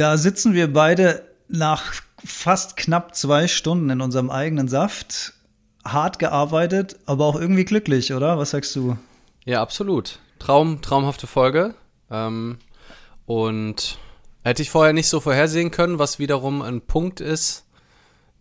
Da 0.00 0.16
sitzen 0.16 0.54
wir 0.54 0.72
beide 0.72 1.28
nach 1.46 1.92
fast 2.24 2.78
knapp 2.78 3.14
zwei 3.14 3.48
Stunden 3.48 3.90
in 3.90 4.00
unserem 4.00 4.30
eigenen 4.30 4.66
Saft. 4.66 5.34
Hart 5.84 6.18
gearbeitet, 6.18 6.96
aber 7.04 7.26
auch 7.26 7.38
irgendwie 7.38 7.66
glücklich, 7.66 8.14
oder? 8.14 8.38
Was 8.38 8.52
sagst 8.52 8.74
du? 8.74 8.96
Ja, 9.44 9.60
absolut. 9.60 10.18
Traum, 10.38 10.80
traumhafte 10.80 11.26
Folge. 11.26 11.74
Ähm, 12.10 12.56
und 13.26 13.98
hätte 14.42 14.62
ich 14.62 14.70
vorher 14.70 14.94
nicht 14.94 15.06
so 15.06 15.20
vorhersehen 15.20 15.70
können, 15.70 15.98
was 15.98 16.18
wiederum 16.18 16.62
ein 16.62 16.80
Punkt 16.80 17.20
ist, 17.20 17.66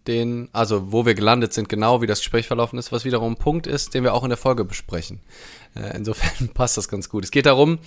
den, 0.07 0.47
also 0.53 0.93
wo 0.93 1.05
wir 1.05 1.13
gelandet 1.13 1.51
sind, 1.51 1.67
genau 1.67 2.01
wie 2.01 2.07
das 2.07 2.19
Gespräch 2.19 2.47
verlaufen 2.47 2.79
ist, 2.79 2.93
was 2.93 3.03
wiederum 3.03 3.33
ein 3.33 3.37
Punkt 3.37 3.67
ist, 3.67 3.93
den 3.93 4.05
wir 4.05 4.13
auch 4.13 4.23
in 4.23 4.29
der 4.29 4.37
Folge 4.37 4.63
besprechen. 4.63 5.19
Äh, 5.75 5.97
insofern 5.97 6.47
passt 6.53 6.77
das 6.77 6.87
ganz 6.87 7.09
gut. 7.09 7.25
Es 7.25 7.31
geht 7.31 7.47
darum, 7.47 7.79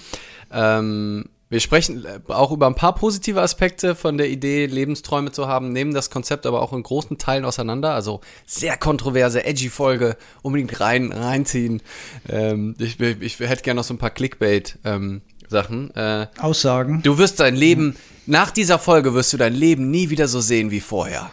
ähm, 0.52 1.30
wir 1.52 1.60
sprechen 1.60 2.06
äh, 2.06 2.32
auch 2.32 2.50
über 2.50 2.66
ein 2.66 2.74
paar 2.74 2.94
positive 2.94 3.42
Aspekte 3.42 3.94
von 3.94 4.16
der 4.16 4.30
Idee, 4.30 4.64
Lebensträume 4.64 5.32
zu 5.32 5.46
haben, 5.46 5.70
nehmen 5.70 5.93
das 5.93 6.08
Konzept 6.08 6.46
aber 6.46 6.62
auch 6.62 6.72
in 6.72 6.82
großen 6.82 7.18
Teilen 7.18 7.44
auseinander. 7.44 7.93
Also 7.93 8.22
sehr 8.46 8.79
kontroverse, 8.79 9.44
edgy 9.44 9.68
Folge, 9.68 10.16
unbedingt 10.40 10.80
rein, 10.80 11.12
reinziehen. 11.12 11.82
Ähm, 12.26 12.74
ich, 12.79 12.98
ich, 12.98 13.38
hätte 13.38 13.62
gerne 13.62 13.80
noch 13.80 13.84
so 13.84 13.93
ein 13.93 13.98
paar 13.98 14.08
Clickbait-Sachen. 14.08 15.93
Ähm, 15.94 16.22
äh, 16.22 16.26
Aussagen. 16.40 17.02
Du 17.02 17.18
wirst 17.18 17.38
dein 17.38 17.54
Leben, 17.54 17.96
nach 18.24 18.50
dieser 18.50 18.79
Folge 18.79 19.12
wirst 19.12 19.34
du 19.34 19.36
dein 19.36 19.52
Leben 19.52 19.90
nie 19.90 20.08
wieder 20.08 20.29
so 20.29 20.40
sehen 20.40 20.71
wie 20.71 20.80
vorher. 20.80 21.32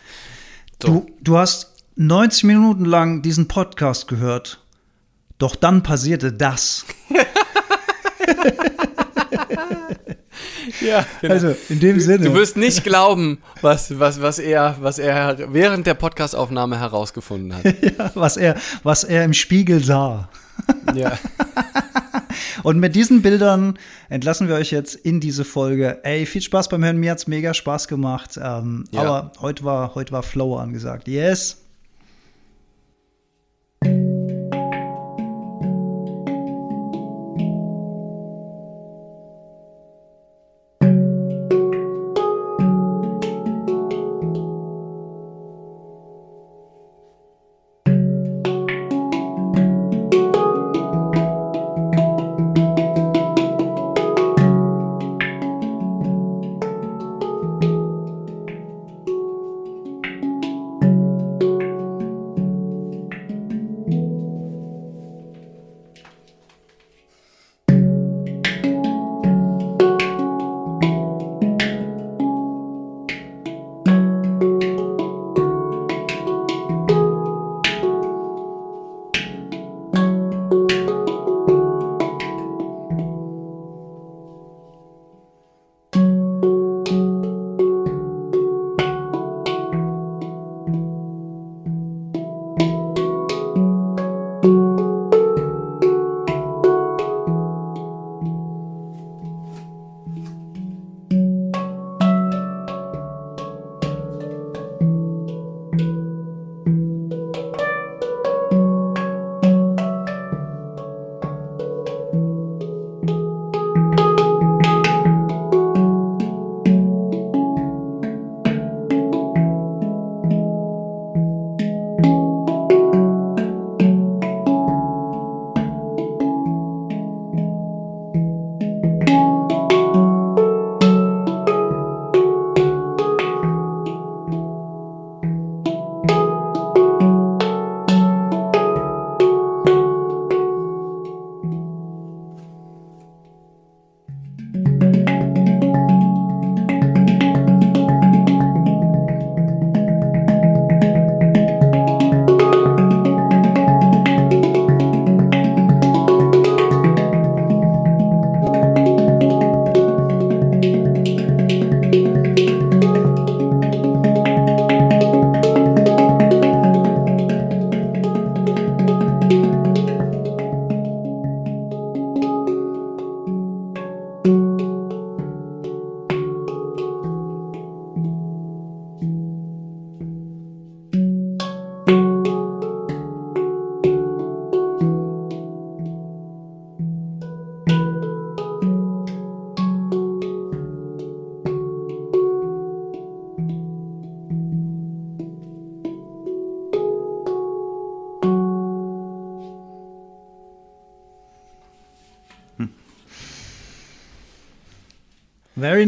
So. 0.84 0.88
Du, 0.90 1.08
du 1.22 1.38
hast 1.38 1.76
90 1.96 2.44
Minuten 2.44 2.84
lang 2.84 3.22
diesen 3.22 3.48
Podcast 3.48 4.10
gehört. 4.10 4.60
Doch 5.38 5.56
dann 5.56 5.82
passierte 5.82 6.34
das. 6.34 6.86
ja, 10.82 11.06
genau. 11.22 11.34
Also 11.34 11.56
in 11.70 11.80
dem 11.80 11.96
du, 11.98 12.02
Sinne. 12.02 12.26
Du 12.26 12.34
wirst 12.34 12.58
nicht 12.58 12.84
glauben, 12.84 13.40
was, 13.62 14.00
was, 14.00 14.22
was, 14.22 14.40
er, 14.40 14.76
was 14.82 15.00
er 15.00 15.54
während 15.54 15.88
der 15.88 15.94
Podcastaufnahme 15.94 16.80
herausgefunden 16.80 17.56
hat. 17.56 17.64
ja, 17.82 18.12
was, 18.16 18.38
er, 18.38 18.56
was 18.84 19.04
er 19.04 19.24
im 19.24 19.34
Spiegel 19.34 19.84
sah. 19.84 20.30
ja. 20.94 21.18
Und 22.64 22.80
mit 22.80 22.96
diesen 22.96 23.22
Bildern 23.22 23.80
entlassen 24.10 24.48
wir 24.48 24.56
euch 24.56 24.72
jetzt 24.72 24.96
in 24.96 25.20
diese 25.20 25.46
Folge. 25.46 26.00
Ey, 26.04 26.26
viel 26.26 26.42
Spaß 26.42 26.70
beim 26.70 26.84
Hören. 26.84 26.98
Mir 26.98 27.12
hat's 27.12 27.28
mega 27.28 27.54
Spaß 27.54 27.88
gemacht. 27.88 28.38
Ähm, 28.42 28.84
ja. 28.92 29.02
Aber 29.02 29.32
heute 29.40 29.64
war, 29.64 29.96
heute 29.96 30.12
war 30.12 30.24
Flow 30.24 30.58
angesagt. 30.58 31.08
Yes. 31.08 31.58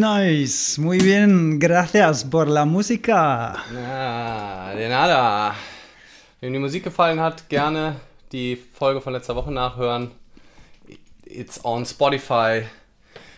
Nice. 0.01 0.79
Muy 0.79 1.00
bien. 1.00 1.59
Gracias 1.59 2.23
por 2.23 2.47
la 2.47 2.66
música. 2.66 3.64
Ja, 3.72 4.73
de 4.76 4.90
nada. 4.90 5.55
Wenn 6.41 6.53
die 6.53 6.59
Musik 6.59 6.84
gefallen 6.84 7.20
hat, 7.20 7.47
gerne 7.49 7.97
die 8.31 8.55
Folge 8.55 8.99
von 8.99 9.14
letzter 9.14 9.35
Woche 9.35 9.52
nachhören. 9.52 10.11
It's 11.26 11.64
on 11.64 11.85
Spotify 11.85 12.64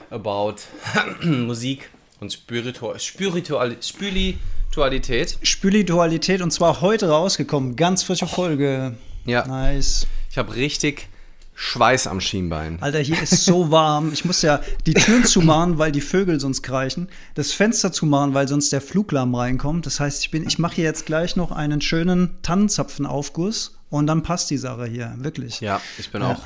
about 0.09 0.55
Musik 1.23 1.89
und 2.21 2.31
Spiritu 2.31 2.97
Spiritual 2.97 3.75
Spiritualität. 3.81 5.37
Spiritualität 5.43 6.41
und 6.41 6.51
zwar 6.51 6.79
heute 6.79 7.09
rausgekommen. 7.09 7.75
Ganz 7.75 8.03
frische 8.03 8.27
Folge. 8.27 8.95
Ja. 9.25 9.45
Nice. 9.45 10.07
Ich 10.31 10.37
habe 10.37 10.55
richtig 10.55 11.09
Schweiß 11.55 12.07
am 12.07 12.19
Schienbein. 12.19 12.77
Alter, 12.81 12.99
hier 12.99 13.21
ist 13.21 13.45
so 13.45 13.71
warm. 13.71 14.11
Ich 14.13 14.25
muss 14.25 14.41
ja 14.41 14.61
die 14.85 14.93
Türen 14.93 15.25
zumachen, 15.25 15.77
weil 15.77 15.91
die 15.91 16.01
Vögel 16.01 16.39
sonst 16.39 16.63
kreichen. 16.63 17.09
Das 17.35 17.51
Fenster 17.51 17.91
zumachen, 17.91 18.33
weil 18.33 18.47
sonst 18.47 18.71
der 18.71 18.81
Fluglärm 18.81 19.35
reinkommt. 19.35 19.85
Das 19.85 19.99
heißt, 19.99 20.21
ich 20.23 20.31
bin, 20.31 20.47
ich 20.47 20.59
mache 20.59 20.75
hier 20.75 20.85
jetzt 20.85 21.05
gleich 21.05 21.35
noch 21.35 21.51
einen 21.51 21.81
schönen 21.81 22.31
Tannenzapfenaufguss 22.41 23.77
und 23.89 24.07
dann 24.07 24.23
passt 24.23 24.49
die 24.49 24.57
Sache 24.57 24.85
hier, 24.85 25.13
wirklich. 25.17 25.61
Ja, 25.61 25.79
ich 25.99 26.09
bin 26.11 26.21
ja. 26.21 26.31
auch 26.31 26.41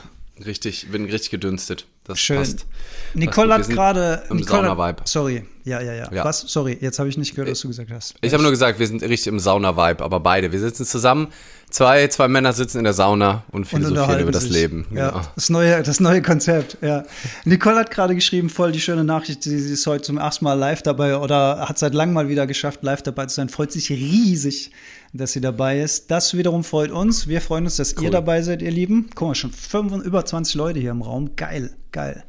richtig, 0.45 0.91
bin 0.91 1.05
richtig 1.05 1.31
gedünstet. 1.31 1.85
Das 2.05 2.19
Schön. 2.19 2.37
passt. 2.37 2.65
Nicole 3.13 3.49
passt 3.49 3.69
hat 3.69 3.75
gerade. 3.75 4.23
Im 4.29 4.41
Sauna-Vibe. 4.41 5.01
Sorry. 5.05 5.45
Ja, 5.65 5.81
ja, 5.81 5.93
ja, 5.93 6.09
Ja. 6.11 6.23
Was? 6.23 6.41
Sorry, 6.41 6.77
jetzt 6.79 6.99
habe 6.99 7.09
ich 7.09 7.17
nicht 7.17 7.35
gehört, 7.35 7.51
was 7.51 7.59
du 7.59 7.67
gesagt 7.67 7.91
hast. 7.91 8.15
Ich 8.21 8.33
habe 8.33 8.41
nur 8.41 8.51
gesagt, 8.51 8.79
wir 8.79 8.87
sind 8.87 9.03
richtig 9.03 9.27
im 9.27 9.39
Sauna-Vibe, 9.39 10.03
aber 10.03 10.21
beide. 10.21 10.51
Wir 10.53 10.59
sitzen 10.59 10.85
zusammen, 10.85 11.27
zwei, 11.69 12.07
zwei 12.07 12.27
Männer 12.27 12.53
sitzen 12.53 12.77
in 12.79 12.83
der 12.85 12.93
Sauna 12.93 13.43
und 13.51 13.65
philosophieren 13.65 14.21
über 14.21 14.31
das 14.31 14.43
sich. 14.43 14.51
Leben. 14.53 14.85
Ja, 14.93 15.09
Genau. 15.11 15.21
das 15.35 15.49
neue, 15.49 15.83
das 15.83 15.99
neue 15.99 16.21
Konzept, 16.21 16.77
ja. 16.81 17.03
Nicole 17.45 17.75
hat 17.77 17.91
gerade 17.91 18.15
geschrieben, 18.15 18.49
voll 18.49 18.71
die 18.71 18.79
schöne 18.79 19.03
Nachricht, 19.03 19.43
sie, 19.43 19.59
sie 19.59 19.73
ist 19.73 19.85
heute 19.87 20.03
zum 20.03 20.17
ersten 20.17 20.45
Mal 20.45 20.53
live 20.53 20.81
dabei 20.81 21.17
oder 21.17 21.67
hat 21.67 21.77
seit 21.77 21.93
langem 21.93 22.13
mal 22.13 22.29
wieder 22.29 22.47
geschafft, 22.47 22.83
live 22.83 23.01
dabei 23.01 23.25
zu 23.25 23.35
sein. 23.35 23.49
Freut 23.49 23.71
sich 23.71 23.89
riesig, 23.89 24.71
dass 25.13 25.31
sie 25.33 25.41
dabei 25.41 25.81
ist. 25.81 26.09
Das 26.11 26.35
wiederum 26.37 26.63
freut 26.63 26.91
uns. 26.91 27.27
Wir 27.27 27.41
freuen 27.41 27.65
uns, 27.65 27.75
dass 27.77 27.93
ihr 27.93 28.03
Cool. 28.03 28.09
dabei 28.11 28.41
seid, 28.41 28.61
ihr 28.61 28.71
Lieben. 28.71 29.09
Guck 29.15 29.27
mal, 29.29 29.35
schon 29.35 29.51
fünf, 29.51 29.93
über 30.05 30.25
20 30.25 30.55
Leute 30.55 30.79
hier 30.79 30.91
im 30.91 31.01
Raum. 31.01 31.31
Geil, 31.35 31.71
geil. 31.91 32.23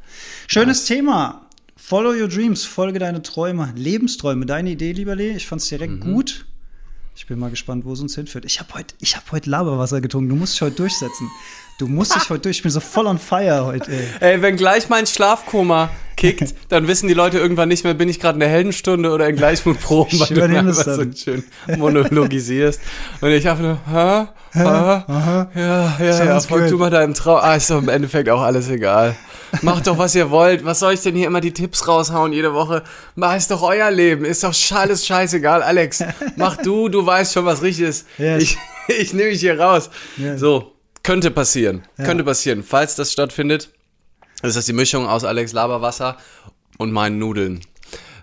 Schönes 0.47 0.85
Thema. 0.85 1.45
Follow 1.75 2.11
your 2.11 2.27
dreams, 2.27 2.65
folge 2.65 2.99
deine 2.99 3.21
Träume, 3.21 3.73
Lebensträume. 3.75 4.45
Deine 4.45 4.71
Idee, 4.71 4.91
lieber 4.91 5.15
Lee, 5.15 5.31
ich 5.31 5.47
fand 5.47 5.61
es 5.61 5.69
direkt 5.69 5.93
Mhm. 6.05 6.13
gut. 6.13 6.45
Ich 7.19 7.27
bin 7.27 7.37
mal 7.37 7.49
gespannt, 7.49 7.83
wo 7.83 7.91
es 7.91 7.99
uns 7.99 8.15
hinführt. 8.15 8.45
Ich 8.45 8.61
habe 8.61 8.73
heute 8.75 8.95
hab 9.03 9.31
heut 9.33 9.45
Laberwasser 9.45 9.99
getrunken. 9.99 10.29
Du 10.29 10.35
musst 10.37 10.53
dich 10.53 10.61
heute 10.61 10.77
durchsetzen. 10.77 11.29
Du 11.77 11.89
musst 11.89 12.15
dich 12.15 12.29
heute 12.29 12.43
durch. 12.43 12.57
Ich 12.57 12.63
bin 12.63 12.71
so 12.71 12.79
voll 12.79 13.07
on 13.07 13.19
fire 13.19 13.65
heute, 13.65 13.91
ey. 13.91 14.07
Ey, 14.35 14.41
wenn 14.41 14.55
gleich 14.55 14.87
mein 14.87 15.05
Schlafkoma 15.05 15.89
kickt, 16.15 16.55
dann 16.69 16.87
wissen 16.87 17.09
die 17.09 17.13
Leute 17.13 17.37
irgendwann 17.37 17.67
nicht 17.67 17.83
mehr, 17.83 17.93
bin 17.93 18.07
ich 18.07 18.21
gerade 18.21 18.37
in 18.37 18.39
der 18.39 18.47
Heldenstunde 18.47 19.11
oder 19.11 19.27
in 19.27 19.35
Gleichmutproben, 19.35 20.13
Ich 20.13 20.21
weil 20.21 20.47
du 20.47 20.47
mir 20.47 20.69
es 20.69 20.87
einfach 20.87 20.95
so 20.95 21.11
schön 21.11 21.43
monologisierst. 21.77 22.79
Und 23.19 23.31
ich 23.31 23.45
habe 23.45 23.63
nur, 23.63 23.79
hä? 23.91 24.27
Hä? 24.53 24.63
Ja, 24.63 25.47
ja, 25.99 26.23
ja, 26.23 26.39
folg 26.39 26.69
du 26.69 26.77
mal 26.77 26.89
deinem 26.89 27.13
Traum. 27.13 27.39
Ah, 27.41 27.55
ist 27.55 27.69
doch 27.69 27.79
im 27.79 27.89
Endeffekt 27.89 28.29
auch 28.29 28.41
alles 28.41 28.69
egal. 28.69 29.17
Macht 29.61 29.87
doch, 29.87 29.97
was 29.97 30.15
ihr 30.15 30.29
wollt. 30.29 30.63
Was 30.65 30.79
soll 30.79 30.93
ich 30.93 31.01
denn 31.01 31.15
hier 31.15 31.27
immer 31.27 31.41
die 31.41 31.53
Tipps 31.53 31.87
raushauen 31.87 32.33
jede 32.33 32.53
Woche? 32.53 32.83
Mach 33.15 33.35
ist 33.35 33.51
doch 33.51 33.61
euer 33.61 33.89
Leben. 33.91 34.25
Ist 34.25 34.43
doch 34.43 34.53
alles 34.71 35.05
scheißegal, 35.05 35.63
Alex. 35.63 36.03
Mach 36.35 36.57
du, 36.57 36.89
du 36.89 37.05
weißt 37.05 37.33
schon, 37.33 37.45
was 37.45 37.61
richtig 37.61 37.87
ist. 37.87 38.07
Yes. 38.17 38.43
Ich, 38.43 38.57
ich 38.99 39.13
nehme 39.13 39.29
dich 39.31 39.39
hier 39.41 39.59
raus. 39.59 39.89
Yes. 40.17 40.39
So, 40.39 40.73
könnte 41.03 41.31
passieren. 41.31 41.83
Ja. 41.97 42.05
Könnte 42.05 42.23
passieren. 42.23 42.63
Falls 42.63 42.95
das 42.95 43.11
stattfindet, 43.11 43.69
ist 44.43 44.55
das 44.55 44.65
die 44.65 44.73
Mischung 44.73 45.07
aus 45.07 45.23
Alex 45.23 45.53
Laberwasser 45.53 46.17
und 46.77 46.91
meinen 46.91 47.19
Nudeln 47.19 47.61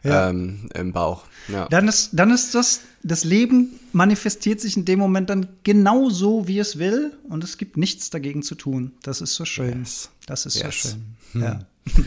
Ja. 0.02 0.29
ähm, 0.31 0.69
im 0.75 0.93
Bauch. 0.93 1.25
Ja. 1.49 1.67
Dann 1.69 1.87
ist, 1.87 2.11
dann 2.12 2.31
ist 2.32 2.55
das, 2.56 2.81
das 3.05 3.22
Leben 3.22 3.79
manifestiert 3.93 4.61
sich 4.61 4.76
in 4.76 4.84
dem 4.84 4.99
Moment 4.99 5.31
dann 5.31 5.46
genau 5.62 6.08
so, 6.11 6.49
wie 6.49 6.58
es 6.58 6.79
will. 6.79 7.12
Und 7.29 7.44
es 7.44 7.56
gibt 7.56 7.76
nichts 7.76 8.11
dagegen 8.11 8.43
zu 8.43 8.55
tun. 8.56 8.93
Das 9.02 9.20
ist 9.20 9.34
so 9.34 9.44
schön. 9.44 9.81
Yes. 9.81 10.11
Das 10.26 10.44
ist 10.46 10.56
Yes. 10.61 10.75
schön. 10.75 11.17
Ja. 11.43 11.61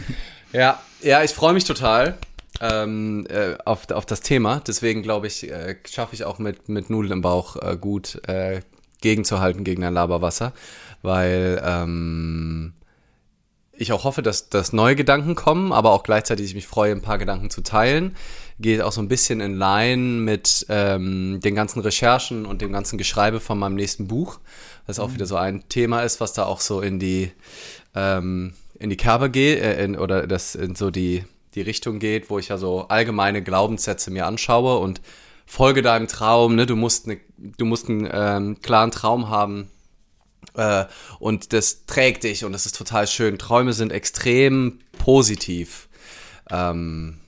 Ja, 0.52 0.82
ja, 1.04 1.24
ich 1.24 1.30
freue 1.30 1.54
mich 1.54 1.64
total 1.66 2.18
ähm, 2.60 3.28
äh, 3.30 3.56
auf, 3.66 3.90
auf 3.92 4.08
das 4.08 4.22
Thema. 4.22 4.62
Deswegen 4.66 5.04
glaube 5.04 5.28
ich, 5.28 5.48
äh, 5.48 5.76
schaffe 5.88 6.16
ich 6.16 6.24
auch 6.24 6.40
mit, 6.40 6.70
mit 6.70 6.90
Nudeln 6.90 7.14
im 7.14 7.22
Bauch 7.22 7.56
äh, 7.58 7.78
gut 7.78 8.20
äh, 8.28 8.62
gegenzuhalten 9.02 9.64
gegen 9.64 9.84
ein 9.84 9.94
Laberwasser, 9.94 10.54
weil 11.04 11.62
ähm, 11.64 12.74
ich 13.74 13.94
auch 13.94 14.04
hoffe, 14.04 14.22
dass, 14.22 14.50
dass 14.50 14.74
neue 14.74 14.96
Gedanken 14.96 15.36
kommen, 15.36 15.72
aber 15.72 15.92
auch 15.92 16.04
gleichzeitig 16.04 16.48
ich 16.48 16.56
mich 16.56 16.68
freue, 16.68 16.92
ein 16.92 17.02
paar 17.02 17.18
Gedanken 17.18 17.50
zu 17.50 17.62
teilen. 17.62 18.16
Geht 18.60 18.82
auch 18.82 18.92
so 18.92 19.02
ein 19.02 19.08
bisschen 19.08 19.40
in 19.40 19.56
Line 19.56 20.22
mit 20.22 20.66
ähm, 20.68 21.40
den 21.42 21.56
ganzen 21.56 21.80
Recherchen 21.80 22.46
und 22.46 22.62
dem 22.62 22.74
ganzen 22.74 22.98
Geschreibe 22.98 23.40
von 23.40 23.58
meinem 23.58 23.76
nächsten 23.76 24.08
Buch, 24.08 24.40
das 24.86 25.00
auch 25.00 25.14
wieder 25.14 25.28
so 25.28 25.38
ein 25.38 25.70
Thema 25.70 26.02
ist, 26.02 26.20
was 26.20 26.34
da 26.34 26.46
auch 26.46 26.60
so 26.60 26.82
in 26.82 27.00
die 27.00 27.32
ähm, 27.96 28.54
in 28.78 28.90
die 28.90 28.98
Kerbe 28.98 29.30
geht 29.30 29.62
äh, 29.62 29.84
in, 29.84 29.98
oder 29.98 30.28
das 30.28 30.56
in 30.56 30.76
so 30.76 30.92
die 30.92 31.24
die 31.56 31.62
Richtung 31.62 31.98
geht, 31.98 32.30
wo 32.30 32.38
ich 32.38 32.50
ja 32.50 32.58
so 32.58 32.88
allgemeine 32.90 33.42
Glaubenssätze 33.42 34.12
mir 34.12 34.28
anschaue 34.28 34.78
und 34.78 35.02
folge 35.48 35.82
deinem 35.82 36.08
Traum. 36.08 36.56
Ne? 36.56 36.68
Du 36.68 36.76
musst 36.76 37.08
ne, 37.08 37.20
du 37.38 37.66
musst 37.66 37.90
einen 37.90 38.08
ähm, 38.12 38.62
klaren 38.62 38.92
Traum 38.92 39.30
haben, 39.30 39.72
äh, 40.56 40.86
und 41.20 41.54
das 41.54 41.86
trägt 41.86 42.24
dich 42.24 42.44
und 42.46 42.52
das 42.52 42.66
ist 42.66 42.76
total 42.76 43.08
schön. 43.08 43.38
Träume 43.38 43.74
sind 43.74 43.92
extrem 43.92 44.80
positiv 44.98 45.88
ähm, 46.50 47.20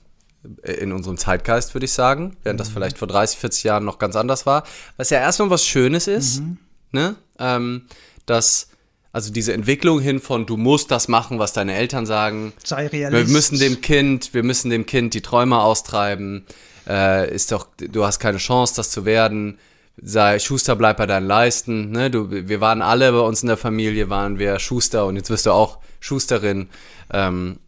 in 0.62 0.92
unserem 0.92 1.16
Zeitgeist, 1.16 1.74
würde 1.74 1.84
ich 1.84 1.92
sagen, 1.92 2.36
während 2.42 2.58
das 2.58 2.68
vielleicht 2.68 2.98
vor 2.98 3.08
30, 3.08 3.38
40 3.38 3.64
Jahren 3.64 3.84
noch 3.84 3.98
ganz 3.98 4.16
anders 4.16 4.44
war. 4.44 4.64
Was 4.96 5.10
ja 5.10 5.18
erstmal 5.18 5.50
was 5.50 5.64
Schönes 5.64 6.08
ist, 6.08 6.42
ne? 6.90 7.16
Ähm, 7.38 7.86
dass 8.26 8.68
also 9.12 9.30
diese 9.30 9.52
Entwicklung 9.52 10.00
hin 10.00 10.20
von 10.20 10.46
du 10.46 10.56
musst 10.56 10.90
das 10.90 11.06
machen, 11.08 11.38
was 11.38 11.52
deine 11.52 11.74
Eltern 11.74 12.06
sagen, 12.06 12.52
Sei 12.64 12.90
wir 12.90 13.08
Realist. 13.08 13.30
müssen 13.30 13.58
dem 13.58 13.80
Kind, 13.80 14.32
wir 14.32 14.42
müssen 14.42 14.70
dem 14.70 14.86
Kind 14.86 15.14
die 15.14 15.20
Träume 15.20 15.58
austreiben. 15.58 16.46
Äh, 16.88 17.32
ist 17.32 17.52
doch, 17.52 17.66
du 17.76 18.04
hast 18.04 18.18
keine 18.18 18.38
Chance, 18.38 18.74
das 18.76 18.90
zu 18.90 19.04
werden. 19.04 19.58
Sei 20.02 20.38
Schuster, 20.38 20.74
bleib 20.74 20.96
bei 20.96 21.06
deinen 21.06 21.26
Leisten. 21.26 21.90
Ne? 21.90 22.10
Du, 22.10 22.30
wir 22.30 22.60
waren 22.62 22.80
alle 22.80 23.12
bei 23.12 23.20
uns 23.20 23.42
in 23.42 23.48
der 23.48 23.58
Familie, 23.58 24.08
waren 24.08 24.38
wir 24.38 24.58
Schuster 24.58 25.04
und 25.06 25.16
jetzt 25.16 25.28
wirst 25.28 25.44
du 25.44 25.52
auch 25.52 25.78
Schusterin. 26.00 26.70
Ähm, 27.12 27.58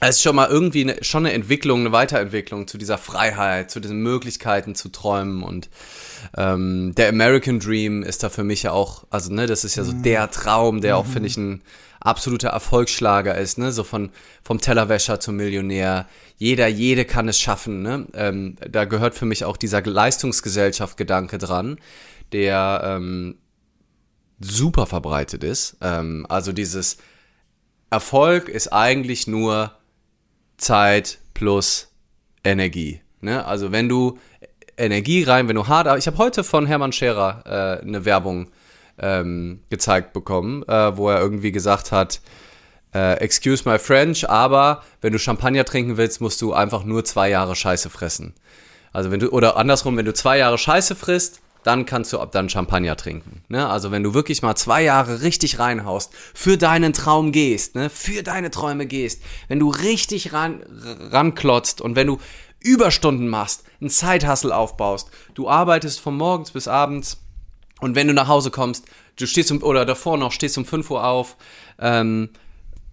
es 0.00 0.16
ist 0.16 0.22
schon 0.22 0.36
mal 0.36 0.48
irgendwie 0.48 0.82
eine, 0.82 1.02
schon 1.02 1.24
eine 1.24 1.34
Entwicklung, 1.34 1.80
eine 1.80 1.92
Weiterentwicklung 1.92 2.66
zu 2.66 2.76
dieser 2.76 2.98
Freiheit, 2.98 3.70
zu 3.70 3.80
diesen 3.80 4.02
Möglichkeiten 4.02 4.74
zu 4.74 4.90
träumen 4.90 5.42
und 5.42 5.70
ähm, 6.36 6.94
der 6.96 7.08
American 7.08 7.60
Dream 7.60 8.02
ist 8.02 8.22
da 8.22 8.28
für 8.28 8.44
mich 8.44 8.64
ja 8.64 8.72
auch, 8.72 9.04
also 9.10 9.32
ne, 9.32 9.46
das 9.46 9.64
ist 9.64 9.76
ja 9.76 9.84
so 9.84 9.92
der 9.92 10.30
Traum, 10.30 10.80
der 10.80 10.96
auch 10.96 11.06
finde 11.06 11.28
ich 11.28 11.36
ein 11.36 11.62
absoluter 12.00 12.48
Erfolgsschlager 12.48 13.36
ist, 13.36 13.58
ne, 13.58 13.72
so 13.72 13.84
von 13.84 14.10
vom 14.42 14.60
Tellerwäscher 14.60 15.20
zum 15.20 15.36
Millionär. 15.36 16.08
Jeder, 16.36 16.66
jede 16.66 17.04
kann 17.04 17.28
es 17.28 17.38
schaffen, 17.38 17.82
ne. 17.82 18.06
Ähm, 18.14 18.56
da 18.70 18.84
gehört 18.84 19.14
für 19.14 19.26
mich 19.26 19.44
auch 19.44 19.56
dieser 19.56 19.82
Leistungsgesellschaft-Gedanke 19.82 21.38
dran, 21.38 21.78
der 22.32 22.82
ähm, 22.84 23.36
super 24.40 24.86
verbreitet 24.86 25.44
ist. 25.44 25.76
Ähm, 25.80 26.26
also 26.28 26.52
dieses 26.52 26.98
Erfolg 27.90 28.48
ist 28.48 28.72
eigentlich 28.72 29.26
nur 29.26 29.72
Zeit 30.56 31.18
plus 31.34 31.92
Energie. 32.44 33.00
Ne? 33.20 33.44
Also 33.44 33.72
wenn 33.72 33.88
du 33.88 34.18
Energie 34.76 35.22
rein, 35.22 35.48
wenn 35.48 35.56
du 35.56 35.68
hart, 35.68 35.98
ich 35.98 36.06
habe 36.06 36.18
heute 36.18 36.44
von 36.44 36.66
Hermann 36.66 36.92
Scherer 36.92 37.80
äh, 37.82 37.86
eine 37.86 38.04
Werbung 38.04 38.48
ähm, 38.98 39.60
gezeigt 39.70 40.12
bekommen, 40.12 40.62
äh, 40.64 40.96
wo 40.96 41.08
er 41.08 41.20
irgendwie 41.20 41.52
gesagt 41.52 41.92
hat, 41.92 42.20
äh, 42.94 43.14
excuse 43.18 43.68
my 43.68 43.78
French, 43.78 44.28
aber 44.28 44.82
wenn 45.00 45.12
du 45.12 45.18
Champagner 45.18 45.64
trinken 45.64 45.96
willst, 45.96 46.20
musst 46.20 46.40
du 46.42 46.52
einfach 46.52 46.84
nur 46.84 47.04
zwei 47.04 47.30
Jahre 47.30 47.56
Scheiße 47.56 47.90
fressen. 47.90 48.34
Also 48.92 49.10
wenn 49.10 49.20
du, 49.20 49.30
oder 49.30 49.56
andersrum, 49.56 49.96
wenn 49.96 50.04
du 50.04 50.14
zwei 50.14 50.38
Jahre 50.38 50.58
Scheiße 50.58 50.94
frisst, 50.94 51.40
dann 51.64 51.86
kannst 51.86 52.12
du 52.12 52.18
ab 52.18 52.32
dann 52.32 52.48
Champagner 52.48 52.96
trinken. 52.96 53.42
Ne? 53.48 53.68
Also 53.68 53.92
wenn 53.92 54.02
du 54.02 54.14
wirklich 54.14 54.42
mal 54.42 54.56
zwei 54.56 54.82
Jahre 54.82 55.22
richtig 55.22 55.58
reinhaust, 55.58 56.12
für 56.34 56.58
deinen 56.58 56.92
Traum 56.92 57.32
gehst, 57.32 57.76
ne? 57.76 57.88
für 57.88 58.22
deine 58.22 58.50
Träume 58.50 58.86
gehst, 58.86 59.22
wenn 59.48 59.60
du 59.60 59.70
richtig 59.70 60.32
ran, 60.32 60.62
ranklotzt 61.10 61.80
und 61.80 61.94
wenn 61.94 62.08
du 62.08 62.18
Überstunden 62.60 63.28
machst, 63.28 63.64
einen 63.82 63.90
Zeithassel 63.90 64.52
aufbaust, 64.52 65.10
du 65.34 65.48
arbeitest 65.48 66.00
von 66.00 66.16
morgens 66.16 66.52
bis 66.52 66.68
abends 66.68 67.18
und 67.80 67.94
wenn 67.94 68.06
du 68.06 68.14
nach 68.14 68.28
Hause 68.28 68.50
kommst, 68.50 68.86
du 69.16 69.26
stehst 69.26 69.50
um, 69.50 69.62
oder 69.62 69.84
davor 69.84 70.16
noch, 70.16 70.32
stehst 70.32 70.56
um 70.56 70.64
5 70.64 70.90
Uhr 70.90 71.04
auf, 71.04 71.36
ähm, 71.78 72.30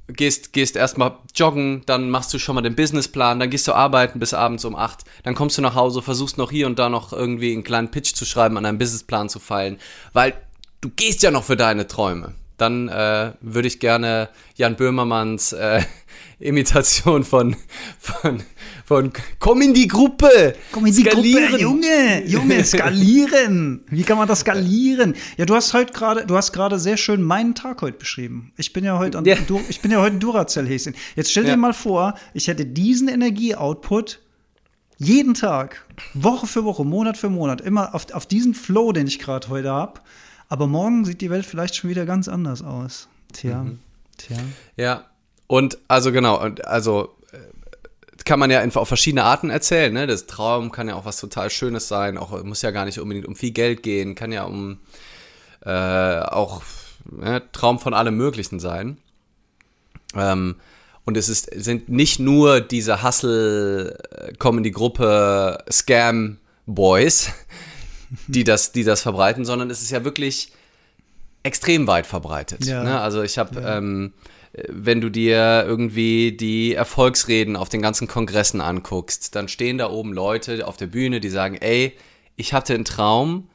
gehst, 0.07 0.51
gehst 0.51 0.75
erstmal 0.75 1.17
joggen, 1.35 1.83
dann 1.85 2.09
machst 2.09 2.33
du 2.33 2.39
schon 2.39 2.55
mal 2.55 2.61
den 2.61 2.75
Businessplan, 2.75 3.39
dann 3.39 3.51
gehst 3.51 3.67
du 3.67 3.73
arbeiten 3.73 4.19
bis 4.19 4.33
abends 4.33 4.65
um 4.65 4.75
8, 4.75 5.05
dann 5.23 5.35
kommst 5.35 5.57
du 5.57 5.61
nach 5.61 5.75
Hause, 5.75 6.01
versuchst 6.01 6.37
noch 6.37 6.51
hier 6.51 6.67
und 6.67 6.79
da 6.79 6.89
noch 6.89 7.13
irgendwie 7.13 7.53
einen 7.53 7.63
kleinen 7.63 7.91
Pitch 7.91 8.13
zu 8.15 8.25
schreiben, 8.25 8.57
an 8.57 8.63
deinem 8.63 8.79
Businessplan 8.79 9.29
zu 9.29 9.39
feilen, 9.39 9.77
weil 10.13 10.33
du 10.81 10.89
gehst 10.89 11.23
ja 11.23 11.31
noch 11.31 11.43
für 11.43 11.57
deine 11.57 11.87
Träume. 11.87 12.33
Dann 12.57 12.89
äh, 12.89 13.31
würde 13.39 13.67
ich 13.69 13.79
gerne 13.79 14.27
Jan 14.55 14.75
Böhmermanns 14.75 15.53
äh, 15.53 15.81
Imitation 16.39 17.23
von, 17.23 17.55
von, 17.99 18.43
von 18.85 19.11
Komm 19.39 19.61
in 19.61 19.73
die 19.73 19.87
Gruppe! 19.87 20.55
Komm 20.71 20.85
in 20.85 20.93
die 20.95 21.01
skalieren. 21.03 21.47
Gruppe, 21.49 21.61
Junge, 21.61 22.25
Junge, 22.27 22.63
skalieren. 22.65 23.81
Wie 23.89 24.03
kann 24.03 24.17
man 24.17 24.27
das 24.27 24.41
skalieren? 24.41 25.15
Ja, 25.37 25.45
du 25.45 25.55
hast 25.55 25.73
heute 25.73 25.93
gerade, 25.93 26.25
du 26.25 26.35
hast 26.35 26.51
gerade 26.51 26.79
sehr 26.79 26.97
schön 26.97 27.21
meinen 27.21 27.55
Tag 27.55 27.81
heute 27.81 27.97
beschrieben. 27.97 28.51
Ich 28.57 28.73
bin 28.73 28.83
ja 28.83 28.97
heute, 28.97 29.17
an, 29.17 29.25
Ja. 29.25 29.35
Du, 29.47 29.61
ich 29.69 29.81
bin 29.81 29.91
ja 29.91 29.99
heute 29.99 30.15
ein 30.17 30.19
Duracell-Häschen. 30.19 30.95
Jetzt 31.15 31.31
stell 31.31 31.43
dir 31.43 31.51
Ja. 31.51 31.57
mal 31.57 31.73
vor, 31.73 32.15
ich 32.33 32.47
hätte 32.47 32.65
diesen 32.65 33.07
Energieoutput 33.07 34.19
jeden 34.97 35.33
Tag, 35.33 35.85
Woche 36.13 36.45
für 36.45 36.65
Woche, 36.65 36.83
Monat 36.83 37.15
für 37.17 37.29
Monat, 37.29 37.61
immer 37.61 37.95
auf, 37.95 38.11
auf 38.11 38.25
diesen 38.25 38.53
Flow, 38.53 38.91
den 38.91 39.07
ich 39.07 39.17
gerade 39.19 39.47
heute 39.47 39.69
habe. 39.71 40.01
Aber 40.49 40.67
morgen 40.67 41.05
sieht 41.05 41.21
die 41.21 41.29
Welt 41.29 41.45
vielleicht 41.45 41.75
schon 41.75 41.89
wieder 41.89 42.05
ganz 42.05 42.27
anders 42.27 42.61
aus. 42.63 43.07
Tja, 43.31 43.63
Mhm. 43.63 43.79
tja. 44.17 44.35
Ja, 44.75 45.05
und 45.47 45.77
also 45.87 46.11
genau, 46.11 46.35
also 46.65 47.15
kann 48.25 48.39
man 48.39 48.51
ja 48.51 48.61
in- 48.61 48.75
auf 48.75 48.87
verschiedene 48.87 49.23
Arten 49.23 49.49
erzählen. 49.49 49.93
Ne? 49.93 50.07
Das 50.07 50.25
Traum 50.27 50.71
kann 50.71 50.87
ja 50.87 50.95
auch 50.95 51.05
was 51.05 51.19
total 51.19 51.49
Schönes 51.49 51.87
sein, 51.87 52.17
auch 52.17 52.43
muss 52.43 52.61
ja 52.61 52.71
gar 52.71 52.85
nicht 52.85 52.99
unbedingt 52.99 53.27
um 53.27 53.35
viel 53.35 53.51
Geld 53.51 53.83
gehen, 53.83 54.15
kann 54.15 54.31
ja 54.31 54.43
um 54.43 54.79
äh, 55.65 56.19
auch 56.19 56.61
ne, 57.09 57.41
Traum 57.51 57.79
von 57.79 57.93
allem 57.93 58.15
Möglichen 58.17 58.59
sein. 58.59 58.97
Ähm, 60.15 60.55
Und 61.05 61.17
es 61.17 61.29
ist, 61.29 61.49
sind 61.55 61.89
nicht 61.89 62.19
nur 62.19 62.61
diese 62.61 63.03
Hustle-Comedy-Gruppe 63.03 65.63
Scam-Boys, 65.71 67.29
die 68.27 68.43
das, 68.43 68.71
die 68.71 68.83
das 68.83 69.01
verbreiten, 69.01 69.45
sondern 69.45 69.69
es 69.69 69.81
ist 69.81 69.91
ja 69.91 70.03
wirklich 70.03 70.51
extrem 71.43 71.87
weit 71.87 72.05
verbreitet. 72.07 72.65
Ja. 72.65 72.83
Ne? 72.83 72.99
Also 72.99 73.21
ich 73.23 73.37
habe, 73.37 73.59
ähm, 73.61 74.13
wenn 74.53 75.01
du 75.01 75.09
dir 75.09 75.63
irgendwie 75.67 76.31
die 76.31 76.73
Erfolgsreden 76.73 77.55
auf 77.55 77.69
den 77.69 77.81
ganzen 77.81 78.07
Kongressen 78.07 78.61
anguckst, 78.61 79.35
dann 79.35 79.47
stehen 79.47 79.77
da 79.77 79.89
oben 79.89 80.13
Leute 80.13 80.67
auf 80.67 80.77
der 80.77 80.87
Bühne, 80.87 81.19
die 81.19 81.29
sagen, 81.29 81.55
ey, 81.55 81.95
ich 82.35 82.53
hatte 82.53 82.73
einen 82.73 82.85
Traum, 82.85 83.49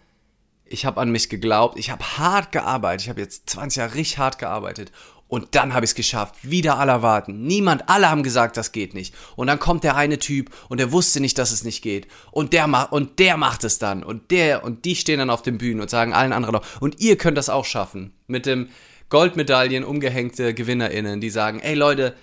ich 0.64 0.86
habe 0.86 1.00
an 1.00 1.10
mich 1.10 1.28
geglaubt, 1.28 1.78
ich 1.78 1.90
habe 1.90 2.04
hart 2.18 2.52
gearbeitet, 2.52 3.02
ich 3.02 3.08
habe 3.08 3.20
jetzt 3.20 3.50
20 3.50 3.78
Jahre 3.78 3.94
richtig 3.94 4.18
hart 4.18 4.38
gearbeitet 4.38 4.92
und 5.26 5.54
dann 5.54 5.74
habe 5.74 5.84
ich 5.84 5.90
es 5.90 5.94
geschafft. 5.94 6.36
Wieder 6.42 6.78
alle 6.78 6.92
erwarten. 6.92 7.42
Niemand, 7.42 7.88
alle 7.88 8.10
haben 8.10 8.22
gesagt, 8.22 8.56
das 8.56 8.72
geht 8.72 8.94
nicht. 8.94 9.14
Und 9.36 9.46
dann 9.46 9.58
kommt 9.58 9.82
der 9.82 9.96
eine 9.96 10.18
Typ 10.18 10.50
und 10.68 10.78
der 10.78 10.92
wusste 10.92 11.18
nicht, 11.18 11.38
dass 11.38 11.50
es 11.50 11.64
nicht 11.64 11.82
geht. 11.82 12.06
Und 12.30 12.52
der 12.52 12.66
macht 12.66 12.92
und 12.92 13.18
der 13.18 13.36
macht 13.36 13.64
es 13.64 13.78
dann 13.78 14.04
und 14.04 14.30
der 14.30 14.62
und 14.62 14.84
die 14.84 14.94
stehen 14.94 15.18
dann 15.18 15.30
auf 15.30 15.42
den 15.42 15.58
Bühnen 15.58 15.80
und 15.80 15.90
sagen 15.90 16.12
allen 16.12 16.32
anderen 16.32 16.56
auch 16.56 16.80
und 16.80 17.00
ihr 17.00 17.16
könnt 17.16 17.38
das 17.38 17.48
auch 17.48 17.64
schaffen. 17.64 18.12
Mit 18.26 18.46
dem 18.46 18.68
Goldmedaillen 19.08 19.84
umgehängte 19.84 20.54
Gewinnerinnen, 20.54 21.20
die 21.20 21.30
sagen, 21.30 21.60
ey 21.60 21.74
Leute, 21.74 22.14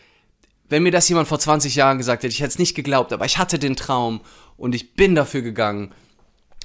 wenn 0.69 0.83
mir 0.83 0.91
das 0.91 1.09
jemand 1.09 1.27
vor 1.27 1.39
20 1.39 1.75
Jahren 1.75 1.97
gesagt 1.97 2.23
hätte, 2.23 2.33
ich 2.33 2.39
hätte 2.39 2.49
es 2.49 2.59
nicht 2.59 2.75
geglaubt, 2.75 3.11
aber 3.13 3.25
ich 3.25 3.37
hatte 3.37 3.59
den 3.59 3.75
Traum 3.75 4.21
und 4.57 4.73
ich 4.73 4.93
bin 4.93 5.15
dafür 5.15 5.41
gegangen. 5.41 5.93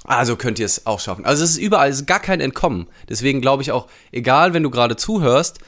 Also 0.05 0.37
könnt 0.37 0.59
ihr 0.59 0.65
es 0.65 0.85
auch 0.85 1.01
schaffen. 1.01 1.25
Also 1.25 1.43
es 1.43 1.51
ist 1.51 1.57
überall, 1.57 1.89
es 1.89 1.97
ist 1.97 2.07
gar 2.07 2.21
kein 2.21 2.39
Entkommen. 2.39 2.87
Deswegen 3.09 3.41
glaube 3.41 3.63
ich 3.63 3.71
auch, 3.71 3.87
egal, 4.11 4.53
wenn 4.53 4.63
du 4.63 4.69
gerade 4.69 4.95
zuhörst 4.95 5.59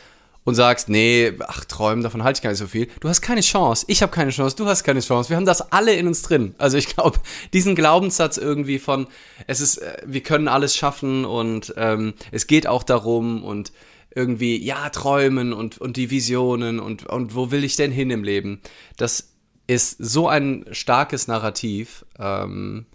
und 0.45 0.55
sagst, 0.55 0.87
nee, 0.87 1.33
ach, 1.45 1.65
träumen, 1.65 2.03
davon 2.03 2.23
halte 2.23 2.37
ich 2.37 2.41
gar 2.41 2.51
nicht 2.51 2.59
so 2.59 2.67
viel. 2.67 2.87
Du 3.01 3.09
hast 3.09 3.21
keine 3.21 3.41
Chance. 3.41 3.85
Ich 3.89 4.01
habe 4.01 4.11
keine 4.11 4.31
Chance. 4.31 4.55
Du 4.55 4.65
hast 4.65 4.83
keine 4.83 5.01
Chance. 5.01 5.29
Wir 5.29 5.35
haben 5.35 5.45
das 5.45 5.73
alle 5.73 5.93
in 5.93 6.07
uns 6.07 6.21
drin. 6.21 6.55
Also 6.57 6.77
ich 6.77 6.87
glaube, 6.87 7.19
diesen 7.51 7.75
Glaubenssatz 7.75 8.37
irgendwie 8.37 8.79
von, 8.79 9.07
es 9.47 9.59
ist, 9.59 9.79
äh, 9.79 9.97
wir 10.05 10.23
können 10.23 10.47
alles 10.47 10.75
schaffen 10.75 11.25
und 11.25 11.73
ähm, 11.75 12.13
es 12.31 12.47
geht 12.47 12.67
auch 12.67 12.83
darum 12.83 13.43
und 13.43 13.73
irgendwie, 14.13 14.63
ja, 14.63 14.89
träumen 14.89 15.53
und, 15.53 15.77
und 15.77 15.97
die 15.97 16.09
Visionen 16.09 16.79
und, 16.79 17.05
und 17.05 17.35
wo 17.35 17.51
will 17.51 17.63
ich 17.63 17.75
denn 17.75 17.91
hin 17.91 18.09
im 18.09 18.23
Leben? 18.23 18.61
Das 18.97 19.33
ist 19.67 19.97
so 19.99 20.27
ein 20.27 20.65
starkes 20.71 21.27
Narrativ, 21.27 22.05
ähm, 22.17 22.85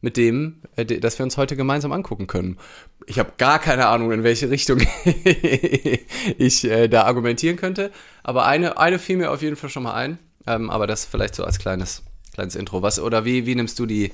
mit 0.00 0.16
dem, 0.16 0.60
äh, 0.76 0.84
das 0.84 1.18
wir 1.18 1.24
uns 1.24 1.36
heute 1.36 1.56
gemeinsam 1.56 1.92
angucken 1.92 2.26
können. 2.26 2.58
Ich 3.06 3.18
habe 3.18 3.32
gar 3.38 3.58
keine 3.58 3.86
Ahnung, 3.86 4.12
in 4.12 4.22
welche 4.22 4.50
Richtung 4.50 4.80
ich 6.38 6.64
äh, 6.64 6.88
da 6.88 7.04
argumentieren 7.04 7.56
könnte, 7.56 7.90
aber 8.22 8.46
eine, 8.46 8.78
eine 8.78 8.98
fiel 8.98 9.16
mir 9.16 9.30
auf 9.30 9.42
jeden 9.42 9.56
Fall 9.56 9.70
schon 9.70 9.82
mal 9.82 9.94
ein. 9.94 10.18
Ähm, 10.46 10.70
aber 10.70 10.86
das 10.86 11.04
vielleicht 11.04 11.34
so 11.34 11.44
als 11.44 11.58
kleines, 11.58 12.02
kleines 12.32 12.54
Intro. 12.54 12.82
Was 12.82 13.00
oder 13.00 13.24
wie, 13.24 13.44
wie 13.44 13.54
nimmst 13.54 13.78
du 13.78 13.86
die, 13.86 14.12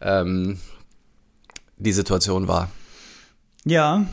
ähm, 0.00 0.58
die 1.76 1.92
Situation 1.92 2.48
wahr? 2.48 2.70
Ja, 3.64 4.06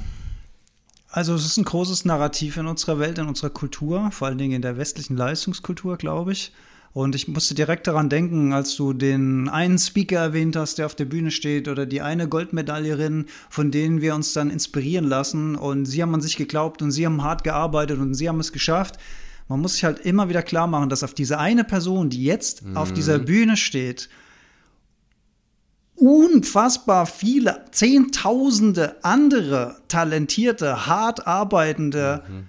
also 1.15 1.33
es 1.33 1.45
ist 1.45 1.55
ein 1.55 1.63
großes 1.63 2.03
Narrativ 2.03 2.57
in 2.57 2.67
unserer 2.67 2.99
Welt, 2.99 3.17
in 3.19 3.27
unserer 3.27 3.49
Kultur, 3.49 4.11
vor 4.11 4.27
allen 4.27 4.37
Dingen 4.37 4.55
in 4.55 4.61
der 4.61 4.77
westlichen 4.77 5.15
Leistungskultur, 5.15 5.95
glaube 5.95 6.33
ich. 6.33 6.51
Und 6.91 7.15
ich 7.15 7.29
musste 7.29 7.55
direkt 7.55 7.87
daran 7.87 8.09
denken, 8.09 8.51
als 8.51 8.75
du 8.75 8.91
den 8.91 9.47
einen 9.47 9.79
Speaker 9.79 10.17
erwähnt 10.17 10.57
hast, 10.57 10.77
der 10.77 10.85
auf 10.85 10.95
der 10.95 11.05
Bühne 11.05 11.31
steht, 11.31 11.69
oder 11.69 11.85
die 11.85 12.01
eine 12.01 12.27
Goldmedaillerin, 12.27 13.27
von 13.49 13.71
denen 13.71 14.01
wir 14.01 14.13
uns 14.13 14.33
dann 14.33 14.49
inspirieren 14.49 15.05
lassen. 15.05 15.55
Und 15.55 15.85
sie 15.85 16.01
haben 16.01 16.13
an 16.13 16.19
sich 16.19 16.35
geglaubt 16.35 16.81
und 16.81 16.91
sie 16.91 17.05
haben 17.05 17.23
hart 17.23 17.45
gearbeitet 17.45 17.97
und 17.97 18.13
sie 18.13 18.27
haben 18.27 18.41
es 18.41 18.51
geschafft. 18.51 18.97
Man 19.47 19.61
muss 19.61 19.75
sich 19.75 19.85
halt 19.85 19.99
immer 19.99 20.27
wieder 20.27 20.43
klar 20.43 20.67
machen, 20.67 20.89
dass 20.89 21.01
auf 21.01 21.13
diese 21.13 21.39
eine 21.39 21.63
Person, 21.63 22.09
die 22.09 22.25
jetzt 22.25 22.65
mhm. 22.65 22.75
auf 22.75 22.91
dieser 22.91 23.19
Bühne 23.19 23.55
steht, 23.55 24.09
unfassbar 25.95 27.05
viele, 27.05 27.65
zehntausende 27.71 28.97
andere 29.03 29.77
talentierte, 29.87 30.87
hart 30.87 31.25
arbeitende 31.25 32.23
mhm. 32.27 32.43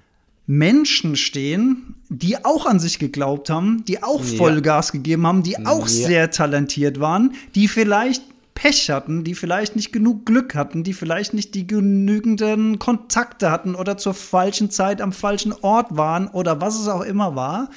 Menschen 0.46 1.16
stehen, 1.16 1.96
die 2.08 2.44
auch 2.44 2.66
an 2.66 2.78
sich 2.78 2.98
geglaubt 2.98 3.50
haben, 3.50 3.84
die 3.86 4.02
auch 4.02 4.22
Vollgas 4.22 4.88
ja. 4.88 4.92
gegeben 4.92 5.26
haben, 5.26 5.42
die 5.42 5.64
auch 5.66 5.88
ja. 5.88 6.06
sehr 6.06 6.30
talentiert 6.30 7.00
waren, 7.00 7.34
die 7.54 7.68
vielleicht 7.68 8.22
Pech 8.54 8.90
hatten, 8.90 9.22
die 9.22 9.34
vielleicht 9.34 9.76
nicht 9.76 9.92
genug 9.92 10.24
Glück 10.24 10.54
hatten, 10.54 10.82
die 10.82 10.94
vielleicht 10.94 11.34
nicht 11.34 11.54
die 11.54 11.66
genügenden 11.66 12.78
Kontakte 12.78 13.50
hatten 13.50 13.74
oder 13.74 13.98
zur 13.98 14.14
falschen 14.14 14.70
Zeit 14.70 15.02
am 15.02 15.12
falschen 15.12 15.52
Ort 15.52 15.96
waren 15.96 16.28
oder 16.28 16.60
was 16.60 16.80
es 16.80 16.88
auch 16.88 17.02
immer 17.02 17.36
war, 17.36 17.68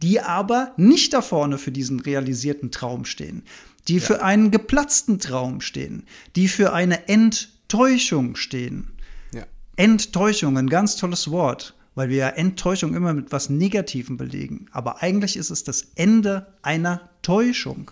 die 0.00 0.20
aber 0.20 0.72
nicht 0.76 1.12
da 1.12 1.22
vorne 1.22 1.58
für 1.58 1.72
diesen 1.72 1.98
realisierten 1.98 2.70
Traum 2.70 3.04
stehen, 3.04 3.42
die 3.88 3.96
ja. 3.96 4.00
für 4.00 4.22
einen 4.22 4.50
geplatzten 4.50 5.18
Traum 5.18 5.60
stehen, 5.60 6.04
die 6.36 6.48
für 6.48 6.72
eine 6.72 7.08
Enttäuschung 7.08 8.36
stehen. 8.36 8.92
Ja. 9.32 9.44
Enttäuschung, 9.76 10.56
ein 10.56 10.68
ganz 10.68 10.96
tolles 10.96 11.30
Wort 11.30 11.74
weil 11.98 12.10
wir 12.10 12.16
ja 12.18 12.28
Enttäuschung 12.28 12.94
immer 12.94 13.12
mit 13.12 13.32
was 13.32 13.50
Negativem 13.50 14.16
belegen. 14.16 14.66
Aber 14.70 15.02
eigentlich 15.02 15.36
ist 15.36 15.50
es 15.50 15.64
das 15.64 15.88
Ende 15.96 16.46
einer 16.62 17.10
Täuschung. 17.22 17.90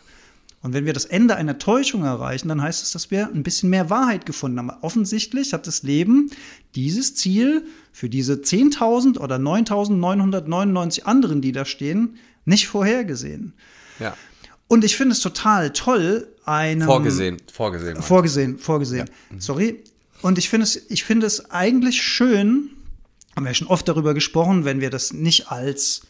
Und 0.62 0.74
wenn 0.74 0.86
wir 0.86 0.92
das 0.92 1.06
Ende 1.06 1.34
einer 1.34 1.58
Täuschung 1.58 2.04
erreichen, 2.04 2.46
dann 2.46 2.62
heißt 2.62 2.84
es, 2.84 2.92
dass 2.92 3.10
wir 3.10 3.26
ein 3.26 3.42
bisschen 3.42 3.68
mehr 3.68 3.90
Wahrheit 3.90 4.24
gefunden 4.24 4.58
haben. 4.58 4.70
Offensichtlich 4.80 5.52
hat 5.52 5.66
das 5.66 5.82
Leben 5.82 6.30
dieses 6.76 7.16
Ziel 7.16 7.66
für 7.90 8.08
diese 8.08 8.34
10.000 8.34 9.18
oder 9.18 9.38
9.999 9.38 11.02
anderen, 11.02 11.40
die 11.40 11.50
da 11.50 11.64
stehen, 11.64 12.14
nicht 12.44 12.68
vorhergesehen. 12.68 13.54
Ja. 13.98 14.16
Und 14.68 14.84
ich 14.84 14.96
finde 14.96 15.12
es 15.12 15.20
total 15.20 15.72
toll, 15.72 16.28
einem. 16.44 16.86
Vorgesehen, 16.86 17.38
vorgesehen. 17.52 18.02
Vorgesehen, 18.02 18.58
vorgesehen. 18.58 19.06
Ja. 19.06 19.34
Mhm. 19.34 19.40
Sorry. 19.40 19.84
Und 20.22 20.38
ich 20.38 20.48
finde 20.48 20.64
es, 20.64 20.90
ich 20.90 21.04
finde 21.04 21.26
es 21.26 21.50
eigentlich 21.50 22.02
schön, 22.02 22.70
haben 23.34 23.44
wir 23.44 23.54
schon 23.54 23.68
oft 23.68 23.86
darüber 23.86 24.14
gesprochen, 24.14 24.64
wenn 24.64 24.80
wir 24.80 24.90
das 24.90 25.12
nicht 25.12 25.50
als 25.50 26.02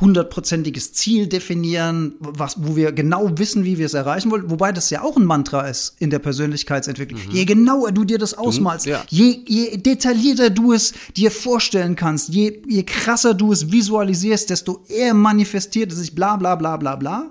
hundertprozentiges 0.00 0.92
Ziel 0.92 1.26
definieren, 1.26 2.14
was, 2.18 2.56
wo 2.58 2.76
wir 2.76 2.92
genau 2.92 3.30
wissen, 3.38 3.64
wie 3.64 3.78
wir 3.78 3.86
es 3.86 3.94
erreichen 3.94 4.30
wollen, 4.30 4.50
wobei 4.50 4.72
das 4.72 4.90
ja 4.90 5.02
auch 5.02 5.16
ein 5.16 5.24
Mantra 5.24 5.66
ist 5.68 5.94
in 5.98 6.10
der 6.10 6.18
Persönlichkeitsentwicklung. 6.18 7.20
Mhm. 7.26 7.30
Je 7.30 7.44
genauer 7.44 7.92
du 7.92 8.04
dir 8.04 8.18
das 8.18 8.34
ausmalst, 8.34 8.86
ja. 8.86 9.02
je, 9.08 9.42
je 9.46 9.78
detaillierter 9.78 10.50
du 10.50 10.72
es 10.74 10.92
dir 11.16 11.30
vorstellen 11.30 11.96
kannst, 11.96 12.28
je, 12.28 12.62
je 12.66 12.82
krasser 12.82 13.32
du 13.32 13.52
es 13.52 13.72
visualisierst, 13.72 14.50
desto 14.50 14.84
eher 14.88 15.14
manifestiert 15.14 15.92
es 15.92 15.98
sich 15.98 16.14
bla 16.14 16.36
bla 16.36 16.56
bla 16.56 16.76
bla 16.76 16.96
bla. 16.96 17.30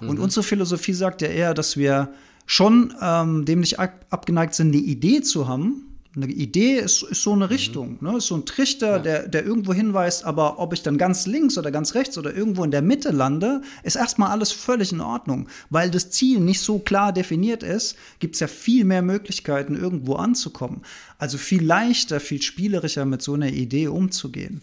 Mhm. 0.00 0.10
Und 0.10 0.18
unsere 0.18 0.42
Philosophie 0.42 0.92
sagt 0.92 1.22
ja 1.22 1.28
eher, 1.28 1.54
dass 1.54 1.76
wir 1.76 2.12
schon 2.46 2.94
ähm, 3.00 3.44
dem 3.44 3.60
nicht 3.60 3.78
abgeneigt 3.78 4.54
sind, 4.54 4.68
eine 4.68 4.82
Idee 4.82 5.20
zu 5.20 5.48
haben, 5.48 5.88
eine 6.16 6.26
Idee 6.26 6.78
ist, 6.78 7.02
ist 7.02 7.22
so 7.22 7.32
eine 7.32 7.44
mhm. 7.44 7.50
Richtung, 7.50 7.98
ne? 8.00 8.16
ist 8.16 8.26
so 8.26 8.36
ein 8.36 8.44
Trichter, 8.44 8.96
ja. 8.96 8.98
der, 8.98 9.28
der 9.28 9.44
irgendwo 9.44 9.72
hinweist, 9.72 10.24
aber 10.24 10.58
ob 10.58 10.72
ich 10.72 10.82
dann 10.82 10.98
ganz 10.98 11.26
links 11.26 11.58
oder 11.58 11.70
ganz 11.70 11.94
rechts 11.94 12.18
oder 12.18 12.34
irgendwo 12.34 12.64
in 12.64 12.70
der 12.70 12.82
Mitte 12.82 13.10
lande, 13.10 13.62
ist 13.82 13.96
erstmal 13.96 14.30
alles 14.30 14.52
völlig 14.52 14.92
in 14.92 15.00
Ordnung. 15.00 15.48
Weil 15.70 15.90
das 15.90 16.10
Ziel 16.10 16.40
nicht 16.40 16.60
so 16.60 16.78
klar 16.78 17.12
definiert 17.12 17.62
ist, 17.62 17.96
gibt 18.18 18.34
es 18.34 18.40
ja 18.40 18.46
viel 18.46 18.84
mehr 18.84 19.02
Möglichkeiten, 19.02 19.76
irgendwo 19.76 20.14
anzukommen. 20.14 20.82
Also 21.18 21.38
viel 21.38 21.64
leichter, 21.64 22.20
viel 22.20 22.42
spielerischer 22.42 23.04
mit 23.04 23.22
so 23.22 23.34
einer 23.34 23.50
Idee 23.50 23.88
umzugehen. 23.88 24.62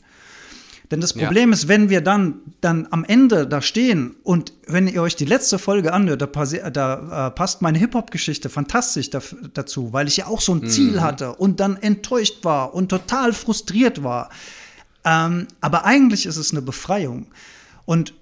Denn 0.91 1.01
das 1.01 1.13
Problem 1.13 1.49
ja. 1.49 1.53
ist, 1.55 1.67
wenn 1.67 1.89
wir 1.89 2.01
dann, 2.01 2.41
dann 2.61 2.87
am 2.91 3.03
Ende 3.05 3.47
da 3.47 3.61
stehen 3.61 4.15
und 4.23 4.53
wenn 4.67 4.87
ihr 4.87 5.01
euch 5.01 5.15
die 5.15 5.25
letzte 5.25 5.57
Folge 5.57 5.93
anhört, 5.93 6.21
da, 6.21 6.69
da 6.69 7.27
äh, 7.27 7.31
passt 7.31 7.61
meine 7.61 7.79
Hip-Hop-Geschichte 7.79 8.49
fantastisch 8.49 9.09
da, 9.09 9.21
dazu, 9.53 9.93
weil 9.93 10.07
ich 10.07 10.17
ja 10.17 10.27
auch 10.27 10.41
so 10.41 10.53
ein 10.53 10.59
mhm. 10.59 10.67
Ziel 10.67 11.01
hatte 11.01 11.33
und 11.33 11.59
dann 11.59 11.77
enttäuscht 11.77 12.43
war 12.43 12.75
und 12.75 12.89
total 12.89 13.33
frustriert 13.33 14.03
war. 14.03 14.29
Ähm, 15.03 15.47
aber 15.61 15.85
eigentlich 15.85 16.25
ist 16.25 16.37
es 16.37 16.51
eine 16.51 16.61
Befreiung. 16.61 17.27
Und 17.85 18.13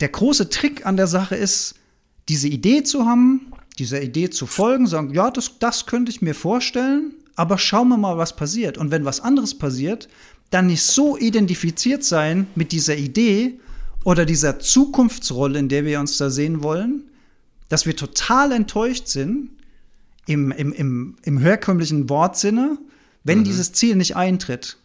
der 0.00 0.08
große 0.08 0.48
Trick 0.48 0.86
an 0.86 0.96
der 0.96 1.06
Sache 1.06 1.36
ist, 1.36 1.74
diese 2.28 2.48
Idee 2.48 2.82
zu 2.82 3.06
haben, 3.06 3.52
dieser 3.78 4.02
Idee 4.02 4.30
zu 4.30 4.46
folgen, 4.46 4.86
sagen, 4.86 5.12
ja, 5.14 5.30
das, 5.30 5.58
das 5.58 5.86
könnte 5.86 6.10
ich 6.10 6.22
mir 6.22 6.34
vorstellen, 6.34 7.14
aber 7.34 7.58
schauen 7.58 7.88
wir 7.88 7.96
mal, 7.96 8.18
was 8.18 8.36
passiert. 8.36 8.78
Und 8.78 8.90
wenn 8.90 9.04
was 9.04 9.20
anderes 9.20 9.56
passiert, 9.56 10.08
dann 10.52 10.66
nicht 10.66 10.82
so 10.82 11.18
identifiziert 11.18 12.04
sein 12.04 12.46
mit 12.54 12.72
dieser 12.72 12.96
Idee 12.96 13.58
oder 14.04 14.24
dieser 14.24 14.60
Zukunftsrolle, 14.60 15.58
in 15.58 15.68
der 15.68 15.84
wir 15.84 15.98
uns 15.98 16.18
da 16.18 16.30
sehen 16.30 16.62
wollen, 16.62 17.04
dass 17.68 17.86
wir 17.86 17.96
total 17.96 18.52
enttäuscht 18.52 19.08
sind 19.08 19.50
im, 20.26 20.52
im, 20.52 20.72
im, 20.72 21.16
im 21.22 21.38
herkömmlichen 21.38 22.08
Wortsinne, 22.08 22.78
wenn 23.24 23.40
mhm. 23.40 23.44
dieses 23.44 23.72
Ziel 23.72 23.96
nicht 23.96 24.14
eintritt. 24.14 24.76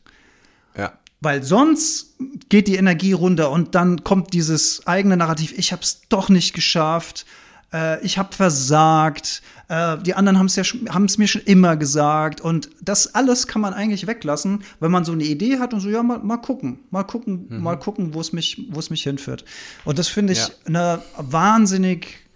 Ja. 0.77 0.97
Weil 1.19 1.43
sonst 1.43 2.15
geht 2.49 2.67
die 2.67 2.75
Energie 2.75 3.11
runter 3.11 3.51
und 3.51 3.75
dann 3.75 4.03
kommt 4.03 4.33
dieses 4.33 4.87
eigene 4.87 5.17
Narrativ, 5.17 5.53
ich 5.57 5.71
habe 5.73 5.81
es 5.81 6.01
doch 6.09 6.29
nicht 6.29 6.53
geschafft, 6.53 7.25
äh, 7.73 8.03
ich 8.05 8.17
habe 8.17 8.33
versagt, 8.33 9.41
äh, 9.67 9.97
die 9.99 10.13
anderen 10.13 10.39
haben 10.39 10.45
es 10.45 10.55
ja 10.55 10.63
haben 10.63 11.05
es 11.05 11.17
mir 11.17 11.27
schon 11.27 11.41
immer 11.41 11.75
gesagt 11.75 12.41
und 12.41 12.69
das 12.81 13.13
alles 13.15 13.47
kann 13.47 13.61
man 13.61 13.73
eigentlich 13.73 14.07
weglassen, 14.07 14.63
wenn 14.79 14.91
man 14.91 15.05
so 15.05 15.11
eine 15.11 15.23
Idee 15.23 15.59
hat 15.59 15.73
und 15.73 15.79
so 15.79 15.89
ja 15.89 16.03
mal, 16.03 16.19
mal 16.19 16.37
gucken, 16.37 16.79
mal 16.89 17.03
gucken, 17.03 17.47
mhm. 17.49 17.63
mal 17.63 17.75
gucken, 17.77 18.13
wo 18.13 18.21
es 18.21 18.33
mich 18.33 18.67
wo 18.69 18.79
es 18.79 18.89
mich 18.89 19.03
hinführt. 19.03 19.43
Und 19.85 19.99
das 19.99 20.07
finde 20.07 20.33
ich 20.33 20.39
ja. 20.39 20.53
eine 20.65 21.01
wahnsinnig 21.17 22.27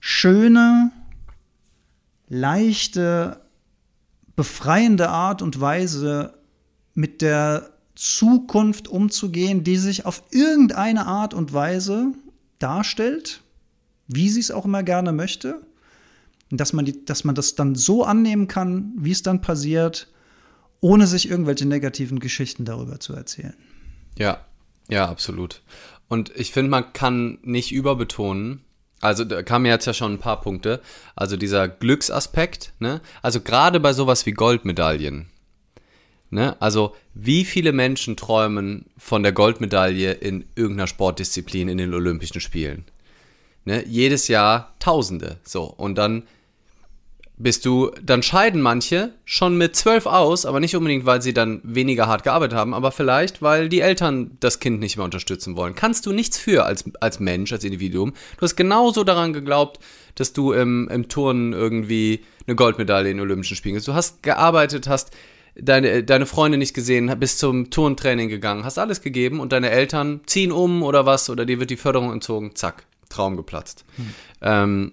schöne, 0.00 0.92
leichte, 2.28 3.40
befreiende 4.36 5.08
Art 5.08 5.42
und 5.42 5.60
Weise 5.60 6.34
mit 6.94 7.22
der 7.22 7.70
Zukunft 7.96 8.86
umzugehen, 8.86 9.64
die 9.64 9.76
sich 9.76 10.06
auf 10.06 10.22
irgendeine 10.30 11.06
Art 11.06 11.34
und 11.34 11.52
Weise 11.52 12.12
darstellt, 12.60 13.42
wie 14.08 14.28
sie 14.28 14.40
es 14.40 14.50
auch 14.50 14.64
immer 14.64 14.82
gerne 14.82 15.12
möchte. 15.12 15.62
Dass 16.50 16.72
man, 16.72 16.86
die, 16.86 17.04
dass 17.04 17.24
man 17.24 17.34
das 17.34 17.56
dann 17.56 17.74
so 17.74 18.04
annehmen 18.04 18.48
kann, 18.48 18.94
wie 18.96 19.10
es 19.10 19.22
dann 19.22 19.42
passiert, 19.42 20.08
ohne 20.80 21.06
sich 21.06 21.28
irgendwelche 21.28 21.66
negativen 21.66 22.20
Geschichten 22.20 22.64
darüber 22.64 23.00
zu 23.00 23.12
erzählen. 23.12 23.54
Ja, 24.16 24.40
ja, 24.88 25.06
absolut. 25.06 25.60
Und 26.08 26.32
ich 26.34 26.52
finde, 26.52 26.70
man 26.70 26.94
kann 26.94 27.38
nicht 27.42 27.70
überbetonen, 27.70 28.62
also 29.00 29.24
da 29.24 29.42
kamen 29.42 29.66
jetzt 29.66 29.84
ja 29.84 29.92
schon 29.92 30.14
ein 30.14 30.18
paar 30.18 30.40
Punkte, 30.40 30.80
also 31.14 31.36
dieser 31.36 31.68
Glücksaspekt, 31.68 32.72
ne? 32.78 33.02
Also 33.20 33.42
gerade 33.42 33.78
bei 33.78 33.92
sowas 33.92 34.24
wie 34.24 34.32
Goldmedaillen, 34.32 35.28
Ne? 36.30 36.60
Also, 36.60 36.94
wie 37.14 37.44
viele 37.44 37.72
Menschen 37.72 38.16
träumen 38.16 38.86
von 38.98 39.22
der 39.22 39.32
Goldmedaille 39.32 40.12
in 40.12 40.44
irgendeiner 40.56 40.86
Sportdisziplin 40.86 41.68
in 41.68 41.78
den 41.78 41.94
Olympischen 41.94 42.40
Spielen? 42.40 42.84
Ne? 43.64 43.84
Jedes 43.86 44.28
Jahr 44.28 44.74
Tausende. 44.78 45.38
So. 45.44 45.64
Und 45.64 45.96
dann 45.96 46.24
bist 47.38 47.64
du, 47.64 47.92
dann 48.02 48.22
scheiden 48.22 48.60
manche 48.60 49.14
schon 49.24 49.56
mit 49.56 49.76
zwölf 49.76 50.06
aus, 50.06 50.44
aber 50.44 50.58
nicht 50.58 50.74
unbedingt, 50.74 51.06
weil 51.06 51.22
sie 51.22 51.32
dann 51.32 51.60
weniger 51.62 52.08
hart 52.08 52.24
gearbeitet 52.24 52.58
haben, 52.58 52.74
aber 52.74 52.90
vielleicht, 52.90 53.42
weil 53.42 53.68
die 53.68 53.80
Eltern 53.80 54.32
das 54.40 54.58
Kind 54.58 54.80
nicht 54.80 54.96
mehr 54.96 55.04
unterstützen 55.04 55.56
wollen. 55.56 55.74
Kannst 55.76 56.06
du 56.06 56.12
nichts 56.12 56.36
für 56.36 56.64
als, 56.64 56.84
als 57.00 57.20
Mensch, 57.20 57.52
als 57.52 57.64
Individuum. 57.64 58.12
Du 58.36 58.42
hast 58.42 58.56
genauso 58.56 59.04
daran 59.04 59.32
geglaubt, 59.32 59.78
dass 60.16 60.32
du 60.32 60.52
im, 60.52 60.88
im 60.88 61.08
Turnen 61.08 61.52
irgendwie 61.52 62.24
eine 62.46 62.56
Goldmedaille 62.56 63.10
in 63.10 63.18
den 63.18 63.22
Olympischen 63.22 63.56
Spielen 63.56 63.76
hast. 63.76 63.86
Du 63.86 63.94
hast 63.94 64.22
gearbeitet, 64.24 64.88
hast 64.88 65.12
deine, 65.54 66.02
deine 66.02 66.26
Freunde 66.26 66.58
nicht 66.58 66.74
gesehen, 66.74 67.12
bist 67.20 67.38
zum 67.38 67.70
Turntraining 67.70 68.28
gegangen, 68.28 68.64
hast 68.64 68.78
alles 68.78 69.00
gegeben 69.00 69.38
und 69.38 69.52
deine 69.52 69.70
Eltern 69.70 70.20
ziehen 70.26 70.50
um 70.50 70.82
oder 70.82 71.06
was 71.06 71.30
oder 71.30 71.46
dir 71.46 71.60
wird 71.60 71.70
die 71.70 71.76
Förderung 71.76 72.12
entzogen, 72.12 72.56
zack, 72.56 72.84
Traum 73.08 73.36
geplatzt. 73.36 73.84
Hm. 73.96 74.14
Ähm, 74.40 74.92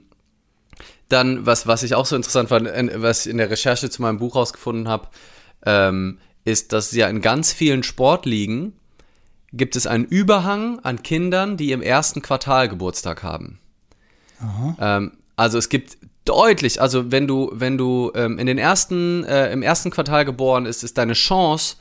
dann, 1.09 1.45
was, 1.45 1.67
was 1.67 1.83
ich 1.83 1.95
auch 1.95 2.05
so 2.05 2.15
interessant 2.15 2.49
fand, 2.49 2.67
was 2.95 3.25
ich 3.25 3.31
in 3.31 3.37
der 3.37 3.49
Recherche 3.49 3.89
zu 3.89 4.01
meinem 4.01 4.17
Buch 4.17 4.35
rausgefunden 4.35 4.87
habe, 4.87 5.09
ähm, 5.65 6.19
ist, 6.43 6.73
dass 6.73 6.91
ja 6.91 7.07
in 7.07 7.21
ganz 7.21 7.53
vielen 7.53 7.83
Sportligen 7.83 8.73
gibt 9.53 9.75
es 9.75 9.87
einen 9.87 10.05
Überhang 10.05 10.79
an 10.79 11.03
Kindern, 11.03 11.57
die 11.57 11.71
im 11.71 11.81
ersten 11.81 12.21
Quartal 12.21 12.67
Geburtstag 12.67 13.23
haben. 13.23 13.59
Ähm, 14.79 15.11
also 15.35 15.57
es 15.57 15.69
gibt 15.69 15.97
deutlich, 16.25 16.81
also 16.81 17.11
wenn 17.11 17.27
du, 17.27 17.51
wenn 17.53 17.77
du 17.77 18.11
ähm, 18.15 18.37
in 18.39 18.47
den 18.47 18.57
ersten, 18.57 19.23
äh, 19.23 19.51
im 19.51 19.61
ersten 19.61 19.91
Quartal 19.91 20.25
geboren 20.25 20.65
ist, 20.65 20.83
ist 20.83 20.97
deine 20.97 21.13
Chance, 21.13 21.77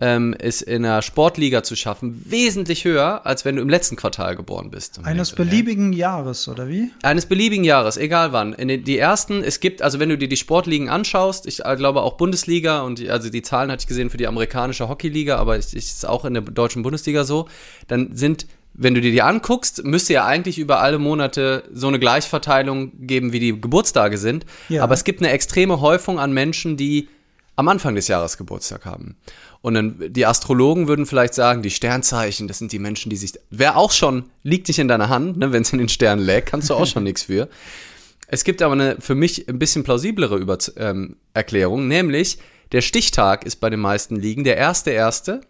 ähm, 0.00 0.34
es 0.38 0.62
in 0.62 0.84
einer 0.84 1.00
Sportliga 1.00 1.62
zu 1.62 1.76
schaffen, 1.76 2.24
wesentlich 2.26 2.84
höher, 2.84 3.24
als 3.24 3.44
wenn 3.44 3.56
du 3.56 3.62
im 3.62 3.68
letzten 3.68 3.96
Quartal 3.96 4.34
geboren 4.34 4.70
bist. 4.70 5.00
Eines 5.04 5.32
beliebigen 5.32 5.92
Jahres, 5.92 6.48
oder 6.48 6.68
wie? 6.68 6.90
Eines 7.02 7.26
beliebigen 7.26 7.64
Jahres, 7.64 7.96
egal 7.96 8.32
wann. 8.32 8.52
In 8.52 8.68
den, 8.68 8.84
die 8.84 8.98
ersten, 8.98 9.44
es 9.44 9.60
gibt, 9.60 9.80
also 9.80 10.00
wenn 10.00 10.08
du 10.08 10.18
dir 10.18 10.28
die 10.28 10.36
Sportligen 10.36 10.88
anschaust, 10.88 11.46
ich 11.46 11.64
äh, 11.64 11.76
glaube 11.76 12.02
auch 12.02 12.16
Bundesliga 12.16 12.82
und 12.82 12.98
die, 12.98 13.10
also 13.10 13.30
die 13.30 13.42
Zahlen 13.42 13.70
hatte 13.70 13.82
ich 13.82 13.86
gesehen 13.86 14.10
für 14.10 14.16
die 14.16 14.26
amerikanische 14.26 14.88
Hockeyliga, 14.88 15.36
aber 15.36 15.56
es 15.56 15.72
ist 15.72 16.04
auch 16.06 16.24
in 16.24 16.34
der 16.34 16.42
deutschen 16.42 16.82
Bundesliga 16.82 17.24
so, 17.24 17.48
dann 17.86 18.16
sind 18.16 18.46
wenn 18.74 18.94
du 18.94 19.00
dir 19.00 19.12
die 19.12 19.22
anguckst, 19.22 19.84
müsste 19.84 20.14
ja 20.14 20.24
eigentlich 20.24 20.58
über 20.58 20.80
alle 20.80 20.98
Monate 20.98 21.64
so 21.72 21.88
eine 21.88 21.98
Gleichverteilung 21.98 23.06
geben, 23.06 23.32
wie 23.32 23.38
die 23.38 23.60
Geburtstage 23.60 24.16
sind. 24.16 24.46
Ja. 24.68 24.82
Aber 24.82 24.94
es 24.94 25.04
gibt 25.04 25.20
eine 25.20 25.30
extreme 25.30 25.80
Häufung 25.80 26.18
an 26.18 26.32
Menschen, 26.32 26.78
die 26.78 27.08
am 27.56 27.68
Anfang 27.68 27.94
des 27.94 28.08
Jahres 28.08 28.38
Geburtstag 28.38 28.86
haben. 28.86 29.16
Und 29.62 29.74
dann 29.74 30.12
die 30.12 30.26
Astrologen 30.26 30.88
würden 30.88 31.06
vielleicht 31.06 31.34
sagen, 31.34 31.62
die 31.62 31.70
Sternzeichen, 31.70 32.48
das 32.48 32.58
sind 32.58 32.72
die 32.72 32.78
Menschen, 32.78 33.10
die 33.10 33.16
sich. 33.16 33.34
Wäre 33.50 33.76
auch 33.76 33.92
schon, 33.92 34.24
liegt 34.42 34.68
nicht 34.68 34.78
in 34.78 34.88
deiner 34.88 35.08
Hand, 35.08 35.36
ne, 35.36 35.52
wenn 35.52 35.62
es 35.62 35.72
in 35.72 35.78
den 35.78 35.88
Sternen 35.88 36.24
lägt, 36.24 36.48
kannst 36.48 36.68
du 36.68 36.74
auch 36.74 36.86
schon 36.86 37.04
nichts 37.04 37.22
für. 37.22 37.48
Es 38.26 38.44
gibt 38.44 38.60
aber 38.60 38.72
eine 38.72 38.96
für 38.98 39.14
mich 39.14 39.48
ein 39.48 39.58
bisschen 39.58 39.84
plausiblere 39.84 40.36
Über 40.36 40.58
ähm, 40.76 41.16
Erklärung, 41.32 41.86
nämlich 41.86 42.38
der 42.72 42.80
Stichtag 42.80 43.44
ist 43.44 43.56
bei 43.56 43.70
den 43.70 43.80
meisten 43.80 44.16
Ligen 44.16 44.44
der 44.44 44.56
erste 44.56 44.90
erste 44.90 45.42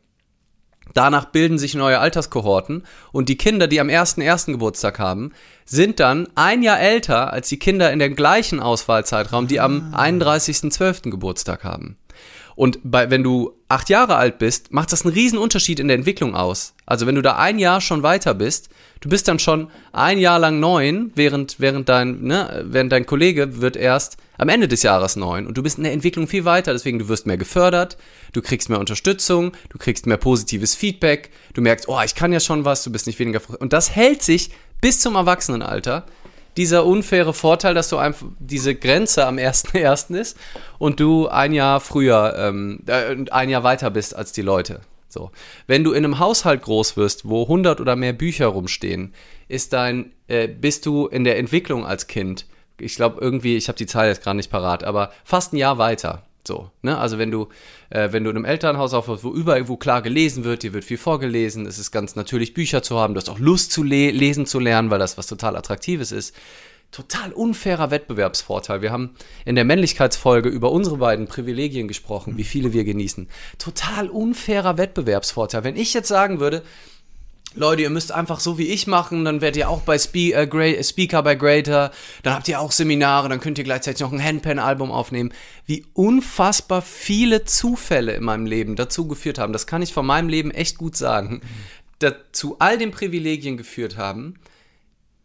Danach 0.94 1.26
bilden 1.26 1.58
sich 1.58 1.74
neue 1.74 1.98
Alterskohorten 1.98 2.84
und 3.12 3.28
die 3.28 3.36
Kinder, 3.36 3.66
die 3.66 3.80
am 3.80 3.88
1.1. 3.88 4.52
Geburtstag 4.52 4.98
haben, 4.98 5.32
sind 5.64 6.00
dann 6.00 6.28
ein 6.34 6.62
Jahr 6.62 6.80
älter 6.80 7.32
als 7.32 7.48
die 7.48 7.58
Kinder 7.58 7.92
in 7.92 7.98
dem 7.98 8.14
gleichen 8.14 8.60
Auswahlzeitraum, 8.60 9.46
die 9.46 9.60
am 9.60 9.94
31.12. 9.94 11.10
Geburtstag 11.10 11.64
haben. 11.64 11.96
Und 12.54 12.80
bei, 12.82 13.10
wenn 13.10 13.22
du 13.22 13.52
acht 13.72 13.88
Jahre 13.88 14.16
alt 14.16 14.38
bist, 14.38 14.72
macht 14.72 14.92
das 14.92 15.04
einen 15.04 15.14
riesen 15.14 15.38
Unterschied 15.38 15.80
in 15.80 15.88
der 15.88 15.96
Entwicklung 15.96 16.36
aus. 16.36 16.74
Also 16.86 17.06
wenn 17.06 17.14
du 17.14 17.22
da 17.22 17.36
ein 17.36 17.58
Jahr 17.58 17.80
schon 17.80 18.02
weiter 18.02 18.34
bist, 18.34 18.68
du 19.00 19.08
bist 19.08 19.28
dann 19.28 19.38
schon 19.38 19.70
ein 19.92 20.18
Jahr 20.18 20.38
lang 20.38 20.60
neun, 20.60 21.10
während, 21.14 21.58
während, 21.58 21.88
dein, 21.88 22.22
ne, 22.22 22.64
während 22.66 22.92
dein 22.92 23.06
Kollege 23.06 23.60
wird 23.60 23.76
erst 23.76 24.18
am 24.36 24.48
Ende 24.48 24.68
des 24.68 24.82
Jahres 24.82 25.16
neun. 25.16 25.46
Und 25.46 25.56
du 25.56 25.62
bist 25.62 25.78
in 25.78 25.84
der 25.84 25.92
Entwicklung 25.92 26.28
viel 26.28 26.44
weiter, 26.44 26.72
deswegen 26.72 26.98
du 26.98 27.08
wirst 27.08 27.26
mehr 27.26 27.38
gefördert, 27.38 27.96
du 28.32 28.42
kriegst 28.42 28.68
mehr 28.68 28.78
Unterstützung, 28.78 29.52
du 29.70 29.78
kriegst 29.78 30.06
mehr 30.06 30.18
positives 30.18 30.74
Feedback, 30.74 31.30
du 31.54 31.62
merkst, 31.62 31.88
oh, 31.88 32.00
ich 32.04 32.14
kann 32.14 32.32
ja 32.32 32.40
schon 32.40 32.64
was, 32.64 32.84
du 32.84 32.92
bist 32.92 33.06
nicht 33.06 33.18
weniger. 33.18 33.40
Und 33.58 33.72
das 33.72 33.94
hält 33.96 34.22
sich 34.22 34.50
bis 34.82 35.00
zum 35.00 35.14
Erwachsenenalter 35.14 36.04
dieser 36.56 36.84
unfaire 36.84 37.32
Vorteil, 37.32 37.74
dass 37.74 37.88
du 37.88 37.96
einfach 37.96 38.26
diese 38.38 38.74
Grenze 38.74 39.26
am 39.26 39.36
1.1. 39.36 40.14
ist 40.20 40.36
und 40.78 41.00
du 41.00 41.28
ein 41.28 41.52
Jahr 41.52 41.80
früher, 41.80 42.34
ähm, 42.36 42.80
äh, 42.86 43.16
ein 43.30 43.48
Jahr 43.48 43.64
weiter 43.64 43.90
bist 43.90 44.14
als 44.14 44.32
die 44.32 44.42
Leute. 44.42 44.80
So. 45.08 45.30
Wenn 45.66 45.84
du 45.84 45.92
in 45.92 46.04
einem 46.04 46.18
Haushalt 46.18 46.62
groß 46.62 46.96
wirst, 46.96 47.28
wo 47.28 47.42
100 47.42 47.80
oder 47.80 47.96
mehr 47.96 48.12
Bücher 48.14 48.46
rumstehen, 48.46 49.12
ist 49.48 49.72
dein, 49.72 50.12
äh, 50.28 50.48
bist 50.48 50.86
du 50.86 51.06
in 51.06 51.24
der 51.24 51.38
Entwicklung 51.38 51.84
als 51.84 52.06
Kind, 52.06 52.46
ich 52.82 52.96
glaube 52.96 53.20
irgendwie, 53.20 53.56
ich 53.56 53.68
habe 53.68 53.78
die 53.78 53.86
Zahl 53.86 54.08
jetzt 54.08 54.22
gerade 54.22 54.36
nicht 54.36 54.50
parat, 54.50 54.84
aber 54.84 55.12
fast 55.24 55.52
ein 55.52 55.56
Jahr 55.56 55.78
weiter. 55.78 56.22
So, 56.46 56.70
ne? 56.82 56.98
Also 56.98 57.18
wenn 57.18 57.30
du, 57.30 57.48
äh, 57.90 58.12
wenn 58.12 58.24
du 58.24 58.30
in 58.30 58.36
einem 58.36 58.44
Elternhaus 58.44 58.94
aufwachst, 58.94 59.22
wo 59.22 59.32
überall, 59.32 59.68
wo 59.68 59.76
klar 59.76 60.02
gelesen 60.02 60.42
wird, 60.42 60.64
dir 60.64 60.72
wird 60.72 60.84
viel 60.84 60.98
vorgelesen, 60.98 61.66
es 61.66 61.78
ist 61.78 61.92
ganz 61.92 62.16
natürlich, 62.16 62.52
Bücher 62.52 62.82
zu 62.82 62.98
haben, 62.98 63.14
du 63.14 63.20
hast 63.20 63.28
auch 63.28 63.38
Lust 63.38 63.70
zu 63.70 63.84
le 63.84 64.10
lesen 64.10 64.46
zu 64.46 64.58
lernen, 64.58 64.90
weil 64.90 64.98
das 64.98 65.16
was 65.16 65.28
total 65.28 65.56
Attraktives 65.56 66.10
ist. 66.10 66.34
Total 66.90 67.32
unfairer 67.32 67.90
Wettbewerbsvorteil. 67.90 68.82
Wir 68.82 68.92
haben 68.92 69.14
in 69.46 69.54
der 69.54 69.64
Männlichkeitsfolge 69.64 70.50
über 70.50 70.70
unsere 70.72 70.98
beiden 70.98 71.26
Privilegien 71.26 71.88
gesprochen, 71.88 72.36
wie 72.36 72.44
viele 72.44 72.74
wir 72.74 72.84
genießen. 72.84 73.28
Total 73.56 74.10
unfairer 74.10 74.76
Wettbewerbsvorteil. 74.76 75.64
Wenn 75.64 75.76
ich 75.76 75.94
jetzt 75.94 76.08
sagen 76.08 76.38
würde, 76.38 76.62
Leute, 77.54 77.82
ihr 77.82 77.90
müsst 77.90 78.12
einfach 78.12 78.40
so 78.40 78.58
wie 78.58 78.68
ich 78.68 78.86
machen, 78.86 79.24
dann 79.24 79.40
werdet 79.40 79.58
ihr 79.58 79.68
auch 79.68 79.82
bei 79.82 79.98
Spe 79.98 80.32
äh, 80.32 80.46
Gra 80.46 80.82
Speaker 80.82 81.22
bei 81.22 81.34
Greater, 81.34 81.90
dann 82.22 82.34
habt 82.34 82.48
ihr 82.48 82.60
auch 82.60 82.72
Seminare, 82.72 83.28
dann 83.28 83.40
könnt 83.40 83.58
ihr 83.58 83.64
gleichzeitig 83.64 84.00
noch 84.00 84.12
ein 84.12 84.22
Handpan-Album 84.22 84.90
aufnehmen. 84.90 85.32
Wie 85.66 85.84
unfassbar 85.92 86.82
viele 86.82 87.44
Zufälle 87.44 88.14
in 88.14 88.24
meinem 88.24 88.46
Leben 88.46 88.76
dazu 88.76 89.06
geführt 89.06 89.38
haben, 89.38 89.52
das 89.52 89.66
kann 89.66 89.82
ich 89.82 89.92
von 89.92 90.06
meinem 90.06 90.28
Leben 90.28 90.50
echt 90.50 90.78
gut 90.78 90.96
sagen, 90.96 91.34
mhm. 91.34 91.40
dazu 91.98 92.56
all 92.58 92.78
den 92.78 92.90
Privilegien 92.90 93.56
geführt 93.56 93.96
haben, 93.96 94.34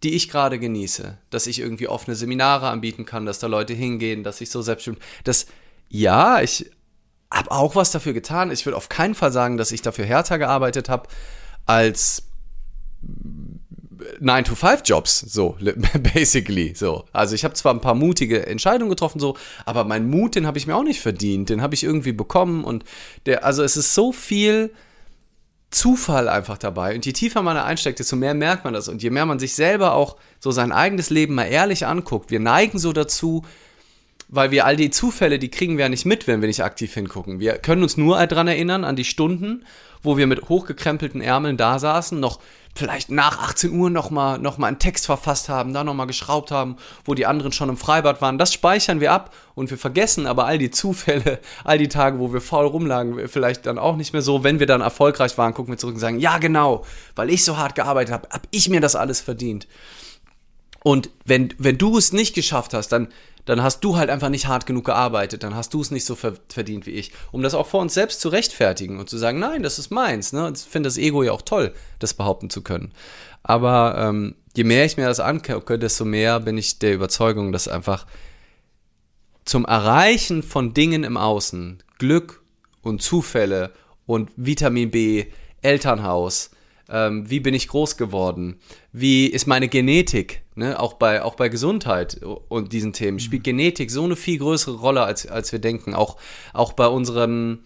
die 0.03 0.13
ich 0.13 0.29
gerade 0.29 0.59
genieße. 0.59 1.17
Dass 1.29 1.47
ich 1.47 1.59
irgendwie 1.59 1.87
offene 1.87 2.15
Seminare 2.15 2.67
anbieten 2.69 3.05
kann, 3.05 3.25
dass 3.25 3.39
da 3.39 3.47
Leute 3.47 3.73
hingehen, 3.73 4.23
dass 4.23 4.41
ich 4.41 4.49
so 4.49 4.61
selbstbestimmt, 4.61 5.03
das, 5.23 5.47
ja, 5.89 6.41
ich 6.41 6.69
habe 7.31 7.51
auch 7.51 7.75
was 7.75 7.91
dafür 7.91 8.13
getan. 8.13 8.51
Ich 8.51 8.65
würde 8.65 8.77
auf 8.77 8.89
keinen 8.89 9.15
Fall 9.15 9.31
sagen, 9.31 9.57
dass 9.57 9.71
ich 9.71 9.81
dafür 9.81 10.05
härter 10.05 10.37
gearbeitet 10.37 10.89
habe, 10.89 11.09
als 11.67 12.23
9-to-5-Jobs, 14.21 15.19
so, 15.19 15.57
basically, 16.13 16.73
so. 16.75 17.05
Also 17.13 17.35
ich 17.35 17.43
habe 17.43 17.53
zwar 17.53 17.73
ein 17.73 17.81
paar 17.81 17.95
mutige 17.95 18.45
Entscheidungen 18.45 18.89
getroffen, 18.89 19.19
so, 19.19 19.37
aber 19.65 19.83
meinen 19.83 20.09
Mut, 20.09 20.35
den 20.35 20.47
habe 20.47 20.57
ich 20.57 20.67
mir 20.67 20.75
auch 20.75 20.83
nicht 20.83 21.01
verdient, 21.01 21.49
den 21.49 21.61
habe 21.61 21.75
ich 21.75 21.83
irgendwie 21.83 22.13
bekommen 22.13 22.63
und 22.63 22.83
der, 23.25 23.43
also 23.43 23.63
es 23.63 23.77
ist 23.77 23.93
so 23.93 24.11
viel 24.11 24.71
Zufall 25.69 26.29
einfach 26.29 26.57
dabei 26.57 26.95
und 26.95 27.05
je 27.05 27.11
tiefer 27.11 27.41
man 27.41 27.55
da 27.55 27.65
einsteckt, 27.65 27.99
desto 27.99 28.15
mehr 28.15 28.33
merkt 28.33 28.63
man 28.63 28.73
das 28.73 28.87
und 28.87 29.03
je 29.03 29.09
mehr 29.09 29.25
man 29.25 29.37
sich 29.37 29.53
selber 29.53 29.93
auch 29.93 30.15
so 30.39 30.51
sein 30.51 30.71
eigenes 30.71 31.09
Leben 31.09 31.35
mal 31.35 31.43
ehrlich 31.43 31.85
anguckt, 31.85 32.31
wir 32.31 32.39
neigen 32.39 32.79
so 32.79 32.93
dazu, 32.93 33.43
weil 34.29 34.51
wir 34.51 34.65
all 34.65 34.75
die 34.75 34.89
Zufälle, 34.89 35.39
die 35.39 35.49
kriegen 35.49 35.77
wir 35.77 35.85
ja 35.85 35.89
nicht 35.89 36.05
mit, 36.05 36.27
wenn 36.27 36.41
wir 36.41 36.47
nicht 36.47 36.63
aktiv 36.63 36.93
hingucken. 36.93 37.39
Wir 37.39 37.53
können 37.53 37.83
uns 37.83 37.97
nur 37.97 38.25
daran 38.25 38.47
erinnern, 38.47 38.83
an 38.83 38.95
die 38.95 39.05
Stunden, 39.05 39.65
wo 40.03 40.17
wir 40.17 40.27
mit 40.27 40.49
hochgekrempelten 40.49 41.21
Ärmeln 41.21 41.57
da 41.57 41.79
saßen, 41.79 42.19
noch 42.19 42.39
vielleicht 42.77 43.09
nach 43.09 43.39
18 43.39 43.71
Uhr 43.71 43.89
nochmal 43.89 44.37
noch 44.39 44.57
mal 44.57 44.67
einen 44.67 44.79
Text 44.79 45.05
verfasst 45.05 45.49
haben, 45.49 45.73
da 45.73 45.83
nochmal 45.83 46.07
geschraubt 46.07 46.51
haben, 46.51 46.77
wo 47.05 47.13
die 47.13 47.25
anderen 47.25 47.51
schon 47.51 47.69
im 47.69 47.77
Freibad 47.77 48.21
waren. 48.21 48.37
Das 48.37 48.53
speichern 48.53 48.99
wir 48.99 49.11
ab 49.11 49.33
und 49.55 49.69
wir 49.69 49.77
vergessen 49.77 50.27
aber 50.27 50.45
all 50.45 50.57
die 50.57 50.71
Zufälle, 50.71 51.39
all 51.63 51.77
die 51.77 51.89
Tage, 51.89 52.19
wo 52.19 52.31
wir 52.31 52.41
faul 52.41 52.67
rumlagen, 52.67 53.27
vielleicht 53.27 53.65
dann 53.65 53.79
auch 53.79 53.95
nicht 53.95 54.13
mehr 54.13 54.21
so. 54.21 54.43
Wenn 54.43 54.59
wir 54.59 54.67
dann 54.67 54.81
erfolgreich 54.81 55.37
waren, 55.37 55.53
gucken 55.53 55.73
wir 55.73 55.77
zurück 55.77 55.95
und 55.95 56.01
sagen, 56.01 56.19
ja 56.19 56.37
genau, 56.37 56.85
weil 57.15 57.29
ich 57.29 57.43
so 57.43 57.57
hart 57.57 57.75
gearbeitet 57.75 58.13
habe, 58.13 58.29
habe 58.29 58.47
ich 58.51 58.69
mir 58.69 58.81
das 58.81 58.95
alles 58.95 59.21
verdient. 59.21 59.67
Und 60.83 61.09
wenn, 61.25 61.53
wenn 61.57 61.77
du 61.77 61.97
es 61.97 62.13
nicht 62.13 62.35
geschafft 62.35 62.73
hast, 62.73 62.89
dann, 62.89 63.07
dann 63.47 63.63
hast 63.63 63.79
du 63.79 63.95
halt 63.95 64.09
einfach 64.09 64.27
nicht 64.27 64.47
hart 64.47 64.65
genug 64.65 64.85
gearbeitet, 64.85 65.41
dann 65.41 65.55
hast 65.55 65.73
du 65.73 65.79
es 65.79 65.89
nicht 65.89 66.03
so 66.03 66.15
verdient 66.15 66.85
wie 66.85 66.91
ich. 66.91 67.13
Um 67.31 67.41
das 67.41 67.53
auch 67.53 67.65
vor 67.65 67.79
uns 67.79 67.93
selbst 67.93 68.19
zu 68.19 68.27
rechtfertigen 68.27 68.99
und 68.99 69.09
zu 69.09 69.17
sagen, 69.17 69.39
nein, 69.39 69.63
das 69.63 69.79
ist 69.79 69.89
meins. 69.89 70.33
Ne? 70.33 70.51
Ich 70.53 70.63
finde 70.63 70.87
das 70.87 70.97
Ego 70.97 71.23
ja 71.23 71.31
auch 71.31 71.41
toll, 71.41 71.73
das 71.99 72.13
behaupten 72.13 72.49
zu 72.49 72.61
können. 72.61 72.91
Aber 73.43 73.95
ähm, 73.97 74.35
je 74.53 74.65
mehr 74.65 74.83
ich 74.83 74.97
mir 74.97 75.05
das 75.05 75.21
angucke, 75.21 75.79
desto 75.79 76.03
mehr 76.03 76.41
bin 76.41 76.57
ich 76.57 76.79
der 76.79 76.93
Überzeugung, 76.93 77.53
dass 77.53 77.69
einfach 77.69 78.05
zum 79.45 79.63
Erreichen 79.63 80.43
von 80.43 80.73
Dingen 80.73 81.05
im 81.05 81.15
Außen, 81.15 81.81
Glück 81.99 82.41
und 82.81 83.01
Zufälle 83.01 83.71
und 84.05 84.29
Vitamin 84.35 84.91
B, 84.91 85.27
Elternhaus, 85.61 86.51
ähm, 86.89 87.29
wie 87.29 87.39
bin 87.39 87.53
ich 87.53 87.67
groß 87.67 87.97
geworden, 87.97 88.59
wie 88.91 89.27
ist 89.27 89.47
meine 89.47 89.67
Genetik, 89.67 90.43
ne? 90.55 90.79
auch, 90.79 90.93
bei, 90.93 91.21
auch 91.21 91.35
bei 91.35 91.49
Gesundheit 91.49 92.21
und 92.23 92.73
diesen 92.73 92.93
Themen, 92.93 93.19
spielt 93.19 93.41
mhm. 93.41 93.51
Genetik 93.51 93.91
so 93.91 94.03
eine 94.03 94.15
viel 94.15 94.39
größere 94.39 94.77
Rolle, 94.77 95.03
als, 95.03 95.27
als 95.27 95.51
wir 95.51 95.59
denken, 95.59 95.93
auch, 95.93 96.17
auch 96.53 96.73
bei 96.73 96.87
unserem 96.87 97.59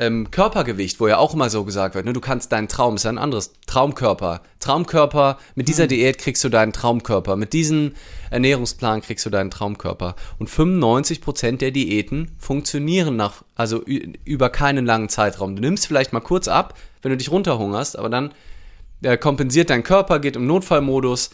ähm, 0.00 0.30
Körpergewicht, 0.30 0.98
wo 0.98 1.06
ja 1.06 1.18
auch 1.18 1.34
immer 1.34 1.50
so 1.50 1.64
gesagt 1.64 1.94
wird, 1.94 2.04
ne, 2.04 2.12
du 2.12 2.20
kannst 2.20 2.50
deinen 2.50 2.66
Traum, 2.66 2.96
ist 2.96 3.04
ja 3.04 3.10
ein 3.10 3.18
anderes, 3.18 3.52
Traumkörper. 3.66 4.42
Traumkörper, 4.58 5.38
mit 5.54 5.68
dieser 5.68 5.84
mhm. 5.84 5.88
Diät 5.88 6.18
kriegst 6.18 6.42
du 6.42 6.48
deinen 6.48 6.72
Traumkörper, 6.72 7.36
mit 7.36 7.52
diesem 7.52 7.92
Ernährungsplan 8.30 9.02
kriegst 9.02 9.24
du 9.24 9.30
deinen 9.30 9.50
Traumkörper. 9.50 10.16
Und 10.38 10.50
95% 10.50 11.58
der 11.58 11.70
Diäten 11.70 12.32
funktionieren 12.38 13.14
nach, 13.14 13.44
also 13.54 13.84
über 14.24 14.50
keinen 14.50 14.84
langen 14.84 15.08
Zeitraum. 15.08 15.54
Du 15.54 15.62
nimmst 15.62 15.86
vielleicht 15.86 16.12
mal 16.12 16.20
kurz 16.20 16.48
ab, 16.48 16.76
wenn 17.02 17.10
du 17.10 17.16
dich 17.16 17.30
runterhungerst, 17.30 17.96
aber 17.96 18.08
dann 18.08 18.32
äh, 19.04 19.16
kompensiert 19.16 19.70
dein 19.70 19.82
Körper, 19.82 20.18
geht 20.18 20.36
im 20.36 20.46
Notfallmodus, 20.46 21.30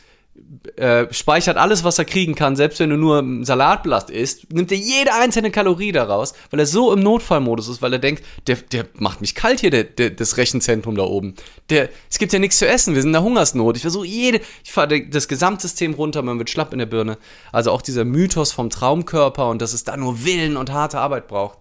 äh, 0.76 1.12
speichert 1.12 1.56
alles, 1.56 1.84
was 1.84 1.98
er 1.98 2.04
kriegen 2.04 2.34
kann, 2.34 2.56
selbst 2.56 2.80
wenn 2.80 2.90
du 2.90 2.96
nur 2.96 3.44
Salatblatt 3.44 4.10
isst, 4.10 4.52
nimmt 4.52 4.72
er 4.72 4.78
jede 4.78 5.12
einzelne 5.12 5.50
Kalorie 5.50 5.92
daraus, 5.92 6.32
weil 6.50 6.60
er 6.60 6.66
so 6.66 6.92
im 6.92 7.00
Notfallmodus 7.00 7.68
ist, 7.68 7.82
weil 7.82 7.92
er 7.92 7.98
denkt, 7.98 8.24
der, 8.46 8.56
der 8.56 8.86
macht 8.94 9.20
mich 9.20 9.34
kalt 9.34 9.60
hier, 9.60 9.70
der, 9.70 9.84
der, 9.84 10.10
das 10.10 10.36
Rechenzentrum 10.36 10.96
da 10.96 11.02
oben. 11.02 11.34
Der, 11.68 11.88
es 12.08 12.18
gibt 12.18 12.32
ja 12.32 12.38
nichts 12.38 12.58
zu 12.58 12.66
essen, 12.66 12.94
wir 12.94 13.02
sind 13.02 13.10
in 13.10 13.14
der 13.14 13.22
Hungersnot. 13.22 13.76
Ich 13.76 13.82
versuche 13.82 14.06
jede, 14.06 14.40
ich 14.64 14.72
fahre 14.72 15.02
das 15.02 15.28
Gesamtsystem 15.28 15.94
runter, 15.94 16.22
man 16.22 16.38
wird 16.38 16.50
schlapp 16.50 16.72
in 16.72 16.78
der 16.78 16.86
Birne. 16.86 17.18
Also 17.52 17.70
auch 17.72 17.82
dieser 17.82 18.04
Mythos 18.04 18.52
vom 18.52 18.70
Traumkörper 18.70 19.48
und 19.48 19.60
dass 19.60 19.72
es 19.72 19.84
da 19.84 19.96
nur 19.96 20.24
Willen 20.24 20.56
und 20.56 20.72
harte 20.72 21.00
Arbeit 21.00 21.28
braucht, 21.28 21.58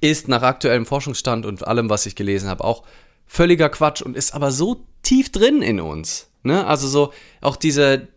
ist 0.00 0.26
nach 0.26 0.42
aktuellem 0.42 0.84
Forschungsstand 0.84 1.46
und 1.46 1.66
allem, 1.66 1.88
was 1.88 2.06
ich 2.06 2.16
gelesen 2.16 2.48
habe, 2.48 2.64
auch 2.64 2.82
völliger 3.32 3.70
Quatsch 3.70 4.02
und 4.02 4.14
ist 4.14 4.34
aber 4.34 4.52
so 4.52 4.84
tief 5.02 5.32
drin 5.32 5.62
in 5.62 5.80
uns. 5.80 6.28
Ne? 6.42 6.66
Also 6.66 6.86
so 6.86 7.14
auch 7.40 7.56
diese, 7.56 8.08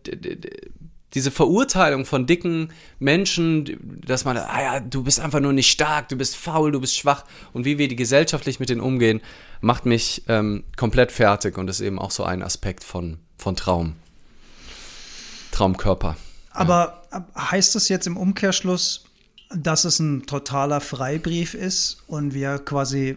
diese 1.14 1.30
Verurteilung 1.30 2.04
von 2.04 2.26
dicken 2.26 2.70
Menschen, 2.98 4.02
dass 4.06 4.26
man, 4.26 4.36
ah 4.36 4.60
ja, 4.60 4.80
du 4.80 5.04
bist 5.04 5.18
einfach 5.18 5.40
nur 5.40 5.54
nicht 5.54 5.70
stark, 5.70 6.10
du 6.10 6.16
bist 6.16 6.36
faul, 6.36 6.70
du 6.70 6.82
bist 6.82 6.98
schwach 6.98 7.24
und 7.54 7.64
wie 7.64 7.78
wir 7.78 7.88
die 7.88 7.96
gesellschaftlich 7.96 8.60
mit 8.60 8.68
denen 8.68 8.82
umgehen, 8.82 9.22
macht 9.62 9.86
mich 9.86 10.22
ähm, 10.28 10.64
komplett 10.76 11.12
fertig 11.12 11.56
und 11.56 11.70
ist 11.70 11.80
eben 11.80 11.98
auch 11.98 12.10
so 12.10 12.24
ein 12.24 12.42
Aspekt 12.42 12.84
von, 12.84 13.16
von 13.38 13.56
Traum. 13.56 13.96
Traumkörper. 15.50 16.18
Aber 16.50 17.04
ja. 17.10 17.26
heißt 17.52 17.74
das 17.74 17.88
jetzt 17.88 18.06
im 18.06 18.18
Umkehrschluss, 18.18 19.06
dass 19.48 19.86
es 19.86 19.98
ein 19.98 20.26
totaler 20.26 20.82
Freibrief 20.82 21.54
ist 21.54 22.02
und 22.06 22.34
wir 22.34 22.58
quasi 22.58 23.16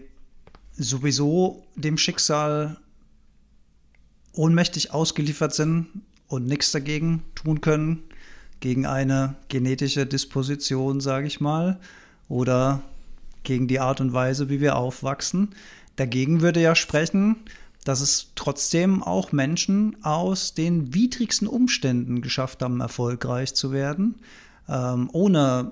sowieso 0.80 1.64
dem 1.76 1.98
Schicksal 1.98 2.78
ohnmächtig 4.34 4.92
ausgeliefert 4.92 5.54
sind 5.54 5.88
und 6.28 6.46
nichts 6.46 6.72
dagegen 6.72 7.24
tun 7.36 7.62
können, 7.62 8.04
gegen 8.62 8.86
eine 8.86 9.36
genetische 9.50 10.06
Disposition, 10.06 11.02
sage 11.02 11.28
ich 11.28 11.40
mal, 11.40 11.80
oder 12.28 12.82
gegen 13.44 13.68
die 13.68 13.80
Art 13.80 14.02
und 14.02 14.14
Weise, 14.14 14.50
wie 14.50 14.62
wir 14.62 14.78
aufwachsen. 14.78 15.50
Dagegen 15.96 16.42
würde 16.42 16.62
ja 16.62 16.76
sprechen, 16.76 17.38
dass 17.84 18.02
es 18.02 18.32
trotzdem 18.36 19.02
auch 19.02 19.32
Menschen 19.32 19.98
aus 20.04 20.54
den 20.54 20.94
widrigsten 20.94 21.48
Umständen 21.48 22.22
geschafft 22.22 22.62
haben, 22.62 22.82
erfolgreich 22.82 23.54
zu 23.54 23.72
werden, 23.72 24.16
ähm, 24.68 25.10
ohne 25.12 25.72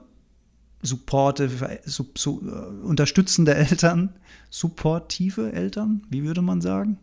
supportive, 0.81 1.79
sub, 1.85 2.17
su, 2.17 2.41
äh, 2.45 2.85
unterstützende 2.85 3.55
Eltern, 3.55 4.13
supportive 4.49 5.51
Eltern, 5.51 6.03
wie 6.09 6.23
würde 6.23 6.41
man 6.41 6.61
sagen? 6.61 6.97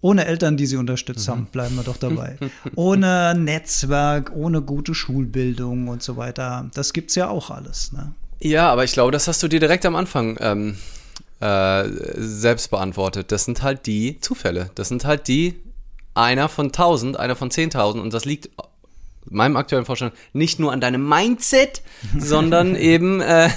Ohne 0.00 0.26
Eltern, 0.26 0.58
die 0.58 0.66
sie 0.66 0.76
unterstützt 0.76 1.26
mhm. 1.28 1.32
haben, 1.32 1.46
bleiben 1.46 1.76
wir 1.76 1.82
doch 1.82 1.96
dabei. 1.96 2.36
ohne 2.74 3.34
Netzwerk, 3.34 4.32
ohne 4.34 4.60
gute 4.60 4.94
Schulbildung 4.94 5.88
und 5.88 6.02
so 6.02 6.16
weiter. 6.16 6.70
Das 6.74 6.92
gibt 6.92 7.10
es 7.10 7.16
ja 7.16 7.28
auch 7.28 7.50
alles. 7.50 7.92
Ne? 7.92 8.12
Ja, 8.40 8.70
aber 8.70 8.84
ich 8.84 8.92
glaube, 8.92 9.12
das 9.12 9.28
hast 9.28 9.42
du 9.42 9.48
dir 9.48 9.60
direkt 9.60 9.86
am 9.86 9.96
Anfang 9.96 10.36
ähm, 10.40 10.76
äh, 11.40 11.88
selbst 12.16 12.70
beantwortet. 12.70 13.32
Das 13.32 13.46
sind 13.46 13.62
halt 13.62 13.86
die 13.86 14.20
Zufälle. 14.20 14.70
Das 14.74 14.88
sind 14.88 15.06
halt 15.06 15.26
die 15.28 15.54
einer 16.12 16.48
von 16.48 16.70
tausend, 16.70 17.18
einer 17.18 17.36
von 17.36 17.50
zehntausend 17.50 18.02
und 18.02 18.12
das 18.12 18.24
liegt 18.24 18.50
meinem 19.30 19.56
aktuellen 19.56 19.84
Vorstand 19.84 20.14
nicht 20.32 20.58
nur 20.58 20.72
an 20.72 20.80
deinem 20.80 21.08
Mindset, 21.08 21.82
sondern 22.18 22.76
eben, 22.76 23.20
äh, 23.20 23.50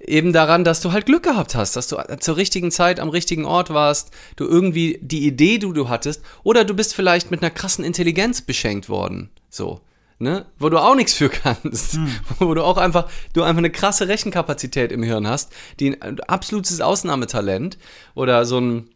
eben 0.00 0.32
daran, 0.32 0.64
dass 0.64 0.80
du 0.80 0.92
halt 0.92 1.06
Glück 1.06 1.24
gehabt 1.24 1.54
hast, 1.54 1.76
dass 1.76 1.88
du 1.88 1.96
zur 2.18 2.36
richtigen 2.36 2.70
Zeit 2.70 3.00
am 3.00 3.08
richtigen 3.08 3.44
Ort 3.44 3.70
warst, 3.70 4.10
du 4.36 4.44
irgendwie 4.44 4.98
die 5.02 5.26
Idee, 5.26 5.58
die 5.58 5.72
du 5.72 5.88
hattest, 5.88 6.22
oder 6.42 6.64
du 6.64 6.74
bist 6.74 6.94
vielleicht 6.94 7.30
mit 7.30 7.42
einer 7.42 7.50
krassen 7.50 7.84
Intelligenz 7.84 8.42
beschenkt 8.42 8.88
worden, 8.88 9.30
so. 9.48 9.80
Ne? 10.18 10.46
Wo 10.58 10.70
du 10.70 10.78
auch 10.78 10.94
nichts 10.94 11.12
für 11.12 11.28
kannst, 11.28 11.92
hm. 11.92 12.08
wo 12.38 12.54
du 12.54 12.64
auch 12.64 12.78
einfach, 12.78 13.10
du 13.34 13.42
einfach 13.42 13.58
eine 13.58 13.70
krasse 13.70 14.08
Rechenkapazität 14.08 14.90
im 14.90 15.02
Hirn 15.02 15.26
hast, 15.26 15.52
die 15.78 16.00
ein 16.00 16.20
absolutes 16.20 16.80
Ausnahmetalent 16.80 17.76
oder 18.14 18.46
so 18.46 18.58
ein, 18.58 18.88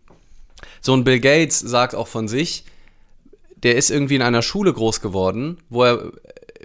so 0.80 0.94
ein 0.94 1.04
Bill 1.04 1.20
Gates 1.20 1.60
sagt 1.60 1.94
auch 1.94 2.08
von 2.08 2.26
sich, 2.26 2.64
der 3.62 3.76
ist 3.76 3.90
irgendwie 3.90 4.16
in 4.16 4.22
einer 4.22 4.42
Schule 4.42 4.72
groß 4.72 5.00
geworden, 5.00 5.58
wo 5.68 5.84
er 5.84 6.12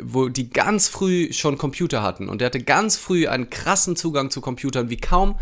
wo 0.01 0.27
die 0.27 0.49
ganz 0.49 0.89
früh 0.89 1.31
schon 1.31 1.57
Computer 1.57 2.03
hatten 2.03 2.27
und 2.27 2.41
der 2.41 2.47
hatte 2.47 2.61
ganz 2.61 2.97
früh 2.97 3.27
einen 3.27 3.49
krassen 3.49 3.95
Zugang 3.95 4.29
zu 4.29 4.41
Computern, 4.41 4.89
wie 4.89 4.97
kaum 4.97 5.37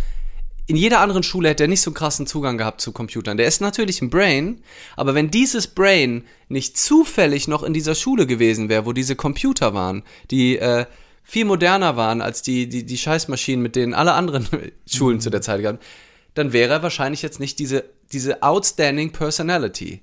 in 0.65 0.75
jeder 0.75 0.99
anderen 0.99 1.23
Schule 1.23 1.49
hätte 1.49 1.63
er 1.63 1.67
nicht 1.67 1.81
so 1.81 1.89
einen 1.89 1.95
krassen 1.95 2.25
Zugang 2.25 2.57
gehabt 2.57 2.79
zu 2.79 2.93
Computern. 2.93 3.35
Der 3.35 3.47
ist 3.47 3.59
natürlich 3.59 4.01
ein 4.01 4.09
Brain, 4.09 4.61
aber 4.95 5.13
wenn 5.13 5.29
dieses 5.29 5.67
Brain 5.67 6.23
nicht 6.47 6.77
zufällig 6.77 7.47
noch 7.47 7.63
in 7.63 7.73
dieser 7.73 7.95
Schule 7.95 8.27
gewesen 8.27 8.69
wäre, 8.69 8.85
wo 8.85 8.93
diese 8.93 9.15
Computer 9.15 9.73
waren, 9.73 10.03
die 10.31 10.57
äh, 10.57 10.85
viel 11.23 11.45
moderner 11.45 11.97
waren 11.97 12.21
als 12.21 12.41
die, 12.41 12.69
die, 12.69 12.85
die 12.85 12.97
Scheißmaschinen, 12.97 13.61
mit 13.61 13.75
denen 13.75 13.93
alle 13.93 14.13
anderen 14.13 14.47
Schulen 14.87 15.17
mhm. 15.17 15.21
zu 15.21 15.29
der 15.29 15.41
Zeit 15.41 15.61
gaben, 15.61 15.79
dann 16.33 16.53
wäre 16.53 16.73
er 16.73 16.83
wahrscheinlich 16.83 17.21
jetzt 17.21 17.39
nicht 17.39 17.59
diese, 17.59 17.83
diese 18.11 18.41
outstanding 18.41 19.11
Personality. 19.11 20.01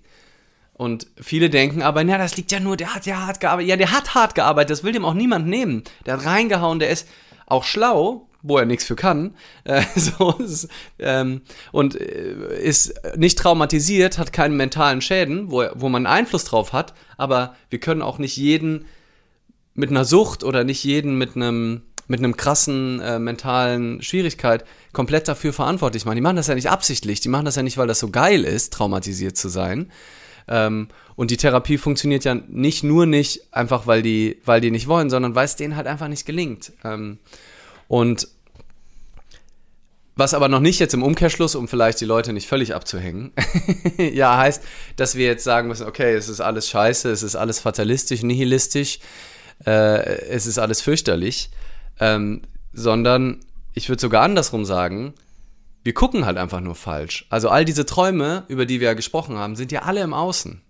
Und 0.80 1.08
viele 1.20 1.50
denken 1.50 1.82
aber, 1.82 2.02
na, 2.04 2.16
das 2.16 2.38
liegt 2.38 2.52
ja 2.52 2.58
nur, 2.58 2.74
der 2.74 2.94
hat 2.94 3.04
ja 3.04 3.26
hart 3.26 3.38
gearbeitet. 3.38 3.68
Ja, 3.68 3.76
der 3.76 3.92
hat 3.92 4.14
hart 4.14 4.34
gearbeitet, 4.34 4.70
das 4.70 4.82
will 4.82 4.92
dem 4.92 5.04
auch 5.04 5.12
niemand 5.12 5.46
nehmen. 5.46 5.84
Der 6.06 6.14
hat 6.14 6.24
reingehauen, 6.24 6.78
der 6.78 6.88
ist 6.88 7.06
auch 7.44 7.64
schlau, 7.64 8.30
wo 8.40 8.56
er 8.56 8.64
nichts 8.64 8.86
für 8.86 8.96
kann. 8.96 9.34
Äh, 9.64 9.82
so, 9.94 10.32
ist, 10.38 10.68
ähm, 10.98 11.42
und 11.70 12.00
äh, 12.00 12.62
ist 12.62 12.94
nicht 13.14 13.38
traumatisiert, 13.38 14.16
hat 14.16 14.32
keine 14.32 14.54
mentalen 14.54 15.02
Schäden, 15.02 15.50
wo, 15.50 15.66
wo 15.74 15.90
man 15.90 16.06
Einfluss 16.06 16.44
drauf 16.44 16.72
hat. 16.72 16.94
Aber 17.18 17.56
wir 17.68 17.78
können 17.78 18.00
auch 18.00 18.16
nicht 18.16 18.38
jeden 18.38 18.86
mit 19.74 19.90
einer 19.90 20.06
Sucht 20.06 20.44
oder 20.44 20.64
nicht 20.64 20.82
jeden 20.82 21.18
mit 21.18 21.36
einem 21.36 21.82
mit 22.06 22.20
einem 22.20 22.36
krassen 22.36 23.00
äh, 23.00 23.18
mentalen 23.18 24.02
Schwierigkeit 24.02 24.64
komplett 24.92 25.28
dafür 25.28 25.52
verantwortlich 25.52 26.06
machen. 26.06 26.16
Die 26.16 26.22
machen 26.22 26.36
das 26.36 26.48
ja 26.48 26.56
nicht 26.56 26.70
absichtlich, 26.70 27.20
die 27.20 27.28
machen 27.28 27.44
das 27.44 27.54
ja 27.54 27.62
nicht, 27.62 27.76
weil 27.78 27.86
das 27.86 28.00
so 28.00 28.10
geil 28.10 28.44
ist, 28.44 28.72
traumatisiert 28.72 29.36
zu 29.36 29.48
sein, 29.48 29.92
ähm, 30.48 30.88
und 31.16 31.30
die 31.30 31.36
Therapie 31.36 31.78
funktioniert 31.78 32.24
ja 32.24 32.34
nicht 32.34 32.82
nur 32.82 33.06
nicht 33.06 33.42
einfach, 33.52 33.86
weil 33.86 34.02
die, 34.02 34.40
weil 34.44 34.60
die 34.60 34.70
nicht 34.70 34.88
wollen, 34.88 35.10
sondern 35.10 35.34
weil 35.34 35.44
es 35.44 35.56
denen 35.56 35.76
halt 35.76 35.86
einfach 35.86 36.08
nicht 36.08 36.26
gelingt. 36.26 36.72
Ähm, 36.84 37.18
und 37.88 38.28
was 40.16 40.34
aber 40.34 40.48
noch 40.48 40.60
nicht 40.60 40.78
jetzt 40.78 40.94
im 40.94 41.02
Umkehrschluss, 41.02 41.54
um 41.54 41.66
vielleicht 41.66 42.00
die 42.00 42.04
Leute 42.04 42.32
nicht 42.32 42.46
völlig 42.46 42.74
abzuhängen, 42.74 43.32
ja, 43.96 44.36
heißt, 44.36 44.62
dass 44.96 45.14
wir 45.14 45.26
jetzt 45.26 45.44
sagen 45.44 45.68
müssen, 45.68 45.86
okay, 45.86 46.14
es 46.14 46.28
ist 46.28 46.40
alles 46.40 46.68
scheiße, 46.68 47.10
es 47.10 47.22
ist 47.22 47.36
alles 47.36 47.58
fatalistisch, 47.58 48.22
nihilistisch, 48.22 48.98
äh, 49.66 49.70
es 50.28 50.46
ist 50.46 50.58
alles 50.58 50.82
fürchterlich, 50.82 51.50
ähm, 52.00 52.42
sondern 52.72 53.40
ich 53.72 53.88
würde 53.88 54.00
sogar 54.00 54.22
andersrum 54.22 54.64
sagen, 54.64 55.14
wir 55.90 55.94
gucken 55.94 56.24
halt 56.24 56.38
einfach 56.38 56.60
nur 56.60 56.76
falsch. 56.76 57.26
Also 57.30 57.48
all 57.48 57.64
diese 57.64 57.84
Träume, 57.84 58.44
über 58.46 58.64
die 58.64 58.78
wir 58.78 58.86
ja 58.86 58.94
gesprochen 58.94 59.36
haben, 59.36 59.56
sind 59.56 59.72
ja 59.72 59.82
alle 59.82 60.02
im 60.02 60.14
Außen. 60.14 60.62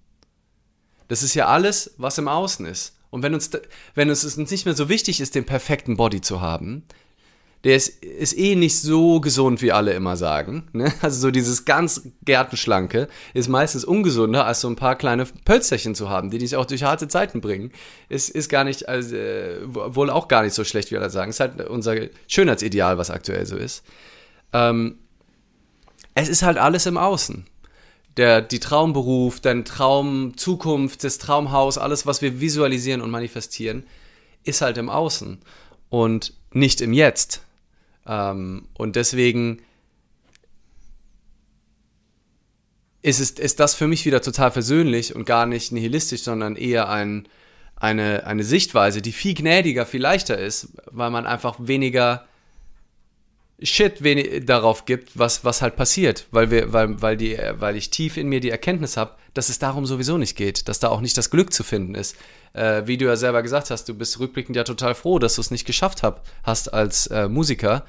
Das 1.09 1.23
ist 1.23 1.35
ja 1.35 1.47
alles, 1.47 1.93
was 1.99 2.17
im 2.17 2.27
Außen 2.27 2.65
ist. 2.65 2.97
Und 3.11 3.23
wenn 3.23 3.35
uns, 3.35 3.51
wenn 3.95 4.09
es 4.09 4.25
uns 4.25 4.51
nicht 4.51 4.65
mehr 4.65 4.75
so 4.75 4.89
wichtig 4.89 5.21
ist, 5.21 5.35
den 5.35 5.45
perfekten 5.45 5.99
Body 5.99 6.23
zu 6.23 6.41
haben, 6.41 6.85
der 7.65 7.77
ist, 7.77 8.03
ist 8.03 8.39
eh 8.39 8.57
nicht 8.57 8.81
so 8.81 9.21
gesund, 9.21 9.61
wie 9.61 9.73
alle 9.73 9.93
immer 9.93 10.17
sagen. 10.17 10.69
Ne? 10.73 10.91
Also 11.03 11.21
so 11.21 11.31
dieses 11.31 11.67
ganz 11.67 12.09
Gärtenschlanke 12.25 13.07
ist 13.35 13.51
meistens 13.51 13.85
ungesunder, 13.85 14.47
als 14.47 14.63
so 14.63 14.69
ein 14.69 14.77
paar 14.77 14.97
kleine 14.97 15.27
Pölzerchen 15.27 15.95
zu 15.95 16.09
haben, 16.09 16.31
die 16.31 16.39
dich 16.39 16.57
auch 16.57 16.65
durch 16.65 16.85
harte 16.85 17.09
Zeiten 17.09 17.43
bringen. 17.43 17.73
Ist, 18.09 18.31
ist 18.31 18.49
gar 18.49 18.65
nicht, 18.65 18.89
also, 18.89 19.15
äh, 19.15 19.59
wohl 19.67 20.09
auch 20.09 20.29
gar 20.29 20.45
nicht 20.45 20.55
so 20.55 20.65
schlecht, 20.65 20.91
wie 20.91 20.97
alle 20.97 21.11
sagen. 21.11 21.29
Ist 21.29 21.41
halt 21.41 21.61
unser 21.69 21.95
Schönheitsideal, 22.27 22.97
was 22.97 23.11
aktuell 23.11 23.45
so 23.45 23.59
ist. 23.59 23.85
Ähm, 24.53 24.99
es 26.21 26.29
ist 26.29 26.43
halt 26.43 26.59
alles 26.59 26.87
im 26.87 26.97
Außen. 26.97 27.47
Der, 28.17 28.43
die 28.43 28.61
Traumberuf, 28.61 29.41
dein 29.41 29.65
Traum, 29.65 30.37
Zukunft, 30.37 31.05
das 31.05 31.19
Traumhaus, 31.19 31.79
alles, 31.79 32.07
was 32.07 32.23
wir 32.23 32.41
visualisieren 32.41 33.01
und 33.03 33.11
manifestieren, 33.11 33.85
ist 34.45 34.63
halt 34.63 34.79
im 34.79 34.89
Außen 34.89 35.39
und 35.89 36.35
nicht 36.53 36.81
im 36.81 36.93
Jetzt. 36.93 37.43
Ähm, 38.07 38.67
und 38.75 38.97
deswegen 38.97 39.63
ist, 43.03 43.21
es, 43.21 43.31
ist 43.33 43.61
das 43.61 43.75
für 43.75 43.87
mich 43.87 44.05
wieder 44.05 44.21
total 44.21 44.51
versöhnlich 44.51 45.15
und 45.15 45.25
gar 45.25 45.47
nicht 45.47 45.73
nihilistisch, 45.73 46.23
sondern 46.23 46.57
eher 46.57 46.89
ein, 46.89 47.29
eine, 47.77 48.27
eine 48.27 48.45
Sichtweise, 48.45 49.01
die 49.01 49.13
viel 49.13 49.35
gnädiger, 49.35 49.87
viel 49.87 50.03
leichter 50.03 50.37
ist, 50.37 50.69
weil 50.91 51.11
man 51.11 51.27
einfach 51.27 51.57
weniger 51.59 52.27
Shit 53.63 54.03
wenig 54.03 54.47
darauf 54.47 54.87
gibt, 54.87 55.19
was, 55.19 55.45
was 55.45 55.61
halt 55.61 55.77
passiert, 55.77 56.27
weil, 56.31 56.51
wir, 56.51 56.73
weil, 56.73 57.01
weil, 57.03 57.17
die, 57.17 57.39
weil 57.59 57.77
ich 57.77 57.91
tief 57.91 58.17
in 58.17 58.29
mir 58.29 58.41
die 58.41 58.51
Erkenntnis 58.51 58.97
habe, 58.97 59.13
dass 59.35 59.49
es 59.49 59.59
darum 59.59 59.87
sowieso 59.87 60.19
nicht 60.19 60.37
geht, 60.37 60.69
dass 60.69 60.81
da 60.81 60.89
auch 60.89 61.01
nicht 61.01 61.17
das 61.17 61.31
Glück 61.31 61.53
zu 61.53 61.63
finden 61.63 61.95
ist. 61.95 62.17
Äh, 62.53 62.83
wie 62.87 62.97
du 62.97 63.07
ja 63.07 63.17
selber 63.17 63.43
gesagt 63.43 63.71
hast, 63.71 63.89
du 63.89 63.95
bist 63.95 64.19
rückblickend 64.19 64.57
ja 64.57 64.65
total 64.65 64.95
froh, 64.95 65.19
dass 65.19 65.37
du 65.37 65.41
es 65.41 65.51
nicht 65.51 65.67
geschafft 65.67 66.03
hab, 66.03 66.27
hast 66.43 66.73
als 66.73 67.07
äh, 67.09 67.29
Musiker, 67.29 67.85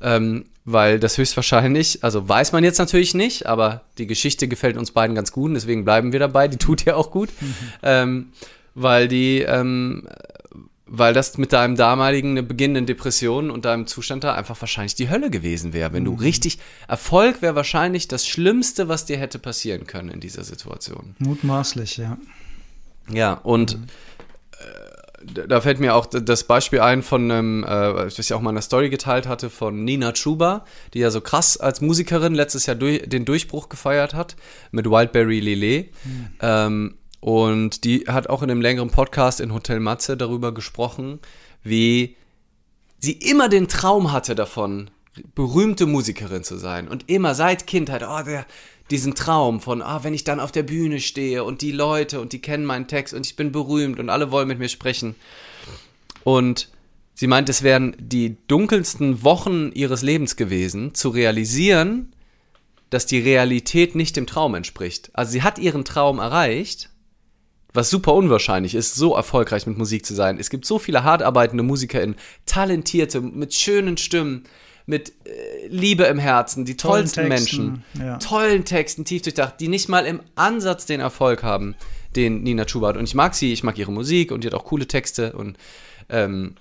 ähm, 0.00 0.44
weil 0.64 0.98
das 0.98 1.16
höchstwahrscheinlich, 1.18 2.04
also 2.04 2.28
weiß 2.28 2.52
man 2.52 2.62
jetzt 2.62 2.78
natürlich 2.78 3.14
nicht, 3.14 3.46
aber 3.46 3.82
die 3.98 4.06
Geschichte 4.06 4.48
gefällt 4.48 4.76
uns 4.76 4.90
beiden 4.90 5.16
ganz 5.16 5.32
gut 5.32 5.48
und 5.48 5.54
deswegen 5.54 5.84
bleiben 5.84 6.12
wir 6.12 6.20
dabei, 6.20 6.48
die 6.48 6.58
tut 6.58 6.84
ja 6.84 6.96
auch 6.96 7.10
gut, 7.10 7.30
mhm. 7.40 7.54
ähm, 7.82 8.32
weil 8.74 9.08
die 9.08 9.40
ähm, 9.40 10.08
weil 10.86 11.14
das 11.14 11.38
mit 11.38 11.52
deinem 11.52 11.76
damaligen 11.76 12.46
beginnenden 12.46 12.86
Depression 12.86 13.50
und 13.50 13.64
deinem 13.64 13.86
Zustand 13.86 14.24
da 14.24 14.34
einfach 14.34 14.60
wahrscheinlich 14.60 14.94
die 14.94 15.08
Hölle 15.08 15.30
gewesen 15.30 15.72
wäre. 15.72 15.92
Wenn 15.92 16.02
mhm. 16.02 16.06
du 16.06 16.14
richtig, 16.14 16.58
Erfolg 16.88 17.40
wäre 17.40 17.54
wahrscheinlich 17.54 18.08
das 18.08 18.26
Schlimmste, 18.26 18.88
was 18.88 19.04
dir 19.04 19.16
hätte 19.16 19.38
passieren 19.38 19.86
können 19.86 20.10
in 20.10 20.20
dieser 20.20 20.44
Situation. 20.44 21.14
Mutmaßlich, 21.18 21.98
ja. 21.98 22.18
Ja, 23.10 23.34
und 23.34 23.78
mhm. 23.78 23.86
äh, 24.52 25.46
da 25.46 25.60
fällt 25.60 25.78
mir 25.78 25.94
auch 25.94 26.06
das 26.06 26.44
Beispiel 26.44 26.80
ein 26.80 27.02
von 27.02 27.30
einem, 27.30 27.64
äh, 27.64 27.68
was 27.68 28.18
ich 28.18 28.34
auch 28.34 28.40
mal 28.40 28.50
in 28.50 28.56
der 28.56 28.62
Story 28.62 28.90
geteilt 28.90 29.26
hatte, 29.26 29.50
von 29.50 29.84
Nina 29.84 30.12
Chuba, 30.12 30.64
die 30.94 30.98
ja 30.98 31.10
so 31.10 31.20
krass 31.20 31.56
als 31.56 31.80
Musikerin 31.80 32.34
letztes 32.34 32.66
Jahr 32.66 32.76
durch, 32.76 33.08
den 33.08 33.24
Durchbruch 33.24 33.68
gefeiert 33.68 34.14
hat 34.14 34.36
mit 34.72 34.86
Wildberry 34.86 35.40
Lillet. 35.40 35.92
Mhm. 36.04 36.28
Ähm, 36.40 36.94
und 37.22 37.84
die 37.84 38.06
hat 38.08 38.28
auch 38.28 38.42
in 38.42 38.50
einem 38.50 38.60
längeren 38.60 38.90
Podcast 38.90 39.38
in 39.38 39.54
Hotel 39.54 39.78
Matze 39.78 40.16
darüber 40.16 40.52
gesprochen, 40.52 41.20
wie 41.62 42.16
sie 42.98 43.12
immer 43.12 43.48
den 43.48 43.68
Traum 43.68 44.10
hatte 44.10 44.34
davon, 44.34 44.90
berühmte 45.36 45.86
Musikerin 45.86 46.42
zu 46.42 46.56
sein. 46.56 46.88
Und 46.88 47.08
immer 47.08 47.36
seit 47.36 47.68
Kindheit, 47.68 48.02
oh, 48.02 48.24
der, 48.24 48.44
diesen 48.90 49.14
Traum 49.14 49.60
von, 49.60 49.82
ah, 49.82 50.02
wenn 50.02 50.14
ich 50.14 50.24
dann 50.24 50.40
auf 50.40 50.50
der 50.50 50.64
Bühne 50.64 50.98
stehe 50.98 51.44
und 51.44 51.62
die 51.62 51.70
Leute 51.70 52.20
und 52.20 52.32
die 52.32 52.40
kennen 52.40 52.64
meinen 52.64 52.88
Text 52.88 53.14
und 53.14 53.24
ich 53.24 53.36
bin 53.36 53.52
berühmt 53.52 54.00
und 54.00 54.10
alle 54.10 54.32
wollen 54.32 54.48
mit 54.48 54.58
mir 54.58 54.68
sprechen. 54.68 55.14
Und 56.24 56.70
sie 57.14 57.28
meint, 57.28 57.48
es 57.48 57.62
wären 57.62 57.94
die 58.00 58.36
dunkelsten 58.48 59.22
Wochen 59.22 59.70
ihres 59.74 60.02
Lebens 60.02 60.34
gewesen, 60.34 60.92
zu 60.92 61.10
realisieren, 61.10 62.12
dass 62.90 63.06
die 63.06 63.20
Realität 63.20 63.94
nicht 63.94 64.16
dem 64.16 64.26
Traum 64.26 64.56
entspricht. 64.56 65.10
Also 65.12 65.30
sie 65.30 65.42
hat 65.42 65.60
ihren 65.60 65.84
Traum 65.84 66.18
erreicht, 66.18 66.88
was 67.74 67.90
super 67.90 68.14
unwahrscheinlich 68.14 68.74
ist, 68.74 68.94
so 68.94 69.14
erfolgreich 69.14 69.66
mit 69.66 69.78
Musik 69.78 70.04
zu 70.04 70.14
sein. 70.14 70.38
Es 70.38 70.50
gibt 70.50 70.66
so 70.66 70.78
viele 70.78 71.04
hart 71.04 71.22
arbeitende 71.22 71.62
MusikerInnen, 71.62 72.16
talentierte, 72.46 73.20
mit 73.20 73.54
schönen 73.54 73.96
Stimmen, 73.96 74.44
mit 74.86 75.12
äh, 75.24 75.66
Liebe 75.68 76.04
im 76.04 76.18
Herzen, 76.18 76.64
die 76.64 76.76
tollen 76.76 77.04
tollsten 77.04 77.28
Texten, 77.28 77.56
Menschen, 77.66 77.84
ja. 77.98 78.18
tollen 78.18 78.64
Texten, 78.64 79.04
tief 79.04 79.22
durchdacht, 79.22 79.54
die 79.60 79.68
nicht 79.68 79.88
mal 79.88 80.06
im 80.06 80.20
Ansatz 80.34 80.86
den 80.86 81.00
Erfolg 81.00 81.42
haben, 81.42 81.74
den 82.16 82.42
Nina 82.42 82.64
Chuba 82.64 82.88
hat. 82.88 82.96
Und 82.96 83.04
ich 83.04 83.14
mag 83.14 83.34
sie, 83.34 83.52
ich 83.52 83.62
mag 83.62 83.78
ihre 83.78 83.92
Musik 83.92 84.32
und 84.32 84.44
die 84.44 84.48
hat 84.48 84.54
auch 84.54 84.64
coole 84.64 84.86
Texte 84.86 85.32
und 85.32 85.56
ähm, 86.08 86.56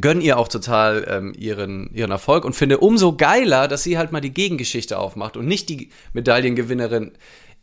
gönn 0.00 0.20
ihr 0.20 0.38
auch 0.38 0.48
total 0.48 1.06
ähm, 1.08 1.32
ihren, 1.36 1.90
ihren 1.94 2.10
Erfolg 2.10 2.44
und 2.44 2.54
finde 2.54 2.78
umso 2.78 3.16
geiler, 3.16 3.68
dass 3.68 3.82
sie 3.82 3.98
halt 3.98 4.12
mal 4.12 4.20
die 4.20 4.34
Gegengeschichte 4.34 4.98
aufmacht 4.98 5.36
und 5.36 5.46
nicht 5.46 5.68
die 5.68 5.90
Medaillengewinnerin 6.12 7.12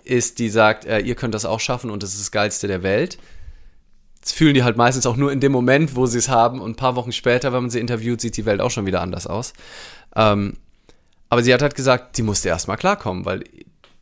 ist, 0.04 0.40
die 0.40 0.50
sagt, 0.50 0.86
äh, 0.86 1.00
ihr 1.00 1.16
könnt 1.16 1.34
das 1.34 1.46
auch 1.46 1.60
schaffen 1.60 1.90
und 1.90 2.04
das 2.04 2.14
ist 2.14 2.22
das 2.22 2.32
Geilste 2.32 2.68
der 2.68 2.84
Welt. 2.84 3.18
Das 4.22 4.32
fühlen 4.32 4.54
die 4.54 4.64
halt 4.64 4.78
meistens 4.78 5.06
auch 5.06 5.18
nur 5.18 5.32
in 5.32 5.40
dem 5.40 5.52
Moment, 5.52 5.96
wo 5.96 6.06
sie 6.06 6.20
es 6.20 6.30
haben 6.30 6.62
und 6.62 6.72
ein 6.72 6.76
paar 6.76 6.96
Wochen 6.96 7.12
später, 7.12 7.54
wenn 7.54 7.64
man 7.64 7.70
sie 7.70 7.80
interviewt, 7.80 8.22
sieht 8.22 8.38
die 8.38 8.46
Welt 8.46 8.62
auch 8.62 8.70
schon 8.70 8.86
wieder 8.86 9.02
anders 9.02 9.26
aus. 9.26 9.54
Ähm, 10.16 10.58
aber 11.30 11.44
sie 11.44 11.54
hat 11.54 11.62
halt 11.62 11.76
gesagt, 11.76 12.16
sie 12.16 12.24
musste 12.24 12.50
erstmal 12.50 12.78
klarkommen, 12.78 13.26
weil 13.26 13.44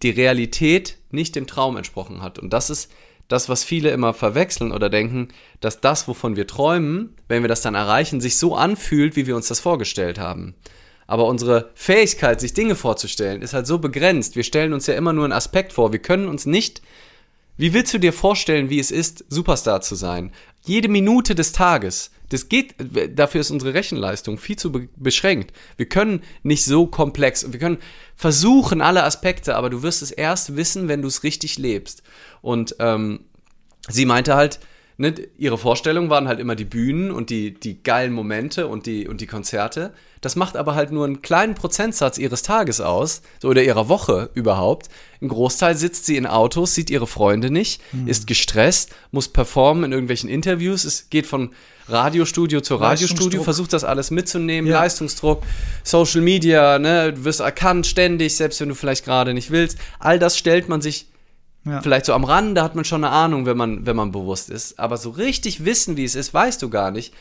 die 0.02 0.10
Realität 0.10 0.98
nicht 1.12 1.36
dem 1.36 1.48
Traum 1.48 1.78
entsprochen 1.78 2.22
hat. 2.22 2.40
Und 2.40 2.52
das 2.52 2.70
ist 2.70 2.92
das, 3.28 3.48
was 3.48 3.64
viele 3.64 3.92
immer 3.92 4.14
verwechseln 4.14 4.72
oder 4.72 4.90
denken, 4.90 5.30
dass 5.60 5.80
das, 5.80 6.08
wovon 6.08 6.36
wir 6.36 6.48
träumen, 6.48 7.16
wenn 7.28 7.44
wir 7.44 7.48
das 7.48 7.62
dann 7.62 7.76
erreichen, 7.76 8.20
sich 8.20 8.38
so 8.38 8.56
anfühlt, 8.56 9.16
wie 9.16 9.28
wir 9.28 9.36
uns 9.36 9.48
das 9.48 9.60
vorgestellt 9.60 10.20
haben. 10.20 10.56
Aber 11.10 11.26
unsere 11.26 11.72
Fähigkeit, 11.74 12.40
sich 12.40 12.54
Dinge 12.54 12.76
vorzustellen, 12.76 13.42
ist 13.42 13.56
halt 13.56 13.66
so 13.66 13.80
begrenzt. 13.80 14.36
Wir 14.36 14.44
stellen 14.44 14.74
uns 14.74 14.86
ja 14.86 14.94
immer 14.94 15.12
nur 15.12 15.24
einen 15.24 15.34
Aspekt 15.34 15.74
vor. 15.74 15.92
Wir 15.92 15.98
können 15.98 16.28
uns 16.28 16.46
nicht. 16.46 16.84
Wie 17.58 17.74
willst 17.74 17.96
du 17.96 17.98
dir 17.98 18.14
vorstellen, 18.14 18.70
wie 18.70 18.78
es 18.78 18.92
ist, 18.92 19.26
Superstar 19.28 19.82
zu 19.82 19.96
sein? 19.96 20.32
Jede 20.62 20.88
Minute 20.88 21.34
des 21.34 21.52
Tages. 21.52 22.12
Das 22.30 22.48
geht, 22.48 22.76
dafür 23.18 23.42
ist 23.42 23.50
unsere 23.50 23.74
Rechenleistung 23.74 24.38
viel 24.38 24.56
zu 24.56 24.72
be 24.72 24.88
beschränkt. 24.98 25.52
Wir 25.78 25.88
können 25.88 26.22
nicht 26.44 26.64
so 26.64 26.86
komplex, 26.86 27.52
wir 27.52 27.60
können 27.60 27.80
versuchen 28.16 28.80
alle 28.80 29.04
Aspekte, 29.04 29.56
aber 29.56 29.72
du 29.72 29.82
wirst 29.82 30.04
es 30.04 30.12
erst 30.12 30.58
wissen, 30.58 30.90
wenn 30.90 31.02
du 31.02 31.08
es 31.08 31.24
richtig 31.24 31.58
lebst. 31.58 32.04
Und 32.44 32.76
ähm, 32.78 33.22
sie 33.88 34.06
meinte 34.06 34.36
halt, 34.36 34.60
ne, 35.00 35.16
ihre 35.38 35.58
Vorstellungen 35.58 36.10
waren 36.10 36.28
halt 36.28 36.40
immer 36.40 36.56
die 36.56 36.66
Bühnen 36.66 37.12
und 37.12 37.30
die, 37.30 37.54
die 37.54 37.82
geilen 37.82 38.14
Momente 38.14 38.68
und 38.68 38.86
die, 38.86 39.08
und 39.08 39.22
die 39.22 39.28
Konzerte. 39.28 39.94
Das 40.22 40.36
macht 40.36 40.58
aber 40.58 40.76
halt 40.76 40.92
nur 40.92 41.06
einen 41.06 41.22
kleinen 41.22 41.56
Prozentsatz 41.56 42.18
ihres 42.18 42.44
Tages 42.44 42.82
aus 42.82 43.22
so, 43.42 43.48
oder 43.48 43.64
ihrer 43.64 43.88
Woche 43.88 44.30
überhaupt. 44.34 44.90
Ein 45.22 45.30
Großteil 45.30 45.76
sitzt 45.76 46.06
sie 46.06 46.18
in 46.18 46.28
Autos, 46.28 46.76
sieht 46.76 46.90
ihre 46.90 47.08
Freunde 47.08 47.50
nicht, 47.50 47.82
mhm. 47.94 48.08
ist 48.10 48.28
gestresst, 48.28 48.94
muss 49.12 49.30
performen 49.30 49.86
in 49.86 49.92
irgendwelchen 49.94 50.30
Interviews. 50.30 50.84
Es 50.84 51.10
geht 51.10 51.26
von 51.26 51.52
Radiostudio 51.88 52.60
zu 52.60 52.76
Radiostudio, 52.76 53.42
versucht 53.42 53.72
das 53.72 53.86
alles 53.86 54.12
mitzunehmen, 54.12 54.70
ja. 54.70 54.82
Leistungsdruck, 54.82 55.44
Social 55.84 56.22
Media, 56.22 56.78
ne, 56.78 57.14
du 57.14 57.24
wirst 57.24 57.40
erkannt 57.40 57.88
ständig, 57.88 58.36
selbst 58.36 58.60
wenn 58.60 58.70
du 58.70 58.76
vielleicht 58.76 59.06
gerade 59.06 59.34
nicht 59.34 59.50
willst. 59.50 59.78
All 59.98 60.20
das 60.20 60.38
stellt 60.38 60.68
man 60.70 60.82
sich 60.82 61.08
ja. 61.66 61.82
Vielleicht 61.82 62.06
so 62.06 62.14
am 62.14 62.24
Rande 62.24 62.64
hat 62.64 62.76
man 62.76 62.86
schon 62.86 63.04
eine 63.04 63.14
Ahnung, 63.14 63.46
wenn 63.46 63.58
man, 63.58 63.86
wenn 63.86 63.96
man 63.96 64.12
bewusst 64.12 64.50
ist. 64.50 64.80
Aber 64.80 64.98
so 64.98 65.10
richtig 65.10 65.66
wissen, 65.66 65.98
wie 65.98 66.06
es 66.06 66.16
ist, 66.16 66.34
weißt 66.34 66.62
du 66.62 66.70
gar 66.70 66.92
nicht. 66.92 67.14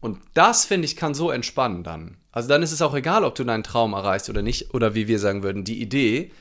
Und 0.00 0.18
das, 0.34 0.64
finde 0.64 0.86
ich, 0.86 0.96
kann 0.96 1.14
so 1.14 1.30
entspannen 1.30 1.84
dann. 1.84 2.16
Also 2.32 2.48
dann 2.48 2.62
ist 2.62 2.72
es 2.72 2.82
auch 2.82 2.94
egal, 2.94 3.24
ob 3.24 3.34
du 3.34 3.44
deinen 3.44 3.62
Traum 3.62 3.92
erreichst 3.92 4.28
oder 4.28 4.42
nicht. 4.42 4.74
Oder 4.74 4.94
wie 4.94 5.08
wir 5.08 5.18
sagen 5.18 5.42
würden, 5.42 5.64
die 5.64 5.80
Idee. 5.80 6.32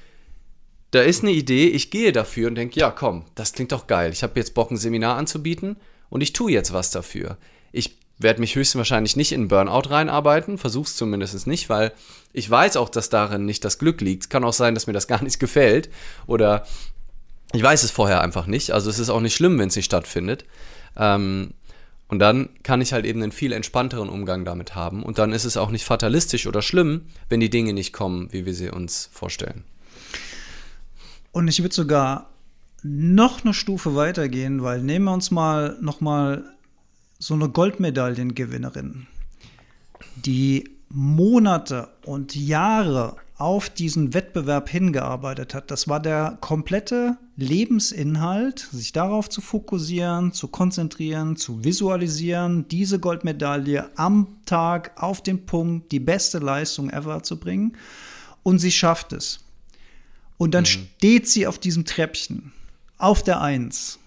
Da 0.92 1.02
ist 1.02 1.22
eine 1.22 1.32
Idee, 1.32 1.68
ich 1.68 1.92
gehe 1.92 2.12
dafür 2.12 2.48
und 2.48 2.56
denke, 2.56 2.80
ja, 2.80 2.92
komm, 2.92 3.26
das 3.36 3.54
klingt 3.54 3.72
doch 3.72 3.88
geil. 3.88 4.12
Ich 4.14 4.24
habe 4.24 4.40
jetzt 4.40 4.54
Bock, 4.54 4.72
ein 4.72 4.78
Seminar 4.78 5.18
anzubieten 5.18 5.76
und 6.10 6.22
ich 6.22 6.34
tue 6.34 6.52
jetzt 6.52 6.72
was 6.72 6.92
dafür. 6.92 7.38
Ich 7.74 7.98
werde 8.18 8.40
mich 8.40 8.56
höchstwahrscheinlich 8.56 9.16
nicht 9.16 9.34
in 9.34 9.50
Burnout 9.50 9.90
reinarbeiten, 9.90 10.58
versuch's 10.58 10.96
zumindest 10.96 11.46
nicht, 11.46 11.70
weil 11.70 11.92
ich 12.32 12.50
weiß 12.50 12.78
auch, 12.78 12.90
dass 12.90 13.10
darin 13.10 13.46
nicht 13.46 13.66
das 13.66 13.80
Glück 13.80 14.00
liegt. 14.00 14.30
Kann 14.30 14.46
auch 14.46 14.54
sein, 14.54 14.74
dass 14.74 14.88
mir 14.88 14.94
das 14.94 15.08
gar 15.08 15.22
nicht 15.22 15.40
gefällt 15.40 15.90
oder 16.26 16.66
ich 17.54 17.64
weiß 17.64 17.84
es 17.84 17.92
vorher 17.92 18.22
einfach 18.22 18.48
nicht. 18.48 18.72
Also 18.72 18.90
es 18.90 19.00
ist 19.00 19.10
auch 19.10 19.22
nicht 19.22 19.36
schlimm, 19.36 19.58
wenn 19.60 19.70
es 19.70 19.76
nicht 19.76 19.86
stattfindet. 19.86 20.46
Ähm, 20.96 21.54
und 22.10 22.20
dann 22.20 22.50
kann 22.64 22.82
ich 22.82 22.94
halt 22.94 23.06
eben 23.06 23.22
einen 23.22 23.32
viel 23.32 23.52
entspannteren 23.52 24.10
Umgang 24.10 24.46
damit 24.46 24.76
haben. 24.76 25.04
Und 25.04 25.18
dann 25.18 25.34
ist 25.34 25.46
es 25.46 25.58
auch 25.58 25.70
nicht 25.70 25.84
fatalistisch 25.86 26.48
oder 26.48 26.62
schlimm, 26.62 27.08
wenn 27.30 27.40
die 27.40 27.50
Dinge 27.50 27.74
nicht 27.74 27.92
kommen, 27.94 28.32
wie 28.32 28.46
wir 28.46 28.54
sie 28.54 28.70
uns 28.70 29.10
vorstellen. 29.12 29.64
Und 31.32 31.48
ich 31.48 31.62
würde 31.62 31.76
sogar 31.76 32.30
noch 32.84 33.44
eine 33.44 33.54
Stufe 33.54 33.96
weitergehen, 33.96 34.64
weil 34.64 34.82
nehmen 34.82 35.06
wir 35.06 35.14
uns 35.14 35.32
mal 35.32 35.78
noch 35.82 36.00
mal 36.00 36.46
so 37.20 37.34
eine 37.34 37.50
Goldmedaillengewinnerin, 37.50 39.08
die 40.16 40.70
Monate 40.90 41.90
und 42.06 42.36
Jahre 42.36 43.18
auf 43.38 43.70
diesen 43.70 44.14
Wettbewerb 44.16 44.68
hingearbeitet 44.68 45.54
hat. 45.54 45.70
Das 45.70 45.88
war 45.88 46.00
der 46.00 46.38
komplette 46.42 47.18
Lebensinhalt, 47.36 48.68
sich 48.72 48.94
darauf 48.94 49.30
zu 49.30 49.42
fokussieren, 49.42 50.34
zu 50.34 50.48
konzentrieren, 50.48 51.36
zu 51.36 51.64
visualisieren, 51.64 52.68
diese 52.68 53.00
Goldmedaille 53.00 53.92
am 53.96 54.28
Tag 54.46 54.92
auf 54.96 55.22
den 55.22 55.46
Punkt, 55.46 55.92
die 55.92 56.00
beste 56.00 56.40
Leistung 56.40 56.90
ever 56.90 57.22
zu 57.22 57.40
bringen. 57.40 57.78
Und 58.42 58.58
sie 58.58 58.72
schafft 58.72 59.14
es. 59.14 59.40
Und 60.38 60.56
dann 60.56 60.64
mhm. 60.64 60.68
steht 60.68 61.28
sie 61.28 61.46
auf 61.46 61.60
diesem 61.60 61.86
Treppchen, 61.86 62.54
auf 62.98 63.22
der 63.22 63.42
Eins. 63.42 64.00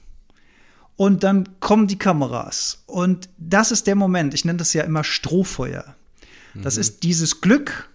Und 0.96 1.22
dann 1.22 1.60
kommen 1.60 1.86
die 1.86 1.98
Kameras. 1.98 2.82
Und 2.86 3.28
das 3.38 3.70
ist 3.70 3.86
der 3.86 3.94
Moment, 3.94 4.34
ich 4.34 4.44
nenne 4.44 4.58
das 4.58 4.72
ja 4.72 4.82
immer 4.82 5.04
Strohfeuer. 5.04 5.94
Das 6.54 6.76
mhm. 6.76 6.80
ist 6.80 7.02
dieses 7.04 7.40
Glück, 7.40 7.89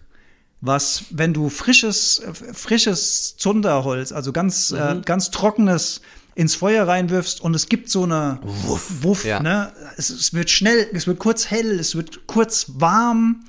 was, 0.60 1.04
wenn 1.10 1.34
du 1.34 1.48
frisches, 1.48 2.22
frisches 2.52 3.36
Zunderholz, 3.36 4.12
also 4.12 4.32
ganz, 4.32 4.70
äh, 4.70 4.94
mhm. 4.94 5.00
äh, 5.00 5.02
ganz 5.04 5.30
trockenes, 5.30 6.00
ins 6.34 6.54
Feuer 6.54 6.86
reinwirfst 6.86 7.40
und 7.40 7.56
es 7.56 7.68
gibt 7.68 7.88
so 7.90 8.04
eine 8.04 8.38
Wuff, 8.42 9.02
Wuff 9.02 9.24
ja. 9.24 9.42
ne? 9.42 9.72
Es, 9.96 10.10
es, 10.10 10.34
wird 10.34 10.50
schnell, 10.50 10.86
es 10.92 11.06
wird 11.06 11.18
kurz 11.18 11.50
hell, 11.50 11.80
es 11.80 11.96
wird 11.96 12.26
kurz 12.26 12.66
warm 12.74 13.46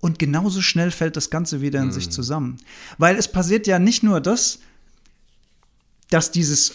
und 0.00 0.18
genauso 0.18 0.60
schnell 0.60 0.90
fällt 0.90 1.16
das 1.16 1.30
Ganze 1.30 1.60
wieder 1.60 1.80
in 1.80 1.86
mhm. 1.86 1.92
sich 1.92 2.10
zusammen. 2.10 2.58
Weil 2.98 3.16
es 3.16 3.28
passiert 3.28 3.68
ja 3.68 3.78
nicht 3.78 4.02
nur 4.02 4.20
das, 4.20 4.58
dass 6.10 6.32
dieses 6.32 6.72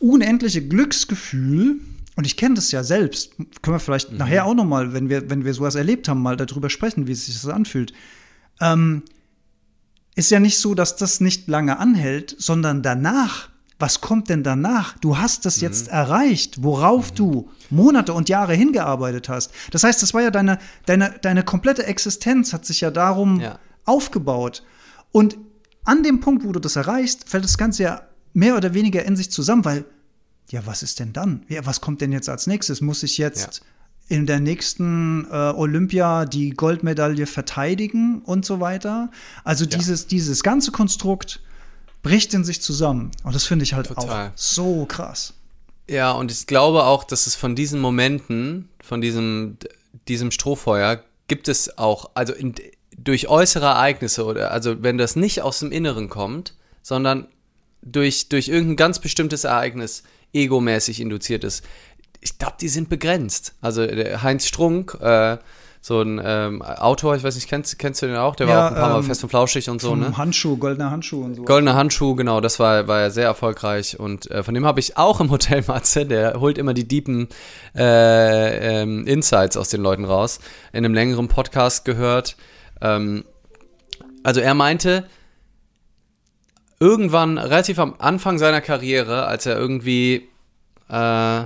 unendliche 0.00 0.66
Glücksgefühl, 0.66 1.76
und 2.16 2.26
ich 2.26 2.36
kenne 2.36 2.56
das 2.56 2.72
ja 2.72 2.82
selbst, 2.82 3.36
können 3.62 3.76
wir 3.76 3.80
vielleicht 3.80 4.10
mhm. 4.10 4.18
nachher 4.18 4.44
auch 4.44 4.54
noch 4.54 4.64
mal, 4.64 4.92
wenn 4.92 5.08
wir, 5.08 5.30
wenn 5.30 5.44
wir 5.44 5.54
sowas 5.54 5.76
erlebt 5.76 6.08
haben, 6.08 6.20
mal 6.20 6.36
darüber 6.36 6.68
sprechen, 6.68 7.06
wie 7.06 7.12
es 7.12 7.26
sich 7.26 7.40
das 7.40 7.48
anfühlt 7.48 7.92
ähm, 8.62 9.02
ist 10.14 10.30
ja 10.30 10.40
nicht 10.40 10.58
so, 10.58 10.74
dass 10.74 10.96
das 10.96 11.20
nicht 11.20 11.48
lange 11.48 11.78
anhält, 11.78 12.34
sondern 12.38 12.82
danach. 12.82 13.48
Was 13.78 14.00
kommt 14.00 14.28
denn 14.28 14.44
danach? 14.44 14.96
Du 14.98 15.18
hast 15.18 15.44
das 15.44 15.56
mhm. 15.56 15.62
jetzt 15.64 15.88
erreicht, 15.88 16.62
worauf 16.62 17.10
mhm. 17.12 17.16
du 17.16 17.50
Monate 17.70 18.12
und 18.12 18.28
Jahre 18.28 18.54
hingearbeitet 18.54 19.28
hast. 19.28 19.50
Das 19.70 19.82
heißt, 19.82 20.02
das 20.02 20.14
war 20.14 20.22
ja 20.22 20.30
deine, 20.30 20.58
deine, 20.86 21.14
deine 21.22 21.42
komplette 21.42 21.86
Existenz 21.86 22.52
hat 22.52 22.64
sich 22.64 22.82
ja 22.82 22.90
darum 22.90 23.40
ja. 23.40 23.58
aufgebaut. 23.84 24.62
Und 25.10 25.36
an 25.84 26.02
dem 26.02 26.20
Punkt, 26.20 26.44
wo 26.44 26.52
du 26.52 26.60
das 26.60 26.76
erreichst, 26.76 27.28
fällt 27.28 27.44
das 27.44 27.58
Ganze 27.58 27.82
ja 27.82 28.02
mehr 28.34 28.56
oder 28.56 28.72
weniger 28.74 29.04
in 29.04 29.16
sich 29.16 29.30
zusammen, 29.30 29.64
weil, 29.64 29.84
ja, 30.50 30.64
was 30.64 30.82
ist 30.82 31.00
denn 31.00 31.12
dann? 31.12 31.44
Ja, 31.48 31.66
was 31.66 31.80
kommt 31.80 32.00
denn 32.00 32.12
jetzt 32.12 32.28
als 32.28 32.46
nächstes? 32.46 32.82
Muss 32.82 33.02
ich 33.02 33.18
jetzt 33.18 33.56
ja 33.56 33.66
in 34.08 34.26
der 34.26 34.40
nächsten 34.40 35.26
äh, 35.30 35.34
Olympia 35.34 36.24
die 36.24 36.50
Goldmedaille 36.50 37.26
verteidigen 37.26 38.22
und 38.22 38.44
so 38.44 38.60
weiter. 38.60 39.10
Also 39.44 39.64
ja. 39.64 39.76
dieses, 39.78 40.06
dieses 40.06 40.42
ganze 40.42 40.70
Konstrukt 40.70 41.40
bricht 42.02 42.34
in 42.34 42.44
sich 42.44 42.60
zusammen. 42.60 43.10
Und 43.22 43.34
das 43.34 43.44
finde 43.44 43.62
ich 43.62 43.74
halt 43.74 43.86
Total. 43.86 44.28
auch 44.28 44.32
so 44.34 44.84
krass. 44.86 45.34
Ja, 45.88 46.12
und 46.12 46.30
ich 46.30 46.46
glaube 46.46 46.84
auch, 46.84 47.04
dass 47.04 47.26
es 47.26 47.34
von 47.34 47.54
diesen 47.54 47.80
Momenten, 47.80 48.68
von 48.82 49.00
diesem, 49.00 49.56
diesem 50.08 50.30
Strohfeuer, 50.30 51.02
gibt 51.28 51.48
es 51.48 51.78
auch, 51.78 52.10
also 52.14 52.32
in, 52.32 52.54
durch 52.96 53.28
äußere 53.28 53.66
Ereignisse 53.66 54.24
oder 54.24 54.50
also 54.50 54.82
wenn 54.82 54.98
das 54.98 55.16
nicht 55.16 55.42
aus 55.42 55.60
dem 55.60 55.72
Inneren 55.72 56.08
kommt, 56.08 56.54
sondern 56.82 57.28
durch, 57.82 58.28
durch 58.28 58.48
irgendein 58.48 58.76
ganz 58.76 58.98
bestimmtes 58.98 59.44
Ereignis 59.44 60.02
egomäßig 60.32 61.00
induziert 61.00 61.44
ist, 61.44 61.64
ich 62.22 62.38
glaube, 62.38 62.54
die 62.60 62.68
sind 62.68 62.88
begrenzt. 62.88 63.54
Also 63.60 63.82
Heinz 63.82 64.46
Strunk, 64.46 64.96
äh, 65.00 65.36
so 65.84 66.00
ein 66.00 66.20
ähm, 66.24 66.62
Autor, 66.62 67.16
ich 67.16 67.24
weiß 67.24 67.34
nicht, 67.34 67.48
kennst, 67.48 67.76
kennst 67.76 68.02
du 68.02 68.06
den 68.06 68.14
auch? 68.14 68.36
Der 68.36 68.46
ja, 68.46 68.54
war 68.54 68.64
auch 68.64 68.68
ein 68.68 68.74
paar 68.76 68.88
Mal 68.90 68.98
ähm, 68.98 69.04
fest 69.04 69.24
und 69.24 69.30
flauschig 69.30 69.68
und 69.68 69.80
so, 69.80 69.96
ne? 69.96 70.16
Handschuh, 70.16 70.56
goldener 70.56 70.92
Handschuh 70.92 71.24
und 71.24 71.34
so. 71.34 71.42
Goldener 71.42 71.74
Handschuh, 71.74 72.14
genau, 72.14 72.40
das 72.40 72.60
war, 72.60 72.86
war 72.86 73.00
ja 73.00 73.10
sehr 73.10 73.24
erfolgreich 73.24 73.98
und 73.98 74.30
äh, 74.30 74.44
von 74.44 74.54
dem 74.54 74.64
habe 74.64 74.78
ich 74.78 74.96
auch 74.96 75.20
im 75.20 75.32
Hotel 75.32 75.64
Matze, 75.66 76.06
der 76.06 76.38
holt 76.38 76.56
immer 76.56 76.72
die 76.72 76.86
deepen 76.86 77.28
äh, 77.76 78.82
ähm, 78.82 79.04
Insights 79.08 79.56
aus 79.56 79.70
den 79.70 79.82
Leuten 79.82 80.04
raus, 80.04 80.38
in 80.72 80.84
einem 80.84 80.94
längeren 80.94 81.26
Podcast 81.26 81.84
gehört. 81.84 82.36
Ähm, 82.80 83.24
also 84.22 84.40
er 84.40 84.54
meinte, 84.54 85.08
irgendwann, 86.78 87.38
relativ 87.38 87.80
am 87.80 87.96
Anfang 87.98 88.38
seiner 88.38 88.60
Karriere, 88.60 89.26
als 89.26 89.46
er 89.46 89.56
irgendwie 89.56 90.28
äh, 90.88 91.42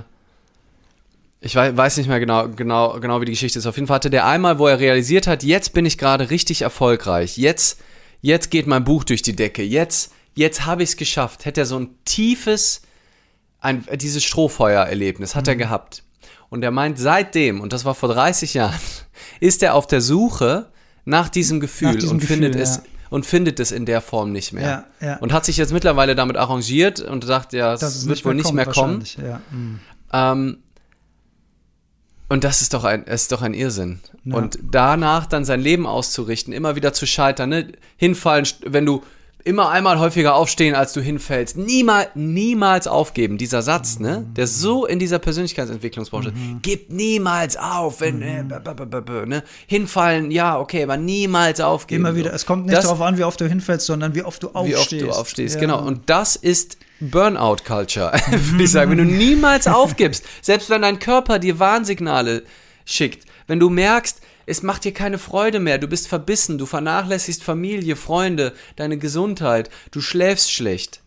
ich 1.47 1.55
weiß 1.55 1.97
nicht 1.97 2.07
mehr 2.07 2.19
genau, 2.19 2.49
genau, 2.49 2.99
genau, 2.99 3.21
wie 3.21 3.25
die 3.25 3.31
Geschichte 3.31 3.57
ist. 3.57 3.65
Auf 3.65 3.77
jeden 3.77 3.87
Fall 3.87 3.95
hatte 3.95 4.09
der 4.09 4.25
einmal, 4.25 4.59
wo 4.59 4.67
er 4.67 4.79
realisiert 4.79 5.27
hat, 5.27 5.43
jetzt 5.43 5.73
bin 5.73 5.85
ich 5.85 5.97
gerade 5.97 6.29
richtig 6.29 6.61
erfolgreich. 6.61 7.37
Jetzt, 7.37 7.79
jetzt 8.21 8.51
geht 8.51 8.67
mein 8.67 8.83
Buch 8.83 9.05
durch 9.05 9.21
die 9.21 9.35
Decke. 9.35 9.63
Jetzt, 9.63 10.11
jetzt 10.35 10.65
habe 10.65 10.83
ich 10.83 10.89
es 10.89 10.97
geschafft. 10.97 11.45
Hätte 11.45 11.61
er 11.61 11.65
so 11.65 11.79
ein 11.79 11.89
tiefes, 12.03 12.81
ein, 13.61 13.85
dieses 13.95 14.25
Strohfeuer-Erlebnis 14.25 15.35
hat 15.35 15.45
mhm. 15.45 15.51
er 15.51 15.55
gehabt. 15.55 16.03
Und 16.49 16.63
er 16.63 16.71
meint, 16.71 16.99
seitdem, 16.99 17.61
und 17.61 17.71
das 17.71 17.85
war 17.85 17.95
vor 17.95 18.09
30 18.09 18.53
Jahren, 18.53 18.79
ist 19.39 19.63
er 19.63 19.73
auf 19.73 19.87
der 19.87 20.01
Suche 20.01 20.67
nach 21.05 21.29
diesem 21.29 21.61
Gefühl 21.61 21.93
nach 21.93 21.95
diesem 21.95 22.11
und 22.11 22.19
Gefühl, 22.19 22.35
findet 22.35 22.55
ja. 22.55 22.61
es 22.61 22.81
und 23.09 23.25
findet 23.25 23.61
es 23.61 23.71
in 23.71 23.85
der 23.85 24.01
Form 24.01 24.33
nicht 24.33 24.51
mehr. 24.51 24.85
Ja, 24.99 25.07
ja. 25.07 25.17
Und 25.19 25.31
hat 25.31 25.45
sich 25.45 25.55
jetzt 25.55 25.71
mittlerweile 25.71 26.13
damit 26.13 26.35
arrangiert 26.35 26.99
und 26.99 27.23
sagt, 27.23 27.53
ja, 27.53 27.73
es 27.73 28.05
wird 28.05 28.25
wohl 28.25 28.35
nicht 28.35 28.51
mehr 28.51 28.65
kommen. 28.65 29.01
Ja. 29.15 29.39
Mhm. 29.49 29.79
Ähm, 30.11 30.57
und 32.29 32.43
das 32.43 32.61
ist 32.61 32.73
doch 32.73 32.83
ein, 32.83 33.03
ist 33.03 33.31
doch 33.31 33.41
ein 33.41 33.53
Irrsinn. 33.53 33.99
Ja. 34.25 34.35
Und 34.35 34.59
danach 34.61 35.25
dann 35.25 35.45
sein 35.45 35.61
Leben 35.61 35.87
auszurichten, 35.87 36.53
immer 36.53 36.75
wieder 36.75 36.93
zu 36.93 37.05
scheitern, 37.05 37.49
ne? 37.49 37.71
hinfallen, 37.95 38.45
wenn 38.65 38.85
du 38.85 39.03
immer 39.47 39.69
einmal 39.69 39.99
häufiger 39.99 40.35
aufstehen, 40.35 40.75
als 40.75 40.93
du 40.93 41.01
hinfällst. 41.01 41.57
Niemals, 41.57 42.09
niemals 42.15 42.87
aufgeben. 42.87 43.37
Dieser 43.37 43.61
Satz, 43.61 43.99
ne? 43.99 44.25
Der 44.35 44.45
so 44.45 44.85
in 44.85 44.99
dieser 44.99 45.19
Persönlichkeitsentwicklungsbranche. 45.19 46.31
Mhm. 46.31 46.59
Gib 46.61 46.91
niemals 46.91 47.57
auf, 47.57 48.01
wenn, 48.01 48.21
äh, 48.21 48.43
mhm. 48.43 49.29
ne? 49.29 49.43
Hinfallen, 49.65 50.29
ja, 50.31 50.59
okay, 50.59 50.83
aber 50.83 50.97
niemals 50.97 51.61
aufgeben. 51.61 52.05
Immer 52.05 52.15
wieder. 52.15 52.33
Es 52.33 52.45
kommt 52.45 52.65
nicht 52.65 52.77
das, 52.77 52.85
darauf 52.85 53.01
an, 53.01 53.17
wie 53.17 53.23
oft 53.23 53.39
du 53.39 53.47
hinfällst, 53.47 53.85
sondern 53.85 54.13
wie 54.13 54.23
oft 54.23 54.43
du 54.43 54.49
aufstehst. 54.49 54.91
Wie 54.91 55.03
oft 55.03 55.15
du 55.15 55.19
aufstehst, 55.19 55.55
ja. 55.55 55.61
genau. 55.61 55.81
Und 55.81 56.01
das 56.09 56.35
ist 56.35 56.77
Burnout-Culture, 56.99 58.11
würde 58.31 58.63
ich 58.63 58.71
sagen. 58.71 58.91
Wenn 58.91 58.97
du 58.97 59.05
niemals 59.05 59.67
aufgibst, 59.67 60.25
selbst 60.41 60.69
wenn 60.69 60.81
dein 60.81 60.99
Körper 60.99 61.39
dir 61.39 61.57
Warnsignale 61.59 62.43
schickt, 62.85 63.25
wenn 63.47 63.59
du 63.59 63.69
merkst, 63.69 64.19
es 64.47 64.63
macht 64.63 64.85
dir 64.85 64.93
keine 64.93 65.19
Freude 65.19 65.59
mehr, 65.59 65.77
du 65.77 65.87
bist 65.87 66.07
verbissen, 66.07 66.57
du 66.57 66.65
vernachlässigst 66.65 67.43
Familie, 67.43 67.95
Freunde, 67.95 68.53
deine 68.77 68.97
Gesundheit, 68.97 69.69
du 69.91 70.01
schläfst 70.01 70.51
schlecht, 70.51 71.01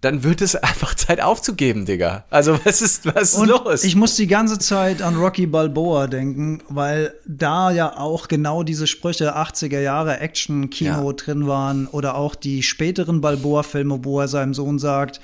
dann 0.00 0.22
wird 0.22 0.40
es 0.40 0.54
einfach 0.56 0.94
Zeit 0.94 1.20
aufzugeben, 1.20 1.84
Digga. 1.84 2.24
Also 2.30 2.58
was 2.64 2.80
ist, 2.80 3.04
was 3.04 3.34
ist 3.34 3.46
los? 3.46 3.84
Ich 3.84 3.96
muss 3.96 4.14
die 4.14 4.28
ganze 4.28 4.60
Zeit 4.60 5.02
an 5.02 5.16
Rocky 5.16 5.46
Balboa 5.46 6.06
denken, 6.06 6.62
weil 6.68 7.12
da 7.26 7.72
ja 7.72 7.98
auch 7.98 8.28
genau 8.28 8.62
diese 8.62 8.86
Sprüche 8.86 9.36
80er 9.36 9.80
Jahre 9.80 10.20
Action-Kino 10.20 11.10
ja. 11.10 11.12
drin 11.12 11.48
waren 11.48 11.88
oder 11.88 12.14
auch 12.14 12.36
die 12.36 12.62
späteren 12.62 13.20
Balboa-Filme, 13.20 14.04
wo 14.04 14.20
er 14.20 14.28
seinem 14.28 14.54
Sohn 14.54 14.78
sagt, 14.78 15.20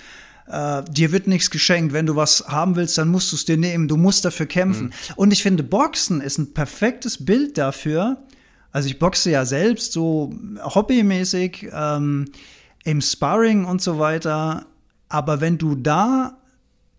äh, 0.47 0.83
dir 0.91 1.13
wird 1.13 1.27
nichts 1.27 1.51
geschenkt. 1.51 1.93
Wenn 1.93 2.07
du 2.07 2.17
was 2.17 2.45
haben 2.49 2.77
willst, 2.77 2.99
dann 2.99 3.09
musst 3.09 3.33
du 3.33 3.37
es 3.37 3.45
dir 3.45 3.57
nehmen. 3.57 3.89
Du 3.89 3.97
musst 3.97 4.25
dafür 4.25 4.47
kämpfen. 4.47 4.87
Mhm. 4.87 5.15
Und 5.17 5.33
ich 5.33 5.43
finde, 5.43 5.63
Boxen 5.63 6.21
ist 6.21 6.39
ein 6.39 6.53
perfektes 6.53 7.25
Bild 7.25 7.59
dafür. 7.59 8.19
Also 8.73 8.89
ich 8.89 8.99
boxe 8.99 9.31
ja 9.31 9.45
selbst 9.45 9.93
so 9.93 10.35
hobbymäßig 10.61 11.69
ähm, 11.73 12.27
im 12.83 13.01
Sparring 13.01 13.65
und 13.65 13.81
so 13.81 14.01
weiter. 14.01 14.67
Aber 15.09 15.41
wenn 15.41 15.59
du 15.59 15.77
da 15.77 16.39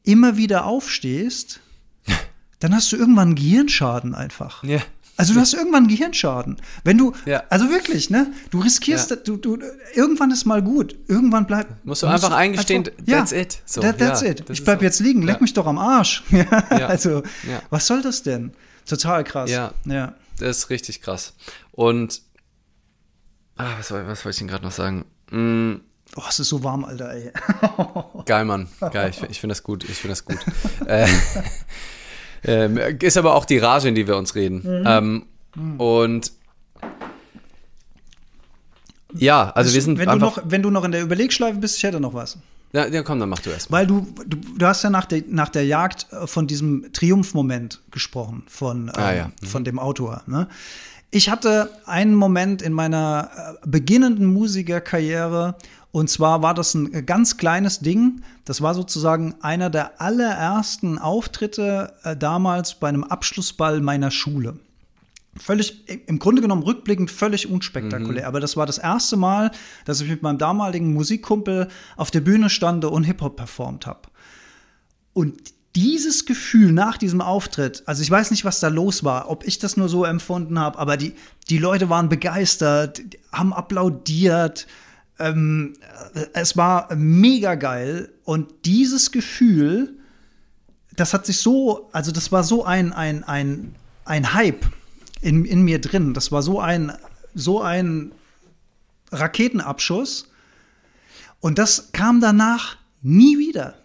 immer 0.04 0.38
wieder 0.38 0.66
aufstehst, 0.66 1.60
dann 2.60 2.74
hast 2.74 2.92
du 2.92 2.96
irgendwann 2.96 3.30
einen 3.30 3.36
Gehirnschaden 3.36 4.16
einfach. 4.16 4.64
Ja. 4.64 4.80
Also 5.18 5.34
du 5.34 5.40
hast 5.40 5.54
irgendwann 5.54 5.88
Gehirnschaden. 5.88 6.58
Wenn 6.84 6.98
du, 6.98 7.14
ja. 7.26 7.44
also 7.50 7.70
wirklich, 7.70 8.10
ne? 8.10 8.34
Du 8.50 8.60
riskierst, 8.60 9.12
ja. 9.12 9.16
du, 9.16 9.38
du, 9.38 9.58
irgendwann 9.94 10.30
ist 10.32 10.46
mal 10.46 10.62
gut. 10.62 10.96
Irgendwann 11.08 11.48
bleibt. 11.48 11.86
Musst 11.86 12.04
du 12.04 12.08
einfach 12.08 12.30
musst 12.30 12.40
eingestehen, 12.40 12.86
einfach, 12.86 13.06
that's 13.06 13.32
ja, 13.32 13.38
it. 13.38 13.62
So, 13.66 13.82
that, 13.82 13.98
that's 13.98 14.22
it. 14.22 14.50
Ich 14.50 14.64
bleib 14.64 14.82
jetzt 14.82 15.00
liegen, 15.00 15.22
leck 15.22 15.40
mich 15.40 15.54
doch 15.54 15.68
am 15.68 15.78
Arsch. 15.78 16.24
Also, 16.70 17.24
was 17.70 17.88
soll 17.88 18.02
das 18.02 18.24
denn? 18.24 18.54
Total 18.86 19.24
krass. 19.24 19.50
Ja. 19.50 19.74
ja. 19.86 20.14
Das 20.40 20.58
ist 20.58 20.70
richtig 20.70 21.02
krass. 21.02 21.34
Und, 21.72 22.22
ah, 23.56 23.72
was, 23.78 23.92
was 23.92 24.26
wollte 24.26 24.30
ich 24.30 24.38
denn 24.38 24.48
gerade 24.48 24.64
noch 24.64 24.72
sagen? 24.72 25.06
Mm. 25.32 25.76
Oh, 26.16 26.24
es 26.30 26.40
ist 26.40 26.50
so 26.50 26.64
warm, 26.64 26.86
Alter, 26.86 27.12
ey. 27.12 27.32
Geil, 28.26 28.46
Mann. 28.46 28.68
Geil, 28.80 29.10
ich, 29.10 29.22
ich 29.24 29.40
finde 29.40 29.54
das 29.54 29.64
gut. 29.64 29.84
Ich 29.84 29.98
finde 29.98 30.12
das 30.12 30.26
gut. 30.26 30.38
äh, 30.88 31.08
ähm, 32.46 32.78
ist 32.78 33.18
aber 33.18 33.36
auch 33.36 33.46
die 33.46 33.58
Rage, 33.58 33.90
in 33.90 33.96
die 33.96 34.08
wir 34.08 34.18
uns 34.18 34.36
reden. 34.36 34.58
Mhm. 34.58 34.84
Ähm, 34.86 35.24
mhm. 35.56 35.80
Und 35.80 36.32
ja, 39.14 39.50
also 39.52 39.74
wir 39.74 39.82
sind 39.82 39.98
wenn 39.98 40.10
du, 40.10 40.16
noch, 40.18 40.40
wenn 40.44 40.62
du 40.62 40.70
noch 40.70 40.84
in 40.84 40.92
der 40.92 41.02
Überlegschleife 41.02 41.58
bist, 41.58 41.78
ich 41.78 41.84
hätte 41.84 42.00
noch 42.00 42.14
was. 42.14 42.38
Ja, 42.74 42.88
ja 42.88 43.04
komm, 43.04 43.20
dann 43.20 43.30
mach 43.30 43.40
du 43.40 43.50
erst. 43.52 43.72
Weil 43.72 43.88
du, 43.88 44.06
du, 44.26 44.38
du 44.38 44.66
hast 44.66 44.84
ja 44.84 44.90
nach 44.90 45.06
der, 45.06 45.24
nach 45.28 45.50
der 45.50 45.66
Jagd 45.66 46.08
äh, 46.12 46.28
von 46.28 46.48
diesem 46.48 46.92
Triumphmoment 46.92 47.82
gesprochen, 47.92 48.44
von, 48.48 48.88
ähm, 48.88 49.04
ah, 49.04 49.14
ja. 49.14 49.26
mhm. 49.28 49.46
von 49.46 49.64
dem 49.64 49.80
Autor. 49.80 50.24
Ne? 50.28 50.48
Ich 51.12 51.30
hatte 51.30 51.70
einen 51.86 52.16
Moment 52.16 52.62
in 52.62 52.74
meiner 52.74 53.30
äh, 53.64 53.68
beginnenden 53.68 54.26
Musikerkarriere 54.26 55.56
und 55.96 56.10
zwar 56.10 56.42
war 56.42 56.54
das 56.54 56.74
ein 56.74 57.06
ganz 57.06 57.38
kleines 57.38 57.80
Ding. 57.80 58.22
Das 58.44 58.60
war 58.60 58.74
sozusagen 58.74 59.36
einer 59.40 59.70
der 59.70 60.02
allerersten 60.02 61.00
Auftritte 61.00 61.94
äh, 62.04 62.18
damals 62.18 62.76
bei 62.76 62.90
einem 62.90 63.06
Abschlussball 63.06 63.80
meiner 63.80 64.12
Schule. 64.12 64.60
Völlig, 65.38 65.88
im 66.10 66.20
Grunde 66.20 66.42
genommen 66.42 66.64
rückblickend 66.64 67.12
völlig 67.12 67.50
unspektakulär. 67.50 68.24
Mhm. 68.24 68.28
Aber 68.28 68.42
das 68.42 68.58
war 68.58 68.66
das 68.66 68.78
erste 68.78 69.16
Mal, 69.16 69.52
dass 69.86 70.02
ich 70.02 70.10
mit 70.10 70.22
meinem 70.22 70.38
damaligen 70.38 70.94
Musikkumpel 70.94 71.70
auf 71.96 72.12
der 72.12 72.20
Bühne 72.20 72.50
stande 72.50 72.90
und 72.90 73.06
Hip-Hop 73.06 73.38
performt 73.38 73.86
habe. 73.86 74.10
Und 75.14 75.54
dieses 75.78 76.26
Gefühl 76.26 76.74
nach 76.74 76.98
diesem 76.98 77.22
Auftritt, 77.22 77.84
also 77.86 78.02
ich 78.02 78.12
weiß 78.12 78.32
nicht, 78.32 78.44
was 78.44 78.60
da 78.60 78.68
los 78.68 79.06
war, 79.06 79.30
ob 79.30 79.48
ich 79.48 79.60
das 79.60 79.78
nur 79.78 79.88
so 79.88 80.04
empfunden 80.04 80.60
habe, 80.60 80.78
aber 80.78 80.98
die, 80.98 81.14
die 81.50 81.58
Leute 81.58 81.90
waren 81.90 82.10
begeistert, 82.10 83.02
haben 83.32 83.54
applaudiert. 83.54 84.68
Ähm, 85.20 85.74
es 86.34 86.58
war 86.58 86.94
mega 86.96 87.56
geil. 87.56 88.12
Und 88.24 88.66
dieses 88.66 89.12
Gefühl, 89.12 89.98
das 90.96 91.14
hat 91.14 91.26
sich 91.26 91.40
so, 91.40 91.90
also 91.92 92.12
das 92.12 92.32
war 92.32 92.44
so 92.44 92.64
ein, 92.66 92.94
ein, 92.94 93.24
ein, 93.24 93.76
ein 94.06 94.34
Hype 94.34 94.66
in, 95.22 95.46
in 95.46 95.64
mir 95.64 95.80
drin. 95.80 96.14
Das 96.14 96.32
war 96.32 96.42
so 96.42 96.60
ein, 96.60 96.92
so 97.34 97.62
ein 97.62 98.12
Raketenabschuss. 99.12 100.30
Und 101.40 101.58
das 101.58 101.92
kam 101.92 102.22
danach 102.22 102.78
nie 103.02 103.38
wieder. 103.38 103.76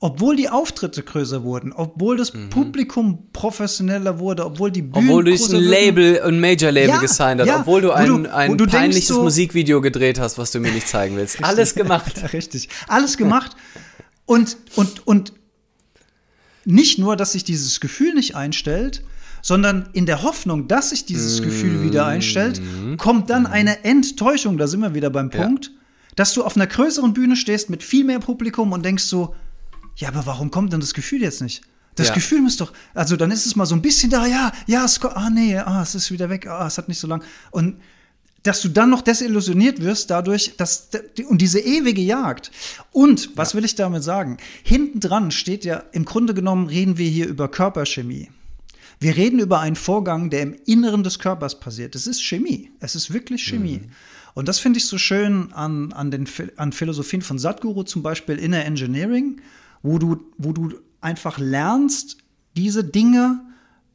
Obwohl 0.00 0.36
die 0.36 0.48
Auftritte 0.48 1.02
größer 1.02 1.42
wurden, 1.42 1.72
obwohl 1.72 2.16
das 2.16 2.32
mhm. 2.32 2.50
Publikum 2.50 3.30
professioneller 3.32 4.20
wurde, 4.20 4.46
obwohl 4.46 4.70
die 4.70 4.82
Bühnen 4.82 5.08
Obwohl 5.08 5.24
du 5.24 5.32
ein 5.32 5.60
Label, 5.60 6.22
ein 6.22 6.38
Major-Label 6.38 6.88
ja, 6.88 7.00
gesigned 7.00 7.40
hast, 7.40 7.48
ja, 7.48 7.60
obwohl 7.60 7.80
du 7.80 7.90
ein, 7.90 8.06
du, 8.06 8.30
ein 8.30 8.56
peinliches 8.56 9.08
so, 9.08 9.22
Musikvideo 9.22 9.80
gedreht 9.80 10.20
hast, 10.20 10.38
was 10.38 10.52
du 10.52 10.60
mir 10.60 10.70
nicht 10.70 10.86
zeigen 10.86 11.16
willst. 11.16 11.34
Richtig, 11.38 11.46
Alles 11.46 11.74
gemacht. 11.74 12.12
Richtig. 12.32 12.68
Alles 12.86 13.16
gemacht. 13.16 13.56
und, 14.24 14.56
und, 14.76 15.04
und 15.04 15.32
nicht 16.64 17.00
nur, 17.00 17.16
dass 17.16 17.32
sich 17.32 17.42
dieses 17.42 17.80
Gefühl 17.80 18.14
nicht 18.14 18.36
einstellt, 18.36 19.02
sondern 19.42 19.88
in 19.94 20.06
der 20.06 20.22
Hoffnung, 20.22 20.68
dass 20.68 20.90
sich 20.90 21.06
dieses 21.06 21.42
Gefühl 21.42 21.82
wieder 21.82 22.06
einstellt, 22.06 22.60
mhm. 22.60 22.98
kommt 22.98 23.30
dann 23.30 23.42
mhm. 23.42 23.52
eine 23.52 23.84
Enttäuschung, 23.84 24.58
da 24.58 24.68
sind 24.68 24.80
wir 24.80 24.94
wieder 24.94 25.10
beim 25.10 25.30
Punkt, 25.30 25.66
ja. 25.66 25.72
dass 26.14 26.34
du 26.34 26.44
auf 26.44 26.54
einer 26.54 26.68
größeren 26.68 27.14
Bühne 27.14 27.34
stehst 27.34 27.68
mit 27.68 27.82
viel 27.82 28.04
mehr 28.04 28.20
Publikum 28.20 28.72
und 28.72 28.84
denkst 28.84 29.04
so, 29.04 29.34
ja, 29.98 30.08
aber 30.08 30.26
warum 30.26 30.50
kommt 30.50 30.72
denn 30.72 30.80
das 30.80 30.94
Gefühl 30.94 31.22
jetzt 31.22 31.42
nicht? 31.42 31.62
Das 31.96 32.08
ja. 32.08 32.14
Gefühl 32.14 32.40
muss 32.40 32.56
doch, 32.56 32.72
also 32.94 33.16
dann 33.16 33.32
ist 33.32 33.44
es 33.44 33.56
mal 33.56 33.66
so 33.66 33.74
ein 33.74 33.82
bisschen 33.82 34.10
da, 34.10 34.26
ja, 34.26 34.52
ja, 34.66 34.84
es, 34.84 35.02
ah 35.02 35.30
nee, 35.30 35.58
ah, 35.58 35.82
es 35.82 35.96
ist 35.96 36.12
wieder 36.12 36.30
weg, 36.30 36.46
ah, 36.46 36.66
es 36.66 36.78
hat 36.78 36.88
nicht 36.88 37.00
so 37.00 37.08
lang. 37.08 37.22
Und 37.50 37.80
dass 38.44 38.62
du 38.62 38.68
dann 38.68 38.90
noch 38.90 39.02
desillusioniert 39.02 39.82
wirst 39.82 40.10
dadurch, 40.10 40.54
dass 40.56 40.90
und 41.28 41.42
diese 41.42 41.58
ewige 41.58 42.00
Jagd. 42.00 42.52
Und 42.92 43.36
was 43.36 43.52
ja. 43.52 43.58
will 43.58 43.64
ich 43.64 43.74
damit 43.74 44.04
sagen? 44.04 44.36
Hinten 44.62 45.00
dran 45.00 45.32
steht 45.32 45.64
ja 45.64 45.82
im 45.90 46.04
Grunde 46.04 46.34
genommen 46.34 46.68
reden 46.68 46.96
wir 46.98 47.08
hier 47.08 47.26
über 47.26 47.48
Körperchemie. 47.48 48.30
Wir 49.00 49.16
reden 49.16 49.40
über 49.40 49.60
einen 49.60 49.76
Vorgang, 49.76 50.30
der 50.30 50.42
im 50.42 50.56
Inneren 50.66 51.02
des 51.02 51.18
Körpers 51.18 51.58
passiert. 51.58 51.96
Es 51.96 52.06
ist 52.06 52.22
Chemie. 52.22 52.70
Es 52.78 52.94
ist 52.94 53.12
wirklich 53.12 53.42
Chemie. 53.42 53.80
Mhm. 53.84 53.90
Und 54.34 54.46
das 54.46 54.60
finde 54.60 54.78
ich 54.78 54.86
so 54.86 54.98
schön 54.98 55.52
an, 55.52 55.92
an, 55.92 56.12
den, 56.12 56.28
an 56.56 56.72
Philosophien 56.72 57.22
von 57.22 57.38
Sadhguru, 57.40 57.82
zum 57.82 58.02
Beispiel 58.04 58.38
Inner 58.38 58.64
Engineering, 58.64 59.40
wo 59.82 59.98
du, 59.98 60.24
wo 60.36 60.52
du 60.52 60.74
einfach 61.00 61.38
lernst, 61.38 62.18
diese 62.56 62.84
Dinge 62.84 63.40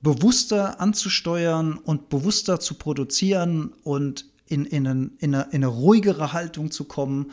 bewusster 0.01 0.81
anzusteuern 0.81 1.77
und 1.77 2.09
bewusster 2.09 2.59
zu 2.59 2.75
produzieren 2.75 3.73
und 3.83 4.25
in, 4.47 4.65
in, 4.65 4.85
in, 5.19 5.35
eine, 5.35 5.43
in 5.51 5.55
eine 5.55 5.67
ruhigere 5.67 6.33
Haltung 6.33 6.71
zu 6.71 6.83
kommen, 6.83 7.31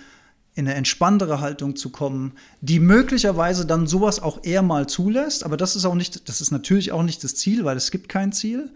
in 0.55 0.66
eine 0.66 0.76
entspanntere 0.76 1.40
Haltung 1.40 1.76
zu 1.76 1.90
kommen, 1.90 2.32
die 2.61 2.80
möglicherweise 2.80 3.66
dann 3.66 3.86
sowas 3.86 4.20
auch 4.20 4.44
eher 4.44 4.62
mal 4.62 4.88
zulässt. 4.88 5.44
Aber 5.44 5.57
das 5.57 5.76
ist 5.76 5.84
auch 5.84 5.94
nicht, 5.94 6.28
das 6.28 6.40
ist 6.40 6.51
natürlich 6.51 6.92
auch 6.92 7.03
nicht 7.03 7.22
das 7.24 7.34
Ziel, 7.34 7.64
weil 7.64 7.76
es 7.76 7.90
gibt 7.90 8.09
kein 8.09 8.32
Ziel. 8.32 8.70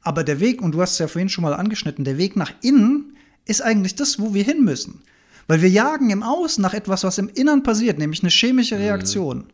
Aber 0.00 0.22
der 0.22 0.40
Weg, 0.40 0.60
und 0.60 0.72
du 0.72 0.82
hast 0.82 0.92
es 0.92 0.98
ja 0.98 1.08
vorhin 1.08 1.28
schon 1.28 1.42
mal 1.42 1.54
angeschnitten, 1.54 2.04
der 2.04 2.18
Weg 2.18 2.36
nach 2.36 2.52
innen 2.62 3.16
ist 3.46 3.62
eigentlich 3.62 3.94
das, 3.94 4.18
wo 4.18 4.34
wir 4.34 4.44
hin 4.44 4.64
müssen. 4.64 5.02
Weil 5.46 5.62
wir 5.62 5.68
jagen 5.68 6.10
im 6.10 6.22
Außen 6.22 6.62
nach 6.62 6.74
etwas, 6.74 7.04
was 7.04 7.18
im 7.18 7.28
Innern 7.28 7.62
passiert, 7.62 7.98
nämlich 7.98 8.22
eine 8.22 8.30
chemische 8.30 8.78
Reaktion. 8.78 9.38
Mhm. 9.38 9.44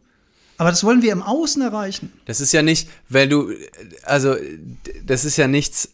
Aber 0.56 0.70
das 0.70 0.84
wollen 0.84 1.02
wir 1.02 1.12
im 1.12 1.22
Außen 1.22 1.62
erreichen. 1.62 2.12
Das 2.26 2.40
ist 2.40 2.52
ja 2.52 2.62
nicht, 2.62 2.88
weil 3.08 3.28
du, 3.28 3.50
also, 4.02 4.36
das 5.04 5.24
ist 5.24 5.36
ja 5.36 5.48
nichts, 5.48 5.90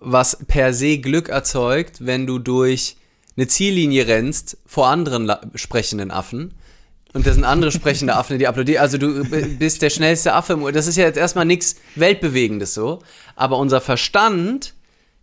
was 0.00 0.38
per 0.48 0.74
se 0.74 0.98
Glück 0.98 1.28
erzeugt, 1.28 2.04
wenn 2.04 2.26
du 2.26 2.38
durch 2.38 2.96
eine 3.36 3.46
Ziellinie 3.46 4.08
rennst 4.08 4.58
vor 4.66 4.88
anderen 4.88 5.32
sprechenden 5.54 6.10
Affen 6.10 6.52
und 7.12 7.26
das 7.26 7.34
sind 7.34 7.44
andere 7.44 7.70
sprechende 7.70 8.16
Affen, 8.16 8.38
die 8.38 8.48
applaudieren. 8.48 8.80
Also 8.80 8.96
du 8.96 9.24
bist 9.58 9.82
der 9.82 9.90
schnellste 9.90 10.32
Affe. 10.32 10.58
Das 10.72 10.86
ist 10.86 10.96
ja 10.96 11.04
jetzt 11.04 11.18
erstmal 11.18 11.44
nichts 11.44 11.76
Weltbewegendes 11.94 12.74
so. 12.74 13.00
Aber 13.36 13.58
unser 13.58 13.80
Verstand, 13.80 14.74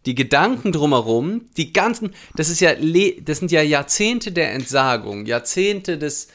die 0.10 0.16
Gedanken 0.16 0.72
drumherum, 0.72 1.46
die 1.56 1.72
ganzen, 1.72 2.16
das 2.36 2.50
ist 2.50 2.62
ja, 2.62 2.74
das 2.74 3.38
sind 3.38 3.52
ja 3.52 3.62
Jahrzehnte 3.62 4.32
der 4.32 4.54
Entsagung, 4.54 5.28
Jahrzehnte 5.28 6.00
des 6.00 6.30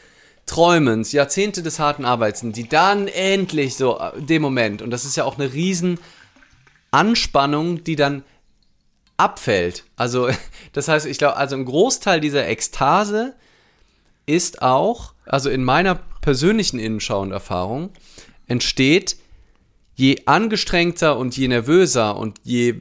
Träumens, 0.46 1.10
Jahrzehnte 1.10 1.60
des 1.60 1.80
harten 1.80 2.04
Arbeitens, 2.04 2.54
die 2.54 2.68
dann 2.68 3.08
endlich 3.08 3.74
so, 3.74 3.98
äh, 3.98 4.12
dem 4.22 4.42
Moment, 4.42 4.80
und 4.80 4.92
das 4.92 5.04
ist 5.04 5.16
ja 5.16 5.24
auch 5.24 5.40
eine 5.40 5.52
riesen 5.52 5.98
Anspannung, 6.92 7.82
die 7.82 7.96
dann 7.96 8.22
abfällt. 9.16 9.82
Also, 9.96 10.28
das 10.72 10.86
heißt, 10.86 11.06
ich 11.06 11.18
glaube, 11.18 11.36
also 11.36 11.56
ein 11.56 11.64
Großteil 11.64 12.20
dieser 12.20 12.46
Ekstase 12.46 13.34
ist 14.24 14.62
auch, 14.62 15.14
also 15.26 15.50
in 15.50 15.64
meiner 15.64 15.96
persönlichen 16.20 16.78
Innenschau 16.78 17.22
und 17.22 17.32
Erfahrung, 17.32 17.90
entsteht, 18.46 19.16
je 19.96 20.22
angestrengter 20.26 21.18
und 21.18 21.36
je 21.36 21.48
nervöser 21.48 22.16
und 22.16 22.38
je 22.44 22.76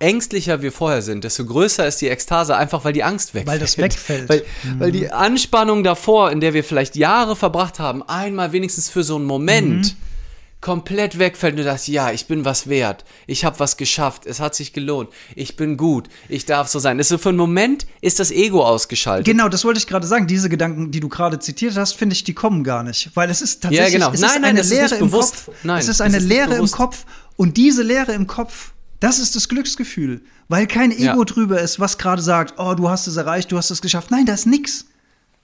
ängstlicher 0.00 0.62
wir 0.62 0.72
vorher 0.72 1.02
sind, 1.02 1.24
desto 1.24 1.44
größer 1.44 1.86
ist 1.86 2.00
die 2.00 2.08
Ekstase, 2.08 2.56
einfach 2.56 2.84
weil 2.84 2.92
die 2.92 3.04
Angst 3.04 3.34
wegfällt. 3.34 3.46
Weil 3.46 3.58
das 3.58 3.78
wegfällt. 3.78 4.28
Weil, 4.28 4.44
mhm. 4.64 4.80
weil 4.80 4.92
die 4.92 5.12
Anspannung 5.12 5.84
davor, 5.84 6.32
in 6.32 6.40
der 6.40 6.54
wir 6.54 6.64
vielleicht 6.64 6.96
Jahre 6.96 7.36
verbracht 7.36 7.78
haben, 7.78 8.02
einmal 8.02 8.52
wenigstens 8.52 8.88
für 8.88 9.04
so 9.04 9.16
einen 9.16 9.26
Moment, 9.26 9.94
mhm 9.94 10.10
komplett 10.60 11.18
wegfällt 11.18 11.54
und 11.54 11.58
du 11.58 11.64
sagst, 11.64 11.88
ja, 11.88 12.10
ich 12.12 12.26
bin 12.26 12.44
was 12.44 12.68
wert, 12.68 13.04
ich 13.26 13.44
habe 13.44 13.58
was 13.58 13.76
geschafft, 13.76 14.26
es 14.26 14.40
hat 14.40 14.54
sich 14.54 14.72
gelohnt, 14.72 15.08
ich 15.34 15.56
bin 15.56 15.76
gut, 15.76 16.08
ich 16.28 16.44
darf 16.44 16.68
so 16.68 16.78
sein. 16.78 16.98
Das 16.98 17.06
ist 17.06 17.10
so 17.10 17.18
für 17.18 17.30
einen 17.30 17.38
Moment 17.38 17.86
ist 18.00 18.20
das 18.20 18.30
Ego 18.30 18.64
ausgeschaltet. 18.64 19.24
Genau, 19.26 19.48
das 19.48 19.64
wollte 19.64 19.78
ich 19.78 19.86
gerade 19.86 20.06
sagen. 20.06 20.26
Diese 20.26 20.48
Gedanken, 20.48 20.90
die 20.90 21.00
du 21.00 21.08
gerade 21.08 21.38
zitiert 21.38 21.76
hast, 21.76 21.94
finde 21.94 22.14
ich, 22.14 22.24
die 22.24 22.34
kommen 22.34 22.62
gar 22.62 22.82
nicht, 22.82 23.10
weil 23.14 23.30
es 23.30 23.40
ist 23.40 23.62
tatsächlich 23.62 23.94
ja, 23.94 23.98
genau. 23.98 24.12
es 24.12 24.20
nein, 24.20 24.42
ist 24.42 24.44
eine 24.44 24.62
Leere 24.62 24.94
im 24.96 25.06
bewusst. 25.06 25.46
Kopf. 25.46 25.56
Nein, 25.62 25.78
es 25.78 25.88
ist 25.88 26.00
eine 26.00 26.18
Leere 26.18 26.56
im 26.56 26.70
Kopf 26.70 27.06
und 27.36 27.56
diese 27.56 27.82
Leere 27.82 28.12
im 28.12 28.26
Kopf, 28.26 28.72
das 29.00 29.18
ist 29.18 29.34
das 29.34 29.48
Glücksgefühl, 29.48 30.22
weil 30.48 30.66
kein 30.66 30.92
Ego 30.92 31.02
ja. 31.02 31.24
drüber 31.24 31.60
ist, 31.60 31.80
was 31.80 31.98
gerade 31.98 32.22
sagt, 32.22 32.54
oh, 32.58 32.74
du 32.74 32.88
hast 32.88 33.06
es 33.06 33.16
erreicht, 33.16 33.50
du 33.50 33.56
hast 33.56 33.70
es 33.70 33.80
geschafft. 33.80 34.10
Nein, 34.10 34.26
da 34.26 34.34
ist 34.34 34.46
nix. 34.46 34.86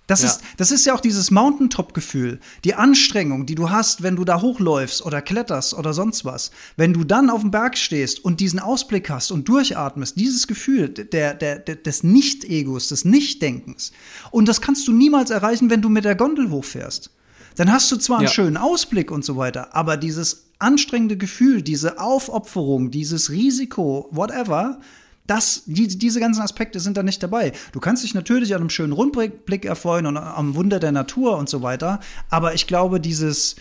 Das, 0.06 0.22
ja. 0.22 0.28
ist, 0.28 0.40
das 0.56 0.70
ist 0.70 0.86
ja 0.86 0.94
auch 0.94 1.00
dieses 1.00 1.32
Mountaintop-Gefühl, 1.32 2.38
die 2.64 2.74
Anstrengung, 2.74 3.44
die 3.44 3.56
du 3.56 3.70
hast, 3.70 4.04
wenn 4.04 4.14
du 4.14 4.24
da 4.24 4.40
hochläufst 4.40 5.04
oder 5.04 5.20
kletterst 5.20 5.74
oder 5.74 5.94
sonst 5.94 6.24
was. 6.24 6.52
Wenn 6.76 6.92
du 6.92 7.02
dann 7.02 7.28
auf 7.28 7.40
dem 7.40 7.50
Berg 7.50 7.76
stehst 7.76 8.24
und 8.24 8.38
diesen 8.38 8.60
Ausblick 8.60 9.10
hast 9.10 9.32
und 9.32 9.48
durchatmest, 9.48 10.16
dieses 10.16 10.46
Gefühl 10.46 10.90
der, 10.90 11.34
der, 11.34 11.58
der, 11.58 11.76
des 11.76 12.04
Nicht-Egos, 12.04 12.88
des 12.88 13.04
Nicht-Denkens. 13.04 13.90
Und 14.30 14.46
das 14.46 14.60
kannst 14.60 14.86
du 14.86 14.92
niemals 14.92 15.30
erreichen, 15.30 15.70
wenn 15.70 15.82
du 15.82 15.88
mit 15.88 16.04
der 16.04 16.14
Gondel 16.14 16.50
hochfährst. 16.50 17.10
Dann 17.56 17.72
hast 17.72 17.90
du 17.90 17.96
zwar 17.96 18.18
einen 18.18 18.26
ja. 18.26 18.32
schönen 18.32 18.56
Ausblick 18.56 19.10
und 19.10 19.24
so 19.24 19.36
weiter, 19.36 19.74
aber 19.74 19.96
dieses 19.96 20.45
anstrengende 20.58 21.16
Gefühl, 21.16 21.62
diese 21.62 22.00
Aufopferung, 22.00 22.90
dieses 22.90 23.30
Risiko, 23.30 24.08
whatever, 24.10 24.78
das, 25.26 25.62
die, 25.66 25.88
diese 25.88 26.20
ganzen 26.20 26.42
Aspekte 26.42 26.80
sind 26.80 26.96
da 26.96 27.02
nicht 27.02 27.22
dabei. 27.22 27.52
Du 27.72 27.80
kannst 27.80 28.04
dich 28.04 28.14
natürlich 28.14 28.54
an 28.54 28.60
einem 28.60 28.70
schönen 28.70 28.92
Rundblick 28.92 29.64
erfreuen 29.64 30.06
und 30.06 30.16
am 30.16 30.54
Wunder 30.54 30.78
der 30.78 30.92
Natur 30.92 31.36
und 31.36 31.48
so 31.48 31.62
weiter, 31.62 32.00
aber 32.30 32.54
ich 32.54 32.66
glaube, 32.66 33.00
dieses, 33.00 33.56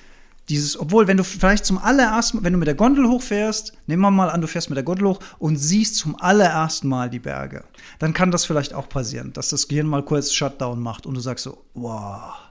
dieses, 0.50 0.80
obwohl, 0.80 1.08
wenn 1.08 1.18
du 1.18 1.24
vielleicht 1.24 1.66
zum 1.66 1.80
allerersten 1.80 2.38
Mal, 2.38 2.44
wenn 2.44 2.54
du 2.54 2.60
mit 2.60 2.68
der 2.68 2.76
Gondel 2.76 3.08
hochfährst, 3.08 3.74
nehmen 3.88 4.04
wir 4.04 4.12
mal 4.12 4.30
an, 4.30 4.42
du 4.42 4.48
fährst 4.48 4.70
mit 4.70 4.78
der 4.78 4.84
Gondel 4.84 5.08
hoch 5.08 5.20
und 5.40 5.58
siehst 5.58 5.96
zum 5.96 6.16
allerersten 6.22 6.88
Mal 6.88 7.10
die 7.10 7.20
Berge, 7.20 7.64
dann 7.98 8.14
kann 8.14 8.32
das 8.32 8.46
vielleicht 8.46 8.74
auch 8.74 8.88
passieren, 8.88 9.34
dass 9.34 9.50
das 9.50 9.68
Gehirn 9.68 9.88
mal 9.88 10.06
kurz 10.06 10.32
Shutdown 10.32 10.80
macht 10.80 11.08
und 11.08 11.16
du 11.16 11.20
sagst 11.20 11.46
so, 11.46 11.64
wow. 11.74 12.45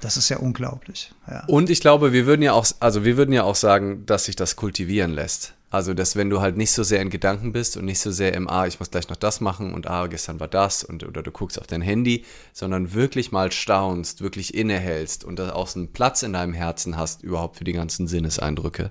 Das 0.00 0.16
ist 0.16 0.28
ja 0.28 0.38
unglaublich. 0.38 1.12
Ja. 1.28 1.44
Und 1.46 1.70
ich 1.70 1.80
glaube, 1.80 2.12
wir 2.12 2.26
würden 2.26 2.42
ja 2.42 2.52
auch, 2.52 2.66
also 2.80 3.04
wir 3.04 3.16
würden 3.16 3.32
ja 3.32 3.44
auch 3.44 3.54
sagen, 3.54 4.04
dass 4.06 4.26
sich 4.26 4.36
das 4.36 4.56
kultivieren 4.56 5.12
lässt. 5.12 5.54
Also, 5.68 5.94
dass 5.94 6.14
wenn 6.14 6.30
du 6.30 6.40
halt 6.40 6.56
nicht 6.56 6.70
so 6.70 6.84
sehr 6.84 7.02
in 7.02 7.10
Gedanken 7.10 7.52
bist 7.52 7.76
und 7.76 7.86
nicht 7.86 7.98
so 7.98 8.12
sehr 8.12 8.34
im, 8.34 8.48
ah, 8.48 8.66
ich 8.66 8.78
muss 8.78 8.90
gleich 8.90 9.08
noch 9.08 9.16
das 9.16 9.40
machen 9.40 9.74
und 9.74 9.88
ah, 9.88 10.06
gestern 10.06 10.38
war 10.38 10.46
das 10.48 10.84
und 10.84 11.02
oder 11.04 11.22
du 11.22 11.32
guckst 11.32 11.60
auf 11.60 11.66
dein 11.66 11.82
Handy, 11.82 12.24
sondern 12.52 12.94
wirklich 12.94 13.32
mal 13.32 13.50
staunst, 13.50 14.22
wirklich 14.22 14.54
innehältst 14.54 15.24
und 15.24 15.40
auch 15.40 15.66
so 15.66 15.80
einen 15.80 15.92
Platz 15.92 16.22
in 16.22 16.34
deinem 16.34 16.54
Herzen 16.54 16.96
hast, 16.96 17.22
überhaupt 17.22 17.56
für 17.56 17.64
die 17.64 17.72
ganzen 17.72 18.06
Sinneseindrücke, 18.06 18.90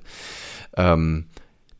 ähm, 0.76 1.28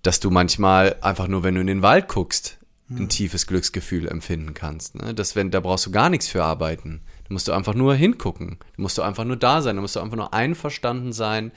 dass 0.02 0.22
du 0.22 0.32
manchmal 0.32 0.96
einfach 1.02 1.28
nur, 1.28 1.44
wenn 1.44 1.56
du 1.56 1.62
in 1.62 1.68
den 1.68 1.82
Wald 1.82 2.08
guckst, 2.08 2.58
ein 2.90 3.10
tiefes 3.10 3.48
Glücksgefühl 3.48 4.08
empfinden 4.08 4.54
kannst. 4.54 4.96
Ne? 4.96 5.14
Das, 5.14 5.36
wenn, 5.36 5.50
da 5.50 5.60
brauchst 5.60 5.88
du 5.88 5.92
gar 5.92 6.10
nichts 6.10 6.28
für 6.28 6.44
arbeiten. 6.44 7.02
Da 7.28 7.34
musst 7.34 7.48
du 7.48 7.52
einfach 7.52 7.74
nur 7.74 7.96
hingucken. 7.96 8.58
Da 8.60 8.82
musst 8.82 8.98
du 8.98 9.02
einfach 9.02 9.26
nur 9.26 9.38
da 9.38 9.62
sein. 9.62 9.76
Da 9.76 9.82
musst 9.82 9.96
du 9.96 10.00
einfach 10.00 10.18
nur 10.18 10.34
einverstanden 10.34 11.14
sein 11.14 11.52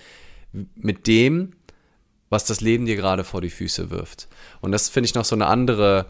mit 0.74 1.06
dem, 1.06 1.52
was 2.30 2.44
das 2.44 2.60
Leben 2.60 2.86
dir 2.86 2.96
gerade 2.96 3.24
vor 3.24 3.40
die 3.40 3.50
Füße 3.50 3.90
wirft. 3.90 4.28
Und 4.60 4.72
das 4.72 4.88
finde 4.88 5.06
ich 5.06 5.14
noch 5.14 5.24
so 5.24 5.34
eine 5.34 5.46
andere, 5.46 6.06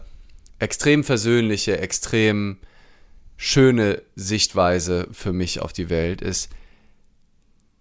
extrem 0.59 1.03
versöhnliche, 1.03 1.79
extrem 1.79 2.57
schöne 3.37 4.01
Sichtweise 4.15 5.07
für 5.11 5.31
mich 5.31 5.61
auf 5.61 5.71
die 5.71 5.89
Welt 5.89 6.21
ist, 6.21 6.49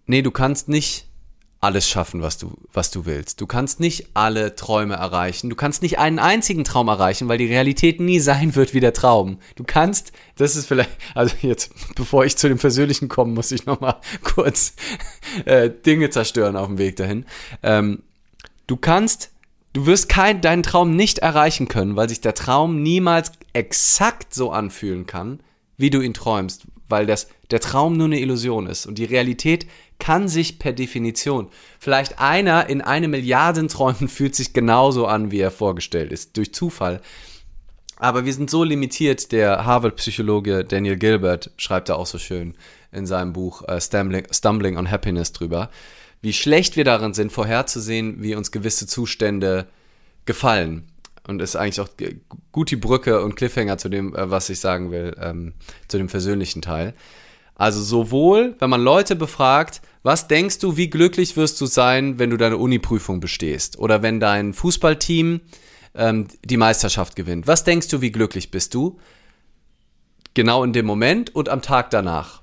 nee, 0.06 0.22
du 0.22 0.30
kannst 0.30 0.68
nicht 0.68 1.07
alles 1.60 1.88
schaffen, 1.88 2.22
was 2.22 2.38
du, 2.38 2.52
was 2.72 2.90
du 2.92 3.04
willst. 3.04 3.40
Du 3.40 3.46
kannst 3.46 3.80
nicht 3.80 4.10
alle 4.14 4.54
Träume 4.54 4.94
erreichen. 4.94 5.50
Du 5.50 5.56
kannst 5.56 5.82
nicht 5.82 5.98
einen 5.98 6.20
einzigen 6.20 6.62
Traum 6.62 6.86
erreichen, 6.86 7.28
weil 7.28 7.38
die 7.38 7.46
Realität 7.46 7.98
nie 7.98 8.20
sein 8.20 8.54
wird 8.54 8.74
wie 8.74 8.80
der 8.80 8.92
Traum. 8.92 9.38
Du 9.56 9.64
kannst, 9.64 10.12
das 10.36 10.54
ist 10.54 10.66
vielleicht, 10.66 10.90
also 11.14 11.34
jetzt, 11.42 11.72
bevor 11.96 12.24
ich 12.24 12.36
zu 12.36 12.48
dem 12.48 12.58
Persönlichen 12.58 13.08
komme, 13.08 13.32
muss 13.32 13.50
ich 13.50 13.66
nochmal 13.66 13.96
kurz 14.22 14.74
äh, 15.46 15.68
Dinge 15.68 16.10
zerstören 16.10 16.56
auf 16.56 16.68
dem 16.68 16.78
Weg 16.78 16.94
dahin. 16.96 17.26
Ähm, 17.64 18.04
du 18.68 18.76
kannst, 18.76 19.32
du 19.72 19.86
wirst 19.86 20.08
kein, 20.08 20.40
deinen 20.40 20.62
Traum 20.62 20.94
nicht 20.94 21.18
erreichen 21.18 21.66
können, 21.66 21.96
weil 21.96 22.08
sich 22.08 22.20
der 22.20 22.34
Traum 22.34 22.84
niemals 22.84 23.32
exakt 23.52 24.32
so 24.32 24.52
anfühlen 24.52 25.06
kann, 25.06 25.40
wie 25.76 25.90
du 25.90 26.00
ihn 26.00 26.14
träumst, 26.14 26.66
weil 26.88 27.06
das, 27.06 27.28
der 27.50 27.60
Traum 27.60 27.96
nur 27.96 28.06
eine 28.06 28.20
Illusion 28.20 28.66
ist 28.66 28.86
und 28.86 28.98
die 28.98 29.04
Realität 29.04 29.66
kann 29.98 30.28
sich 30.28 30.58
per 30.58 30.72
Definition, 30.72 31.48
vielleicht 31.78 32.18
einer 32.18 32.68
in 32.68 32.80
eine 32.80 33.08
Milliarden 33.08 33.68
Träumen 33.68 34.08
fühlt 34.08 34.34
sich 34.34 34.52
genauso 34.52 35.06
an, 35.06 35.30
wie 35.30 35.40
er 35.40 35.50
vorgestellt 35.50 36.12
ist, 36.12 36.36
durch 36.36 36.54
Zufall. 36.54 37.00
Aber 37.96 38.24
wir 38.24 38.32
sind 38.32 38.48
so 38.48 38.62
limitiert, 38.62 39.32
der 39.32 39.64
Harvard-Psychologe 39.64 40.64
Daniel 40.64 40.96
Gilbert 40.96 41.50
schreibt 41.56 41.88
da 41.88 41.94
auch 41.94 42.06
so 42.06 42.18
schön 42.18 42.54
in 42.92 43.06
seinem 43.06 43.32
Buch 43.32 43.66
äh, 43.66 43.80
Stumbling, 43.80 44.26
Stumbling 44.30 44.78
on 44.78 44.90
Happiness 44.90 45.32
drüber, 45.32 45.68
wie 46.22 46.32
schlecht 46.32 46.76
wir 46.76 46.84
darin 46.84 47.14
sind, 47.14 47.32
vorherzusehen, 47.32 48.22
wie 48.22 48.34
uns 48.34 48.52
gewisse 48.52 48.86
Zustände 48.86 49.66
gefallen. 50.26 50.87
Und 51.28 51.42
ist 51.42 51.56
eigentlich 51.56 51.80
auch 51.80 51.90
gut 52.52 52.70
die 52.70 52.76
Brücke 52.76 53.22
und 53.22 53.36
Cliffhanger 53.36 53.76
zu 53.76 53.90
dem, 53.90 54.16
äh, 54.16 54.30
was 54.30 54.48
ich 54.48 54.60
sagen 54.60 54.90
will, 54.90 55.14
ähm, 55.20 55.52
zu 55.86 55.98
dem 55.98 56.08
persönlichen 56.08 56.62
Teil. 56.62 56.94
Also 57.54 57.82
sowohl, 57.82 58.56
wenn 58.60 58.70
man 58.70 58.80
Leute 58.80 59.14
befragt, 59.14 59.82
was 60.02 60.26
denkst 60.26 60.58
du, 60.60 60.78
wie 60.78 60.88
glücklich 60.88 61.36
wirst 61.36 61.60
du 61.60 61.66
sein, 61.66 62.18
wenn 62.18 62.30
du 62.30 62.38
deine 62.38 62.56
Uni-Prüfung 62.56 63.20
bestehst? 63.20 63.78
Oder 63.78 64.02
wenn 64.02 64.20
dein 64.20 64.54
Fußballteam 64.54 65.42
ähm, 65.94 66.28
die 66.44 66.56
Meisterschaft 66.56 67.14
gewinnt? 67.14 67.46
Was 67.46 67.62
denkst 67.62 67.88
du, 67.88 68.00
wie 68.00 68.10
glücklich 68.10 68.50
bist 68.50 68.72
du? 68.72 68.98
Genau 70.32 70.64
in 70.64 70.72
dem 70.72 70.86
Moment 70.86 71.34
und 71.34 71.50
am 71.50 71.60
Tag 71.60 71.90
danach. 71.90 72.42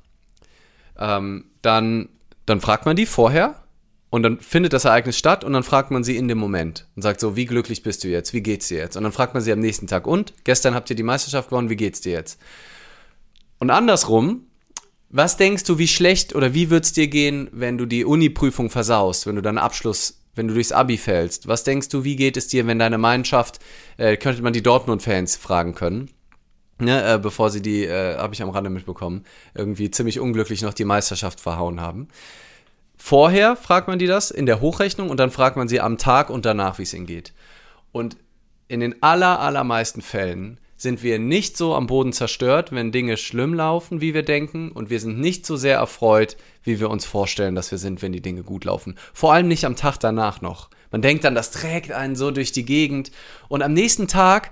Ähm, 1.00 1.46
dann, 1.64 2.10
dann 2.46 2.62
fragt 2.62 2.86
man 2.86 2.96
die 2.96 3.08
vorher 3.08 3.65
und 4.10 4.24
dann 4.24 4.40
findet 4.40 4.74
das 4.74 4.86
Ereignis 4.86 5.18
statt 5.18 5.44
und 5.44 5.54
dann 5.54 5.64
fragt 5.64 5.92
man 5.92 6.04
sie 6.04 6.18
in 6.18 6.28
dem 6.28 6.38
Moment 6.38 6.88
und 6.96 7.02
sagt 7.02 7.20
so, 7.20 7.36
wie 7.36 7.46
glücklich 7.46 7.84
bist 7.84 8.04
du 8.04 8.08
jetzt? 8.08 8.34
Wie 8.34 8.42
geht's 8.42 8.68
dir 8.68 8.78
jetzt? 8.78 8.96
Und 8.96 9.04
dann 9.04 9.12
fragt 9.12 9.34
man 9.34 9.44
sie 9.44 9.52
am 9.52 9.60
nächsten 9.60 9.88
Tag 9.88 10.08
und 10.08 10.34
gestern 10.44 10.76
habt 10.76 10.90
ihr 10.90 10.96
die 10.96 11.04
Meisterschaft 11.04 11.50
gewonnen, 11.50 11.70
wie 11.70 11.76
geht's 11.76 12.02
dir 12.02 12.14
jetzt? 12.14 12.40
Und 13.60 13.70
andersrum 13.70 14.48
was 15.10 15.38
denkst 15.38 15.64
du, 15.64 15.78
wie 15.78 15.88
schlecht 15.88 16.36
oder 16.36 16.54
wie 16.54 16.70
wird 16.70 16.84
es 16.84 16.92
dir 16.92 17.08
gehen, 17.08 17.48
wenn 17.54 17.78
du 17.78 17.86
die 17.86 18.04
Uni-Prüfung 18.04 18.70
versaust, 18.70 19.28
wenn 19.28 19.38
du 19.38 19.42
deinen 19.42 19.60
Abschluss, 19.60 20.20
wenn 20.36 20.50
du 20.50 20.54
durchs 20.54 20.74
Abi 20.74 20.98
fällst? 20.98 21.48
Was 21.48 21.64
denkst 21.64 21.88
du, 21.90 22.04
wie 22.04 22.18
geht 22.18 22.36
es 22.36 22.48
dir, 22.48 22.68
wenn 22.68 22.80
deine 22.80 22.98
Mannschaft, 22.98 23.60
äh, 23.96 24.18
könnte 24.18 24.42
man 24.42 24.52
die 24.52 24.62
Dortmund-Fans 24.62 25.38
fragen 25.38 25.74
können, 25.74 26.10
ne, 26.80 27.14
äh, 27.14 27.18
bevor 27.18 27.50
sie 27.50 27.62
die, 27.62 27.86
äh, 27.86 28.18
habe 28.18 28.34
ich 28.34 28.42
am 28.42 28.50
Rande 28.50 28.70
mitbekommen, 28.70 29.24
irgendwie 29.54 29.90
ziemlich 29.90 30.20
unglücklich 30.20 30.62
noch 30.64 30.74
die 30.74 30.84
Meisterschaft 30.84 31.40
verhauen 31.40 31.80
haben. 31.80 32.10
Vorher 32.98 33.56
fragt 33.56 33.88
man 33.88 34.00
die 34.00 34.08
das 34.08 34.32
in 34.32 34.46
der 34.46 34.62
Hochrechnung 34.62 35.10
und 35.10 35.20
dann 35.20 35.32
fragt 35.32 35.58
man 35.58 35.68
sie 35.68 35.82
am 35.82 35.98
Tag 35.98 36.30
und 36.30 36.46
danach, 36.46 36.80
wie 36.80 36.84
es 36.84 36.94
ihnen 36.94 37.06
geht. 37.06 37.34
Und 37.92 38.18
in 38.68 38.80
den 38.80 39.02
aller, 39.04 39.40
allermeisten 39.40 40.02
Fällen 40.02 40.60
sind 40.78 41.04
wir 41.04 41.20
nicht 41.20 41.56
so 41.56 41.74
am 41.74 41.88
Boden 41.88 42.12
zerstört, 42.12 42.72
wenn 42.72 42.92
Dinge 42.92 43.16
schlimm 43.18 43.54
laufen, 43.54 44.02
wie 44.02 44.14
wir 44.14 44.24
denken, 44.24 44.72
und 44.72 44.90
wir 44.90 45.00
sind 45.00 45.20
nicht 45.20 45.46
so 45.46 45.56
sehr 45.56 45.78
erfreut, 45.78 46.36
wie 46.64 46.80
wir 46.80 46.90
uns 46.90 47.06
vorstellen, 47.06 47.56
dass 47.56 47.72
wir 47.72 47.78
sind, 47.78 48.02
wenn 48.02 48.12
die 48.12 48.22
Dinge 48.22 48.44
gut 48.44 48.66
laufen. 48.66 48.96
Vor 49.14 49.34
allem 49.34 49.48
nicht 49.48 49.66
am 49.66 49.78
Tag 49.78 49.98
danach 50.00 50.42
noch. 50.42 50.70
Man 50.92 51.02
denkt 51.02 51.24
dann, 51.24 51.36
das 51.36 51.52
trägt 51.52 51.92
einen 51.92 52.16
so 52.16 52.32
durch 52.32 52.52
die 52.52 52.66
Gegend, 52.66 53.12
und 53.48 53.62
am 53.62 53.74
nächsten 53.74 54.08
Tag 54.08 54.52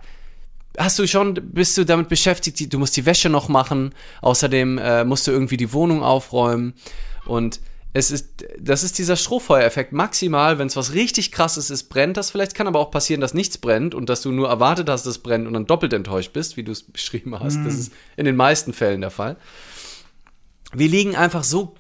hast 0.78 0.98
du 0.98 1.08
schon, 1.08 1.34
bist 1.34 1.78
du 1.78 1.86
damit 1.86 2.08
beschäftigt, 2.08 2.74
du 2.74 2.80
musst 2.80 2.96
die 2.96 3.06
Wäsche 3.06 3.30
noch 3.30 3.50
machen, 3.50 3.94
außerdem 4.22 4.78
äh, 4.78 5.04
musst 5.04 5.28
du 5.28 5.32
irgendwie 5.32 5.58
die 5.58 5.74
Wohnung 5.74 6.04
aufräumen 6.04 6.74
und 7.26 7.60
es 7.94 8.10
ist, 8.10 8.46
das 8.60 8.82
ist 8.84 8.98
dieser 8.98 9.16
Strohfeuereffekt. 9.16 9.94
Maximal, 9.94 10.58
wenn 10.58 10.68
es 10.68 10.76
was 10.76 10.94
richtig 10.94 11.32
krasses 11.32 11.70
ist, 11.70 11.90
brennt 11.90 12.18
das 12.18 12.32
vielleicht. 12.32 12.56
Kann 12.56 12.68
aber 12.68 12.80
auch 12.80 12.90
passieren, 12.90 13.22
dass 13.22 13.36
nichts 13.36 13.60
brennt 13.60 13.94
und 13.94 14.10
dass 14.10 14.22
du 14.22 14.32
nur 14.32 14.50
erwartet 14.50 14.90
hast, 14.90 15.06
dass 15.06 15.18
es 15.18 15.24
brennt 15.24 15.46
und 15.46 15.54
dann 15.54 15.68
doppelt 15.68 15.94
enttäuscht 15.94 16.34
bist, 16.34 16.58
wie 16.58 16.64
du 16.64 16.72
es 16.72 16.84
beschrieben 16.84 17.40
hast. 17.40 17.58
Mm. 17.58 17.66
Das 17.66 17.76
ist 17.76 17.94
in 18.18 18.26
den 18.26 18.36
meisten 18.36 18.74
Fällen 18.74 19.02
der 19.02 19.12
Fall. 19.12 19.38
Wir 20.74 20.88
liegen 20.88 21.16
einfach 21.16 21.44
so 21.44 21.76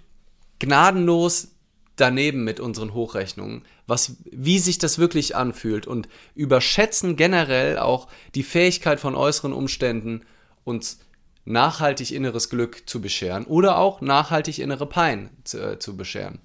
gnadenlos 0.59 1.47
daneben 1.95 2.43
mit 2.43 2.59
unseren 2.59 2.93
Hochrechnungen, 2.93 3.63
was, 3.87 4.17
wie 4.31 4.59
sich 4.59 4.77
das 4.77 4.99
wirklich 4.99 5.35
anfühlt 5.35 5.87
und 5.87 6.07
überschätzen 6.35 7.15
generell 7.15 7.79
auch 7.79 8.07
die 8.35 8.43
Fähigkeit 8.43 8.99
von 8.99 9.15
äußeren 9.15 9.53
Umständen, 9.53 10.21
uns 10.63 10.99
nachhaltig 11.45 12.11
inneres 12.11 12.49
Glück 12.49 12.83
zu 12.87 13.01
bescheren 13.01 13.45
oder 13.45 13.77
auch 13.77 14.01
nachhaltig 14.01 14.59
innere 14.59 14.85
Pein 14.85 15.29
zu, 15.43 15.59
äh, 15.59 15.79
zu 15.79 15.97
bescheren. 15.97 16.39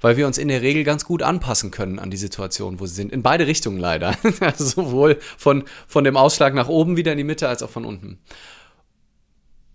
Weil 0.00 0.16
wir 0.16 0.26
uns 0.26 0.36
in 0.36 0.48
der 0.48 0.60
Regel 0.60 0.84
ganz 0.84 1.04
gut 1.04 1.22
anpassen 1.22 1.70
können 1.70 1.98
an 1.98 2.10
die 2.10 2.16
Situation, 2.16 2.78
wo 2.78 2.86
sie 2.86 2.94
sind. 2.94 3.12
In 3.12 3.22
beide 3.22 3.46
Richtungen 3.46 3.78
leider. 3.78 4.16
Also 4.40 4.64
sowohl 4.64 5.18
von, 5.38 5.64
von 5.86 6.04
dem 6.04 6.16
Ausschlag 6.16 6.52
nach 6.52 6.68
oben 6.68 6.96
wieder 6.96 7.12
in 7.12 7.18
die 7.18 7.24
Mitte 7.24 7.48
als 7.48 7.62
auch 7.62 7.70
von 7.70 7.84
unten. 7.84 8.18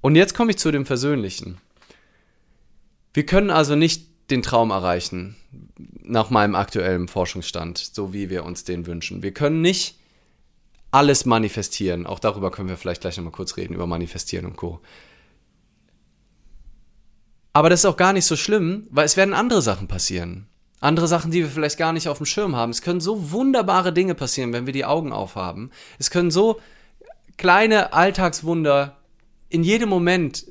Und 0.02 0.16
jetzt 0.16 0.36
komme 0.36 0.52
ich 0.52 0.58
zu 0.58 0.72
dem 0.72 0.86
Versöhnlichen. 0.86 1.58
Wir 3.14 3.26
können 3.26 3.50
also 3.50 3.76
nicht 3.76 4.08
den 4.30 4.44
Traum 4.44 4.70
erreichen, 4.70 5.36
nach 6.04 6.30
meinem 6.30 6.56
aktuellen 6.56 7.08
Forschungsstand, 7.08 7.78
so 7.78 8.14
wie 8.14 8.30
wir 8.30 8.44
uns 8.44 8.64
den 8.64 8.86
wünschen. 8.86 9.24
Wir 9.24 9.34
können 9.34 9.62
nicht 9.62 9.99
alles 10.92 11.26
manifestieren. 11.26 12.06
Auch 12.06 12.20
darüber 12.20 12.52
können 12.52 12.70
wir 12.70 12.78
vielleicht 12.78 13.02
gleich 13.02 13.18
nochmal 13.18 13.34
kurz 13.34 13.58
reden, 13.58 13.74
über 13.74 13.88
Manifestieren 13.88 14.46
und 14.46 14.58
Co. 14.58 14.80
Aber 17.54 17.70
das 17.70 17.82
ist 17.82 17.86
auch 17.86 17.98
gar 17.98 18.14
nicht 18.14 18.26
so 18.26 18.36
schlimm, 18.36 18.88
weil 18.90 19.06
es 19.06 19.18
werden 19.18 19.34
andere 19.34 19.62
Sachen 19.62 19.88
passieren. 19.88 20.48
Andere 20.82 21.08
Sachen, 21.08 21.32
die 21.32 21.42
wir 21.42 21.50
vielleicht 21.50 21.78
gar 21.78 21.92
nicht 21.92 22.08
auf 22.08 22.18
dem 22.18 22.26
Schirm 22.26 22.56
haben. 22.56 22.72
Es 22.72 22.82
können 22.82 23.02
so 23.02 23.32
wunderbare 23.32 23.92
Dinge 23.92 24.16
passieren, 24.16 24.54
wenn 24.54 24.66
wir 24.66 24.74
die 24.74 24.86
Augen 24.86 25.12
aufhaben. 25.12 25.72
Es 25.98 26.10
können 26.10 26.32
so 26.32 26.62
kleine 27.38 27.94
Alltagswunder 27.94 28.98
in 29.50 29.64
jedem 29.64 29.90
Moment 29.90 30.46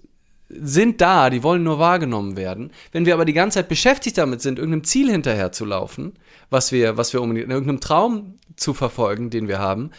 sind 0.50 1.00
da, 1.00 1.30
die 1.30 1.42
wollen 1.42 1.62
nur 1.62 1.78
wahrgenommen 1.78 2.36
werden. 2.36 2.72
Wenn 2.92 3.06
wir 3.06 3.14
aber 3.14 3.24
die 3.24 3.34
ganze 3.34 3.56
Zeit 3.56 3.68
beschäftigt 3.68 4.18
damit 4.18 4.40
sind, 4.40 4.58
irgendeinem 4.58 4.84
Ziel 4.84 5.10
hinterher 5.10 5.52
zu 5.52 5.64
laufen, 5.64 6.14
was 6.50 6.72
wir, 6.72 6.96
was 6.96 7.12
wir 7.12 7.20
unbedingt, 7.20 7.50
irgendeinem 7.50 7.80
Traum 7.80 8.34
zu 8.56 8.72
verfolgen, 8.72 9.30
den 9.30 9.46
wir 9.46 9.58
haben, 9.58 9.90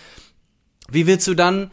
wie 0.91 1.07
willst 1.07 1.27
du 1.27 1.33
dann, 1.33 1.71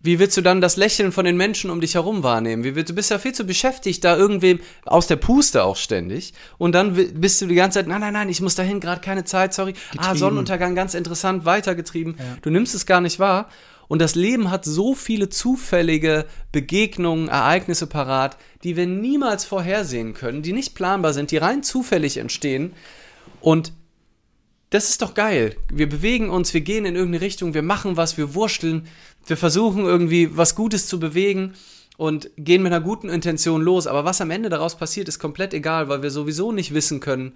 wie 0.00 0.18
willst 0.18 0.36
du 0.36 0.40
dann 0.42 0.60
das 0.60 0.76
Lächeln 0.76 1.10
von 1.10 1.24
den 1.24 1.36
Menschen 1.36 1.70
um 1.70 1.80
dich 1.80 1.94
herum 1.94 2.22
wahrnehmen? 2.22 2.64
Wie 2.64 2.74
willst, 2.74 2.90
du 2.90 2.94
bist 2.94 3.10
ja 3.10 3.18
viel 3.18 3.32
zu 3.32 3.44
beschäftigt, 3.44 4.04
da 4.04 4.16
irgendwem 4.16 4.60
aus 4.84 5.06
der 5.06 5.16
Puste 5.16 5.64
auch 5.64 5.76
ständig. 5.76 6.32
Und 6.58 6.72
dann 6.74 6.94
bist 6.94 7.40
du 7.40 7.46
die 7.46 7.54
ganze 7.54 7.80
Zeit, 7.80 7.88
nein, 7.88 8.00
nein, 8.00 8.12
nein, 8.12 8.28
ich 8.28 8.40
muss 8.40 8.54
dahin, 8.54 8.80
gerade 8.80 9.00
keine 9.00 9.24
Zeit, 9.24 9.54
sorry. 9.54 9.72
Ah, 9.72 9.92
getrieben. 9.92 10.04
Ah, 10.04 10.14
Sonnenuntergang, 10.14 10.74
ganz 10.74 10.94
interessant, 10.94 11.44
weitergetrieben. 11.44 12.16
Ja. 12.18 12.24
Du 12.42 12.50
nimmst 12.50 12.74
es 12.74 12.86
gar 12.86 13.00
nicht 13.00 13.18
wahr. 13.18 13.48
Und 13.88 14.00
das 14.00 14.14
Leben 14.14 14.50
hat 14.50 14.64
so 14.64 14.94
viele 14.94 15.28
zufällige 15.28 16.26
Begegnungen, 16.50 17.28
Ereignisse 17.28 17.86
parat, 17.86 18.36
die 18.64 18.76
wir 18.76 18.86
niemals 18.86 19.44
vorhersehen 19.44 20.12
können, 20.12 20.42
die 20.42 20.52
nicht 20.52 20.74
planbar 20.74 21.12
sind, 21.12 21.30
die 21.30 21.36
rein 21.36 21.62
zufällig 21.62 22.16
entstehen. 22.16 22.72
Und 23.40 23.72
das 24.70 24.90
ist 24.90 25.02
doch 25.02 25.14
geil. 25.14 25.56
Wir 25.72 25.88
bewegen 25.88 26.28
uns, 26.28 26.52
wir 26.52 26.60
gehen 26.60 26.84
in 26.84 26.96
irgendeine 26.96 27.24
Richtung, 27.24 27.54
wir 27.54 27.62
machen 27.62 27.96
was, 27.96 28.18
wir 28.18 28.34
wursteln, 28.34 28.88
wir 29.26 29.36
versuchen 29.36 29.84
irgendwie 29.84 30.36
was 30.36 30.54
Gutes 30.54 30.86
zu 30.86 30.98
bewegen 30.98 31.54
und 31.96 32.30
gehen 32.36 32.62
mit 32.62 32.72
einer 32.72 32.84
guten 32.84 33.08
Intention 33.08 33.62
los. 33.62 33.86
Aber 33.86 34.04
was 34.04 34.20
am 34.20 34.30
Ende 34.30 34.48
daraus 34.48 34.76
passiert, 34.76 35.08
ist 35.08 35.18
komplett 35.18 35.54
egal, 35.54 35.88
weil 35.88 36.02
wir 36.02 36.10
sowieso 36.10 36.52
nicht 36.52 36.74
wissen 36.74 37.00
können, 37.00 37.32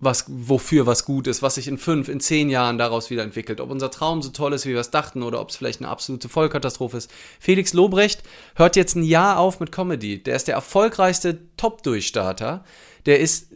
was, 0.00 0.24
wofür 0.28 0.86
was 0.86 1.04
gut 1.04 1.26
ist, 1.26 1.42
was 1.42 1.56
sich 1.56 1.68
in 1.68 1.76
fünf, 1.76 2.08
in 2.08 2.20
zehn 2.20 2.48
Jahren 2.48 2.78
daraus 2.78 3.10
wieder 3.10 3.22
entwickelt. 3.22 3.60
Ob 3.60 3.70
unser 3.70 3.90
Traum 3.90 4.22
so 4.22 4.30
toll 4.30 4.54
ist, 4.54 4.64
wie 4.64 4.70
wir 4.70 4.80
es 4.80 4.90
dachten, 4.90 5.22
oder 5.22 5.40
ob 5.40 5.50
es 5.50 5.56
vielleicht 5.56 5.80
eine 5.80 5.90
absolute 5.90 6.28
Vollkatastrophe 6.28 6.96
ist. 6.96 7.10
Felix 7.38 7.74
Lobrecht 7.74 8.22
hört 8.54 8.76
jetzt 8.76 8.94
ein 8.94 9.02
Jahr 9.02 9.38
auf 9.38 9.60
mit 9.60 9.72
Comedy. 9.72 10.22
Der 10.22 10.36
ist 10.36 10.48
der 10.48 10.54
erfolgreichste 10.54 11.38
Top-Durchstarter. 11.56 12.64
Der 13.04 13.20
ist 13.20 13.49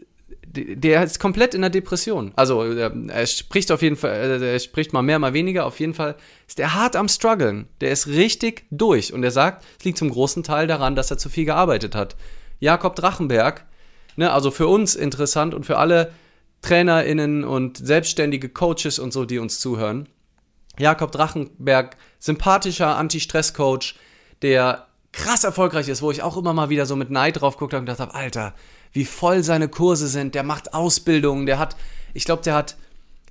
der 0.55 1.03
ist 1.03 1.19
komplett 1.21 1.55
in 1.55 1.61
der 1.61 1.71
Depression. 1.71 2.33
Also 2.37 2.65
ähm, 2.65 3.09
er 3.09 3.27
spricht 3.27 3.71
auf 3.73 3.83
jeden 3.83 3.97
Fall, 3.97 4.41
äh, 4.43 4.53
er 4.53 4.59
spricht 4.59 4.93
mal 4.93 5.03
mehr, 5.03 5.19
mal 5.19 5.33
weniger. 5.33 5.67
Auf 5.67 5.81
jeden 5.81 5.95
Fall 5.95 6.17
ist 6.47 6.61
er 6.61 6.75
hart 6.75 6.97
am 6.97 7.09
struggeln. 7.09 7.69
Der 7.81 7.91
ist 7.91 8.07
richtig 8.07 8.65
durch 8.71 9.13
und 9.13 9.23
er 9.25 9.31
sagt, 9.31 9.65
es 9.79 9.85
liegt 9.85 9.99
zum 9.99 10.11
großen 10.11 10.43
Teil 10.43 10.67
daran, 10.67 10.97
dass 10.97 11.11
er 11.11 11.19
zu 11.19 11.29
viel 11.29 11.45
gearbeitet 11.45 11.95
hat. 11.95 12.17
Jakob 12.61 12.97
Drachenberg, 12.97 13.65
ne, 14.17 14.33
also 14.33 14.51
für 14.51 14.67
uns 14.67 14.95
interessant 14.95 15.55
und 15.55 15.67
für 15.67 15.79
alle 15.79 16.13
TrainerInnen 16.63 17.45
und 17.45 17.77
selbstständige 17.77 18.49
Coaches 18.49 18.99
und 18.99 19.13
so, 19.13 19.25
die 19.25 19.39
uns 19.39 19.61
zuhören. 19.61 20.09
Jakob 20.79 21.13
Drachenberg, 21.13 21.97
sympathischer 22.19 22.97
Anti-Stress-Coach, 22.97 23.97
der 24.43 24.87
krass 25.13 25.45
erfolgreich 25.45 25.89
ist, 25.89 26.03
wo 26.03 26.11
ich 26.11 26.23
auch 26.23 26.37
immer 26.37 26.53
mal 26.53 26.71
wieder 26.71 26.87
so 26.87 26.97
mit 26.97 27.11
Neid 27.11 27.41
drauf 27.41 27.57
gucke 27.57 27.77
und 27.77 27.87
gedacht 27.87 28.01
habe, 28.01 28.15
Alter, 28.15 28.55
wie 28.95 29.05
voll 29.05 29.43
seine 29.43 29.69
Kurse 29.69 30.09
sind, 30.09 30.35
der 30.35 30.45
macht 30.45 30.73
Ausbildungen, 30.73 31.45
der 31.45 31.59
hat, 31.59 31.77
ich 32.15 32.25
glaube, 32.25 32.43
der 32.43 32.55
hat 32.55 32.77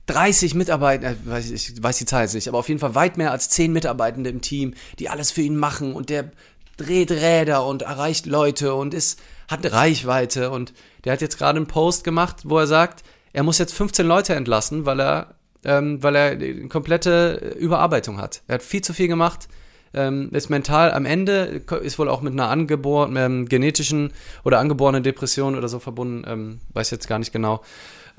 30 0.06 0.54
Mitarbeiter, 0.56 1.16
äh, 1.30 1.40
ich 1.40 1.82
weiß 1.82 1.98
die 1.98 2.06
Zahl 2.06 2.24
jetzt 2.24 2.36
nicht, 2.36 2.48
aber 2.48 2.60
auf 2.60 2.68
jeden 2.68 2.80
Fall 2.80 2.96
weit 2.96 3.18
mehr 3.18 3.32
als 3.32 3.50
10 3.50 3.72
Mitarbeitende 3.72 4.30
im 4.30 4.42
Team, 4.42 4.74
die 5.00 5.10
alles 5.10 5.32
für 5.32 5.42
ihn 5.42 5.56
machen. 5.56 5.94
Und 5.94 6.10
der 6.10 6.32
dreht 6.78 7.12
Räder 7.12 7.66
und 7.66 7.84
erreicht 7.84 8.26
Leute 8.26 8.74
und 8.76 8.94
ist, 8.94 9.20
hat 9.48 9.72
Reichweite. 9.72 10.52
Und 10.52 10.74
der 11.06 11.14
hat 11.14 11.22
jetzt 11.22 11.38
gerade 11.38 11.58
einen 11.58 11.68
Post 11.68 12.04
gemacht, 12.04 12.42
wo 12.44 12.60
er 12.60 12.68
sagt, 12.68 13.04
er 13.32 13.44
muss 13.44 13.58
jetzt 13.58 13.74
15 13.74 14.06
Leute 14.06 14.36
entlassen, 14.36 14.86
weil 14.86 15.00
er, 15.00 15.36
ähm, 15.64 16.04
weil 16.04 16.16
er 16.16 16.32
eine 16.32 16.68
komplette 16.68 17.56
Überarbeitung 17.58 18.18
hat. 18.18 18.42
Er 18.48 18.56
hat 18.56 18.64
viel 18.64 18.82
zu 18.82 18.94
viel 18.94 19.08
gemacht, 19.08 19.48
ähm, 19.94 20.30
ist 20.32 20.50
mental 20.50 20.92
am 20.92 21.06
Ende, 21.06 21.62
ist 21.82 22.00
wohl 22.00 22.10
auch 22.10 22.22
mit 22.22 22.34
einer 22.34 22.50
angeborenen, 22.50 23.42
ähm, 23.42 23.50
genetischen 23.50 24.12
oder 24.44 24.60
angeborenen 24.60 25.04
Depression 25.04 25.56
oder 25.56 25.68
so 25.68 25.80
verbunden, 25.80 26.24
ähm, 26.28 26.60
weiß 26.74 26.92
jetzt 26.92 27.08
gar 27.08 27.20
nicht 27.20 27.32
genau. 27.32 27.62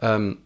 Ähm, 0.01 0.39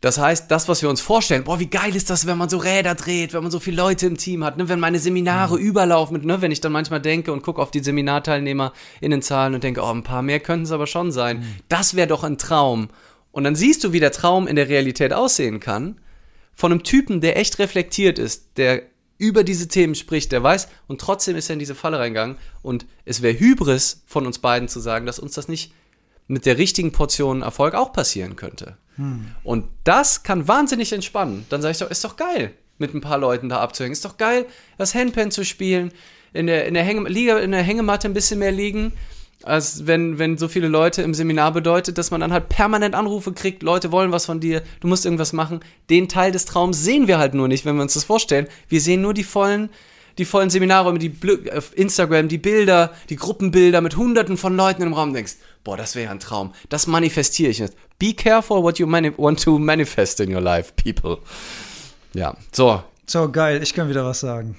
das 0.00 0.16
heißt, 0.16 0.50
das, 0.50 0.66
was 0.66 0.80
wir 0.80 0.88
uns 0.88 1.02
vorstellen, 1.02 1.44
boah, 1.44 1.60
wie 1.60 1.66
geil 1.66 1.94
ist 1.94 2.08
das, 2.08 2.26
wenn 2.26 2.38
man 2.38 2.48
so 2.48 2.56
Räder 2.56 2.94
dreht, 2.94 3.34
wenn 3.34 3.42
man 3.42 3.52
so 3.52 3.60
viele 3.60 3.76
Leute 3.76 4.06
im 4.06 4.16
Team 4.16 4.42
hat, 4.44 4.56
ne? 4.56 4.68
wenn 4.70 4.80
meine 4.80 4.98
Seminare 4.98 5.56
mhm. 5.56 5.62
überlaufen, 5.62 6.24
ne? 6.24 6.40
wenn 6.40 6.50
ich 6.50 6.62
dann 6.62 6.72
manchmal 6.72 7.02
denke 7.02 7.32
und 7.32 7.42
gucke 7.42 7.60
auf 7.60 7.70
die 7.70 7.80
Seminarteilnehmer 7.80 8.72
in 9.02 9.10
den 9.10 9.20
Zahlen 9.20 9.54
und 9.54 9.62
denke, 9.62 9.82
oh, 9.82 9.92
ein 9.92 10.02
paar 10.02 10.22
mehr 10.22 10.40
könnten 10.40 10.64
es 10.64 10.72
aber 10.72 10.86
schon 10.86 11.12
sein. 11.12 11.40
Mhm. 11.40 11.44
Das 11.68 11.96
wäre 11.96 12.08
doch 12.08 12.24
ein 12.24 12.38
Traum. 12.38 12.88
Und 13.30 13.44
dann 13.44 13.54
siehst 13.54 13.84
du, 13.84 13.92
wie 13.92 14.00
der 14.00 14.10
Traum 14.10 14.46
in 14.46 14.56
der 14.56 14.70
Realität 14.70 15.12
aussehen 15.12 15.60
kann, 15.60 16.00
von 16.60 16.72
einem 16.72 16.82
Typen, 16.82 17.22
der 17.22 17.38
echt 17.38 17.58
reflektiert 17.58 18.18
ist, 18.18 18.58
der 18.58 18.82
über 19.16 19.44
diese 19.44 19.66
Themen 19.66 19.94
spricht, 19.94 20.30
der 20.30 20.42
weiß, 20.42 20.68
und 20.88 21.00
trotzdem 21.00 21.34
ist 21.34 21.48
er 21.48 21.54
in 21.54 21.58
diese 21.58 21.74
Falle 21.74 21.98
reingegangen. 21.98 22.36
Und 22.60 22.84
es 23.06 23.22
wäre 23.22 23.38
Hybris 23.38 24.02
von 24.04 24.26
uns 24.26 24.40
beiden 24.40 24.68
zu 24.68 24.78
sagen, 24.78 25.06
dass 25.06 25.18
uns 25.18 25.32
das 25.32 25.48
nicht 25.48 25.72
mit 26.26 26.44
der 26.44 26.58
richtigen 26.58 26.92
Portion 26.92 27.40
Erfolg 27.40 27.74
auch 27.74 27.94
passieren 27.94 28.36
könnte. 28.36 28.76
Hm. 28.96 29.28
Und 29.42 29.68
das 29.84 30.22
kann 30.22 30.48
wahnsinnig 30.48 30.92
entspannen. 30.92 31.46
Dann 31.48 31.62
sage 31.62 31.72
ich 31.72 31.78
doch, 31.78 31.90
ist 31.90 32.04
doch 32.04 32.16
geil, 32.16 32.52
mit 32.76 32.94
ein 32.94 33.00
paar 33.00 33.16
Leuten 33.16 33.48
da 33.48 33.60
abzuhängen. 33.60 33.94
Ist 33.94 34.04
doch 34.04 34.18
geil, 34.18 34.44
das 34.76 34.94
Handpan 34.94 35.30
zu 35.30 35.46
spielen, 35.46 35.92
in 36.34 36.46
der, 36.46 36.66
in 36.66 36.74
der, 36.74 36.84
Hänge, 36.84 37.08
Liga, 37.08 37.38
in 37.38 37.52
der 37.52 37.62
Hängematte 37.62 38.06
ein 38.06 38.14
bisschen 38.14 38.38
mehr 38.38 38.52
liegen 38.52 38.92
als 39.42 39.86
wenn, 39.86 40.18
wenn 40.18 40.36
so 40.36 40.48
viele 40.48 40.68
Leute 40.68 41.02
im 41.02 41.14
Seminar 41.14 41.52
bedeutet, 41.52 41.96
dass 41.98 42.10
man 42.10 42.20
dann 42.20 42.32
halt 42.32 42.48
permanent 42.48 42.94
Anrufe 42.94 43.32
kriegt, 43.32 43.62
Leute 43.62 43.90
wollen 43.90 44.12
was 44.12 44.26
von 44.26 44.40
dir, 44.40 44.62
du 44.80 44.88
musst 44.88 45.04
irgendwas 45.04 45.32
machen. 45.32 45.60
Den 45.88 46.08
Teil 46.08 46.32
des 46.32 46.44
Traums 46.44 46.82
sehen 46.82 47.08
wir 47.08 47.18
halt 47.18 47.34
nur 47.34 47.48
nicht, 47.48 47.64
wenn 47.64 47.76
wir 47.76 47.82
uns 47.82 47.94
das 47.94 48.04
vorstellen. 48.04 48.48
Wir 48.68 48.80
sehen 48.80 49.00
nur 49.00 49.14
die 49.14 49.24
vollen, 49.24 49.70
die 50.18 50.24
vollen 50.26 50.50
Seminare, 50.50 50.98
die 50.98 51.12
auf 51.54 51.76
Instagram, 51.76 52.28
die 52.28 52.38
Bilder, 52.38 52.92
die 53.08 53.16
Gruppenbilder 53.16 53.80
mit 53.80 53.96
hunderten 53.96 54.36
von 54.36 54.56
Leuten 54.56 54.82
im 54.82 54.92
Raum 54.92 55.08
und 55.08 55.14
denkst, 55.14 55.36
boah, 55.64 55.76
das 55.76 55.94
wäre 55.94 56.10
ein 56.10 56.20
Traum. 56.20 56.52
Das 56.68 56.86
manifestiere 56.86 57.50
ich 57.50 57.58
jetzt. 57.58 57.76
Be 57.98 58.12
careful 58.12 58.62
what 58.62 58.78
you 58.78 58.90
want 58.90 59.42
to 59.42 59.58
manifest 59.58 60.20
in 60.20 60.34
your 60.34 60.40
life, 60.42 60.72
people. 60.76 61.18
Ja, 62.12 62.36
so, 62.52 62.82
so, 63.10 63.28
geil, 63.28 63.60
ich 63.60 63.74
kann 63.74 63.88
wieder 63.88 64.04
was 64.04 64.20
sagen. 64.20 64.54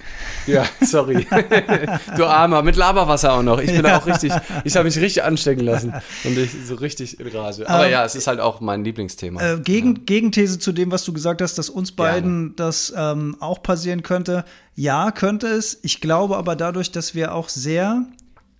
Ja, 0.46 0.66
sorry. 0.82 1.26
du 2.16 2.26
Armer, 2.26 2.62
mit 2.62 2.76
Laberwasser 2.76 3.32
auch 3.32 3.42
noch. 3.42 3.58
Ich 3.58 3.72
bin 3.72 3.82
ja. 3.82 3.98
auch 3.98 4.06
richtig, 4.06 4.30
ich 4.64 4.76
habe 4.76 4.84
mich 4.84 4.98
richtig 4.98 5.24
anstecken 5.24 5.64
lassen 5.64 5.94
und 6.24 6.36
ich 6.36 6.50
so 6.66 6.74
richtig 6.74 7.18
in 7.18 7.28
Rage. 7.28 7.66
Aber 7.66 7.86
ähm, 7.86 7.92
ja, 7.92 8.04
es 8.04 8.14
ist 8.14 8.26
halt 8.26 8.40
auch 8.40 8.60
mein 8.60 8.84
Lieblingsthema. 8.84 9.40
Äh, 9.40 9.60
gegen, 9.60 9.94
ja. 9.94 10.02
Gegenthese 10.04 10.58
zu 10.58 10.72
dem, 10.72 10.90
was 10.92 11.02
du 11.04 11.14
gesagt 11.14 11.40
hast, 11.40 11.56
dass 11.56 11.70
uns 11.70 11.92
beiden 11.92 12.54
Gerne. 12.54 12.54
das 12.56 12.92
ähm, 12.94 13.38
auch 13.40 13.62
passieren 13.62 14.02
könnte. 14.02 14.44
Ja, 14.74 15.12
könnte 15.12 15.46
es. 15.46 15.78
Ich 15.82 16.02
glaube 16.02 16.36
aber 16.36 16.54
dadurch, 16.54 16.92
dass 16.92 17.14
wir 17.14 17.34
auch 17.34 17.48
sehr 17.48 18.04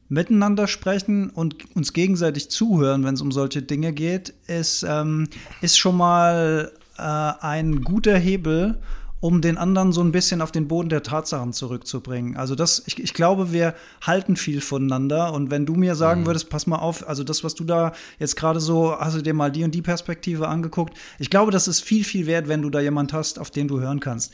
miteinander 0.09 0.69
sprechen 0.69 1.29
und 1.29 1.77
uns 1.77 1.93
gegenseitig 1.93 2.51
zuhören, 2.51 3.05
wenn 3.05 3.13
es 3.13 3.21
um 3.21 3.31
solche 3.31 3.61
Dinge 3.61 3.93
geht, 3.93 4.33
ist, 4.47 4.87
ähm, 4.89 5.29
ist 5.61 5.79
schon 5.79 5.99
mal 5.99 6.73
äh, 6.97 7.03
ein 7.03 7.83
guter 7.83 8.17
Hebel 8.17 8.79
um 9.23 9.41
den 9.41 9.57
anderen 9.57 9.93
so 9.93 10.03
ein 10.03 10.11
bisschen 10.11 10.43
auf 10.43 10.51
den 10.51 10.67
Boden 10.67 10.89
der 10.89 11.05
Tatsachen 11.05 11.53
zurückzubringen. 11.53 12.37
Also 12.37 12.57
das, 12.57 12.83
ich, 12.87 13.01
ich 13.01 13.15
glaube, 13.15 13.53
wir 13.53 13.77
halten 14.05 14.35
viel 14.35 14.61
voneinander. 14.61 15.33
Und 15.33 15.49
wenn 15.53 15.65
du 15.65 15.77
mir 15.77 15.95
sagen 15.95 16.23
mhm. 16.23 16.27
würdest, 16.27 16.51
pass 16.51 16.67
mal 16.67 16.81
auf, 16.81 17.09
also 17.09 17.23
das, 17.23 17.45
was 17.45 17.55
du 17.55 17.63
da 17.63 17.93
jetzt 18.19 18.35
gerade 18.35 18.59
so, 18.59 18.99
hast 18.99 19.17
du 19.17 19.23
dir 19.23 19.33
mal 19.33 19.53
die 19.53 19.63
und 19.63 19.77
die 19.77 19.81
Perspektive 19.81 20.49
angeguckt. 20.49 20.99
Ich 21.21 21.31
glaube, 21.31 21.53
das 21.53 21.69
ist 21.69 21.83
viel, 21.83 22.03
viel 22.03 22.27
wert, 22.27 22.49
wenn 22.49 22.63
du 22.63 22.69
da 22.69 22.81
jemand 22.81 23.13
hast, 23.13 23.39
auf 23.39 23.53
den 23.53 23.69
du 23.69 23.79
hören 23.79 24.01
kannst. 24.01 24.33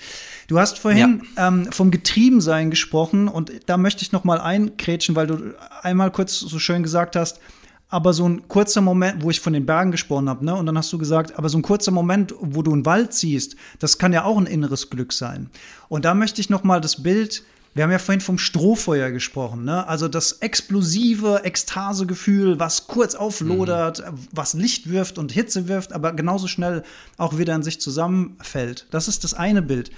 Du 0.49 0.59
hast 0.59 0.79
vorhin 0.79 1.23
ja. 1.37 1.49
ähm, 1.49 1.71
vom 1.71 1.91
Getriebensein 1.91 2.71
gesprochen 2.71 3.29
und 3.29 3.53
da 3.67 3.77
möchte 3.77 4.01
ich 4.01 4.13
noch 4.13 4.25
mal 4.25 4.41
einkrätschen, 4.41 5.15
weil 5.15 5.27
du 5.27 5.55
einmal 5.83 6.11
kurz 6.11 6.39
so 6.39 6.59
schön 6.59 6.83
gesagt 6.83 7.15
hast, 7.15 7.41
aber 7.89 8.13
so 8.13 8.29
ein 8.29 8.49
kurzer 8.49 8.81
Moment, 8.81 9.23
wo 9.23 9.31
ich 9.31 9.41
von 9.41 9.53
den 9.53 9.67
Bergen 9.67 9.91
gesprochen 9.91 10.29
habe, 10.29 10.45
ne? 10.45 10.55
Und 10.55 10.67
dann 10.67 10.77
hast 10.77 10.93
du 10.93 10.99
gesagt, 10.99 11.39
aber 11.39 11.49
so 11.49 11.59
ein 11.59 11.63
kurzer 11.63 11.91
Moment, 11.91 12.35
wo 12.39 12.63
du 12.63 12.73
einen 12.73 12.87
Wald 12.87 13.15
siehst, 13.15 13.57
das 13.79 13.99
kann 13.99 14.13
ja 14.13 14.25
auch 14.25 14.37
ein 14.37 14.47
inneres 14.47 14.91
Glück 14.91 15.13
sein. 15.13 15.51
Und 15.89 16.05
da 16.05 16.15
möchte 16.15 16.41
ich 16.41 16.51
noch 16.51 16.65
mal 16.65 16.81
das 16.81 17.03
Bild 17.03 17.43
wir 17.75 17.85
haben 17.85 17.93
ja 17.93 18.01
vorhin 18.01 18.21
vom 18.21 18.39
Strohfeuer 18.39 19.13
gesprochen, 19.13 19.65
ne? 19.65 19.87
Also 19.87 20.09
das 20.09 20.33
explosive 20.33 21.43
Ekstasegefühl, 21.45 22.59
was 22.59 22.89
kurz 22.89 23.15
auflodert, 23.15 24.01
mhm. 24.01 24.19
was 24.33 24.55
Licht 24.55 24.91
wirft 24.91 25.17
und 25.17 25.31
Hitze 25.31 25.69
wirft, 25.69 25.93
aber 25.93 26.13
genauso 26.13 26.49
schnell 26.49 26.83
auch 27.19 27.39
wieder 27.39 27.55
in 27.55 27.63
sich 27.63 27.81
zusammenfällt. 27.81 28.89
Das 28.91 29.07
ist 29.07 29.23
das 29.23 29.35
eine 29.35 29.63
Bild. 29.63 29.93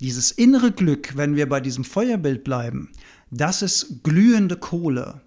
Dieses 0.00 0.32
innere 0.32 0.72
Glück, 0.72 1.16
wenn 1.16 1.36
wir 1.36 1.48
bei 1.48 1.60
diesem 1.60 1.84
Feuerbild 1.84 2.42
bleiben, 2.42 2.90
das 3.30 3.62
ist 3.62 4.02
glühende 4.02 4.56
Kohle. 4.56 5.20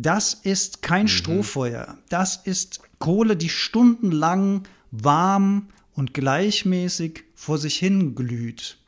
Das 0.00 0.32
ist 0.32 0.80
kein 0.80 1.04
mhm. 1.04 1.08
Strohfeuer. 1.08 1.98
Das 2.08 2.36
ist 2.36 2.80
Kohle, 3.00 3.36
die 3.36 3.48
stundenlang 3.48 4.62
warm 4.92 5.68
und 5.94 6.14
gleichmäßig 6.14 7.24
vor 7.34 7.58
sich 7.58 7.76
hin 7.76 8.14
glüht. 8.14 8.78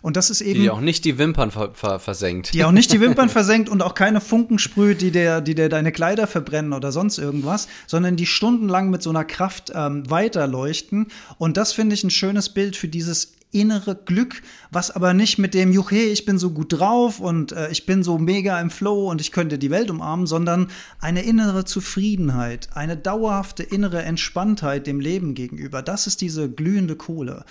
Und 0.00 0.16
das 0.16 0.30
ist 0.30 0.40
eben. 0.40 0.60
Die 0.60 0.70
auch 0.70 0.80
nicht 0.80 1.04
die 1.04 1.18
Wimpern 1.18 1.50
ver 1.50 1.74
ver 1.74 1.98
versenkt. 1.98 2.54
Die 2.54 2.64
auch 2.64 2.70
nicht 2.70 2.92
die 2.92 3.00
Wimpern 3.00 3.28
versenkt 3.28 3.68
und 3.68 3.82
auch 3.82 3.94
keine 3.94 4.20
Funken 4.20 4.60
sprüht, 4.60 5.00
die 5.00 5.10
dir, 5.10 5.40
die 5.40 5.56
dir 5.56 5.68
deine 5.68 5.90
Kleider 5.90 6.28
verbrennen 6.28 6.72
oder 6.72 6.92
sonst 6.92 7.18
irgendwas, 7.18 7.66
sondern 7.88 8.14
die 8.14 8.26
stundenlang 8.26 8.90
mit 8.90 9.02
so 9.02 9.10
einer 9.10 9.24
Kraft 9.24 9.72
ähm, 9.74 10.08
weiterleuchten. 10.08 11.08
Und 11.38 11.56
das 11.56 11.72
finde 11.72 11.94
ich 11.94 12.04
ein 12.04 12.10
schönes 12.10 12.48
Bild 12.48 12.76
für 12.76 12.88
dieses 12.88 13.32
innere 13.52 13.96
Glück, 13.96 14.42
was 14.70 14.90
aber 14.90 15.12
nicht 15.14 15.38
mit 15.38 15.54
dem, 15.54 15.72
juch, 15.72 15.90
hey, 15.90 16.06
ich 16.06 16.24
bin 16.24 16.38
so 16.38 16.50
gut 16.50 16.78
drauf 16.78 17.20
und 17.20 17.52
äh, 17.52 17.70
ich 17.70 17.86
bin 17.86 18.02
so 18.02 18.18
mega 18.18 18.60
im 18.60 18.70
Flow 18.70 19.10
und 19.10 19.20
ich 19.20 19.32
könnte 19.32 19.58
die 19.58 19.70
Welt 19.70 19.90
umarmen, 19.90 20.26
sondern 20.26 20.68
eine 21.00 21.22
innere 21.22 21.64
Zufriedenheit, 21.64 22.68
eine 22.74 22.96
dauerhafte 22.96 23.62
innere 23.62 24.02
Entspanntheit 24.02 24.86
dem 24.86 25.00
Leben 25.00 25.34
gegenüber. 25.34 25.82
Das 25.82 26.06
ist 26.06 26.20
diese 26.20 26.50
glühende 26.50 26.96
Kohle. 26.96 27.44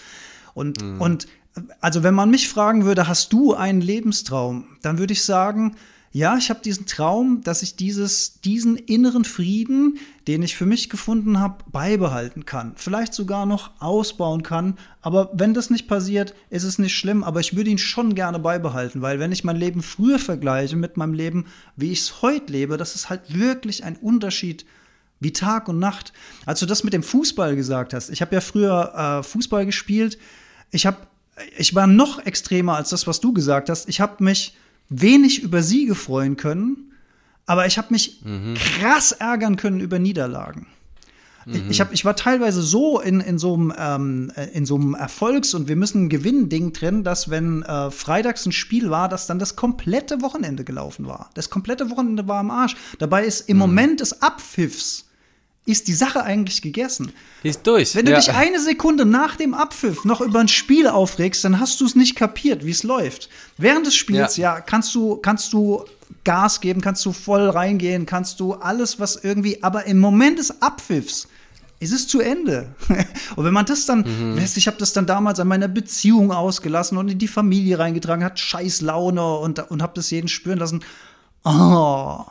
Und, 0.54 0.82
mhm. 0.82 1.02
und 1.02 1.28
also 1.82 2.04
wenn 2.04 2.14
man 2.14 2.30
mich 2.30 2.48
fragen 2.48 2.86
würde, 2.86 3.08
hast 3.08 3.34
du 3.34 3.54
einen 3.54 3.82
Lebenstraum, 3.82 4.78
dann 4.82 4.98
würde 4.98 5.14
ich 5.14 5.24
sagen, 5.24 5.76
ja, 6.12 6.38
ich 6.38 6.50
habe 6.50 6.62
diesen 6.62 6.88
Traum, 6.88 7.42
dass 7.44 7.62
ich 7.62 7.76
dieses, 7.76 8.42
diesen 8.42 8.78
inneren 8.78 9.26
Frieden, 9.26 10.00
den 10.28 10.42
ich 10.42 10.56
für 10.56 10.66
mich 10.66 10.90
gefunden 10.90 11.40
habe, 11.40 11.64
beibehalten 11.72 12.46
kann. 12.46 12.74
Vielleicht 12.78 13.14
sogar 13.14 13.46
noch 13.46 13.72
ausbauen 13.80 14.42
kann. 14.42 14.78
Aber 15.02 15.30
wenn 15.34 15.54
das 15.54 15.70
nicht 15.70 15.88
passiert, 15.88 16.34
ist 16.50 16.64
es 16.64 16.80
nicht 16.80 16.96
schlimm. 16.96 17.24
Aber 17.24 17.40
ich 17.42 17.56
würde 17.56 17.70
ihn 17.70 17.78
schon 17.78 18.16
gerne 18.16 18.40
beibehalten, 18.40 19.04
weil 19.04 19.20
wenn 19.20 19.32
ich 19.32 19.44
mein 19.44 19.56
Leben 19.56 19.84
früher 19.84 20.18
vergleiche 20.18 20.76
mit 20.76 20.98
meinem 20.98 21.14
Leben, 21.14 21.46
wie 21.76 21.92
ich 21.92 22.00
es 22.00 22.22
heute 22.24 22.52
lebe, 22.52 22.78
das 22.78 22.96
ist 22.96 23.12
halt 23.12 23.32
wirklich 23.32 23.84
ein 23.84 23.96
Unterschied 23.96 24.66
wie 25.20 25.32
Tag 25.32 25.68
und 25.68 25.78
Nacht. 25.78 26.12
Als 26.48 26.60
du 26.60 26.66
das 26.66 26.84
mit 26.84 26.94
dem 26.94 27.04
Fußball 27.04 27.56
gesagt 27.56 27.94
hast, 27.94 28.10
ich 28.10 28.22
habe 28.22 28.34
ja 28.34 28.42
früher 28.42 29.20
äh, 29.20 29.24
Fußball 29.24 29.68
gespielt. 29.68 30.18
Ich 30.72 30.88
habe, 30.88 30.98
ich 31.56 31.76
war 31.76 31.86
noch 31.86 32.26
extremer 32.26 32.78
als 32.78 32.90
das, 32.90 33.06
was 33.06 33.20
du 33.20 33.32
gesagt 33.32 33.70
hast. 33.70 33.88
Ich 33.90 34.02
habe 34.02 34.24
mich 34.24 34.56
wenig 34.90 35.44
über 35.44 35.64
Siege 35.64 35.96
freuen 35.96 36.36
können, 36.36 36.92
aber 37.46 37.66
ich 37.66 37.78
habe 37.78 37.88
mich 37.92 38.22
mhm. 38.24 38.56
krass 38.56 39.12
ärgern 39.12 39.56
können 39.56 39.80
über 39.80 40.00
Niederlagen. 40.00 40.68
Mhm. 41.46 41.70
Ich, 41.70 41.82
hab, 41.82 41.94
ich 41.94 42.06
war 42.06 42.16
teilweise 42.16 42.62
so 42.62 43.00
in, 43.00 43.22
in 43.22 43.40
so 43.40 43.54
einem 43.54 43.74
ähm, 43.78 44.32
in 44.54 44.66
so 44.66 44.76
einem 44.76 44.94
Erfolgs- 44.94 45.54
und 45.54 45.68
wir 45.68 45.76
müssen 45.76 46.10
Gewinn-Ding 46.10 46.74
drin, 46.74 47.04
dass 47.04 47.30
wenn 47.30 47.64
äh, 47.64 47.92
freitags 47.92 48.46
ein 48.46 48.52
Spiel 48.52 48.90
war, 48.90 49.10
dass 49.10 49.26
dann 49.26 49.40
das 49.40 49.56
komplette 49.56 50.22
Wochenende 50.22 50.64
gelaufen 50.64 51.08
war. 51.08 51.30
Das 51.34 51.50
komplette 51.50 51.90
Wochenende 51.90 52.28
war 52.28 52.40
am 52.40 52.52
Arsch. 52.52 52.76
Dabei 53.00 53.26
ist 53.26 53.50
im 53.50 53.58
mhm. 53.58 53.62
Moment 53.62 54.00
des 54.02 54.22
Abpfiffs 54.22 55.09
ist 55.70 55.88
die 55.88 55.94
Sache 55.94 56.24
eigentlich 56.24 56.62
gegessen. 56.62 57.12
Die 57.44 57.50
ist 57.50 57.66
durch. 57.66 57.96
Wenn 57.96 58.06
du 58.06 58.12
ja. 58.12 58.18
dich 58.18 58.32
eine 58.34 58.60
Sekunde 58.60 59.06
nach 59.06 59.36
dem 59.36 59.54
Abpfiff 59.54 60.04
noch 60.06 60.22
über 60.22 60.40
ein 60.40 60.48
Spiel 60.48 60.88
aufregst, 60.88 61.44
dann 61.44 61.60
hast 61.60 61.80
du 61.82 61.86
es 61.86 61.96
nicht 61.96 62.16
kapiert, 62.16 62.66
wie 62.66 62.72
es 62.72 62.84
läuft. 62.84 63.30
Während 63.58 63.86
des 63.86 63.96
Spiels, 63.96 64.38
ja, 64.38 64.56
Ja. 64.56 64.62
kannst 64.62 64.94
du, 64.96 65.18
kannst 65.18 65.54
du 65.54 65.86
Gas 66.24 66.60
geben, 66.60 66.82
kannst 66.82 67.06
du 67.06 67.14
voll 67.14 67.50
reingehen, 67.50 68.06
kannst 68.06 68.40
du 68.40 68.54
alles, 68.54 69.00
was 69.00 69.16
irgendwie, 69.16 69.64
aber 69.64 69.86
im 69.86 70.00
Moment 70.00 70.40
des 70.40 70.62
Abpfiffs 70.62 71.28
ist 71.80 71.94
es 71.94 72.08
zu 72.08 72.20
Ende. 72.20 72.76
und 73.38 73.46
wenn 73.46 73.54
man 73.54 73.66
das 73.66 73.86
dann, 73.86 74.00
Mhm. 74.02 74.38
weißt, 74.38 74.56
du, 74.56 74.60
ich 74.60 74.68
habe 74.68 74.78
das 74.78 74.92
dann 74.92 75.06
damals 75.06 75.40
an 75.40 75.48
meiner 75.48 75.68
Beziehung 75.70 76.32
ausgelassen 76.34 76.98
und 76.98 77.08
in 77.10 77.20
die 77.20 77.28
Familie 77.30 77.80
reingetragen, 77.80 78.26
hat 78.26 78.38
scheiß 78.40 78.82
Laune 78.82 79.38
und, 79.38 79.60
und 79.72 79.82
habe 79.82 79.94
das 79.96 80.10
jeden 80.12 80.28
spüren 80.28 80.60
lassen. 80.60 80.82
Oh, 81.46 82.26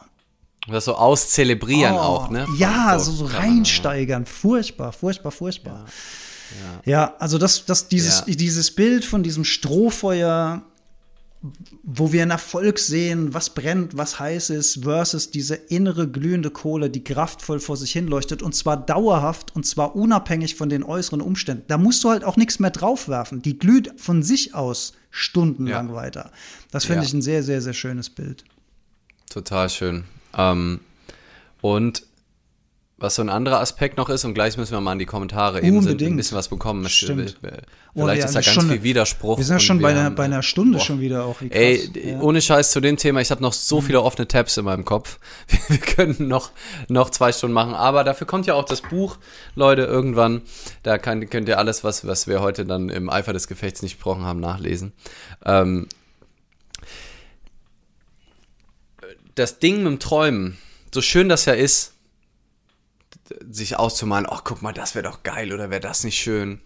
Das 0.70 0.84
so 0.84 0.94
auszelebrieren 0.94 1.94
Oh, 1.94 1.98
auch, 1.98 2.30
ne? 2.30 2.46
Ja, 2.58 2.98
so, 2.98 3.12
so 3.12 3.26
ja. 3.28 3.38
reinsteigern. 3.38 4.26
Furchtbar, 4.26 4.92
furchtbar, 4.92 5.32
furchtbar. 5.32 5.86
Ja, 6.84 7.14
also 7.18 7.38
das, 7.38 7.64
das, 7.66 7.88
dieses, 7.88 8.24
Ja. 8.26 8.34
dieses 8.34 8.70
Bild 8.74 9.04
von 9.04 9.22
diesem 9.22 9.44
Strohfeuer, 9.44 10.62
wo 11.84 12.10
wir 12.12 12.22
einen 12.22 12.30
Erfolg 12.32 12.78
sehen, 12.78 13.32
was 13.32 13.50
brennt, 13.50 13.96
was 13.96 14.18
heiß 14.18 14.50
ist, 14.50 14.82
versus 14.82 15.30
diese 15.30 15.54
innere 15.54 16.08
glühende 16.08 16.50
Kohle, 16.50 16.90
die 16.90 17.04
kraftvoll 17.04 17.60
vor 17.60 17.76
sich 17.76 17.92
hin 17.92 18.08
leuchtet 18.08 18.42
und 18.42 18.54
zwar 18.54 18.76
dauerhaft 18.76 19.54
und 19.54 19.64
zwar 19.66 19.94
unabhängig 19.94 20.56
von 20.56 20.68
den 20.68 20.82
äußeren 20.82 21.20
Umständen. 21.20 21.64
Da 21.68 21.78
musst 21.78 22.02
du 22.02 22.08
halt 22.10 22.24
auch 22.24 22.36
nichts 22.36 22.58
mehr 22.58 22.70
draufwerfen. 22.70 23.40
Die 23.42 23.58
glüht 23.58 23.92
von 24.00 24.22
sich 24.22 24.54
aus 24.54 24.94
stundenlang 25.10 25.88
Ja. 25.90 25.94
weiter. 25.94 26.32
Das 26.72 26.86
finde 26.86 27.02
Ja. 27.02 27.06
ich 27.08 27.12
ein 27.14 27.22
sehr, 27.22 27.42
sehr, 27.42 27.62
sehr 27.62 27.74
schönes 27.74 28.10
Bild. 28.10 28.44
Total 29.30 29.68
schön. 29.70 30.04
Ähm, 30.38 30.80
und 31.60 32.02
was 33.00 33.14
so 33.14 33.22
ein 33.22 33.28
anderer 33.28 33.60
Aspekt 33.60 33.96
noch 33.96 34.08
ist, 34.08 34.24
und 34.24 34.34
gleich 34.34 34.56
müssen 34.56 34.72
wir 34.72 34.80
mal 34.80 34.92
in 34.92 34.98
die 34.98 35.06
Kommentare 35.06 35.60
eben 35.62 35.82
sind, 35.82 36.02
ein 36.02 36.16
bisschen 36.16 36.36
was 36.36 36.48
bekommen. 36.48 36.88
Stimmt. 36.88 37.36
Vielleicht 37.40 37.62
Oh, 37.94 38.06
ja, 38.06 38.12
ist 38.14 38.28
da 38.34 38.40
ganz 38.40 38.46
Stunde. 38.46 38.74
viel 38.74 38.82
Widerspruch. 38.82 39.38
Wir 39.38 39.44
sind 39.44 39.54
ja 39.56 39.60
schon 39.60 39.80
bei 39.80 39.90
einer, 39.90 40.04
haben- 40.04 40.14
bei 40.16 40.24
einer 40.24 40.42
Stunde 40.42 40.78
Boah. 40.78 40.84
schon 40.84 41.00
wieder 41.00 41.24
auch. 41.24 41.40
Wie 41.40 41.48
krass. 41.48 41.58
Ey, 41.60 41.90
ja. 41.94 42.16
Mhm. 42.16 42.22
ohne 42.22 42.42
Scheiß 42.42 42.70
zu 42.72 42.80
dem 42.80 42.96
Thema, 42.96 43.20
ich 43.20 43.30
habe 43.30 43.40
noch 43.40 43.52
so 43.52 43.80
viele 43.80 44.02
offene 44.02 44.26
Tabs 44.28 44.56
in 44.56 44.64
meinem 44.64 44.84
Kopf. 44.84 45.18
Wir, 45.48 45.58
wir 45.68 45.78
können 45.78 46.28
noch, 46.28 46.50
noch 46.88 47.10
zwei 47.10 47.30
Stunden 47.32 47.54
machen, 47.54 47.74
aber 47.74 48.02
dafür 48.04 48.26
kommt 48.26 48.46
ja 48.46 48.54
auch 48.54 48.64
das 48.64 48.82
Buch, 48.82 49.16
Leute, 49.54 49.82
irgendwann. 49.82 50.42
Da 50.82 50.98
kann, 50.98 51.28
könnt 51.30 51.48
ihr 51.48 51.58
alles, 51.58 51.82
was, 51.84 52.04
was 52.06 52.26
wir 52.26 52.40
heute 52.40 52.66
dann 52.66 52.88
im 52.88 53.10
Eifer 53.10 53.32
des 53.32 53.46
Gefechts 53.48 53.80
nicht 53.82 53.94
besprochen 53.96 54.24
haben, 54.24 54.40
nachlesen. 54.40 54.92
Ähm, 55.44 55.86
das 59.38 59.58
Ding 59.58 59.78
mit 59.78 59.86
dem 59.86 59.98
Träumen, 60.00 60.58
so 60.92 61.00
schön 61.02 61.28
das 61.28 61.44
ja 61.44 61.52
ist, 61.52 61.94
sich 63.48 63.76
auszumalen, 63.76 64.26
ach 64.28 64.42
guck 64.44 64.62
mal, 64.62 64.72
das 64.72 64.94
wäre 64.94 65.08
doch 65.08 65.22
geil 65.22 65.52
oder 65.52 65.70
wäre 65.70 65.80
das 65.80 66.04
nicht 66.04 66.18
schön. 66.18 66.60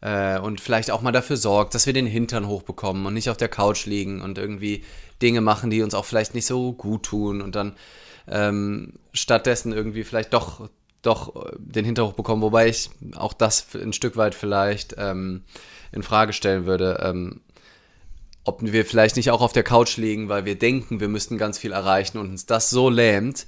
Äh, 0.00 0.38
und 0.38 0.60
vielleicht 0.60 0.90
auch 0.90 1.00
mal 1.00 1.12
dafür 1.12 1.36
sorgt, 1.36 1.74
dass 1.74 1.86
wir 1.86 1.92
den 1.92 2.06
Hintern 2.06 2.46
hochbekommen 2.46 3.06
und 3.06 3.14
nicht 3.14 3.30
auf 3.30 3.36
der 3.36 3.48
Couch 3.48 3.86
liegen 3.86 4.20
und 4.20 4.36
irgendwie 4.36 4.84
Dinge 5.22 5.40
machen, 5.40 5.70
die 5.70 5.82
uns 5.82 5.94
auch 5.94 6.04
vielleicht 6.04 6.34
nicht 6.34 6.46
so 6.46 6.72
gut 6.72 7.04
tun 7.04 7.40
und 7.40 7.54
dann 7.54 7.76
ähm, 8.28 8.94
stattdessen 9.12 9.72
irgendwie 9.72 10.04
vielleicht 10.04 10.32
doch, 10.32 10.68
doch 11.02 11.50
den 11.56 11.84
Hintern 11.84 12.06
hochbekommen, 12.08 12.42
wobei 12.42 12.68
ich 12.68 12.90
auch 13.14 13.32
das 13.32 13.66
ein 13.74 13.92
Stück 13.92 14.16
weit 14.16 14.34
vielleicht 14.34 14.96
ähm, 14.98 15.44
in 15.92 16.02
Frage 16.02 16.32
stellen 16.32 16.66
würde. 16.66 17.00
Ähm, 17.02 17.40
ob 18.44 18.60
wir 18.62 18.84
vielleicht 18.84 19.16
nicht 19.16 19.30
auch 19.30 19.40
auf 19.40 19.52
der 19.52 19.62
Couch 19.62 19.96
liegen, 19.96 20.28
weil 20.28 20.44
wir 20.44 20.56
denken, 20.56 21.00
wir 21.00 21.08
müssten 21.08 21.38
ganz 21.38 21.58
viel 21.58 21.72
erreichen 21.72 22.18
und 22.18 22.30
uns 22.30 22.46
das 22.46 22.70
so 22.70 22.90
lähmt. 22.90 23.46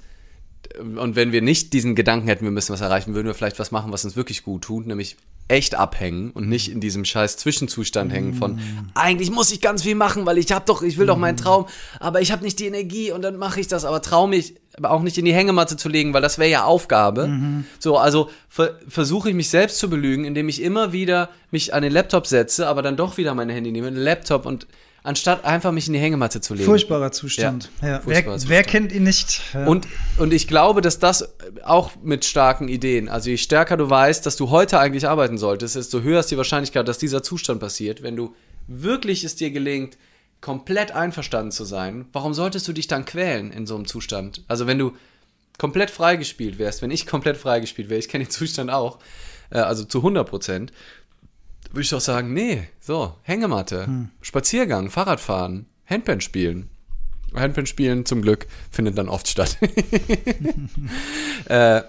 Und 0.79 1.15
wenn 1.15 1.31
wir 1.31 1.41
nicht 1.41 1.73
diesen 1.73 1.95
Gedanken 1.95 2.27
hätten, 2.27 2.43
wir 2.43 2.51
müssen 2.51 2.73
was 2.73 2.81
erreichen, 2.81 3.13
würden 3.13 3.27
wir 3.27 3.35
vielleicht 3.35 3.59
was 3.59 3.71
machen, 3.71 3.91
was 3.91 4.05
uns 4.05 4.15
wirklich 4.15 4.43
gut 4.43 4.63
tut, 4.63 4.87
nämlich 4.87 5.17
echt 5.47 5.75
abhängen 5.75 6.31
und 6.31 6.49
nicht 6.49 6.71
in 6.71 6.79
diesem 6.79 7.05
scheiß 7.05 7.37
Zwischenzustand 7.37 8.11
hängen 8.11 8.33
von 8.33 8.59
eigentlich 8.95 9.29
muss 9.29 9.51
ich 9.51 9.61
ganz 9.61 9.83
viel 9.83 9.93
machen, 9.93 10.25
weil 10.25 10.39
ich 10.39 10.51
habe 10.51 10.65
doch, 10.65 10.81
ich 10.81 10.97
will 10.97 11.05
doch 11.05 11.17
meinen 11.17 11.37
Traum, 11.37 11.67
aber 11.99 12.19
ich 12.19 12.31
habe 12.31 12.43
nicht 12.43 12.57
die 12.59 12.65
Energie 12.65 13.11
und 13.11 13.21
dann 13.21 13.37
mache 13.37 13.59
ich 13.59 13.67
das, 13.67 13.85
aber 13.85 14.01
traue 14.01 14.27
mich 14.27 14.55
aber 14.75 14.89
auch 14.89 15.03
nicht 15.03 15.19
in 15.19 15.25
die 15.25 15.33
Hängematte 15.33 15.77
zu 15.77 15.87
legen, 15.87 16.13
weil 16.13 16.23
das 16.23 16.39
wäre 16.39 16.49
ja 16.49 16.63
Aufgabe. 16.63 17.63
So, 17.79 17.97
also 17.97 18.29
ver 18.49 18.79
versuche 18.87 19.29
ich 19.29 19.35
mich 19.35 19.49
selbst 19.49 19.77
zu 19.77 19.87
belügen, 19.87 20.25
indem 20.25 20.49
ich 20.49 20.63
immer 20.63 20.91
wieder 20.91 21.29
mich 21.51 21.75
an 21.75 21.83
den 21.83 21.93
Laptop 21.93 22.25
setze, 22.25 22.67
aber 22.67 22.81
dann 22.81 22.97
doch 22.97 23.17
wieder 23.17 23.35
mein 23.35 23.49
Handy 23.49 23.71
nehme, 23.71 23.91
den 23.91 24.01
Laptop 24.01 24.47
und 24.47 24.65
anstatt 25.05 25.45
einfach 25.45 25.71
mich 25.71 25.87
in 25.87 25.93
die 25.93 25.99
Hängematte 25.99 26.41
zu 26.41 26.53
legen. 26.53 26.65
Furchtbarer 26.65 27.11
Zustand. 27.11 27.69
Ja, 27.81 27.87
Ja. 27.87 27.99
furchtbarer 28.01 28.25
wer, 28.25 28.33
Zustand. 28.39 28.49
wer 28.49 28.63
kennt 28.63 28.91
ihn 28.91 29.03
nicht? 29.03 29.41
Ja. 29.53 29.65
Und, 29.65 29.87
und 30.17 30.33
ich 30.33 30.47
glaube, 30.47 30.81
dass 30.81 30.99
das 30.99 31.33
auch 31.63 31.91
mit 32.03 32.25
starken 32.25 32.67
Ideen, 32.67 33.07
also 33.09 33.29
je 33.29 33.37
stärker 33.37 33.77
du 33.77 33.89
weißt, 33.89 34.25
dass 34.25 34.35
du 34.35 34.49
heute 34.49 34.79
eigentlich 34.79 35.07
arbeiten 35.07 35.37
solltest, 35.37 35.75
desto 35.75 36.01
höher 36.01 36.19
ist 36.19 36.31
die 36.31 36.37
Wahrscheinlichkeit, 36.37 36.87
dass 36.87 36.97
dieser 36.97 37.23
Zustand 37.23 37.59
passiert. 37.59 38.03
Wenn 38.03 38.15
du 38.15 38.35
wirklich 38.67 39.23
es 39.23 39.35
dir 39.35 39.51
gelingt, 39.51 39.97
komplett 40.41 40.91
einverstanden 40.91 41.51
zu 41.51 41.65
sein, 41.65 42.05
warum 42.13 42.33
solltest 42.33 42.67
du 42.67 42.73
dich 42.73 42.87
dann 42.87 43.05
quälen 43.05 43.51
in 43.51 43.65
so 43.65 43.75
einem 43.75 43.85
Zustand? 43.87 44.43
Also 44.47 44.67
wenn 44.67 44.77
du 44.77 44.91
komplett 45.57 45.89
freigespielt 45.89 46.59
wärst, 46.59 46.81
wenn 46.81 46.91
ich 46.91 47.07
komplett 47.07 47.37
freigespielt 47.37 47.89
wäre, 47.89 47.99
ich 47.99 48.09
kenne 48.09 48.25
den 48.25 48.31
Zustand 48.31 48.69
auch, 48.69 48.99
äh, 49.49 49.59
also 49.59 49.85
zu 49.85 49.99
100 49.99 50.27
Prozent, 50.29 50.73
würde 51.75 51.81
ich 51.81 51.89
doch 51.89 51.99
sagen, 51.99 52.33
nee, 52.33 52.67
so, 52.79 53.15
Hängematte, 53.23 54.09
Spaziergang, 54.21 54.89
Fahrradfahren, 54.89 55.65
Handpan 55.85 56.21
spielen. 56.21 56.69
Handpan 57.33 57.65
spielen 57.65 58.05
zum 58.05 58.21
Glück 58.21 58.47
findet 58.71 58.97
dann 58.97 59.09
oft 59.09 59.27
statt. 59.27 59.57
äh, 61.49 61.81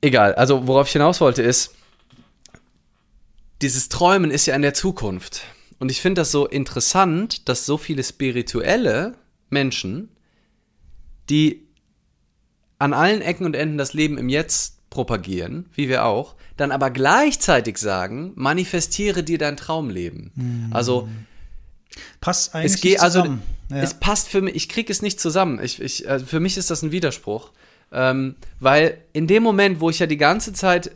egal, 0.00 0.34
also 0.34 0.66
worauf 0.66 0.86
ich 0.86 0.94
hinaus 0.94 1.20
wollte 1.20 1.42
ist, 1.42 1.74
dieses 3.60 3.90
Träumen 3.90 4.30
ist 4.30 4.46
ja 4.46 4.56
in 4.56 4.62
der 4.62 4.72
Zukunft. 4.72 5.42
Und 5.78 5.90
ich 5.90 6.00
finde 6.00 6.22
das 6.22 6.30
so 6.30 6.46
interessant, 6.46 7.48
dass 7.50 7.66
so 7.66 7.76
viele 7.76 8.02
spirituelle 8.02 9.14
Menschen, 9.50 10.08
die 11.28 11.66
an 12.78 12.94
allen 12.94 13.20
Ecken 13.20 13.44
und 13.44 13.54
Enden 13.54 13.78
das 13.78 13.92
Leben 13.92 14.16
im 14.16 14.28
Jetzt 14.28 14.71
propagieren, 14.92 15.66
wie 15.74 15.88
wir 15.88 16.04
auch, 16.04 16.36
dann 16.56 16.70
aber 16.70 16.90
gleichzeitig 16.90 17.78
sagen, 17.78 18.32
manifestiere 18.36 19.24
dir 19.24 19.38
dein 19.38 19.56
Traumleben. 19.56 20.70
Also 20.72 21.08
Passt 22.20 22.54
eigentlich 22.54 22.72
es 22.72 22.80
geht 22.80 23.00
also 23.00 23.20
zusammen. 23.20 23.42
Ja. 23.70 23.76
es 23.78 23.94
passt 23.94 24.28
für 24.28 24.40
mich 24.40 24.54
ich 24.54 24.68
kriege 24.68 24.92
es 24.92 25.02
nicht 25.02 25.20
zusammen 25.20 25.60
ich, 25.62 25.80
ich 25.80 26.08
also 26.08 26.24
für 26.24 26.40
mich 26.40 26.56
ist 26.56 26.70
das 26.70 26.82
ein 26.82 26.92
Widerspruch 26.92 27.50
ähm, 27.92 28.36
weil 28.60 28.98
in 29.12 29.26
dem 29.26 29.42
Moment 29.42 29.80
wo 29.80 29.90
ich 29.90 29.98
ja 29.98 30.06
die 30.06 30.16
ganze 30.16 30.52
Zeit 30.52 30.86
äh, 30.88 30.90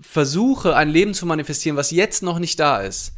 versuche 0.00 0.76
ein 0.76 0.88
Leben 0.88 1.14
zu 1.14 1.26
manifestieren 1.26 1.76
was 1.76 1.90
jetzt 1.90 2.22
noch 2.22 2.38
nicht 2.38 2.60
da 2.60 2.78
ist 2.80 3.12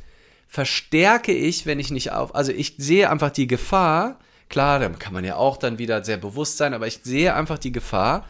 verstärke 0.48 1.32
ich 1.32 1.66
wenn 1.66 1.78
ich 1.78 1.90
nicht 1.90 2.12
auf 2.12 2.34
also 2.34 2.52
ich 2.52 2.74
sehe 2.78 3.10
einfach 3.10 3.30
die 3.30 3.46
Gefahr 3.46 4.18
klar 4.48 4.78
dann 4.78 4.98
kann 4.98 5.12
man 5.12 5.24
ja 5.24 5.36
auch 5.36 5.56
dann 5.56 5.78
wieder 5.78 6.04
sehr 6.04 6.16
bewusst 6.16 6.56
sein 6.56 6.74
aber 6.74 6.86
ich 6.86 7.00
sehe 7.02 7.34
einfach 7.34 7.58
die 7.58 7.72
Gefahr 7.72 8.26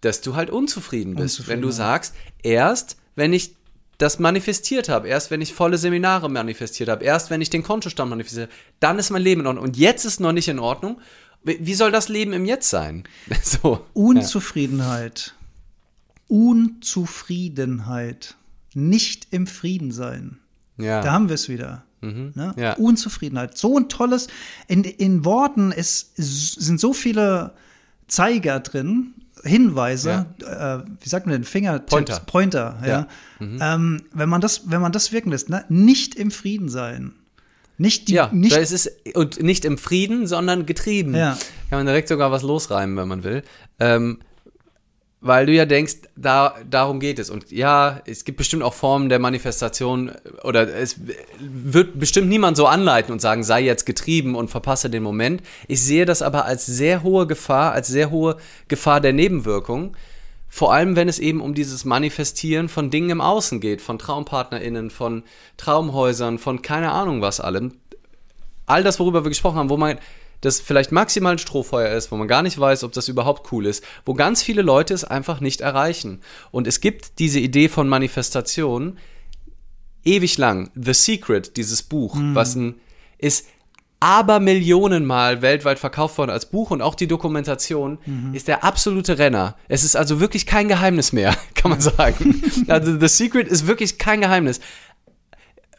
dass 0.00 0.20
du 0.20 0.36
halt 0.36 0.50
unzufrieden 0.50 1.14
bist 1.14 1.38
Unzufrieden, 1.38 1.56
wenn 1.56 1.62
du 1.62 1.68
ja. 1.68 1.74
sagst 1.74 2.14
erst 2.42 2.96
wenn 3.16 3.32
ich 3.32 3.56
das 3.98 4.18
manifestiert 4.18 4.88
habe, 4.88 5.08
erst 5.08 5.30
wenn 5.30 5.40
ich 5.40 5.54
volle 5.54 5.78
Seminare 5.78 6.28
manifestiert 6.28 6.90
habe, 6.90 7.04
erst 7.04 7.30
wenn 7.30 7.40
ich 7.40 7.50
den 7.50 7.62
Kontostand 7.62 8.10
manifestiert 8.10 8.50
habe, 8.50 8.60
dann 8.78 8.98
ist 8.98 9.10
mein 9.10 9.22
Leben 9.22 9.40
in 9.40 9.46
Ordnung. 9.46 9.64
Und 9.64 9.78
jetzt 9.78 10.04
ist 10.04 10.20
noch 10.20 10.32
nicht 10.32 10.48
in 10.48 10.58
Ordnung. 10.58 11.00
Wie 11.42 11.74
soll 11.74 11.92
das 11.92 12.08
Leben 12.08 12.32
im 12.32 12.44
Jetzt 12.44 12.68
sein? 12.68 13.04
So. 13.42 13.86
Unzufriedenheit. 13.94 15.34
Unzufriedenheit. 16.28 18.36
Nicht 18.74 19.28
im 19.30 19.46
Frieden 19.46 19.92
sein. 19.92 20.38
Ja. 20.76 21.00
Da 21.00 21.12
haben 21.12 21.30
wir 21.30 21.36
es 21.36 21.48
wieder. 21.48 21.84
Ne? 22.02 22.54
Ja. 22.56 22.74
Unzufriedenheit. 22.74 23.56
So 23.56 23.78
ein 23.78 23.88
tolles, 23.88 24.28
in, 24.68 24.84
in 24.84 25.24
Worten 25.24 25.72
ist, 25.72 26.12
sind 26.16 26.78
so 26.78 26.92
viele 26.92 27.54
Zeiger 28.06 28.60
drin, 28.60 29.14
Hinweise, 29.46 30.26
äh, 30.40 30.88
wie 31.00 31.08
sagt 31.08 31.26
man 31.26 31.32
denn, 31.34 31.44
Fingertipps, 31.44 31.90
Pointer. 31.90 32.20
Pointer 32.26 32.78
ja. 32.82 33.06
Ja. 33.40 33.74
Ähm, 33.74 34.02
wenn, 34.12 34.28
man 34.28 34.40
das, 34.40 34.70
wenn 34.70 34.80
man 34.80 34.92
das 34.92 35.12
wirken 35.12 35.30
lässt, 35.30 35.48
ne? 35.48 35.64
nicht 35.68 36.14
im 36.14 36.30
Frieden 36.30 36.68
sein. 36.68 37.12
Nicht 37.78 38.08
die, 38.08 38.14
ja, 38.14 38.30
nicht, 38.32 38.56
da 38.56 38.60
ist 38.60 38.72
es 38.72 38.90
und 39.14 39.42
nicht 39.42 39.66
im 39.66 39.76
Frieden, 39.76 40.26
sondern 40.26 40.64
getrieben. 40.64 41.14
Ja. 41.14 41.36
Kann 41.68 41.80
man 41.80 41.86
direkt 41.86 42.08
sogar 42.08 42.30
was 42.32 42.42
losreimen, 42.42 42.96
wenn 42.96 43.08
man 43.08 43.22
will. 43.22 43.42
Ähm, 43.78 44.18
weil 45.26 45.46
du 45.46 45.52
ja 45.52 45.66
denkst, 45.66 45.96
da, 46.16 46.54
darum 46.68 47.00
geht 47.00 47.18
es. 47.18 47.30
Und 47.30 47.50
ja, 47.50 48.00
es 48.06 48.24
gibt 48.24 48.38
bestimmt 48.38 48.62
auch 48.62 48.74
Formen 48.74 49.08
der 49.08 49.18
Manifestation 49.18 50.12
oder 50.42 50.72
es 50.74 51.00
wird 51.38 51.98
bestimmt 51.98 52.28
niemand 52.28 52.56
so 52.56 52.66
anleiten 52.66 53.12
und 53.12 53.20
sagen, 53.20 53.44
sei 53.44 53.62
jetzt 53.62 53.86
getrieben 53.86 54.34
und 54.34 54.48
verpasse 54.48 54.90
den 54.90 55.02
Moment. 55.02 55.42
Ich 55.68 55.82
sehe 55.82 56.04
das 56.04 56.22
aber 56.22 56.44
als 56.44 56.66
sehr 56.66 57.02
hohe 57.02 57.26
Gefahr, 57.26 57.72
als 57.72 57.88
sehr 57.88 58.10
hohe 58.10 58.36
Gefahr 58.68 59.00
der 59.00 59.12
Nebenwirkung. 59.12 59.96
Vor 60.48 60.72
allem, 60.72 60.96
wenn 60.96 61.08
es 61.08 61.18
eben 61.18 61.40
um 61.40 61.54
dieses 61.54 61.84
Manifestieren 61.84 62.68
von 62.68 62.90
Dingen 62.90 63.10
im 63.10 63.20
Außen 63.20 63.60
geht, 63.60 63.82
von 63.82 63.98
TraumpartnerInnen, 63.98 64.90
von 64.90 65.24
Traumhäusern, 65.56 66.38
von 66.38 66.62
keine 66.62 66.92
Ahnung 66.92 67.20
was 67.20 67.40
allem. 67.40 67.72
All 68.64 68.82
das, 68.82 68.98
worüber 68.98 69.24
wir 69.24 69.28
gesprochen 69.28 69.58
haben, 69.58 69.70
wo 69.70 69.76
man 69.76 69.98
das 70.40 70.60
vielleicht 70.60 70.92
maximal 70.92 71.32
ein 71.32 71.38
Strohfeuer 71.38 71.94
ist, 71.96 72.12
wo 72.12 72.16
man 72.16 72.28
gar 72.28 72.42
nicht 72.42 72.58
weiß, 72.58 72.84
ob 72.84 72.92
das 72.92 73.08
überhaupt 73.08 73.50
cool 73.52 73.66
ist, 73.66 73.82
wo 74.04 74.14
ganz 74.14 74.42
viele 74.42 74.62
Leute 74.62 74.94
es 74.94 75.04
einfach 75.04 75.40
nicht 75.40 75.60
erreichen. 75.60 76.20
Und 76.50 76.66
es 76.66 76.80
gibt 76.80 77.18
diese 77.18 77.40
Idee 77.40 77.68
von 77.68 77.88
Manifestation 77.88 78.98
ewig 80.04 80.38
lang. 80.38 80.70
The 80.74 80.92
Secret, 80.94 81.56
dieses 81.56 81.82
Buch, 81.82 82.14
Mhm. 82.14 82.34
was 82.34 82.54
ein, 82.54 82.74
ist 83.18 83.46
aber 83.98 84.40
Millionenmal 84.40 85.40
weltweit 85.40 85.78
verkauft 85.78 86.18
worden 86.18 86.30
als 86.30 86.46
Buch 86.46 86.70
und 86.70 86.82
auch 86.82 86.94
die 86.94 87.06
Dokumentation 87.08 87.98
Mhm. 88.04 88.34
ist 88.34 88.46
der 88.46 88.62
absolute 88.62 89.18
Renner. 89.18 89.56
Es 89.68 89.84
ist 89.84 89.96
also 89.96 90.20
wirklich 90.20 90.44
kein 90.46 90.68
Geheimnis 90.68 91.12
mehr, 91.12 91.34
kann 91.54 91.70
man 91.70 91.80
sagen. 91.80 92.42
also 92.68 92.98
The 93.00 93.08
Secret 93.08 93.48
ist 93.48 93.66
wirklich 93.66 93.98
kein 93.98 94.20
Geheimnis. 94.20 94.60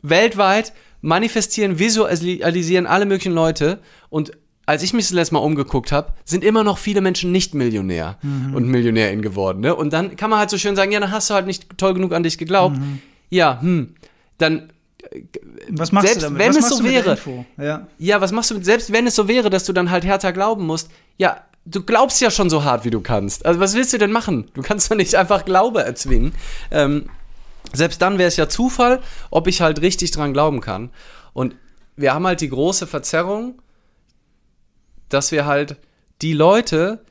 Weltweit 0.01 0.73
manifestieren, 1.01 1.79
visualisieren 1.79 2.87
alle 2.87 3.05
möglichen 3.05 3.33
Leute 3.33 3.79
und 4.09 4.31
als 4.67 4.83
ich 4.83 4.93
mich 4.93 5.05
das 5.05 5.13
letzte 5.13 5.33
Mal 5.33 5.39
umgeguckt 5.39 5.91
habe, 5.91 6.13
sind 6.25 6.43
immer 6.43 6.63
noch 6.63 6.77
viele 6.77 6.99
Menschen 7.01 7.31
nicht 7.31 7.55
Millionär 7.55 8.17
und 8.53 8.67
Millionärin 8.67 9.21
geworden. 9.21 9.61
Ne? 9.61 9.73
Und 9.73 9.93
dann 9.93 10.17
kann 10.17 10.29
man 10.29 10.39
halt 10.39 10.49
so 10.49 10.57
schön 10.57 10.75
sagen, 10.75 10.91
ja, 10.91 10.99
dann 10.99 11.11
hast 11.11 11.29
du 11.29 11.33
halt 11.33 11.47
nicht 11.47 11.77
toll 11.77 11.93
genug 11.93 12.13
an 12.13 12.21
dich 12.21 12.37
geglaubt. 12.37 12.77
Ja, 13.29 13.59
hm, 13.61 13.95
dann 14.37 14.69
Was 15.69 15.93
machst 15.93 16.07
Selbst 16.07 16.21
du 16.21 16.25
damit? 16.27 16.39
wenn 16.39 16.49
Was 16.49 16.55
es 16.57 16.61
machst 16.63 16.77
so 16.77 16.83
wäre. 16.83 17.17
Ja. 17.57 17.87
ja, 17.97 18.19
was 18.19 18.33
machst 18.33 18.51
du 18.51 18.55
mit, 18.55 18.65
selbst 18.65 18.91
wenn 18.91 19.07
es 19.07 19.15
so 19.15 19.29
wäre, 19.29 19.49
dass 19.49 19.63
du 19.63 19.71
dann 19.71 19.89
halt 19.89 20.03
härter 20.03 20.33
glauben 20.33 20.65
musst, 20.65 20.91
ja, 21.17 21.41
du 21.65 21.83
glaubst 21.83 22.19
ja 22.19 22.29
schon 22.29 22.49
so 22.49 22.65
hart, 22.65 22.83
wie 22.83 22.89
du 22.89 22.99
kannst. 22.99 23.45
Also 23.45 23.61
was 23.61 23.73
willst 23.73 23.93
du 23.93 23.97
denn 23.97 24.11
machen? 24.11 24.51
Du 24.53 24.61
kannst 24.61 24.91
doch 24.91 24.97
nicht 24.97 25.15
einfach 25.15 25.45
Glaube 25.45 25.81
erzwingen. 25.83 26.33
Ähm, 26.71 27.05
selbst 27.73 28.01
dann 28.01 28.17
wäre 28.17 28.27
es 28.27 28.35
ja 28.35 28.49
Zufall, 28.49 29.01
ob 29.29 29.47
ich 29.47 29.61
halt 29.61 29.81
richtig 29.81 30.11
dran 30.11 30.33
glauben 30.33 30.59
kann. 30.59 30.89
Und 31.31 31.55
wir 31.95 32.13
haben 32.13 32.27
halt 32.27 32.41
die 32.41 32.49
große 32.49 32.85
Verzerrung, 32.85 33.55
dass 35.09 35.31
wir 35.31 35.45
halt 35.45 35.77
die 36.21 36.33
Leute, 36.33 37.03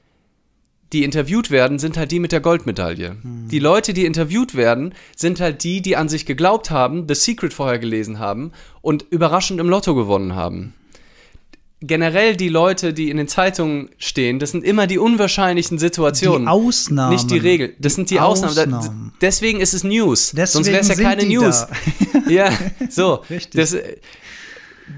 die 0.92 1.04
interviewt 1.04 1.50
werden, 1.50 1.78
sind 1.78 1.96
halt 1.96 2.12
die 2.12 2.20
mit 2.20 2.32
der 2.32 2.40
Goldmedaille. 2.40 3.16
Die 3.50 3.58
Leute, 3.58 3.92
die 3.92 4.04
interviewt 4.04 4.54
werden, 4.54 4.94
sind 5.16 5.40
halt 5.40 5.64
die, 5.64 5.82
die 5.82 5.96
an 5.96 6.08
sich 6.08 6.26
geglaubt 6.26 6.70
haben, 6.70 7.06
The 7.08 7.14
Secret 7.14 7.52
vorher 7.52 7.78
gelesen 7.78 8.18
haben 8.18 8.52
und 8.82 9.04
überraschend 9.10 9.60
im 9.60 9.68
Lotto 9.68 9.94
gewonnen 9.94 10.34
haben. 10.34 10.74
Generell 11.80 12.36
die 12.36 12.48
Leute, 12.48 12.94
die 12.94 13.10
in 13.10 13.18
den 13.18 13.28
Zeitungen 13.28 13.90
stehen, 13.98 14.38
das 14.38 14.52
sind 14.52 14.64
immer 14.64 14.86
die 14.86 14.98
unwahrscheinlichen 14.98 15.78
Situationen. 15.78 16.46
Die 16.46 16.48
Ausnahmen. 16.48 17.12
Nicht 17.12 17.30
die 17.30 17.38
Regel. 17.38 17.74
Das 17.78 17.94
sind 17.94 18.08
die 18.10 18.18
Ausnahmen. 18.18 18.74
Ausnahmen. 18.74 19.12
Deswegen 19.20 19.60
ist 19.60 19.74
es 19.74 19.84
News. 19.84 20.30
Sonst 20.30 20.54
Deswegen 20.54 20.66
wäre 20.66 20.80
es 20.80 20.88
ja 20.88 20.94
keine 20.94 21.26
News. 21.26 21.66
Ja, 22.28 22.50
so. 22.88 23.22
Richtig. 23.28 23.60
Das, 23.60 23.76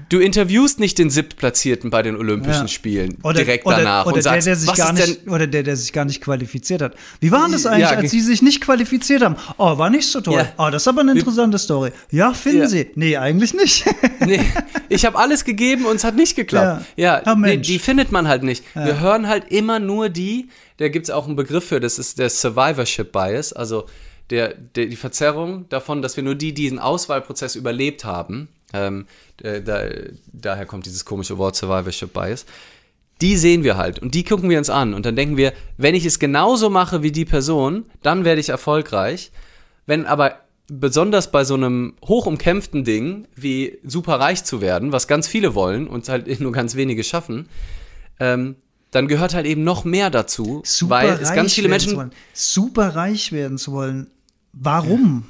du 0.09 0.19
interviewst 0.19 0.79
nicht 0.79 0.97
den 0.97 1.09
Siebtplatzierten 1.09 1.89
bei 1.89 2.01
den 2.01 2.15
Olympischen 2.15 2.63
Ja. 2.63 2.67
Spielen 2.67 3.17
Oder, 3.23 3.39
direkt 3.39 3.65
oder, 3.65 3.77
danach 3.77 4.05
oder 4.05 4.15
und 4.15 4.21
sagst, 4.21 4.47
der, 4.47 4.53
der 4.53 4.59
sich 4.59 4.69
was 4.69 4.77
gar 4.77 4.93
nicht, 4.93 5.25
denn 5.25 5.33
oder 5.33 5.47
der, 5.47 5.63
der 5.63 5.75
sich 5.75 5.93
gar 5.93 6.05
nicht 6.05 6.21
qualifiziert 6.21 6.81
hat. 6.81 6.95
Wie 7.19 7.31
war 7.31 7.49
das 7.49 7.65
eigentlich, 7.65 7.89
Ja, 7.89 7.97
als 7.97 8.11
sie 8.11 8.21
sich 8.21 8.41
nicht 8.41 8.61
qualifiziert 8.61 9.21
haben? 9.23 9.35
Oh, 9.57 9.77
war 9.77 9.89
nicht 9.89 10.07
so 10.07 10.21
toll. 10.21 10.35
Ja. 10.35 10.53
Oh, 10.57 10.69
das 10.71 10.83
ist 10.83 10.87
aber 10.87 11.01
eine 11.01 11.13
interessante 11.13 11.57
Story. 11.57 11.91
Ja, 12.11 12.33
finden. 12.33 12.67
Sie? 12.67 12.87
Nee, 12.95 13.17
eigentlich 13.17 13.53
nicht. 13.53 13.85
nee, 14.25 14.41
ich 14.89 15.05
habe 15.05 15.17
alles 15.17 15.43
gegeben 15.45 15.85
und 15.85 15.95
es 15.97 16.03
hat 16.03 16.15
nicht 16.15 16.35
geklappt. 16.35 16.85
Ja, 16.95 17.21
Ja, 17.25 17.35
nee, 17.35 17.57
die 17.57 17.79
findet 17.79 18.11
man 18.11 18.27
halt 18.27 18.43
nicht. 18.43 18.63
Wir 18.75 18.99
hören 18.99 19.27
halt 19.27 19.51
immer 19.51 19.79
nur 19.79 20.09
die, 20.09 20.49
da 20.77 20.87
gibt 20.89 21.05
es 21.05 21.09
auch 21.09 21.25
einen 21.27 21.35
Begriff 21.35 21.65
für, 21.65 21.79
das 21.79 21.99
ist 21.99 22.19
der 22.19 22.29
Survivorship 22.29 23.11
Bias, 23.11 23.53
also 23.53 23.85
der, 24.29 24.53
der, 24.53 24.85
die 24.85 24.95
Verzerrung 24.95 25.67
davon, 25.69 26.01
dass 26.01 26.15
wir 26.15 26.23
nur 26.23 26.35
die, 26.35 26.53
die 26.53 26.63
diesen 26.63 26.79
Auswahlprozess 26.79 27.55
überlebt 27.55 28.05
haben, 28.05 28.47
ähm, 28.73 29.05
äh, 29.41 29.61
da, 29.61 29.83
daher 30.31 30.65
kommt 30.65 30.85
dieses 30.85 31.05
komische 31.05 31.37
Wort 31.37 31.55
Survivorship 31.55 32.13
Bias, 32.13 32.45
die 33.21 33.35
sehen 33.35 33.63
wir 33.63 33.77
halt 33.77 33.99
und 33.99 34.15
die 34.15 34.23
gucken 34.23 34.49
wir 34.49 34.57
uns 34.57 34.69
an 34.69 34.93
und 34.93 35.05
dann 35.05 35.15
denken 35.15 35.37
wir, 35.37 35.53
wenn 35.77 35.95
ich 35.95 36.05
es 36.05 36.19
genauso 36.19 36.69
mache 36.69 37.03
wie 37.03 37.11
die 37.11 37.25
Person, 37.25 37.85
dann 38.01 38.23
werde 38.23 38.39
ich 38.39 38.49
erfolgreich. 38.49 39.31
Wenn 39.85 40.05
aber 40.05 40.39
besonders 40.67 41.31
bei 41.31 41.43
so 41.43 41.55
einem 41.55 41.95
hoch 42.05 42.27
umkämpften 42.27 42.83
Ding 42.83 43.27
wie 43.35 43.79
super 43.83 44.19
reich 44.19 44.43
zu 44.43 44.61
werden, 44.61 44.91
was 44.91 45.07
ganz 45.07 45.27
viele 45.27 45.55
wollen 45.55 45.87
und 45.87 46.07
halt 46.07 46.39
nur 46.39 46.51
ganz 46.51 46.75
wenige 46.75 47.03
schaffen, 47.03 47.49
ähm, 48.19 48.55
dann 48.91 49.07
gehört 49.07 49.33
halt 49.33 49.45
eben 49.45 49.63
noch 49.63 49.83
mehr 49.83 50.09
dazu, 50.09 50.61
Super 50.65 50.95
weil 50.95 51.09
es 51.21 51.33
ganz 51.33 51.53
viele 51.53 51.69
Menschen, 51.69 51.95
wollen. 51.95 52.11
Super 52.33 52.95
reich 52.95 53.31
werden 53.31 53.57
zu 53.57 53.71
wollen. 53.71 54.07
Warum? 54.53 55.27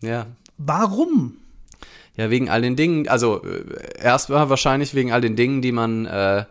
ja, 0.00 0.26
Warum? 0.58 1.38
Ja 2.16 2.30
wegen 2.30 2.48
all 2.50 2.62
den 2.62 2.76
Dingen, 2.76 3.08
also 3.08 3.42
äh, 3.44 4.02
erstmal 4.02 4.48
wahrscheinlich 4.50 4.94
wegen 4.94 5.12
all 5.12 5.20
den 5.20 5.36
Dingen, 5.36 5.62
die 5.62 5.72
man 5.72 6.06
äh, 6.06 6.44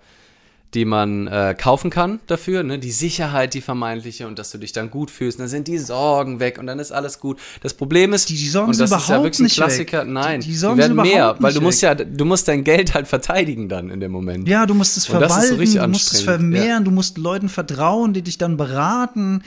die 0.74 0.86
man 0.86 1.28
äh, 1.28 1.54
kaufen 1.60 1.90
kann 1.90 2.22
dafür, 2.28 2.64
ne? 2.64 2.80
die 2.80 2.94
Sicherheit, 2.94 3.54
die 3.56 3.60
vermeintliche 3.60 4.26
und 4.26 4.40
dass 4.40 4.52
du 4.52 4.58
dich 4.58 4.72
dann 4.72 4.90
gut 4.90 5.12
fühlst, 5.12 5.38
dann 5.38 5.50
sind 5.50 5.68
die 5.68 5.78
Sorgen 5.78 6.40
weg 6.40 6.58
und 6.58 6.66
dann 6.66 6.80
ist 6.80 6.94
alles 6.94 7.20
gut. 7.20 7.40
Das 7.62 7.74
Problem 7.74 8.14
ist, 8.14 8.30
Die- 8.30 8.36
die 8.38 8.48
Sorgen 8.48 8.70
und 8.70 8.80
das 8.80 8.90
sind 8.90 8.98
ist 9.00 9.10
ja 9.10 9.16
überhaupt 9.16 9.26
wirklich 9.26 9.40
ein 9.40 9.44
nicht 9.44 9.58
weg. 9.58 9.66
Klassiker, 9.66 10.04
nein, 10.06 10.40
Die- 10.40 10.46
die 10.46 10.52
die, 10.54 10.58
Sorgen 10.58 10.78
werden 10.78 10.96
sind 10.96 11.02
mehr, 11.14 11.36
weil 11.40 11.54
du 11.54 11.60
musst 11.60 11.82
ja, 11.82 11.94
du 11.94 12.24
musst 12.24 12.48
dein 12.48 12.64
Geld 12.64 12.94
halt 12.94 13.08
verteidigen 13.10 13.68
dann 13.68 13.90
in 13.90 14.00
dem 14.00 14.14
Moment. 14.14 14.48
Ja, 14.48 14.66
du 14.66 14.74
musst 14.74 14.96
es 14.96 15.10
Und 15.10 15.16
so 15.16 15.20
verwalten, 15.20 15.56
richtig 15.58 15.82
du 15.82 15.88
musst 15.90 16.14
es 16.14 16.22
vermehren, 16.22 16.86
du 16.86 16.92
musst 16.92 17.18
Leuten 17.18 17.50
vertrauen, 17.50 18.14
die 18.14 18.22
dich 18.22 18.38
dann 18.38 18.56
beraten. 18.56 19.44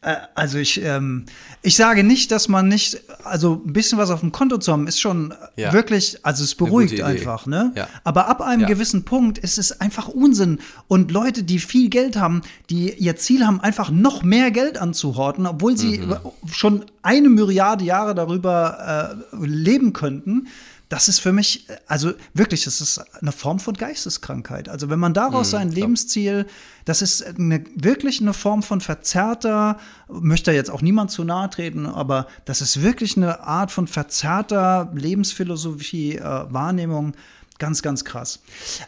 Äh, 0.00 0.14
Also 0.34 0.58
ich, 0.58 0.80
ähm, 0.82 1.26
ich 1.62 1.74
sage 1.74 2.04
nicht, 2.04 2.30
dass 2.30 2.48
man 2.48 2.68
nicht, 2.68 3.00
also 3.24 3.60
ein 3.66 3.72
bisschen 3.72 3.98
was 3.98 4.10
auf 4.10 4.20
dem 4.20 4.30
Konto 4.30 4.58
zu 4.58 4.72
haben, 4.72 4.86
ist 4.86 5.00
schon 5.00 5.34
Ja. 5.56 5.72
wirklich, 5.72 6.18
also 6.24 6.44
es 6.44 6.54
beruhigt 6.54 7.00
einfach, 7.02 7.46
ne? 7.46 7.72
Ja. 7.74 7.88
Aber 8.04 8.28
ab 8.28 8.40
einem 8.40 8.62
Ja. 8.62 8.66
gewissen 8.68 9.04
Punkt 9.04 9.38
ist 9.38 9.58
es 9.58 9.80
einfach 9.80 10.06
Unsinn. 10.08 10.60
Und 10.86 11.10
Leute, 11.10 11.42
die 11.42 11.58
viel 11.58 11.88
Geld 11.88 12.16
haben, 12.16 12.42
die 12.70 12.92
ihr 12.94 13.16
Ziel 13.16 13.44
haben, 13.44 13.60
einfach 13.60 13.90
noch 13.90 14.22
mehr 14.22 14.52
Geld 14.52 14.78
anzuhorten, 14.78 15.46
obwohl 15.46 15.76
sie 15.76 15.98
Mhm. 15.98 16.16
schon 16.52 16.84
eine 17.02 17.28
Myriade 17.28 17.84
Jahre 17.84 18.14
darüber 18.14 19.18
äh, 19.32 19.36
leben 19.46 19.92
könnten. 19.92 20.46
Das 20.88 21.08
ist 21.08 21.18
für 21.18 21.32
mich, 21.32 21.66
also 21.86 22.12
wirklich, 22.32 22.64
das 22.64 22.80
ist 22.80 22.98
eine 23.20 23.32
Form 23.32 23.60
von 23.60 23.74
Geisteskrankheit. 23.74 24.70
Also 24.70 24.88
wenn 24.88 24.98
man 24.98 25.12
daraus 25.12 25.50
sein 25.50 25.70
Lebensziel, 25.70 26.46
das 26.86 27.02
ist 27.02 27.22
eine, 27.22 27.62
wirklich 27.74 28.22
eine 28.22 28.32
Form 28.32 28.62
von 28.62 28.80
verzerrter, 28.80 29.78
möchte 30.08 30.50
jetzt 30.52 30.70
auch 30.70 30.80
niemand 30.80 31.10
zu 31.10 31.24
nahe 31.24 31.50
treten, 31.50 31.84
aber 31.84 32.26
das 32.46 32.62
ist 32.62 32.82
wirklich 32.82 33.18
eine 33.18 33.40
Art 33.40 33.70
von 33.70 33.86
verzerrter 33.86 34.90
Lebensphilosophie, 34.94 36.16
äh, 36.16 36.22
Wahrnehmung. 36.22 37.14
Ganz, 37.58 37.82
ganz 37.82 38.04
krass. 38.04 38.40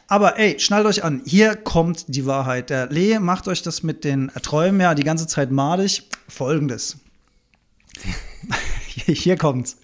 Aber 0.06 0.38
ey, 0.38 0.58
schnallt 0.60 0.86
euch 0.86 1.02
an, 1.02 1.22
hier 1.26 1.56
kommt 1.56 2.04
die 2.06 2.24
Wahrheit. 2.24 2.70
Der 2.70 2.86
Lee 2.88 3.18
macht 3.18 3.48
euch 3.48 3.62
das 3.62 3.82
mit 3.82 4.04
den 4.04 4.30
Träumen 4.42 4.80
ja 4.80 4.94
die 4.94 5.02
ganze 5.02 5.26
Zeit 5.26 5.50
madig. 5.50 6.04
Folgendes. 6.28 6.96
hier 8.86 9.36
kommt's. 9.36 9.76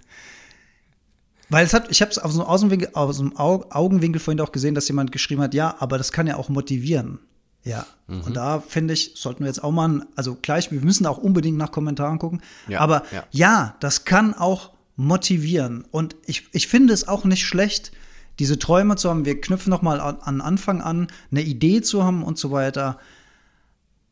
Weil 1.49 1.65
es 1.65 1.73
hat, 1.75 1.91
ich 1.91 2.01
habe 2.03 2.11
es 2.11 2.19
aus 2.19 2.33
dem, 2.33 2.43
Außenwinkel, 2.43 2.91
aus 2.95 3.19
dem 3.19 3.37
Au- 3.39 3.67
Augenwinkel 3.71 4.21
vorhin 4.21 4.41
auch 4.41 4.53
gesehen, 4.53 4.75
dass 4.75 4.89
jemand 4.89 5.13
geschrieben 5.13 5.43
hat, 5.43 5.55
ja, 5.55 5.77
aber 5.79 5.97
das 5.99 6.11
kann 6.13 6.27
ja 6.27 6.37
auch 6.37 6.49
motivieren. 6.49 7.21
Ja. 7.63 7.85
Und 8.07 8.37
da 8.37 8.61
finde 8.61 8.95
ich, 8.95 9.13
sollten 9.17 9.41
wir 9.41 9.49
jetzt 9.49 9.63
auch 9.63 9.73
mal, 9.73 10.07
also 10.15 10.37
gleich, 10.41 10.71
wir 10.71 10.81
müssen 10.81 11.05
auch 11.07 11.19
unbedingt 11.19 11.59
nach 11.59 11.73
Kommentaren 11.73 12.19
gucken. 12.21 12.41
Ja, 12.69 12.81
aber 12.81 13.03
ja. 13.13 13.25
ja, 13.33 13.77
das 13.81 14.05
kann 14.05 14.35
auch 14.35 14.71
motivieren. 14.95 15.85
Und 15.91 16.15
ich, 16.27 16.49
ich 16.53 16.69
finde 16.69 16.95
es 16.95 17.09
auch 17.09 17.25
nicht 17.25 17.45
schlecht, 17.45 17.91
diese 18.39 18.59
Träume 18.59 18.97
zu 18.97 19.11
haben. 19.11 19.25
Wir 19.25 19.41
knüpfen 19.41 19.71
noch 19.71 19.83
mal 19.83 20.01
an, 20.01 20.19
an 20.21 20.41
Anfang 20.41 20.81
an, 20.81 21.09
eine 21.31 21.43
Idee 21.43 21.83
zu 21.83 22.05
haben 22.05 22.23
und 22.23 22.39
so 22.39 22.51
weiter. 22.53 22.99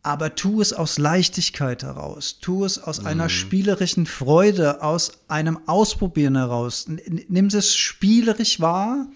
Aber 0.05 0.35
tu 0.35 0.61
es 0.61 0.73
aus 0.75 0.99
Leichtigkeit 0.99 1.83
heraus. 1.83 2.39
Tu 2.41 2.65
es 2.65 2.79
aus 2.81 3.05
einer 3.07 3.29
spielerischen 3.31 4.05
Freude, 4.05 4.83
aus 4.83 5.13
einem 5.29 5.59
Ausprobieren 5.67 6.37
heraus. 6.37 6.87
Nimm 7.29 7.47
es 7.47 7.75
spielerisch 7.75 8.61
wahr. 8.61 9.07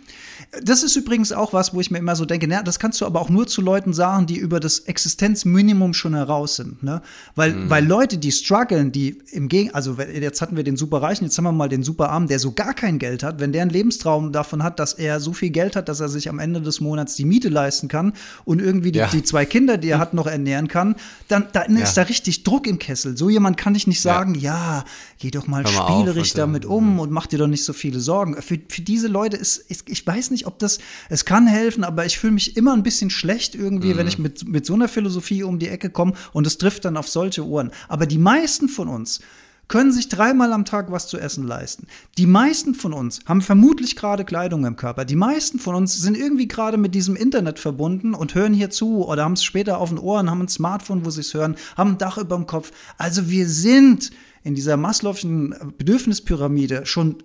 Das 0.63 0.83
ist 0.83 0.97
übrigens 0.97 1.31
auch 1.33 1.53
was, 1.53 1.75
wo 1.75 1.81
ich 1.81 1.91
mir 1.91 1.99
immer 1.99 2.17
so 2.17 2.25
denke, 2.25 2.47
na, 2.49 2.63
das 2.63 2.79
kannst 2.79 3.01
du 3.03 3.07
aber 3.07 3.21
auch 3.21 3.29
nur 3.29 3.47
zu 3.47 3.61
Leuten 3.61 3.93
sagen, 3.93 4.25
die 4.27 4.37
über 4.39 4.61
das 4.61 4.79
Existenzminimum 4.81 5.93
schon 5.95 6.15
heraus 6.15 6.57
sind. 6.57 6.83
Ne? 6.83 7.03
Weil, 7.35 7.69
weil 7.69 7.85
Leute, 7.85 8.17
die 8.19 8.33
strugglen, 8.33 8.91
die 8.93 9.19
im 9.33 9.49
Gegenteil, 9.49 9.75
also 9.75 9.97
jetzt 9.99 10.41
hatten 10.41 10.57
wir 10.57 10.65
den 10.65 10.77
Superreichen, 10.79 11.27
jetzt 11.27 11.37
haben 11.37 11.45
wir 11.45 11.53
mal 11.53 11.69
den 11.69 11.83
Superarmen, 11.83 12.29
der 12.29 12.39
so 12.39 12.53
gar 12.53 12.73
kein 12.73 12.99
Geld 12.99 13.23
hat, 13.25 13.41
wenn 13.41 13.53
der 13.53 13.63
einen 13.63 13.71
Lebenstraum 13.73 14.33
davon 14.33 14.63
hat, 14.63 14.79
dass 14.79 14.95
er 14.95 15.21
so 15.21 15.33
viel 15.35 15.51
Geld 15.51 15.77
hat, 15.77 15.89
dass 15.89 16.01
er 16.01 16.09
sich 16.09 16.31
am 16.31 16.39
Ende 16.39 16.63
des 16.63 16.81
Monats 16.81 17.15
die 17.17 17.25
Miete 17.27 17.49
leisten 17.51 17.89
kann 17.89 18.13
und 18.47 18.63
irgendwie 18.63 18.93
die, 18.93 19.01
Ja. 19.01 19.09
die 19.09 19.25
zwei 19.25 19.45
Kinder, 19.45 19.77
die 19.77 19.91
er 19.91 19.99
hat, 19.99 20.15
noch 20.15 20.27
ernähren 20.29 20.69
kann, 20.69 20.78
dann, 20.85 21.47
dann 21.53 21.77
ist 21.77 21.97
Ja. 21.97 22.05
da 22.05 22.09
richtig 22.09 22.43
Druck 22.45 22.67
im 22.67 22.79
Kessel. 22.79 23.17
So 23.17 23.29
jemand 23.29 23.57
kann 23.57 23.75
ich 23.75 23.87
nicht 23.87 24.01
sagen, 24.01 24.35
ja, 24.35 24.85
geh 25.19 25.31
doch 25.31 25.47
mal 25.47 25.59
mal 25.63 25.67
auf 25.67 25.73
spielerisch 25.89 26.33
äh, 26.35 26.37
damit 26.37 26.65
um 26.65 27.01
und 27.01 27.11
mach 27.11 27.27
dir 27.27 27.39
doch 27.39 27.47
nicht 27.47 27.65
so 27.65 27.73
viele 27.73 28.01
Sorgen. 28.01 28.41
Für, 28.41 28.59
für 28.69 28.83
diese 28.83 29.09
Leute 29.09 29.37
ist, 29.37 29.59
ist, 29.59 29.89
ich 29.89 30.07
weiß 30.07 30.31
nicht, 30.31 30.47
ob 30.47 30.59
das, 30.59 30.79
es 31.09 31.25
kann 31.25 31.47
helfen, 31.47 31.85
aber 31.85 32.07
ich 32.07 32.19
fühle 32.19 32.33
mich 32.35 32.57
immer 32.57 32.73
ein 32.75 32.83
bisschen 32.83 33.11
schlecht 33.11 33.55
irgendwie, 33.55 33.97
wenn 33.97 34.07
ich 34.07 34.19
mit, 34.19 34.47
mit 34.49 34.67
so 34.67 34.75
einer 34.75 34.89
Philosophie 34.89 35.43
um 35.43 35.59
die 35.59 35.69
Ecke 35.69 35.91
komme 35.91 36.13
und 36.33 36.47
es 36.47 36.59
trifft 36.59 36.85
dann 36.85 36.97
auf 36.97 37.09
solche 37.09 37.45
Ohren. 37.47 37.71
Aber 37.89 38.07
die 38.07 38.19
meisten 38.19 38.69
von 38.69 38.89
uns 38.89 39.21
können 39.69 39.93
sich 39.93 40.09
dreimal 40.09 40.53
am 40.53 40.65
Tag 40.65 40.91
was 40.91 41.07
zu 41.07 41.19
essen 41.19 41.47
leisten. 41.47 41.87
Die 42.17 42.27
meisten 42.27 42.75
von 42.75 42.93
uns 42.93 43.21
haben 43.27 43.43
vermutlich 43.43 43.97
gerade 43.97 44.25
Kleidung 44.25 44.65
im 44.65 44.77
Körper. 44.77 45.05
Die 45.05 45.17
meisten 45.17 45.59
von 45.59 45.75
uns 45.75 45.97
sind 46.01 46.17
irgendwie 46.17 46.49
gerade 46.49 46.79
mit 46.79 46.95
diesem 46.95 47.17
Internet 47.17 47.59
verbunden 47.59 48.15
und 48.15 48.35
hören 48.35 48.55
hier 48.55 48.71
zu 48.71 49.07
oder 49.07 49.25
haben 49.25 49.35
es 49.35 49.45
später 49.45 49.79
auf 49.79 49.91
den 49.91 49.99
Ohren, 49.99 50.31
haben 50.31 50.43
ein 50.43 50.49
Smartphone, 50.49 51.05
wo 51.05 51.11
sie 51.11 51.21
es 51.21 51.35
hören, 51.35 51.57
haben 51.77 51.93
ein 51.93 51.99
Dach 51.99 52.19
über 52.19 52.37
dem 52.37 52.47
Kopf. 52.47 52.73
Also 52.97 53.29
wir 53.29 53.49
sind 53.49 54.11
in 54.43 54.55
dieser 54.55 54.75
Maslow'schen 54.75 55.55
Bedürfnispyramide 55.77 56.87
schon 56.87 57.17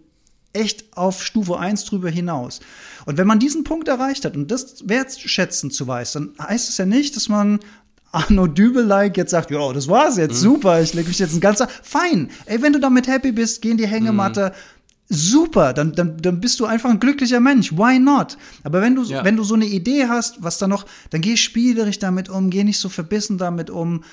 echt 0.52 0.96
auf 0.96 1.24
Stufe 1.24 1.58
1 1.58 1.86
drüber 1.86 2.10
hinaus. 2.10 2.60
Und 3.06 3.18
wenn 3.18 3.28
man 3.28 3.39
diesen 3.39 3.64
Punkt 3.64 3.88
erreicht 3.88 4.24
hat 4.24 4.36
und 4.36 4.52
das 4.52 4.88
wertschätzen 4.88 5.72
zu 5.72 5.88
weiß, 5.88 6.14
dann 6.14 6.34
heißt 6.39 6.70
es 6.70 6.78
ja 6.78 6.86
nicht, 6.86 7.16
dass 7.16 7.28
man 7.28 7.60
Arno 8.14 8.47
Dübel-like 8.47 9.18
jetzt 9.18 9.32
sagt, 9.32 9.51
ja, 9.51 9.74
das 9.74 9.88
war's 9.88 10.18
jetzt, 10.18 10.36
mhm. 10.36 10.39
super, 10.39 10.82
ich 10.82 10.93
lege 10.93 11.07
mich 11.07 11.20
jetzt 11.20 11.34
ein 11.34 11.41
ganzer, 11.41 11.68
fein. 11.82 12.30
Ey, 12.45 12.61
wenn 12.61 12.72
du 12.72 12.80
damit 12.80 13.07
happy 13.07 13.32
bist, 13.32 13.61
geh 13.61 13.72
in 13.72 13.78
die 13.78 13.88
Hängematte, 13.88 14.53
mhm. 15.09 15.16
super, 15.16 15.74
dann, 15.74 15.93
dann, 15.93 16.22
dann 16.22 16.39
bist 16.39 16.59
du 16.59 16.66
einfach 16.66 16.91
ein 16.91 16.99
glücklicher 16.99 17.39
Mensch, 17.39 17.74
why 17.74 17.97
not? 17.97 18.38
Aber 18.64 18.82
wenn 18.82 18.95
du, 18.95 19.03
ja. 19.03 19.26
wenn 19.26 19.36
du 19.36 19.43
so 19.43 19.55
eine 19.55 19.66
Idee 19.66 20.07
hast, 20.07 20.43
was 20.43 20.59
da 20.59 20.68
noch, 20.68 20.86
dann 21.09 21.22
geh 21.22 21.36
spielerisch 21.36 21.99
damit 21.99 22.30
um, 22.30 22.49
geh 22.49 22.64
nicht 22.64 22.80
so 22.80 22.88
verbissen 22.88 23.39
damit 23.39 23.72
um, 23.72 24.03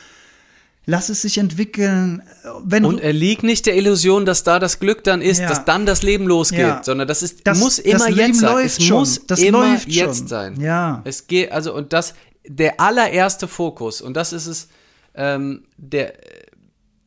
lass 0.87 1.09
es 1.09 1.23
sich 1.23 1.39
entwickeln. 1.39 2.23
Wenn 2.65 2.85
und 2.85 3.01
er 3.01 3.13
liegt 3.13 3.43
nicht 3.43 3.67
der 3.67 3.77
Illusion, 3.77 4.25
dass 4.25 4.45
da 4.45 4.59
das 4.59 4.79
Glück 4.81 5.05
dann 5.05 5.21
ist, 5.21 5.41
ja. 5.41 5.49
dass 5.49 5.65
dann 5.65 5.87
das 5.87 6.03
Leben 6.03 6.27
losgeht, 6.27 6.61
ja. 6.61 6.83
sondern 6.83 7.07
das 7.07 7.23
ist 7.23 7.47
das, 7.47 7.59
muss 7.59 7.79
immer 7.79 7.99
das 8.09 8.17
jetzt 8.17 8.41
sein. 8.41 8.65
Es 8.65 8.83
schon. 8.83 8.99
muss 8.99 9.27
das 9.27 9.41
immer 9.41 9.71
läuft 9.71 9.89
jetzt 9.89 10.19
schon. 10.19 10.29
sein. 10.29 10.61
Ja. 10.61 11.03
Es 11.05 11.27
geht 11.27 11.53
also 11.53 11.75
und 11.75 11.93
das 11.93 12.15
der 12.57 12.81
allererste 12.81 13.47
Fokus, 13.47 14.01
und 14.01 14.15
das 14.15 14.33
ist 14.33 14.47
es, 14.47 14.69
ähm, 15.15 15.65
der, 15.77 16.15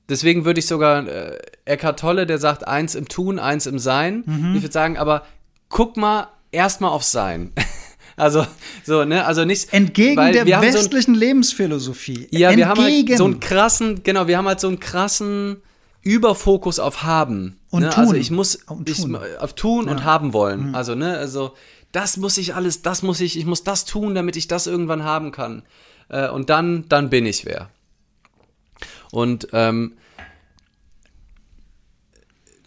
deswegen 0.07 0.45
würde 0.45 0.59
ich 0.59 0.67
sogar 0.67 1.05
äh, 1.07 1.37
Eckhart 1.65 1.99
Tolle, 1.99 2.25
der 2.25 2.37
sagt, 2.37 2.67
eins 2.67 2.95
im 2.95 3.07
Tun, 3.07 3.39
eins 3.39 3.65
im 3.65 3.79
Sein. 3.79 4.23
Mhm. 4.25 4.55
Ich 4.55 4.61
würde 4.61 4.73
sagen, 4.73 4.97
aber 4.97 5.25
guck 5.69 5.97
mal 5.97 6.27
erstmal 6.51 6.91
aufs 6.91 7.11
Sein. 7.11 7.51
Also, 8.15 8.45
so, 8.85 9.05
ne, 9.05 9.25
also 9.25 9.43
nicht. 9.43 9.73
Entgegen 9.73 10.17
der 10.33 10.45
westlichen 10.61 11.15
so 11.15 11.17
ein, 11.17 11.19
Lebensphilosophie. 11.19 12.27
Ja, 12.29 12.51
Entgegen. 12.51 12.57
wir 12.57 12.69
haben 12.69 12.83
halt 12.83 13.17
so 13.17 13.25
einen 13.25 13.39
krassen, 13.39 14.03
genau, 14.03 14.27
wir 14.27 14.37
haben 14.37 14.47
halt 14.47 14.59
so 14.59 14.67
einen 14.67 14.79
krassen 14.79 15.63
Überfokus 16.03 16.77
auf 16.77 17.01
haben. 17.01 17.59
Und 17.71 17.81
ne? 17.81 17.89
tun. 17.89 18.03
Also 18.03 18.13
ich 18.13 18.29
muss 18.29 18.57
und 18.67 18.87
tun. 18.87 19.17
Ich, 19.27 19.39
auf 19.41 19.53
tun 19.53 19.87
ja. 19.87 19.91
und 19.91 20.03
haben 20.03 20.31
wollen. 20.31 20.67
Mhm. 20.67 20.75
Also, 20.75 20.93
ne, 20.93 21.17
also 21.17 21.53
das 21.93 22.17
muss 22.17 22.37
ich 22.37 22.55
alles, 22.55 22.81
das 22.81 23.03
muss 23.03 23.21
ich, 23.21 23.37
ich 23.37 23.45
muss 23.45 23.63
das 23.63 23.85
tun, 23.85 24.15
damit 24.15 24.35
ich 24.35 24.47
das 24.47 24.67
irgendwann 24.67 25.03
haben 25.03 25.31
kann. 25.31 25.63
Äh, 26.09 26.27
und 26.27 26.49
dann, 26.49 26.89
dann 26.89 27.09
bin 27.09 27.25
ich 27.25 27.45
wer. 27.45 27.69
Und 29.11 29.47
ähm, 29.53 29.93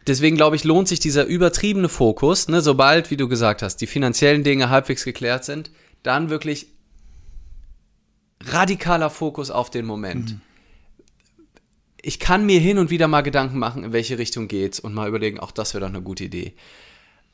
deswegen 0.07 0.37
glaube 0.37 0.55
ich, 0.55 0.63
lohnt 0.63 0.87
sich 0.87 1.01
dieser 1.01 1.27
übertriebene 1.27 1.89
Fokus, 1.89 2.47
ne, 2.49 2.61
sobald, 2.61 3.11
wie 3.11 3.17
du 3.17 3.29
gesagt 3.29 3.63
hast, 3.63 3.79
die 3.79 3.89
finanziellen 3.89 4.45
Dinge 4.45 4.71
halbwegs 4.71 5.05
geklärt 5.05 5.45
sind, 5.45 5.73
dann 6.05 6.31
wirklich 6.31 6.69
radikaler 8.45 9.11
Fokus 9.11 9.51
auf 9.51 9.71
den 9.71 9.87
Moment. 9.87 10.31
Mhm. 10.31 10.41
Ich 12.01 12.21
kann 12.21 12.47
mir 12.47 12.61
hin 12.61 12.79
und 12.79 12.91
wieder 12.91 13.09
mal 13.09 13.23
Gedanken 13.23 13.59
machen, 13.59 13.83
in 13.83 13.93
welche 13.93 14.19
Richtung 14.19 14.47
geht's 14.47 14.79
und 14.79 14.95
mal 14.95 15.09
überlegen, 15.09 15.41
auch 15.41 15.51
das 15.51 15.75
wäre 15.75 15.81
doch 15.81 15.89
eine 15.89 16.03
gute 16.03 16.23
Idee. 16.23 16.55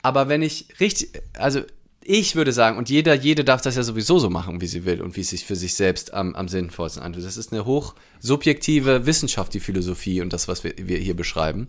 Aber 0.01 0.27
wenn 0.27 0.41
ich 0.41 0.79
richtig, 0.79 1.21
also 1.37 1.61
ich 2.05 2.35
würde 2.35 2.53
sagen, 2.53 2.77
und 2.77 2.89
jeder, 2.89 3.13
jede 3.13 3.43
darf 3.43 3.61
das 3.61 3.75
ja 3.75 3.83
sowieso 3.83 4.19
so 4.19 4.29
machen, 4.29 4.61
wie 4.61 4.67
sie 4.67 4.85
will 4.85 5.01
und 5.01 5.15
wie 5.15 5.21
es 5.21 5.29
sich 5.29 5.45
für 5.45 5.55
sich 5.55 5.75
selbst 5.75 6.13
am, 6.13 6.35
am 6.35 6.47
sinnvollsten 6.47 7.03
anfühlt. 7.03 7.25
Das 7.25 7.37
ist 7.37 7.51
eine 7.51 7.65
hochsubjektive 7.65 9.05
Wissenschaft, 9.05 9.53
die 9.53 9.59
Philosophie 9.59 10.21
und 10.21 10.33
das, 10.33 10.47
was 10.47 10.63
wir, 10.63 10.73
wir 10.77 10.97
hier 10.97 11.15
beschreiben. 11.15 11.67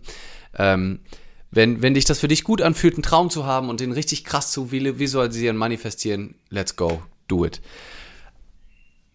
Ähm, 0.57 0.99
wenn, 1.51 1.81
wenn 1.81 1.93
dich 1.93 2.05
das 2.05 2.19
für 2.19 2.27
dich 2.27 2.43
gut 2.43 2.61
anfühlt, 2.61 2.95
einen 2.95 3.03
Traum 3.03 3.29
zu 3.29 3.45
haben 3.45 3.69
und 3.69 3.79
den 3.79 3.91
richtig 3.91 4.23
krass 4.25 4.51
zu 4.51 4.71
visualisieren, 4.71 5.57
manifestieren, 5.57 6.35
let's 6.49 6.75
go, 6.75 7.01
do 7.27 7.45
it. 7.45 7.61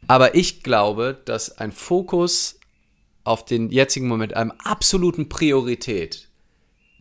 Aber 0.07 0.35
ich 0.35 0.63
glaube, 0.63 1.21
dass 1.25 1.59
ein 1.59 1.73
Fokus 1.73 2.59
auf 3.25 3.45
den 3.45 3.71
jetzigen 3.71 4.09
Moment, 4.09 4.35
einem 4.35 4.53
absoluten 4.59 5.29
Priorität, 5.29 6.29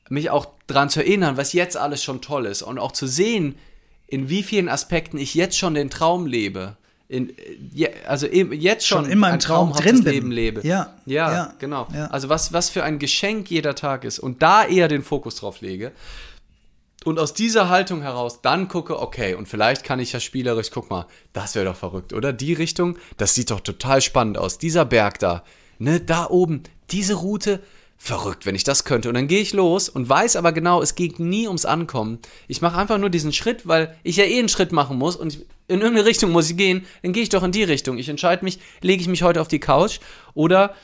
mich 0.10 0.30
auch 0.30 0.48
daran 0.68 0.90
zu 0.90 1.00
erinnern, 1.00 1.38
was 1.38 1.54
jetzt 1.54 1.78
alles 1.78 2.04
schon 2.04 2.22
toll 2.22 2.46
ist 2.46 2.62
und 2.62 2.80
auch 2.80 2.92
zu 2.92 3.08
sehen, 3.08 3.56
in 4.10 4.30
wie 4.30 4.44
vielen 4.44 4.70
Aspekten 4.70 5.18
ich 5.18 5.34
jetzt 5.34 5.58
schon 5.58 5.74
den 5.74 5.90
Traum 5.90 6.26
lebe. 6.26 6.78
In, 7.08 7.34
also 8.08 8.28
jetzt 8.28 8.86
schon, 8.86 9.06
schon 9.06 9.12
in 9.12 9.18
meinem 9.18 9.40
Traum 9.40 9.74
drin 9.74 10.04
bin. 10.04 10.14
Leben 10.14 10.32
lebe. 10.32 10.68
Ja, 10.68 10.94
ja, 11.06 11.32
ja 11.32 11.54
genau. 11.58 11.88
Ja. 11.94 12.06
Also 12.08 12.30
was, 12.30 12.54
was 12.54 12.70
für 12.70 12.84
ein 12.84 13.00
Geschenk 13.00 13.50
jeder 13.50 13.74
Tag 13.74 14.04
ist 14.04 14.20
und 14.20 14.44
da 14.44 14.64
eher 14.64 14.88
den 14.88 15.02
Fokus 15.02 15.36
drauf 15.36 15.62
lege 15.62 15.92
und 17.06 17.18
aus 17.18 17.34
dieser 17.34 17.70
Haltung 17.70 18.02
heraus 18.02 18.42
dann 18.42 18.68
gucke, 18.68 19.00
okay, 19.00 19.34
und 19.34 19.48
vielleicht 19.48 19.84
kann 19.84 20.00
ich 20.00 20.12
ja 20.12 20.20
spielerisch, 20.20 20.70
guck 20.72 20.90
mal, 20.90 21.06
das 21.34 21.56
wäre 21.56 21.66
doch 21.66 21.76
verrückt, 21.76 22.14
oder? 22.14 22.34
Die 22.34 22.54
Richtung, 22.54 22.98
das 23.18 23.36
sieht 23.36 23.52
doch 23.52 23.62
total 23.62 24.02
spannend 24.02 24.38
aus. 24.38 24.58
Dieser 24.58 24.86
Berg 24.86 25.20
da, 25.20 25.44
ne, 25.78 26.02
da 26.02 26.30
oben, 26.30 26.64
diese 26.92 27.16
Route, 27.16 27.62
verrückt, 28.02 28.46
wenn 28.46 28.56
ich 28.56 28.64
das 28.64 28.86
könnte. 28.86 29.10
Und 29.10 29.16
dann 29.16 29.28
gehe 29.28 29.42
ich 29.42 29.52
los 29.54 29.90
und 29.90 30.08
weiß 30.08 30.38
aber 30.38 30.54
genau, 30.54 30.82
es 30.82 30.96
geht 30.96 31.20
nie 31.20 31.48
ums 31.48 31.66
Ankommen. 31.66 32.20
Ich 32.48 32.62
mache 32.62 32.78
einfach 32.78 32.98
nur 32.98 33.10
diesen 33.10 33.34
Schritt, 33.34 33.68
weil 33.68 33.96
ich 34.04 34.16
ja 34.16 34.24
eh 34.24 34.40
einen 34.40 34.50
Schritt 34.50 34.72
machen 34.72 34.98
muss 34.98 35.18
und 35.18 35.46
in 35.68 35.82
irgendeine 35.82 36.06
Richtung 36.06 36.32
muss 36.32 36.50
ich 36.50 36.56
gehen. 36.56 36.86
Dann 37.04 37.12
gehe 37.12 37.22
ich 37.22 37.30
doch 37.30 37.44
in 37.44 37.52
die 37.52 37.64
Richtung. 37.64 37.98
Ich 37.98 38.08
entscheide 38.08 38.46
mich, 38.46 38.60
lege 38.82 39.02
ich 39.02 39.10
mich 39.10 39.22
heute 39.22 39.42
auf 39.42 39.50
die 39.50 39.60
Couch 39.60 40.00
oder 40.34 40.76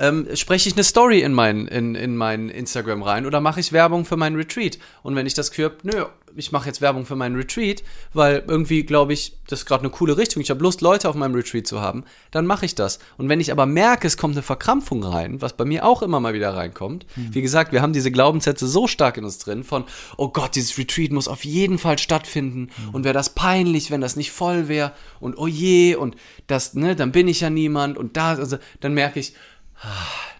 ähm, 0.00 0.26
spreche 0.34 0.70
ich 0.70 0.74
eine 0.74 0.84
Story 0.84 1.20
in 1.20 1.34
mein, 1.34 1.68
in, 1.68 1.94
in 1.94 2.16
mein 2.16 2.48
Instagram 2.48 3.02
rein 3.02 3.26
oder 3.26 3.42
mache 3.42 3.60
ich 3.60 3.72
Werbung 3.72 4.06
für 4.06 4.16
meinen 4.16 4.36
Retreat? 4.36 4.78
Und 5.02 5.14
wenn 5.14 5.26
ich 5.26 5.34
das 5.34 5.50
Gefühl 5.50 5.76
nö, 5.82 6.06
ich 6.36 6.52
mache 6.52 6.66
jetzt 6.66 6.80
Werbung 6.80 7.06
für 7.06 7.16
meinen 7.16 7.36
Retreat, 7.36 7.82
weil 8.12 8.44
irgendwie 8.46 8.84
glaube 8.84 9.12
ich, 9.12 9.36
das 9.46 9.60
ist 9.60 9.66
gerade 9.66 9.82
eine 9.82 9.90
coole 9.90 10.16
Richtung, 10.16 10.42
ich 10.42 10.50
habe 10.50 10.62
Lust, 10.62 10.80
Leute 10.80 11.08
auf 11.08 11.14
meinem 11.14 11.34
Retreat 11.34 11.66
zu 11.66 11.80
haben, 11.80 12.04
dann 12.30 12.46
mache 12.46 12.66
ich 12.66 12.74
das. 12.74 12.98
Und 13.16 13.28
wenn 13.28 13.40
ich 13.40 13.52
aber 13.52 13.66
merke, 13.66 14.06
es 14.06 14.16
kommt 14.16 14.34
eine 14.34 14.42
Verkrampfung 14.42 15.04
rein, 15.04 15.40
was 15.40 15.56
bei 15.56 15.64
mir 15.64 15.84
auch 15.84 16.02
immer 16.02 16.20
mal 16.20 16.34
wieder 16.34 16.54
reinkommt, 16.54 17.06
mhm. 17.16 17.34
wie 17.34 17.42
gesagt, 17.42 17.72
wir 17.72 17.82
haben 17.82 17.92
diese 17.92 18.10
Glaubenssätze 18.10 18.66
so 18.66 18.86
stark 18.86 19.16
in 19.16 19.24
uns 19.24 19.38
drin 19.38 19.64
von, 19.64 19.84
oh 20.16 20.28
Gott, 20.28 20.54
dieses 20.54 20.78
Retreat 20.78 21.12
muss 21.12 21.28
auf 21.28 21.44
jeden 21.44 21.78
Fall 21.78 21.98
stattfinden 21.98 22.70
mhm. 22.76 22.94
und 22.94 23.04
wäre 23.04 23.14
das 23.14 23.30
peinlich, 23.30 23.90
wenn 23.90 24.00
das 24.00 24.16
nicht 24.16 24.32
voll 24.32 24.68
wäre 24.68 24.92
und 25.20 25.38
oh 25.38 25.46
je 25.46 25.96
und 25.96 26.16
das, 26.46 26.74
ne, 26.74 26.96
dann 26.96 27.12
bin 27.12 27.28
ich 27.28 27.40
ja 27.40 27.50
niemand 27.50 27.98
und 27.98 28.16
da, 28.16 28.34
also 28.34 28.58
dann 28.80 28.94
merke 28.94 29.20
ich, 29.20 29.34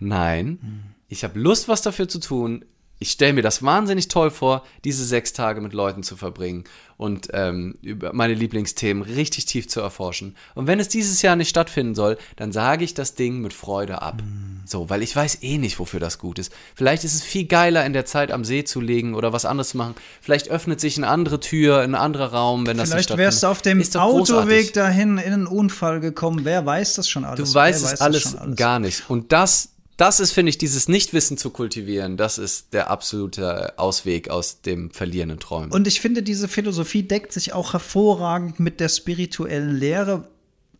Nein, 0.01 0.95
ich 1.09 1.25
habe 1.25 1.39
Lust, 1.39 1.69
was 1.69 1.83
dafür 1.83 2.09
zu 2.09 2.21
tun. 2.21 2.65
Ich 3.03 3.11
stelle 3.11 3.33
mir 3.33 3.43
das 3.43 3.65
wahnsinnig 3.65 4.07
toll 4.07 4.31
vor, 4.31 4.65
diese 4.85 5.05
sechs 5.05 5.33
Tage 5.33 5.61
mit 5.61 5.73
Leuten 5.73 6.05
zu 6.05 6.17
verbringen 6.17 6.63
und 6.97 7.31
ähm, 7.33 7.75
über 7.83 8.13
meine 8.13 8.33
Lieblingsthemen 8.33 9.03
richtig 9.03 9.45
tief 9.47 9.69
zu 9.69 9.81
erforschen. 9.81 10.37
Und 10.55 10.69
wenn 10.69 10.79
es 10.79 10.87
dieses 10.87 11.21
Jahr 11.21 11.35
nicht 11.35 11.49
stattfinden 11.49 11.97
soll, 11.97 12.17
dann 12.37 12.53
sage 12.53 12.85
ich 12.85 12.95
das 12.95 13.17
Ding 13.17 13.41
mit 13.41 13.55
Freude 13.55 14.03
ab. 14.03 14.23
Mm. 14.23 14.61
So, 14.67 14.89
weil 14.89 15.03
ich 15.03 15.17
weiß 15.17 15.43
eh 15.43 15.59
nicht, 15.59 15.81
wofür 15.81 15.99
das 15.99 16.21
gut 16.21 16.39
ist. 16.39 16.53
Vielleicht 16.77 17.03
ist 17.03 17.17
es 17.17 17.25
viel 17.25 17.47
geiler, 17.47 17.85
in 17.85 17.93
der 17.93 18.05
Zeit 18.05 18.31
am 18.31 18.45
See 18.45 18.63
zu 18.63 18.81
legen 18.81 19.17
oder 19.17 19.33
was 19.33 19.47
anderes 19.47 19.71
zu 19.71 19.79
machen. 19.79 19.97
Vielleicht 20.21 20.49
öffnet 20.49 20.81
sich 20.81 20.97
eine 20.97 21.09
andere 21.09 21.41
Tür, 21.41 21.81
ein 21.81 21.97
anderer 21.97 22.33
Raum, 22.33 22.69
wenn 22.69 22.77
das 22.77 22.91
Vielleicht 22.91 23.11
nicht 23.11 23.19
wärst 23.19 23.43
du 23.43 23.49
auf 23.49 23.63
dem 23.63 23.83
Autoweg 23.97 24.73
dahin 24.75 25.19
in 25.19 25.33
einen 25.33 25.47
Unfall 25.49 25.99
gekommen. 25.99 26.45
Wer 26.45 26.65
weiß 26.65 26.95
das 26.95 27.09
schon 27.09 27.25
alles? 27.25 27.51
Du 27.51 27.53
weißt 27.53 27.85
es 27.85 28.01
alles, 28.01 28.37
alles 28.37 28.57
gar 28.57 28.79
nicht. 28.79 29.11
Und 29.11 29.33
das 29.33 29.72
das 29.97 30.21
ist, 30.21 30.33
finde 30.33 30.51
ich, 30.51 30.59
dieses 30.59 30.89
Nichtwissen 30.89 31.37
zu 31.37 31.51
kultivieren, 31.51 32.17
das 32.17 32.39
ist 32.39 32.73
der 32.73 32.91
absolute 32.91 33.79
Ausweg 33.79 34.31
aus 34.31 34.63
dem 34.63 34.91
verlierenden 34.91 35.39
Träumen. 35.39 35.71
Und 35.71 35.87
ich 35.87 36.01
finde, 36.01 36.23
diese 36.23 36.49
Philosophie 36.49 37.03
deckt 37.03 37.33
sich 37.33 37.53
auch 37.53 37.73
hervorragend 37.75 38.59
mit 38.59 38.81
der 38.81 38.89
spirituellen 38.89 39.77
Lehre. 39.77 40.29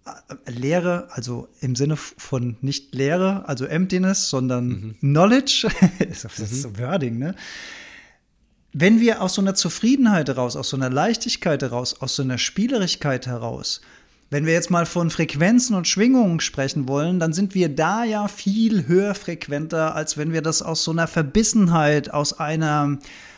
Äh, 0.07 0.51
Lehre, 0.51 1.09
also 1.11 1.49
im 1.61 1.77
Sinne 1.77 1.97
von 1.97 2.57
nicht 2.61 2.95
Lehre, 2.95 3.49
also 3.49 3.67
Emptiness, 3.67 4.31
sondern 4.31 4.67
mhm. 4.67 4.97
Knowledge. 5.01 5.69
das 5.99 6.25
ist 6.39 6.63
so 6.63 6.71
mhm. 6.71 6.79
Wording, 6.79 7.19
ne? 7.19 7.35
Wenn 8.75 9.01
wir 9.01 9.21
aus 9.21 9.35
so 9.35 9.43
einer 9.43 9.55
Zufriedenheit 9.55 10.29
heraus, 10.29 10.57
aus 10.57 10.71
so 10.71 10.79
einer 10.79 10.89
Leichtigkeit 10.89 11.61
heraus, 11.61 12.01
aus 12.01 12.17
so 12.17 12.23
einer 12.23 12.39
Spielerigkeit 12.39 13.27
heraus 13.27 13.83
wenn 14.33 14.47
wir 14.47 14.55
jetzt 14.55 14.71
mal 14.71 14.87
von 14.87 15.11
Frequenzen 15.11 15.77
und 15.77 15.87
Schwingungen 15.87 16.41
sprechen 16.41 16.89
wollen, 16.89 17.21
dann 17.21 17.35
sind 17.35 17.55
wir 17.55 17.69
da 17.69 18.03
ja 18.03 18.29
viel 18.29 18.87
höher 18.87 19.15
frequenter, 19.15 19.95
als 19.95 20.17
wenn 20.17 20.33
wir 20.33 20.41
das 20.41 20.63
aus 20.63 20.85
so 20.85 20.91
einer 20.91 21.07
Verbissenheit, 21.07 22.11
aus 22.11 22.41
einer 22.41 22.97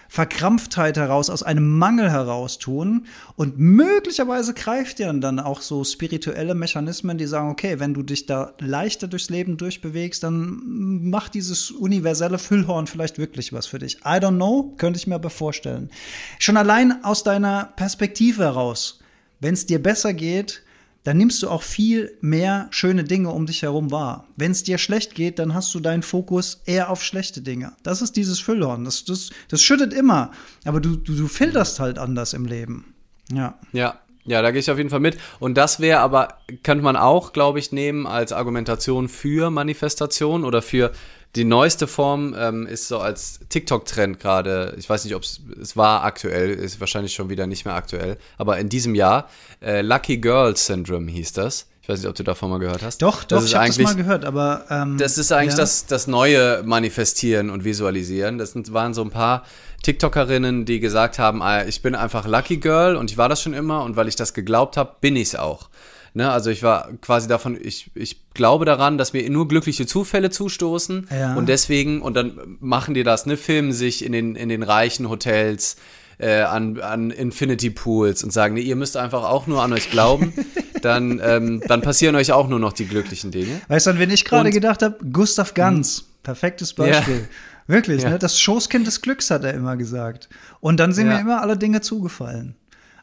Verkrampftheit 0.08 0.96
heraus, 0.96 1.30
aus 1.30 1.42
einem 1.42 1.78
Mangel 1.78 2.12
heraus 2.12 2.60
tun. 2.60 3.06
Und 3.34 3.58
möglicherweise 3.58 4.54
greift 4.54 5.00
ja 5.00 5.12
dann 5.12 5.40
auch 5.40 5.62
so 5.62 5.82
spirituelle 5.82 6.54
Mechanismen, 6.54 7.18
die 7.18 7.26
sagen, 7.26 7.50
okay, 7.50 7.80
wenn 7.80 7.92
du 7.92 8.04
dich 8.04 8.26
da 8.26 8.52
leichter 8.60 9.08
durchs 9.08 9.30
Leben 9.30 9.56
durchbewegst, 9.56 10.22
dann 10.22 11.10
macht 11.10 11.34
dieses 11.34 11.72
universelle 11.72 12.38
Füllhorn 12.38 12.86
vielleicht 12.86 13.18
wirklich 13.18 13.52
was 13.52 13.66
für 13.66 13.80
dich. 13.80 13.96
I 14.02 14.20
don't 14.20 14.36
know, 14.36 14.72
könnte 14.76 14.98
ich 14.98 15.08
mir 15.08 15.16
aber 15.16 15.30
vorstellen. 15.30 15.90
Schon 16.38 16.56
allein 16.56 17.02
aus 17.02 17.24
deiner 17.24 17.72
Perspektive 17.74 18.44
heraus, 18.44 19.00
wenn 19.40 19.54
es 19.54 19.66
dir 19.66 19.82
besser 19.82 20.14
geht, 20.14 20.63
dann 21.04 21.18
nimmst 21.18 21.42
du 21.42 21.48
auch 21.48 21.62
viel 21.62 22.16
mehr 22.20 22.66
schöne 22.70 23.04
Dinge 23.04 23.30
um 23.30 23.46
dich 23.46 23.62
herum 23.62 23.90
wahr. 23.90 24.26
Wenn 24.36 24.50
es 24.50 24.62
dir 24.62 24.78
schlecht 24.78 25.14
geht, 25.14 25.38
dann 25.38 25.54
hast 25.54 25.74
du 25.74 25.80
deinen 25.80 26.02
Fokus 26.02 26.62
eher 26.64 26.90
auf 26.90 27.04
schlechte 27.04 27.42
Dinge. 27.42 27.72
Das 27.82 28.02
ist 28.02 28.16
dieses 28.16 28.40
Füllhorn. 28.40 28.84
Das, 28.84 29.04
das, 29.04 29.30
das 29.48 29.62
schüttet 29.62 29.92
immer. 29.92 30.32
Aber 30.64 30.80
du, 30.80 30.96
du, 30.96 31.14
du 31.14 31.28
filterst 31.28 31.78
halt 31.78 31.98
anders 31.98 32.32
im 32.32 32.46
Leben. 32.46 32.94
Ja. 33.30 33.58
Ja, 33.72 34.00
ja, 34.26 34.40
da 34.42 34.50
gehe 34.50 34.60
ich 34.60 34.70
auf 34.70 34.78
jeden 34.78 34.90
Fall 34.90 35.00
mit. 35.00 35.18
Und 35.38 35.54
das 35.54 35.80
wäre 35.80 36.00
aber, 36.00 36.38
könnte 36.62 36.82
man 36.82 36.96
auch, 36.96 37.32
glaube 37.32 37.58
ich, 37.58 37.72
nehmen 37.72 38.06
als 38.06 38.32
Argumentation 38.32 39.08
für 39.08 39.50
Manifestation 39.50 40.44
oder 40.44 40.62
für 40.62 40.92
die 41.36 41.44
neueste 41.44 41.86
Form 41.86 42.34
ähm, 42.38 42.66
ist 42.66 42.88
so 42.88 42.98
als 42.98 43.40
TikTok-Trend 43.48 44.20
gerade, 44.20 44.74
ich 44.78 44.88
weiß 44.88 45.04
nicht, 45.04 45.16
ob 45.16 45.22
es 45.22 45.76
war 45.76 46.04
aktuell, 46.04 46.50
ist 46.50 46.78
wahrscheinlich 46.78 47.12
schon 47.12 47.28
wieder 47.28 47.46
nicht 47.46 47.64
mehr 47.64 47.74
aktuell, 47.74 48.18
aber 48.38 48.58
in 48.58 48.68
diesem 48.68 48.94
Jahr, 48.94 49.28
äh, 49.60 49.80
Lucky 49.80 50.18
Girl 50.18 50.56
Syndrome 50.56 51.10
hieß 51.10 51.32
das. 51.32 51.66
Ich 51.84 51.88
weiß 51.90 51.98
nicht, 51.98 52.08
ob 52.08 52.14
du 52.14 52.22
davon 52.22 52.48
mal 52.48 52.56
gehört 52.56 52.82
hast. 52.82 53.02
Doch, 53.02 53.24
doch, 53.24 53.44
ich 53.44 53.54
habe 53.54 53.66
das 53.66 53.76
mal 53.76 53.94
gehört, 53.94 54.24
aber 54.24 54.64
ähm, 54.70 54.96
das 54.96 55.18
ist 55.18 55.30
eigentlich 55.32 55.52
ja. 55.52 55.58
das, 55.58 55.84
das 55.84 56.06
neue 56.06 56.62
Manifestieren 56.64 57.50
und 57.50 57.66
Visualisieren. 57.66 58.38
Das 58.38 58.52
sind, 58.52 58.72
waren 58.72 58.94
so 58.94 59.02
ein 59.02 59.10
paar 59.10 59.44
TikTokerinnen, 59.82 60.64
die 60.64 60.80
gesagt 60.80 61.18
haben, 61.18 61.42
ah, 61.42 61.62
ich 61.66 61.82
bin 61.82 61.94
einfach 61.94 62.26
Lucky 62.26 62.56
Girl 62.56 62.96
und 62.96 63.10
ich 63.10 63.18
war 63.18 63.28
das 63.28 63.42
schon 63.42 63.52
immer 63.52 63.84
und 63.84 63.96
weil 63.96 64.08
ich 64.08 64.16
das 64.16 64.32
geglaubt 64.32 64.78
habe, 64.78 64.94
bin 65.02 65.14
ich 65.14 65.28
es 65.28 65.36
auch. 65.36 65.68
Ne, 66.14 66.30
also 66.30 66.48
ich 66.48 66.62
war 66.62 66.88
quasi 67.02 67.28
davon, 67.28 67.58
ich, 67.60 67.90
ich 67.94 68.32
glaube 68.32 68.64
daran, 68.64 68.96
dass 68.96 69.12
mir 69.12 69.28
nur 69.28 69.46
glückliche 69.46 69.84
Zufälle 69.84 70.30
zustoßen 70.30 71.08
ja. 71.10 71.34
und 71.34 71.50
deswegen, 71.50 72.00
und 72.00 72.14
dann 72.14 72.56
machen 72.60 72.94
die 72.94 73.02
das, 73.02 73.26
ne, 73.26 73.36
filmen 73.36 73.72
sich 73.72 74.02
in 74.02 74.12
den, 74.12 74.36
in 74.36 74.48
den 74.48 74.62
reichen 74.62 75.10
Hotels, 75.10 75.76
äh, 76.18 76.42
an, 76.42 76.80
an 76.80 77.10
Infinity 77.10 77.70
Pools 77.70 78.22
und 78.24 78.32
sagen, 78.32 78.54
nee, 78.54 78.60
ihr 78.60 78.76
müsst 78.76 78.96
einfach 78.96 79.24
auch 79.24 79.46
nur 79.46 79.62
an 79.62 79.72
euch 79.72 79.90
glauben, 79.90 80.32
dann, 80.84 81.20
ähm, 81.24 81.62
dann 81.66 81.82
passieren 81.82 82.14
euch 82.16 82.32
auch 82.32 82.48
nur 82.48 82.58
noch 82.58 82.72
die 82.72 82.86
glücklichen 82.86 83.30
Dinge. 83.30 83.60
Weißt 83.68 83.86
du, 83.86 83.90
an 83.90 83.98
wen 83.98 84.10
ich 84.10 84.24
gerade 84.24 84.50
gedacht 84.50 84.82
habe? 84.82 84.96
Gustav 85.12 85.54
Ganz. 85.54 85.98
Hm. 85.98 86.04
Perfektes 86.22 86.72
Beispiel. 86.72 87.16
Ja. 87.16 87.26
Wirklich, 87.66 88.02
ja. 88.02 88.10
ne? 88.10 88.18
Das 88.18 88.38
Schoßkind 88.40 88.86
des 88.86 89.02
Glücks 89.02 89.30
hat 89.30 89.44
er 89.44 89.54
immer 89.54 89.76
gesagt. 89.76 90.28
Und 90.60 90.78
dann 90.78 90.92
sind 90.92 91.06
ja. 91.06 91.14
mir 91.14 91.20
immer 91.20 91.42
alle 91.42 91.56
Dinge 91.56 91.80
zugefallen. 91.80 92.56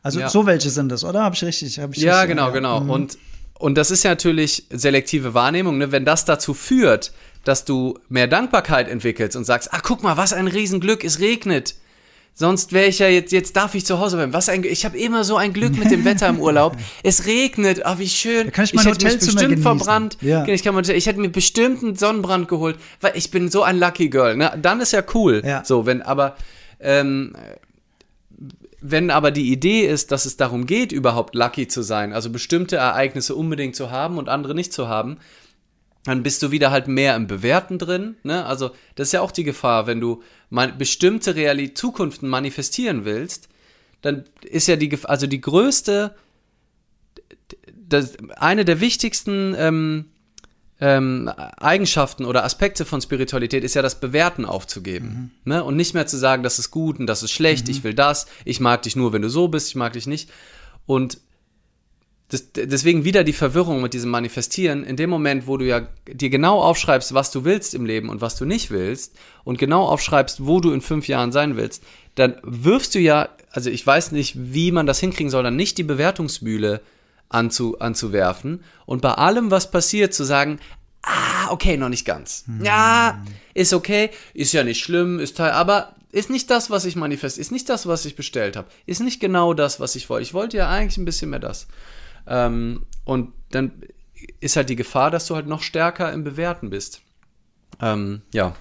Also 0.03 0.19
ja. 0.19 0.29
so 0.29 0.45
welche 0.45 0.69
sind 0.69 0.89
das, 0.89 1.03
oder? 1.03 1.23
Habe 1.23 1.35
ich 1.35 1.43
richtig? 1.43 1.79
Hab 1.79 1.95
ich 1.95 2.01
ja, 2.01 2.21
richtig, 2.21 2.29
genau, 2.35 2.51
genau. 2.51 2.79
Mhm. 2.81 2.89
Und, 2.89 3.17
und 3.59 3.77
das 3.77 3.91
ist 3.91 4.03
ja 4.03 4.11
natürlich 4.11 4.65
selektive 4.71 5.33
Wahrnehmung. 5.33 5.77
Ne? 5.77 5.91
Wenn 5.91 6.05
das 6.05 6.25
dazu 6.25 6.53
führt, 6.53 7.11
dass 7.43 7.65
du 7.65 7.99
mehr 8.09 8.27
Dankbarkeit 8.27 8.87
entwickelst 8.87 9.35
und 9.35 9.45
sagst, 9.45 9.69
ach 9.71 9.81
guck 9.83 10.03
mal, 10.03 10.17
was 10.17 10.33
ein 10.33 10.47
Riesenglück, 10.47 11.03
es 11.03 11.19
regnet. 11.19 11.75
Sonst 12.33 12.73
wäre 12.73 12.87
ich 12.87 12.99
ja 12.99 13.07
jetzt, 13.07 13.31
jetzt 13.31 13.55
darf 13.55 13.75
ich 13.75 13.85
zu 13.85 13.99
Hause 13.99 14.15
bleiben. 14.15 14.33
Was 14.33 14.49
ein, 14.49 14.63
ich 14.63 14.85
habe 14.85 14.97
immer 14.97 15.23
so 15.23 15.37
ein 15.37 15.53
Glück 15.53 15.77
mit 15.77 15.91
dem 15.91 16.05
Wetter 16.05 16.27
im 16.29 16.39
Urlaub. 16.39 16.77
Es 17.03 17.25
regnet, 17.25 17.85
ach 17.85 17.99
wie 17.99 18.09
schön. 18.09 18.45
Da 18.45 18.51
kann 18.51 18.65
ich 18.65 18.73
mein 18.73 18.85
ich 18.85 18.91
hätte 18.93 19.05
mich 19.05 19.15
bestimmt 19.15 19.39
genießen. 19.39 19.61
verbrannt. 19.61 20.17
Ja. 20.21 20.47
Ich, 20.47 20.63
kann, 20.63 20.77
ich 20.79 21.05
hätte 21.05 21.19
mir 21.19 21.29
bestimmt 21.29 21.83
einen 21.83 21.95
Sonnenbrand 21.95 22.47
geholt, 22.47 22.77
weil 22.99 23.13
ich 23.15 23.31
bin 23.31 23.49
so 23.49 23.63
ein 23.63 23.77
Lucky 23.77 24.09
Girl. 24.09 24.37
Ne? 24.37 24.57
Dann 24.61 24.81
ist 24.81 24.93
ja 24.93 25.03
cool. 25.13 25.41
Ja. 25.45 25.63
So, 25.65 25.85
wenn 25.85 26.01
aber 26.01 26.35
ähm, 26.79 27.33
wenn 28.81 29.11
aber 29.11 29.29
die 29.31 29.51
Idee 29.51 29.85
ist, 29.85 30.11
dass 30.11 30.25
es 30.25 30.37
darum 30.37 30.65
geht, 30.65 30.91
überhaupt 30.91 31.35
lucky 31.35 31.67
zu 31.67 31.83
sein, 31.83 32.13
also 32.13 32.31
bestimmte 32.31 32.77
Ereignisse 32.77 33.35
unbedingt 33.35 33.75
zu 33.75 33.91
haben 33.91 34.17
und 34.17 34.27
andere 34.27 34.55
nicht 34.55 34.73
zu 34.73 34.87
haben, 34.87 35.17
dann 36.03 36.23
bist 36.23 36.41
du 36.41 36.49
wieder 36.49 36.71
halt 36.71 36.87
mehr 36.87 37.15
im 37.15 37.27
Bewerten 37.27 37.77
drin. 37.77 38.15
Ne? 38.23 38.43
Also 38.43 38.71
das 38.95 39.09
ist 39.09 39.11
ja 39.11 39.21
auch 39.21 39.31
die 39.31 39.43
Gefahr, 39.43 39.85
wenn 39.85 39.99
du 39.99 40.23
bestimmte 40.77 41.35
Realität 41.35 41.77
Zukunften 41.77 42.27
manifestieren 42.27 43.05
willst, 43.05 43.49
dann 44.01 44.25
ist 44.43 44.67
ja 44.67 44.75
die, 44.75 44.97
also 45.03 45.27
die 45.27 45.41
größte, 45.41 46.15
das, 47.73 48.17
eine 48.37 48.65
der 48.65 48.79
wichtigsten 48.79 49.55
ähm, 49.57 50.05
ähm, 50.79 51.29
Eigenschaften 51.29 52.25
oder 52.25 52.43
Aspekte 52.43 52.85
von 52.85 53.01
Spiritualität 53.01 53.63
ist 53.63 53.75
ja 53.75 53.81
das 53.81 53.99
Bewerten 53.99 54.45
aufzugeben. 54.45 55.31
Mhm. 55.45 55.51
Ne? 55.51 55.63
Und 55.63 55.75
nicht 55.75 55.93
mehr 55.93 56.07
zu 56.07 56.17
sagen, 56.17 56.41
das 56.41 56.57
ist 56.57 56.71
gut 56.71 56.99
und 56.99 57.07
das 57.07 57.21
ist 57.21 57.31
schlecht, 57.31 57.67
mhm. 57.67 57.71
ich 57.71 57.83
will 57.83 57.93
das, 57.93 58.25
ich 58.45 58.59
mag 58.59 58.81
dich 58.81 58.95
nur, 58.95 59.13
wenn 59.13 59.21
du 59.21 59.29
so 59.29 59.47
bist, 59.47 59.69
ich 59.69 59.75
mag 59.75 59.93
dich 59.93 60.07
nicht. 60.07 60.29
Und 60.87 61.19
das, 62.31 62.53
deswegen 62.53 63.03
wieder 63.03 63.25
die 63.25 63.33
Verwirrung 63.33 63.81
mit 63.81 63.93
diesem 63.93 64.09
Manifestieren. 64.09 64.85
In 64.85 64.95
dem 64.95 65.09
Moment, 65.09 65.47
wo 65.47 65.57
du 65.57 65.65
ja 65.65 65.87
dir 66.07 66.29
genau 66.29 66.61
aufschreibst, 66.61 67.13
was 67.13 67.29
du 67.29 67.43
willst 67.43 67.75
im 67.75 67.85
Leben 67.85 68.07
und 68.07 68.21
was 68.21 68.37
du 68.37 68.45
nicht 68.45 68.71
willst, 68.71 69.17
und 69.43 69.59
genau 69.59 69.83
aufschreibst, 69.83 70.45
wo 70.45 70.61
du 70.61 70.71
in 70.71 70.79
fünf 70.79 71.09
Jahren 71.09 71.33
sein 71.33 71.57
willst, 71.57 71.83
dann 72.15 72.37
wirfst 72.43 72.95
du 72.95 72.99
ja, 72.99 73.27
also 73.51 73.69
ich 73.69 73.85
weiß 73.85 74.13
nicht, 74.13 74.35
wie 74.37 74.71
man 74.71 74.85
das 74.85 74.99
hinkriegen 75.01 75.29
soll, 75.29 75.43
dann 75.43 75.57
nicht 75.57 75.77
die 75.77 75.83
Bewertungsmühle 75.83 76.79
anzu, 77.27 77.79
anzuwerfen 77.79 78.63
und 78.85 79.01
bei 79.01 79.11
allem, 79.11 79.51
was 79.51 79.69
passiert, 79.69 80.13
zu 80.13 80.23
sagen, 80.23 80.59
ah, 81.01 81.49
okay, 81.49 81.75
noch 81.75 81.89
nicht 81.89 82.05
ganz. 82.05 82.45
Hm. 82.45 82.63
Ja, 82.63 83.21
ist 83.53 83.73
okay, 83.73 84.09
ist 84.33 84.53
ja 84.53 84.63
nicht 84.63 84.81
schlimm, 84.81 85.19
ist 85.19 85.35
teil, 85.35 85.51
aber 85.51 85.95
ist 86.13 86.29
nicht 86.29 86.49
das, 86.49 86.69
was 86.69 86.85
ich 86.85 86.95
manifest, 86.95 87.37
ist 87.37 87.51
nicht 87.51 87.67
das, 87.67 87.87
was 87.87 88.05
ich 88.05 88.15
bestellt 88.15 88.55
habe, 88.55 88.69
ist 88.85 89.01
nicht 89.01 89.19
genau 89.19 89.53
das, 89.53 89.81
was 89.81 89.97
ich 89.97 90.09
wollte. 90.09 90.23
Ich 90.23 90.33
wollte 90.33 90.55
ja 90.55 90.69
eigentlich 90.69 90.97
ein 90.97 91.05
bisschen 91.05 91.29
mehr 91.29 91.39
das. 91.39 91.67
Ähm, 92.27 92.85
und 93.03 93.33
dann 93.51 93.83
ist 94.39 94.55
halt 94.55 94.69
die 94.69 94.75
Gefahr, 94.75 95.11
dass 95.11 95.27
du 95.27 95.35
halt 95.35 95.47
noch 95.47 95.61
stärker 95.61 96.11
im 96.13 96.23
Bewerten 96.23 96.69
bist. 96.69 97.01
Ähm, 97.81 98.21
ja. 98.33 98.55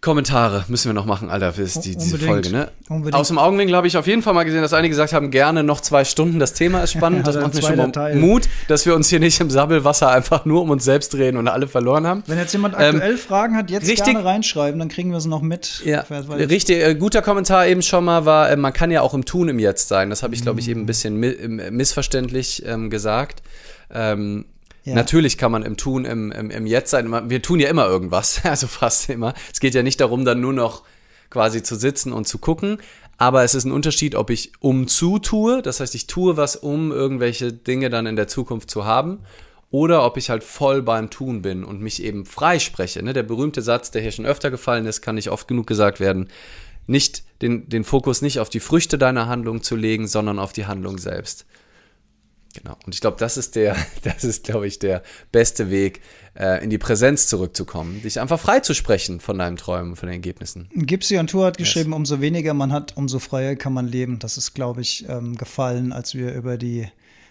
Kommentare 0.00 0.64
müssen 0.68 0.88
wir 0.88 0.94
noch 0.94 1.06
machen, 1.06 1.28
Alter, 1.28 1.52
für 1.52 1.64
die, 1.64 1.96
diese 1.96 2.18
Folge, 2.18 2.50
ne? 2.50 2.70
Unbedingt. 2.88 3.16
Aus 3.16 3.28
dem 3.28 3.38
Augenwinkel 3.38 3.74
habe 3.74 3.88
ich 3.88 3.96
auf 3.96 4.06
jeden 4.06 4.22
Fall 4.22 4.32
mal 4.32 4.44
gesehen, 4.44 4.62
dass 4.62 4.72
einige 4.72 4.90
gesagt 4.90 5.12
haben, 5.12 5.32
gerne 5.32 5.64
noch 5.64 5.80
zwei 5.80 6.04
Stunden, 6.04 6.38
das 6.38 6.52
Thema 6.52 6.84
ist 6.84 6.92
spannend, 6.92 7.26
das 7.26 7.34
macht 7.34 7.54
mir 7.54 7.62
schon 7.62 7.76
mal 7.76 7.90
Teil. 7.90 8.14
Mut, 8.14 8.48
dass 8.68 8.86
wir 8.86 8.94
uns 8.94 9.08
hier 9.08 9.18
nicht 9.18 9.40
im 9.40 9.50
Sabbelwasser 9.50 10.08
einfach 10.08 10.44
nur 10.44 10.62
um 10.62 10.70
uns 10.70 10.84
selbst 10.84 11.14
drehen 11.14 11.36
und 11.36 11.48
alle 11.48 11.66
verloren 11.66 12.06
haben. 12.06 12.22
Wenn 12.28 12.38
jetzt 12.38 12.52
jemand 12.52 12.76
aktuell 12.76 13.12
ähm, 13.12 13.18
Fragen 13.18 13.56
hat, 13.56 13.70
jetzt 13.70 13.88
richtig, 13.88 14.04
gerne 14.04 14.24
reinschreiben, 14.24 14.78
dann 14.78 14.88
kriegen 14.88 15.10
wir 15.10 15.18
es 15.18 15.26
noch 15.26 15.42
mit. 15.42 15.82
Ja, 15.84 16.02
richtig, 16.02 16.78
äh, 16.80 16.94
guter 16.94 17.20
Kommentar 17.20 17.66
eben 17.66 17.82
schon 17.82 18.04
mal 18.04 18.24
war, 18.24 18.50
äh, 18.50 18.56
man 18.56 18.72
kann 18.72 18.92
ja 18.92 19.02
auch 19.02 19.14
im 19.14 19.24
Tun 19.24 19.48
im 19.48 19.58
Jetzt 19.58 19.88
sein, 19.88 20.10
das 20.10 20.22
habe 20.22 20.32
ich, 20.32 20.42
glaube 20.42 20.60
ich, 20.60 20.68
eben 20.68 20.82
ein 20.82 20.86
bisschen 20.86 21.16
mi 21.16 21.34
missverständlich 21.70 22.62
ähm, 22.64 22.88
gesagt. 22.88 23.42
Ähm, 23.92 24.44
ja. 24.88 24.94
Natürlich 24.94 25.38
kann 25.38 25.52
man 25.52 25.62
im 25.62 25.76
Tun, 25.76 26.04
im, 26.04 26.32
im, 26.32 26.50
im 26.50 26.66
Jetzt 26.66 26.90
sein. 26.90 27.30
Wir 27.30 27.42
tun 27.42 27.60
ja 27.60 27.68
immer 27.68 27.86
irgendwas, 27.86 28.40
also 28.44 28.66
fast 28.66 29.08
immer. 29.10 29.34
Es 29.52 29.60
geht 29.60 29.74
ja 29.74 29.82
nicht 29.82 30.00
darum, 30.00 30.24
dann 30.24 30.40
nur 30.40 30.52
noch 30.52 30.82
quasi 31.30 31.62
zu 31.62 31.76
sitzen 31.76 32.12
und 32.12 32.26
zu 32.26 32.38
gucken. 32.38 32.78
Aber 33.18 33.42
es 33.42 33.54
ist 33.54 33.64
ein 33.64 33.72
Unterschied, 33.72 34.14
ob 34.14 34.30
ich 34.30 34.52
umzu 34.60 35.18
tue, 35.18 35.60
das 35.60 35.80
heißt, 35.80 35.94
ich 35.96 36.06
tue 36.06 36.36
was, 36.36 36.54
um 36.54 36.92
irgendwelche 36.92 37.52
Dinge 37.52 37.90
dann 37.90 38.06
in 38.06 38.14
der 38.14 38.28
Zukunft 38.28 38.70
zu 38.70 38.84
haben, 38.84 39.18
oder 39.70 40.04
ob 40.04 40.16
ich 40.16 40.30
halt 40.30 40.44
voll 40.44 40.82
beim 40.82 41.10
Tun 41.10 41.42
bin 41.42 41.64
und 41.64 41.82
mich 41.82 42.02
eben 42.02 42.24
freispreche. 42.24 43.02
Ne? 43.02 43.12
Der 43.12 43.24
berühmte 43.24 43.60
Satz, 43.60 43.90
der 43.90 44.00
hier 44.00 44.12
schon 44.12 44.24
öfter 44.24 44.50
gefallen 44.50 44.86
ist, 44.86 45.02
kann 45.02 45.16
nicht 45.16 45.30
oft 45.30 45.48
genug 45.48 45.66
gesagt 45.66 46.00
werden. 46.00 46.28
Nicht 46.86 47.24
den, 47.42 47.68
den 47.68 47.84
Fokus 47.84 48.22
nicht 48.22 48.38
auf 48.38 48.48
die 48.48 48.60
Früchte 48.60 48.96
deiner 48.96 49.26
Handlung 49.26 49.62
zu 49.62 49.76
legen, 49.76 50.06
sondern 50.06 50.38
auf 50.38 50.54
die 50.54 50.66
Handlung 50.66 50.96
selbst. 50.96 51.44
Genau. 52.54 52.76
Und 52.86 52.94
ich 52.94 53.00
glaube, 53.00 53.16
das 53.18 53.36
ist 53.36 53.56
der, 53.56 53.76
das 54.02 54.24
ist, 54.24 54.44
glaube 54.44 54.66
ich, 54.66 54.78
der 54.78 55.02
beste 55.32 55.70
Weg, 55.70 56.00
äh, 56.38 56.62
in 56.62 56.70
die 56.70 56.78
Präsenz 56.78 57.26
zurückzukommen, 57.26 58.02
dich 58.02 58.20
einfach 58.20 58.38
frei 58.38 58.60
zu 58.60 58.74
sprechen 58.74 59.20
von 59.20 59.38
deinen 59.38 59.56
Träumen, 59.56 59.96
von 59.96 60.08
den 60.08 60.14
Ergebnissen. 60.14 60.68
Gipsy 60.74 61.18
und 61.18 61.30
Tour 61.30 61.46
hat 61.46 61.58
yes. 61.58 61.68
geschrieben, 61.68 61.92
umso 61.92 62.20
weniger 62.20 62.54
man 62.54 62.72
hat, 62.72 62.96
umso 62.96 63.18
freier 63.18 63.56
kann 63.56 63.72
man 63.72 63.86
leben. 63.86 64.18
Das 64.18 64.36
ist, 64.36 64.54
glaube 64.54 64.80
ich, 64.80 65.08
ähm, 65.08 65.36
gefallen, 65.36 65.92
als 65.92 66.14
wir 66.14 66.32
über 66.32 66.56
die 66.56 66.88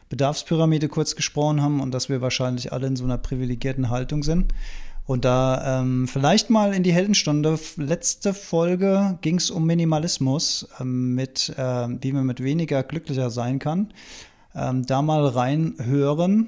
Bedarfspyramide 0.09 0.89
kurz 0.89 1.15
gesprochen 1.15 1.61
haben 1.61 1.79
und 1.79 1.91
dass 1.91 2.09
wir 2.09 2.21
wahrscheinlich 2.21 2.71
alle 2.71 2.87
in 2.87 2.95
so 2.95 3.03
einer 3.03 3.17
privilegierten 3.17 3.89
Haltung 3.89 4.23
sind. 4.23 4.53
Und 5.05 5.23
da 5.23 5.79
ähm, 5.79 6.05
vielleicht 6.09 6.49
mal 6.49 6.73
in 6.73 6.83
die 6.83 6.91
Heldenstunde, 6.91 7.57
letzte 7.77 8.33
Folge 8.33 9.17
ging 9.21 9.37
es 9.37 9.49
um 9.49 9.65
Minimalismus, 9.65 10.67
ähm, 10.81 11.15
mit, 11.15 11.53
äh, 11.57 11.87
wie 12.01 12.11
man 12.11 12.25
mit 12.25 12.43
weniger 12.43 12.83
glücklicher 12.83 13.29
sein 13.29 13.59
kann 13.59 13.93
ähm, 14.55 14.85
da 14.85 15.01
mal 15.01 15.25
reinhören, 15.27 16.47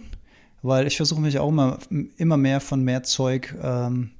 weil 0.62 0.88
ich 0.88 0.98
versuche 0.98 1.22
mich 1.22 1.40
auch 1.40 1.50
immer, 1.50 1.80
immer 2.18 2.38
mehr 2.38 2.62
von 2.62 2.84
mehr 2.84 3.04
Zeug 3.04 3.56
ähm, 3.62 4.12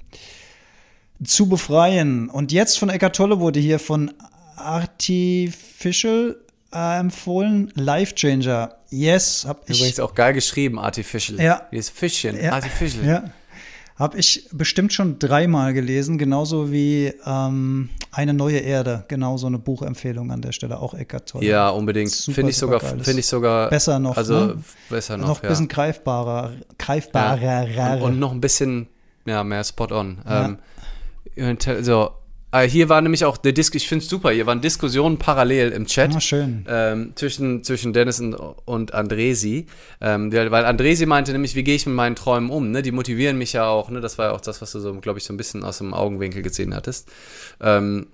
zu 1.22 1.48
befreien. 1.48 2.28
Und 2.28 2.52
jetzt 2.52 2.78
von 2.78 2.88
Eckart 2.88 3.16
Tolle 3.16 3.40
wurde 3.40 3.60
hier 3.60 3.78
von 3.78 4.12
Artificial 4.56 6.36
äh, 6.72 6.98
empfohlen, 6.98 7.72
Life 7.74 8.14
Changer. 8.14 8.76
Yes, 8.90 9.44
hab 9.46 9.68
ich. 9.68 9.78
Übrigens 9.78 10.00
auch 10.00 10.14
geil 10.14 10.34
geschrieben, 10.34 10.78
Artificial. 10.78 11.40
Ja. 11.40 11.66
Wie 11.70 11.78
ist 11.78 11.90
Fischchen, 11.90 12.40
ja. 12.40 12.52
Artificial. 12.52 13.04
Ja. 13.06 13.30
Habe 14.00 14.16
ich 14.16 14.48
bestimmt 14.50 14.94
schon 14.94 15.18
dreimal 15.18 15.74
gelesen, 15.74 16.16
genauso 16.16 16.72
wie 16.72 17.12
ähm, 17.26 17.90
Eine 18.10 18.32
neue 18.32 18.56
Erde. 18.56 19.04
Genau 19.08 19.36
so 19.36 19.46
eine 19.46 19.58
Buchempfehlung 19.58 20.32
an 20.32 20.40
der 20.40 20.52
Stelle, 20.52 20.80
auch 20.80 20.94
Eckart 20.94 21.28
Tolle. 21.28 21.44
Ja, 21.44 21.68
unbedingt. 21.68 22.10
Finde 22.10 22.48
ich, 22.48 22.56
sogar, 22.56 22.80
find 22.80 23.18
ich 23.18 23.26
sogar. 23.26 23.68
Besser 23.68 23.98
noch. 23.98 24.16
Also 24.16 24.46
ne? 24.46 24.64
besser 24.88 25.18
noch. 25.18 25.28
Noch 25.28 25.42
ein 25.42 25.48
bisschen 25.50 25.68
ja. 25.68 25.74
greifbarer. 25.74 26.52
greifbarer. 26.78 27.68
Ja. 27.68 27.94
Und, 27.96 28.02
und, 28.02 28.18
noch 28.18 28.32
ein 28.32 28.40
bisschen 28.40 28.88
ja, 29.26 29.44
mehr 29.44 29.62
spot 29.64 29.88
on. 29.90 30.18
Ja. 30.26 30.56
Ähm, 31.36 31.58
so, 31.82 32.10
äh, 32.52 32.68
hier 32.68 32.88
war 32.88 33.00
nämlich 33.00 33.24
auch 33.24 33.36
der 33.36 33.52
Dis 33.52 33.72
ich 33.74 33.88
finde 33.88 34.04
es 34.04 34.10
super, 34.10 34.30
hier 34.30 34.46
waren 34.46 34.60
Diskussionen 34.60 35.18
parallel 35.18 35.70
im 35.70 35.86
Chat. 35.86 36.14
Ah, 36.14 36.20
schön. 36.20 36.64
Ähm, 36.68 37.12
zwischen, 37.14 37.62
zwischen 37.62 37.92
Dennis 37.92 38.20
und, 38.20 38.34
und 38.34 38.94
Andresi. 38.94 39.66
Ähm, 40.00 40.32
weil 40.32 40.50
weil 40.50 40.64
Andresi 40.64 41.06
meinte 41.06 41.32
nämlich, 41.32 41.54
wie 41.54 41.62
gehe 41.62 41.76
ich 41.76 41.86
mit 41.86 41.94
meinen 41.94 42.16
Träumen 42.16 42.50
um? 42.50 42.70
Ne? 42.70 42.82
Die 42.82 42.92
motivieren 42.92 43.38
mich 43.38 43.52
ja 43.52 43.68
auch, 43.68 43.90
ne? 43.90 44.00
Das 44.00 44.18
war 44.18 44.26
ja 44.26 44.32
auch 44.32 44.40
das, 44.40 44.60
was 44.60 44.72
du 44.72 44.80
so, 44.80 44.94
glaube 44.94 45.18
ich, 45.18 45.24
so 45.24 45.32
ein 45.32 45.36
bisschen 45.36 45.62
aus 45.62 45.78
dem 45.78 45.94
Augenwinkel 45.94 46.42
gesehen 46.42 46.74
hattest. 46.74 47.08
Ähm, 47.60 48.06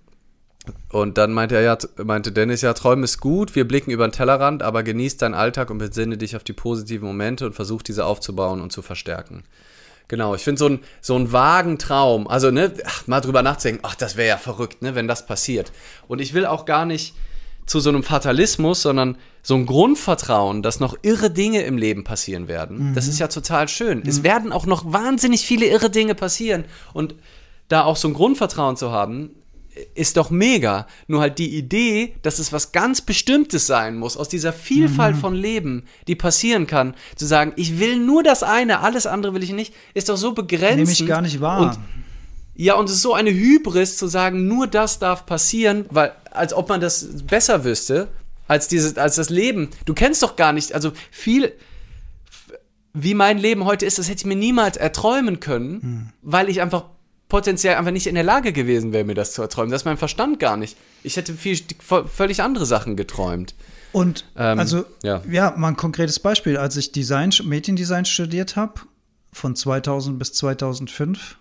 und 0.91 1.19
dann 1.19 1.33
meinte 1.33 1.55
er 1.57 1.63
ja, 1.63 1.79
meinte 2.03 2.33
Dennis, 2.33 2.63
ja, 2.63 2.73
Träumen 2.73 3.05
ist 3.05 3.21
gut, 3.21 3.55
wir 3.55 3.67
blicken 3.67 3.91
über 3.91 4.07
den 4.07 4.13
Tellerrand, 4.13 4.63
aber 4.63 4.83
genieß 4.83 5.17
deinen 5.17 5.35
Alltag 5.35 5.71
und 5.71 5.79
besinne 5.79 6.17
dich 6.17 6.37
auf 6.37 6.45
die 6.45 6.53
positiven 6.53 7.07
Momente 7.07 7.47
und 7.47 7.55
versuch 7.55 7.83
diese 7.83 8.05
aufzubauen 8.05 8.61
und 8.61 8.73
zu 8.73 8.83
verstärken. 8.83 9.45
Genau, 10.09 10.35
ich 10.35 10.43
finde 10.43 10.59
so 10.59 10.69
ein, 10.69 10.81
so 11.01 11.17
ein 11.17 11.33
vagen 11.33 11.79
Traum, 11.79 12.29
also 12.29 12.51
ne, 12.51 12.73
ach, 12.85 13.07
mal 13.07 13.21
drüber 13.21 13.43
nachzudenken, 13.43 13.83
ach, 13.85 13.97
das 13.97 14.17
wäre 14.17 14.29
ja 14.29 14.37
verrückt, 14.37 14.83
ne, 14.83 14.95
wenn 14.95 15.09
das 15.09 15.27
passiert. 15.27 15.73
Und 16.07 16.21
ich 16.21 16.33
will 16.33 16.47
auch 16.47 16.65
gar 16.65 16.85
nicht 16.87 17.15
zu 17.67 17.81
so 17.81 17.89
einem 17.89 18.05
Fatalismus, 18.05 18.83
sondern 18.83 19.17
so 19.43 19.57
ein 19.57 19.67
Grundvertrauen, 19.67 20.63
dass 20.63 20.79
noch 20.79 20.97
irre 21.03 21.31
Dinge 21.31 21.63
im 21.63 21.77
Leben 21.77 22.05
passieren 22.05 22.47
werden. 22.47 22.93
Das 22.95 23.09
ist 23.09 23.19
ja 23.19 23.27
total 23.27 23.69
schön. 23.69 24.03
Es 24.07 24.23
werden 24.23 24.53
auch 24.53 24.67
noch 24.67 24.93
wahnsinnig 24.93 25.45
viele 25.45 25.67
irre 25.67 25.91
Dinge 25.91 26.15
passieren. 26.15 26.65
Und 26.93 27.17
da 27.69 27.85
auch 27.85 27.97
so 27.97 28.07
ein 28.07 28.15
Grundvertrauen 28.15 28.77
zu 28.77 28.93
haben, 28.93 29.31
ist 29.95 30.17
doch 30.17 30.31
mega. 30.31 30.87
Nur 31.07 31.21
halt 31.21 31.39
die 31.39 31.57
Idee, 31.57 32.15
dass 32.23 32.39
es 32.39 32.53
was 32.53 32.73
ganz 32.73 33.01
Bestimmtes 33.01 33.67
sein 33.67 33.97
muss, 33.97 34.17
aus 34.17 34.29
dieser 34.29 34.53
Vielfalt 34.53 35.17
von 35.17 35.35
Leben, 35.35 35.85
die 36.07 36.15
passieren 36.15 36.67
kann, 36.67 36.95
zu 37.15 37.27
sagen, 37.27 37.53
ich 37.57 37.79
will 37.79 37.99
nur 37.99 38.23
das 38.23 38.43
eine, 38.43 38.81
alles 38.81 39.07
andere 39.07 39.35
will 39.35 39.43
ich 39.43 39.53
nicht, 39.53 39.75
ist 39.95 40.09
doch 40.09 40.17
so 40.17 40.33
begrenzt. 40.33 40.77
Nehme 40.77 40.93
ich 40.93 41.07
gar 41.07 41.23
nicht 41.23 41.41
wahr. 41.41 41.61
Und, 41.61 41.79
ja, 42.55 42.75
und 42.75 42.87
es 42.89 42.97
ist 42.97 43.03
so 43.03 43.15
eine 43.15 43.31
Hybris 43.31 43.99
zu 43.99 44.07
sagen, 44.07 44.47
nur 44.47 44.67
das 44.67 44.99
darf 44.99 45.27
passieren, 45.27 45.85
weil, 45.91 46.13
als 46.31 46.55
ob 46.55 46.69
man 46.69 46.81
das 46.81 47.25
besser 47.25 47.65
wüsste, 47.65 48.09
als 48.49 48.69
dieses, 48.69 48.97
als 48.97 49.17
das 49.17 49.29
Leben. 49.29 49.69
Du 49.85 49.93
kennst 49.93 50.23
doch 50.23 50.37
gar 50.37 50.53
nicht, 50.53 50.73
also 50.73 50.93
viel, 51.11 51.53
wie 52.95 53.15
mein 53.15 53.37
Leben 53.37 53.65
heute 53.67 53.85
ist, 53.85 53.99
das 53.99 54.09
hätte 54.09 54.21
ich 54.21 54.27
mir 54.27 54.37
niemals 54.37 54.79
erträumen 54.79 55.41
können, 55.41 56.13
weil 56.23 56.49
ich 56.49 56.63
einfach 56.63 56.85
potenziell 57.29 57.75
einfach 57.77 57.91
nicht 57.93 58.07
in 58.07 58.15
der 58.15 58.25
Lage 58.25 58.53
gewesen 58.53 58.93
wäre, 58.93 59.05
mir 59.05 59.15
das 59.15 59.33
zu 59.33 59.43
erträumen. 59.43 59.71
Das 59.71 59.83
ist 59.83 59.87
mein 59.87 59.97
Verstand 59.97 60.39
gar 60.39 60.57
nicht. 60.57 60.77
Ich 61.03 61.17
hätte 61.17 61.35
viel, 61.35 61.59
völlig 62.07 62.43
andere 62.43 62.67
Sachen 62.67 62.97
geträumt. 62.97 63.55
Und 63.93 64.25
Ähm, 64.37 64.59
also, 64.59 64.85
ja. 65.03 65.23
ja. 65.31 65.55
mal 65.57 65.69
ein 65.69 65.77
konkretes 65.77 66.21
Beispiel. 66.21 66.57
Als 66.57 66.77
ich 66.77 66.93
Design, 66.93 67.33
Mediendesign 67.45 68.05
studiert 68.05 68.55
habe, 68.57 68.83
von 69.33 69.57
2000 69.57 70.19
bis 70.19 70.33
2005, 70.35 71.39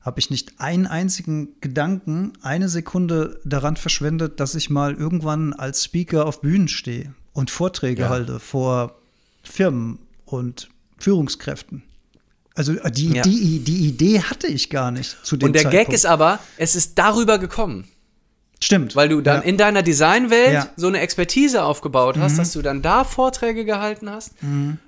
habe 0.00 0.18
ich 0.18 0.30
nicht 0.30 0.58
einen 0.58 0.86
einzigen 0.86 1.60
Gedanken, 1.60 2.32
eine 2.42 2.68
Sekunde 2.68 3.40
daran 3.44 3.76
verschwendet, 3.76 4.40
dass 4.40 4.54
ich 4.54 4.68
mal 4.68 4.94
irgendwann 4.94 5.52
als 5.52 5.84
Speaker 5.84 6.26
auf 6.26 6.40
Bühnen 6.40 6.68
stehe 6.68 7.14
und 7.32 7.50
Vorträge 7.50 8.02
Ja. 8.02 8.08
halte 8.08 8.40
vor 8.40 8.96
Firmen 9.44 10.00
und 10.24 10.68
Führungskräften. 10.98 11.82
Also 12.54 12.72
äh, 12.74 12.90
die, 12.90 13.12
Ja. 13.14 13.22
die, 13.22 13.60
die 13.60 13.86
Idee 13.88 14.20
hatte 14.22 14.46
ich 14.46 14.68
gar 14.70 14.90
nicht 14.90 15.16
zu 15.24 15.36
dem 15.36 15.46
Und 15.48 15.52
der 15.54 15.62
Zeitpunkt. 15.62 15.86
Gag 15.86 15.94
ist 15.94 16.06
aber, 16.06 16.38
es 16.58 16.74
ist 16.74 16.98
darüber 16.98 17.38
gekommen. 17.38 17.84
Stimmt. 18.62 18.94
Weil 18.94 19.08
du 19.08 19.20
dann 19.22 19.38
Ja. 19.42 19.48
in 19.48 19.56
deiner 19.56 19.82
Designwelt 19.82 20.52
Ja. 20.52 20.64
Mhm. 20.64 20.68
so 20.76 20.86
eine 20.86 21.00
Expertise 21.00 21.64
aufgebaut 21.64 22.16
hast, 22.18 22.38
dass 22.38 22.52
du 22.52 22.62
dann 22.62 22.80
da 22.82 23.02
Vorträge 23.04 23.64
gehalten 23.64 24.08
hast. 24.10 24.34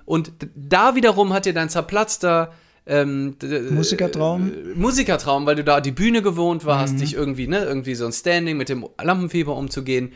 Und 0.05 0.31
d- 0.41 0.47
da 0.55 0.95
wiederum 0.95 1.33
hat 1.33 1.45
dir 1.45 1.53
dein 1.53 1.69
zerplatzter 1.69 2.53
ähm, 2.87 3.35
d- 3.41 3.61
Musikertraum. 3.71 4.51
äh, 4.53 4.75
Musikertraum, 4.75 5.45
weil 5.47 5.55
du 5.55 5.63
da 5.63 5.81
die 5.81 5.91
Bühne 5.91 6.21
gewohnt 6.21 6.65
warst, 6.65 6.93
Mhm. 6.93 6.97
dich 6.99 7.13
irgendwie, 7.15 7.47
ne, 7.47 7.65
irgendwie 7.65 7.95
so 7.95 8.05
ein 8.05 8.13
Standing 8.13 8.55
mit 8.57 8.69
dem 8.69 8.85
Lampenfieber 9.01 9.55
umzugehen, 9.57 10.09
äh, 10.09 10.13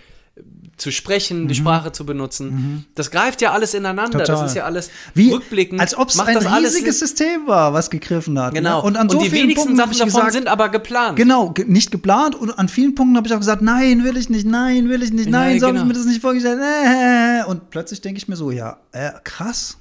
zu 0.77 0.91
sprechen, 0.91 1.43
Mhm. 1.43 1.47
die 1.49 1.55
Sprache 1.55 1.91
zu 1.91 2.05
benutzen. 2.05 2.85
Das 2.95 3.11
greift 3.11 3.41
ja 3.41 3.51
alles 3.51 3.73
ineinander. 3.73 4.19
Total. 4.19 4.35
Das 4.37 4.51
ist 4.51 4.55
ja 4.55 4.63
alles 4.63 4.89
Wie, 5.13 5.29
rückblickend. 5.31 5.81
als 5.81 5.93
ob 5.97 6.07
es 6.09 6.17
ein 6.19 6.37
riesiges 6.37 6.99
System 6.99 7.47
war, 7.47 7.73
was 7.73 7.89
gegriffen 7.89 8.39
hat. 8.39 8.53
Genau. 8.53 8.77
Ne? 8.77 8.83
Und 8.83 8.95
an 8.95 9.09
so 9.09 9.19
die 9.19 9.29
vielen 9.29 9.43
wenigsten 9.43 9.75
Punkten 9.75 9.75
Sachen 9.75 9.83
habe 9.87 9.93
ich 9.93 9.99
davon 9.99 10.11
gesagt, 10.21 10.33
sind 10.33 10.47
aber 10.47 10.69
geplant. 10.69 11.17
genau, 11.17 11.49
ge 11.49 11.65
nicht 11.67 11.91
geplant. 11.91 12.33
Und 12.35 12.51
an 12.57 12.69
vielen 12.69 12.95
Punkten 12.95 13.17
habe 13.17 13.27
ich 13.27 13.33
auch 13.33 13.39
gesagt, 13.39 13.61
nein, 13.61 14.05
will 14.05 14.15
ich 14.15 14.29
nicht, 14.29 14.45
nein, 14.47 14.87
will 14.87 15.03
ich 15.03 15.11
nicht, 15.11 15.29
nein, 15.29 15.49
Nein, 15.51 15.59
so 15.59 15.65
habe 15.67 15.73
genau. 15.79 15.85
ich 15.85 15.87
mir 15.89 15.99
das 15.99 16.05
nicht 16.05 16.21
vorgestellt. 16.21 16.59
Äh, 16.61 17.43
und 17.49 17.69
plötzlich 17.71 17.99
denke 17.99 18.17
ich 18.19 18.27
mir 18.29 18.37
so, 18.37 18.49
ja, 18.51 18.77
äh, 18.93 19.11
krass, 19.25 19.77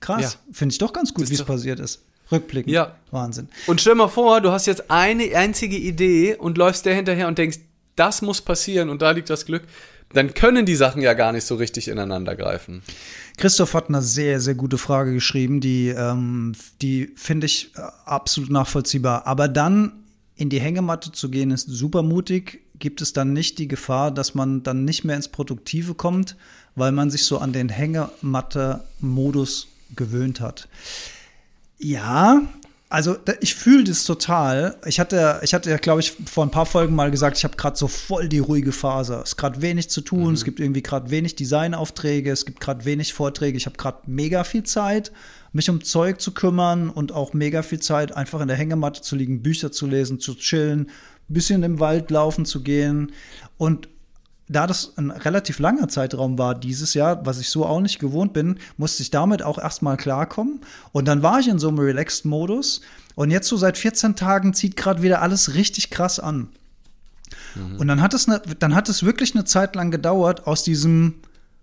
krass. 0.00 0.20
Ja. 0.48 0.52
Finde 0.52 0.72
ich 0.72 0.78
doch 0.78 0.92
ganz 0.92 1.14
gut, 1.14 1.30
wie 1.30 1.34
es 1.34 1.44
passiert 1.44 1.78
ist. 1.78 2.02
Rückblickend. 2.32 2.72
Ja. 2.72 2.94
Wahnsinn. 3.12 3.48
Und 3.68 3.80
stell 3.80 3.94
mal 3.94 4.08
vor, 4.08 4.40
du 4.40 4.50
hast 4.50 4.66
jetzt 4.66 4.90
eine 4.90 5.24
einzige 5.36 5.76
Idee 5.76 6.34
und 6.36 6.58
läufst 6.58 6.86
der 6.86 6.94
hinterher 6.96 7.28
und 7.28 7.38
denkst, 7.38 7.58
das 7.96 8.22
muss 8.22 8.40
passieren 8.40 8.90
und 8.90 9.02
da 9.02 9.10
liegt 9.10 9.30
das 9.30 9.46
Glück. 9.46 9.64
Dann 10.12 10.32
können 10.32 10.64
die 10.64 10.76
Sachen 10.76 11.02
ja 11.02 11.14
gar 11.14 11.32
nicht 11.32 11.44
so 11.44 11.56
richtig 11.56 11.88
ineinander 11.88 12.36
greifen. 12.36 12.82
Christoph 13.36 13.74
hat 13.74 13.88
eine 13.88 14.00
sehr, 14.00 14.40
sehr 14.40 14.54
gute 14.54 14.78
Frage 14.78 15.12
geschrieben, 15.12 15.60
die, 15.60 15.88
ähm, 15.88 16.52
die 16.80 17.12
finde 17.16 17.46
ich 17.46 17.72
äh, 17.76 17.80
absolut 18.04 18.50
nachvollziehbar. 18.50 19.26
Aber 19.26 19.48
dann 19.48 20.04
in 20.36 20.50
die 20.50 20.60
Hängematte 20.60 21.10
zu 21.12 21.30
gehen, 21.30 21.50
ist 21.50 21.68
super 21.68 22.02
mutig. 22.02 22.60
Gibt 22.78 23.02
es 23.02 23.12
dann 23.12 23.32
nicht 23.32 23.58
die 23.58 23.68
Gefahr, 23.68 24.10
dass 24.10 24.34
man 24.34 24.62
dann 24.62 24.84
nicht 24.84 25.04
mehr 25.04 25.16
ins 25.16 25.28
Produktive 25.28 25.94
kommt, 25.94 26.36
weil 26.74 26.92
man 26.92 27.10
sich 27.10 27.24
so 27.24 27.38
an 27.38 27.52
den 27.52 27.68
Hängematte-Modus 27.68 29.68
gewöhnt 29.94 30.40
hat? 30.40 30.68
Ja, 31.78 32.42
also 32.94 33.16
ich 33.40 33.56
fühle 33.56 33.82
das 33.82 34.04
total. 34.04 34.76
Ich 34.86 35.00
hatte, 35.00 35.40
ich 35.42 35.52
hatte 35.52 35.68
ja, 35.68 35.78
glaube 35.78 35.98
ich, 35.98 36.12
vor 36.26 36.46
ein 36.46 36.52
paar 36.52 36.64
Folgen 36.64 36.94
mal 36.94 37.10
gesagt, 37.10 37.36
ich 37.36 37.42
habe 37.42 37.56
gerade 37.56 37.76
so 37.76 37.88
voll 37.88 38.28
die 38.28 38.38
ruhige 38.38 38.70
Phase. 38.70 39.16
Es 39.16 39.30
ist 39.30 39.36
gerade 39.36 39.60
wenig 39.62 39.90
zu 39.90 40.00
tun, 40.00 40.32
es 40.32 40.44
gibt 40.44 40.60
irgendwie 40.60 40.80
gerade 40.80 41.10
wenig 41.10 41.34
Designaufträge, 41.34 42.30
es 42.30 42.46
gibt 42.46 42.60
gerade 42.60 42.84
wenig 42.84 43.12
Vorträge. 43.12 43.56
Ich 43.56 43.66
habe 43.66 43.76
gerade 43.76 43.98
mega 44.06 44.44
viel 44.44 44.62
Zeit, 44.62 45.10
mich 45.52 45.68
um 45.70 45.82
Zeug 45.82 46.20
zu 46.20 46.34
kümmern 46.34 46.88
und 46.88 47.10
auch 47.10 47.32
mega 47.32 47.64
viel 47.64 47.80
Zeit, 47.80 48.16
einfach 48.16 48.40
in 48.40 48.46
der 48.46 48.56
Hängematte 48.56 49.02
zu 49.02 49.16
liegen, 49.16 49.42
Bücher 49.42 49.72
zu 49.72 49.88
lesen, 49.88 50.20
zu 50.20 50.36
chillen, 50.36 50.88
bisschen 51.26 51.64
im 51.64 51.80
Wald 51.80 52.12
laufen 52.12 52.44
zu 52.44 52.62
gehen. 52.62 53.10
Und 53.58 53.88
da 54.48 54.66
das 54.66 54.92
ein 54.96 55.10
relativ 55.10 55.58
langer 55.58 55.88
Zeitraum 55.88 56.38
war 56.38 56.54
dieses 56.54 56.94
Jahr, 56.94 57.24
was 57.24 57.40
ich 57.40 57.48
so 57.48 57.64
auch 57.64 57.80
nicht 57.80 57.98
gewohnt 57.98 58.32
bin, 58.32 58.58
musste 58.76 59.02
ich 59.02 59.10
damit 59.10 59.42
auch 59.42 59.58
erstmal 59.58 59.96
klarkommen. 59.96 60.60
Und 60.92 61.06
dann 61.06 61.22
war 61.22 61.40
ich 61.40 61.48
in 61.48 61.58
so 61.58 61.68
einem 61.68 61.78
Relaxed-Modus. 61.78 62.82
Und 63.14 63.30
jetzt 63.30 63.48
so 63.48 63.56
seit 63.56 63.78
14 63.78 64.16
Tagen 64.16 64.52
zieht 64.52 64.76
gerade 64.76 65.02
wieder 65.02 65.22
alles 65.22 65.54
richtig 65.54 65.90
krass 65.90 66.18
an. 66.18 66.48
Und 67.78 67.88
dann 67.88 68.00
hat, 68.00 68.14
es 68.14 68.26
ne, 68.26 68.42
dann 68.58 68.74
hat 68.74 68.88
es 68.88 69.04
wirklich 69.04 69.34
eine 69.34 69.44
Zeit 69.44 69.76
lang 69.76 69.90
gedauert, 69.90 70.46
aus 70.46 70.64
diesem 70.64 71.14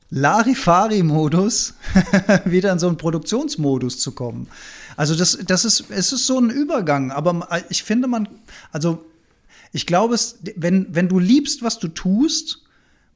Larifari-Modus 0.10 1.74
wieder 2.45 2.72
in 2.72 2.80
so 2.80 2.88
einen 2.88 2.98
Produktionsmodus 2.98 3.99
zu 3.99 4.14
kommen. 4.14 4.48
Also 4.98 5.16
das, 5.16 5.38
das 5.45 5.66
ist, 5.66 5.86
es 5.90 6.12
ist 6.12 6.28
so 6.28 6.38
ein 6.40 6.49
Übergang, 6.49 7.12
aber 7.12 7.48
ich 7.70 7.84
finde 7.84 8.08
man, 8.08 8.28
also 8.72 9.06
ich 9.72 9.86
glaube, 9.86 10.16
es, 10.16 10.40
wenn, 10.56 10.88
wenn 10.94 11.08
du 11.08 11.20
liebst, 11.20 11.64
was 11.64 11.80
du 11.80 11.88
tust, 11.88 12.60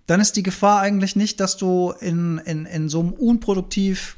dann 0.07 0.19
ist 0.19 0.35
die 0.35 0.43
Gefahr 0.43 0.81
eigentlich 0.81 1.15
nicht, 1.15 1.39
dass 1.39 1.57
du 1.57 1.93
in, 1.99 2.37
in, 2.45 2.65
in 2.65 2.89
so 2.89 2.99
einem 2.99 3.13
unproduktiv 3.13 4.17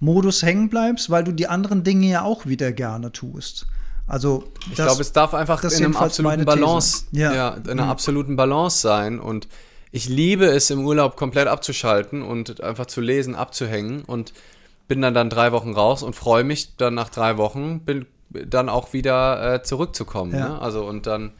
Modus 0.00 0.42
hängen 0.42 0.70
bleibst, 0.70 1.10
weil 1.10 1.24
du 1.24 1.32
die 1.32 1.46
anderen 1.46 1.84
Dinge 1.84 2.08
ja 2.08 2.22
auch 2.22 2.46
wieder 2.46 2.72
gerne 2.72 3.12
tust. 3.12 3.66
Also 4.06 4.44
Ich 4.68 4.74
glaube, 4.74 5.02
es 5.02 5.12
darf 5.12 5.34
einfach 5.34 5.62
in 5.62 5.70
einem 5.70 5.96
absoluten. 5.96 6.44
Balance, 6.44 7.04
Ja. 7.12 7.32
ja. 7.32 7.48
in 7.50 7.70
einer 7.70 7.88
absoluten 7.88 8.34
Balance 8.34 8.80
sein. 8.80 9.20
Und 9.20 9.46
ich 9.92 10.08
liebe 10.08 10.46
es 10.46 10.70
im 10.70 10.84
Urlaub 10.84 11.16
komplett 11.16 11.46
abzuschalten 11.46 12.22
und 12.22 12.60
einfach 12.60 12.86
zu 12.86 13.00
lesen, 13.00 13.36
abzuhängen 13.36 14.02
und 14.02 14.32
bin 14.88 15.00
dann 15.00 15.14
dann 15.14 15.30
drei 15.30 15.52
Wochen 15.52 15.74
raus 15.74 16.02
und 16.02 16.16
freue 16.16 16.42
mich 16.42 16.76
dann 16.76 16.94
nach 16.94 17.10
drei 17.10 17.36
Wochen 17.36 17.80
bin 17.80 18.06
dann 18.30 18.68
auch 18.68 18.92
wieder 18.92 19.54
äh, 19.54 19.62
zurückzukommen. 19.62 20.32
Ja. 20.32 20.48
Ne? 20.48 20.60
Also 20.60 20.84
und 20.84 21.06
dann 21.06 21.32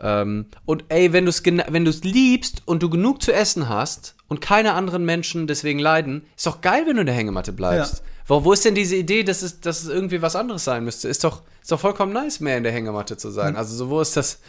ähm, 0.00 0.46
und 0.64 0.84
ey, 0.88 1.12
wenn 1.12 1.24
du 1.24 1.30
es 1.30 1.44
wenn 1.44 1.84
du 1.84 1.90
es 1.90 2.02
liebst 2.04 2.62
und 2.66 2.82
du 2.82 2.90
genug 2.90 3.22
zu 3.22 3.32
essen 3.32 3.68
hast 3.68 4.14
und 4.28 4.40
keine 4.40 4.74
anderen 4.74 5.04
Menschen 5.04 5.46
deswegen 5.46 5.78
leiden, 5.78 6.24
ist 6.36 6.46
doch 6.46 6.60
geil, 6.60 6.84
wenn 6.86 6.96
du 6.96 7.00
in 7.00 7.06
der 7.06 7.14
Hängematte 7.14 7.52
bleibst. 7.52 7.98
Ja. 7.98 8.00
Wo, 8.26 8.44
wo 8.44 8.52
ist 8.52 8.64
denn 8.64 8.74
diese 8.74 8.96
Idee, 8.96 9.24
dass 9.24 9.42
es, 9.42 9.60
dass 9.60 9.82
es 9.82 9.88
irgendwie 9.88 10.22
was 10.22 10.36
anderes 10.36 10.64
sein 10.64 10.84
müsste? 10.84 11.08
Ist 11.08 11.24
doch, 11.24 11.42
ist 11.60 11.72
doch 11.72 11.80
vollkommen 11.80 12.12
nice, 12.12 12.40
mehr 12.40 12.56
in 12.56 12.62
der 12.62 12.72
Hängematte 12.72 13.16
zu 13.16 13.30
sein. 13.30 13.56
Also 13.56 13.74
so, 13.74 13.90
wo 13.90 14.00
ist 14.00 14.16
das, 14.16 14.40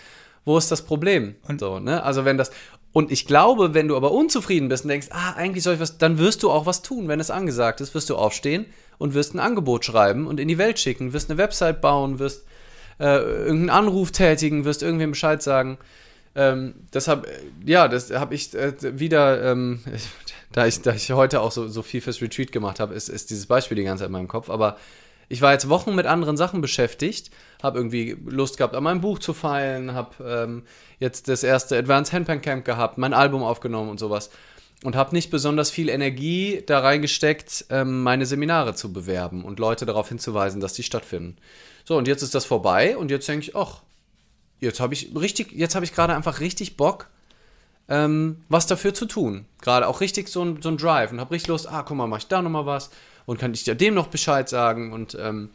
wo 0.46 0.58
ist 0.58 0.72
das 0.72 0.84
Problem? 0.84 1.36
Und- 1.48 1.60
so, 1.60 1.80
ne? 1.80 2.04
Also 2.04 2.26
wenn 2.26 2.38
das, 2.38 2.52
und 2.92 3.12
ich 3.12 3.26
glaube, 3.26 3.74
wenn 3.74 3.88
du 3.88 3.98
aber 3.98 4.12
unzufrieden 4.12 4.70
bist 4.70 4.86
und 4.86 4.90
denkst, 4.90 5.08
ah, 5.12 5.34
eigentlich 5.34 5.64
soll 5.64 5.76
ich 5.76 5.80
was, 5.80 5.98
dann 5.98 6.20
wirst 6.20 6.44
du 6.44 6.52
auch 6.52 6.68
was 6.68 6.84
tun, 6.84 7.08
wenn 7.08 7.20
es 7.20 7.32
angesagt 7.32 7.82
ist, 7.82 7.96
wirst 7.96 8.10
du 8.10 8.16
aufstehen 8.16 8.68
und 9.00 9.16
wirst 9.16 9.34
ein 9.34 9.40
Angebot 9.40 9.84
schreiben 9.84 10.28
und 10.28 10.40
in 10.40 10.48
die 10.48 10.60
Welt 10.60 10.80
schicken, 10.80 11.12
wirst 11.12 11.30
eine 11.30 11.40
Website 11.40 11.82
bauen, 11.82 12.20
wirst 12.20 12.46
äh, 13.00 13.18
irgendeinen 13.18 13.70
Anruf 13.70 14.12
tätigen, 14.12 14.66
wirst 14.66 14.84
irgendwem 14.84 15.12
Bescheid 15.12 15.42
sagen. 15.42 15.78
Ähm, 16.36 16.76
das 16.92 17.08
hab, 17.08 17.28
ja, 17.66 17.88
das 17.88 18.12
habe 18.12 18.36
ich 18.36 18.54
äh, 18.56 18.74
wieder, 19.00 19.52
ähm, 19.52 19.82
da, 20.52 20.66
ich, 20.66 20.82
da 20.82 20.94
ich 20.94 21.12
heute 21.12 21.42
auch 21.42 21.52
so, 21.52 21.68
so 21.68 21.82
viel 21.82 22.02
fürs 22.02 22.22
Retreat 22.22 22.52
gemacht 22.52 22.80
habe, 22.80 22.94
ist, 22.94 23.10
ist 23.10 23.30
dieses 23.30 23.46
Beispiel 23.46 23.76
die 23.76 23.84
ganze 23.84 24.02
Zeit 24.02 24.08
in 24.08 24.14
meinem 24.14 24.28
Kopf. 24.28 24.50
Aber 24.50 24.78
ich 25.30 25.42
war 25.42 25.54
jetzt 25.54 25.70
Wochen 25.70 25.96
mit 25.96 26.06
anderen 26.06 26.38
Sachen 26.38 26.62
beschäftigt, 26.62 27.32
habe 27.62 27.80
irgendwie 27.80 28.18
Lust 28.26 28.58
gehabt, 28.58 28.76
an 28.76 28.84
meinem 28.84 29.02
Buch 29.02 29.20
zu 29.20 29.34
feilen, 29.34 29.94
habe 29.94 30.12
ähm, 30.24 30.64
jetzt 31.00 31.28
das 31.28 31.44
erste 31.44 31.78
Advanced 31.78 32.14
Handpan 32.14 32.42
Camp 32.42 32.66
gehabt, 32.66 32.98
mein 32.98 33.14
Album 33.14 33.44
aufgenommen 33.44 33.90
und 33.90 34.00
sowas 34.00 34.30
und 34.84 34.96
habe 34.96 35.16
nicht 35.16 35.32
besonders 35.32 35.72
viel 35.72 35.90
Energie 35.90 36.62
da 36.66 36.80
reingesteckt, 36.80 37.66
ähm, 37.70 38.04
meine 38.04 38.26
Seminare 38.26 38.76
zu 38.76 38.92
bewerben 38.92 39.44
und 39.44 39.60
Leute 39.60 39.86
darauf 39.86 40.10
hinzuweisen, 40.10 40.62
dass 40.62 40.74
die 40.74 40.84
stattfinden. 40.84 41.38
So, 41.84 41.98
und 41.98 42.08
jetzt 42.08 42.24
ist 42.24 42.36
das 42.36 42.46
vorbei 42.46 42.98
und 42.98 43.12
jetzt 43.12 43.28
denke 43.28 43.46
ich, 43.46 43.56
ach, 43.56 43.82
jetzt 44.60 44.80
habe 44.80 44.94
ich 44.94 45.12
richtig, 45.16 45.52
jetzt 45.52 45.76
habe 45.76 45.86
ich 45.86 45.94
gerade 45.94 46.16
einfach 46.16 46.40
richtig 46.40 46.78
Bock, 46.78 47.10
ähm, 47.90 48.44
was 48.50 48.68
dafür 48.68 48.94
zu 48.94 49.06
tun. 49.06 49.46
Gerade 49.62 49.88
auch 49.88 50.02
richtig 50.02 50.30
so 50.30 50.44
ein, 50.44 50.62
so 50.62 50.70
ein 50.70 50.78
Drive 50.78 51.12
und 51.12 51.20
habe 51.20 51.32
richtig 51.32 51.50
Lust, 51.50 51.68
ah, 51.68 51.84
guck 51.84 51.98
mal, 51.98 52.08
mach 52.08 52.20
ich 52.20 52.28
da 52.28 52.42
nochmal 52.42 52.66
was 52.66 52.90
und 53.26 53.40
kann 53.40 53.54
ich 53.54 53.64
dir 53.64 53.76
dem 53.76 53.94
noch 53.94 54.08
Bescheid 54.08 54.48
sagen 54.48 54.94
und, 54.94 55.18
ähm, 55.20 55.50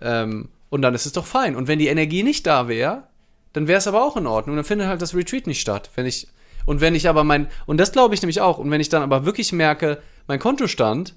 ähm, 0.00 0.48
und 0.68 0.82
dann 0.82 0.94
ist 0.94 1.06
es 1.06 1.12
doch 1.12 1.26
fein. 1.26 1.56
Und 1.56 1.68
wenn 1.68 1.78
die 1.78 1.88
Energie 1.88 2.22
nicht 2.22 2.46
da 2.46 2.68
wäre, 2.68 3.04
dann 3.52 3.66
wäre 3.66 3.78
es 3.78 3.86
aber 3.86 4.04
auch 4.04 4.16
in 4.16 4.26
Ordnung. 4.26 4.56
Dann 4.56 4.64
findet 4.64 4.86
halt 4.86 5.02
das 5.02 5.14
Retreat 5.14 5.46
nicht 5.46 5.60
statt. 5.60 5.90
Wenn 5.96 6.06
ich 6.06 6.28
und 6.66 6.80
wenn 6.80 6.94
ich 6.94 7.08
aber 7.08 7.24
mein, 7.24 7.48
und 7.66 7.78
das 7.78 7.92
glaube 7.92 8.14
ich 8.14 8.22
nämlich 8.22 8.40
auch, 8.40 8.58
und 8.58 8.70
wenn 8.70 8.80
ich 8.80 8.88
dann 8.88 9.02
aber 9.02 9.24
wirklich 9.24 9.52
merke, 9.52 10.02
mein 10.26 10.38
Kontostand 10.38 11.14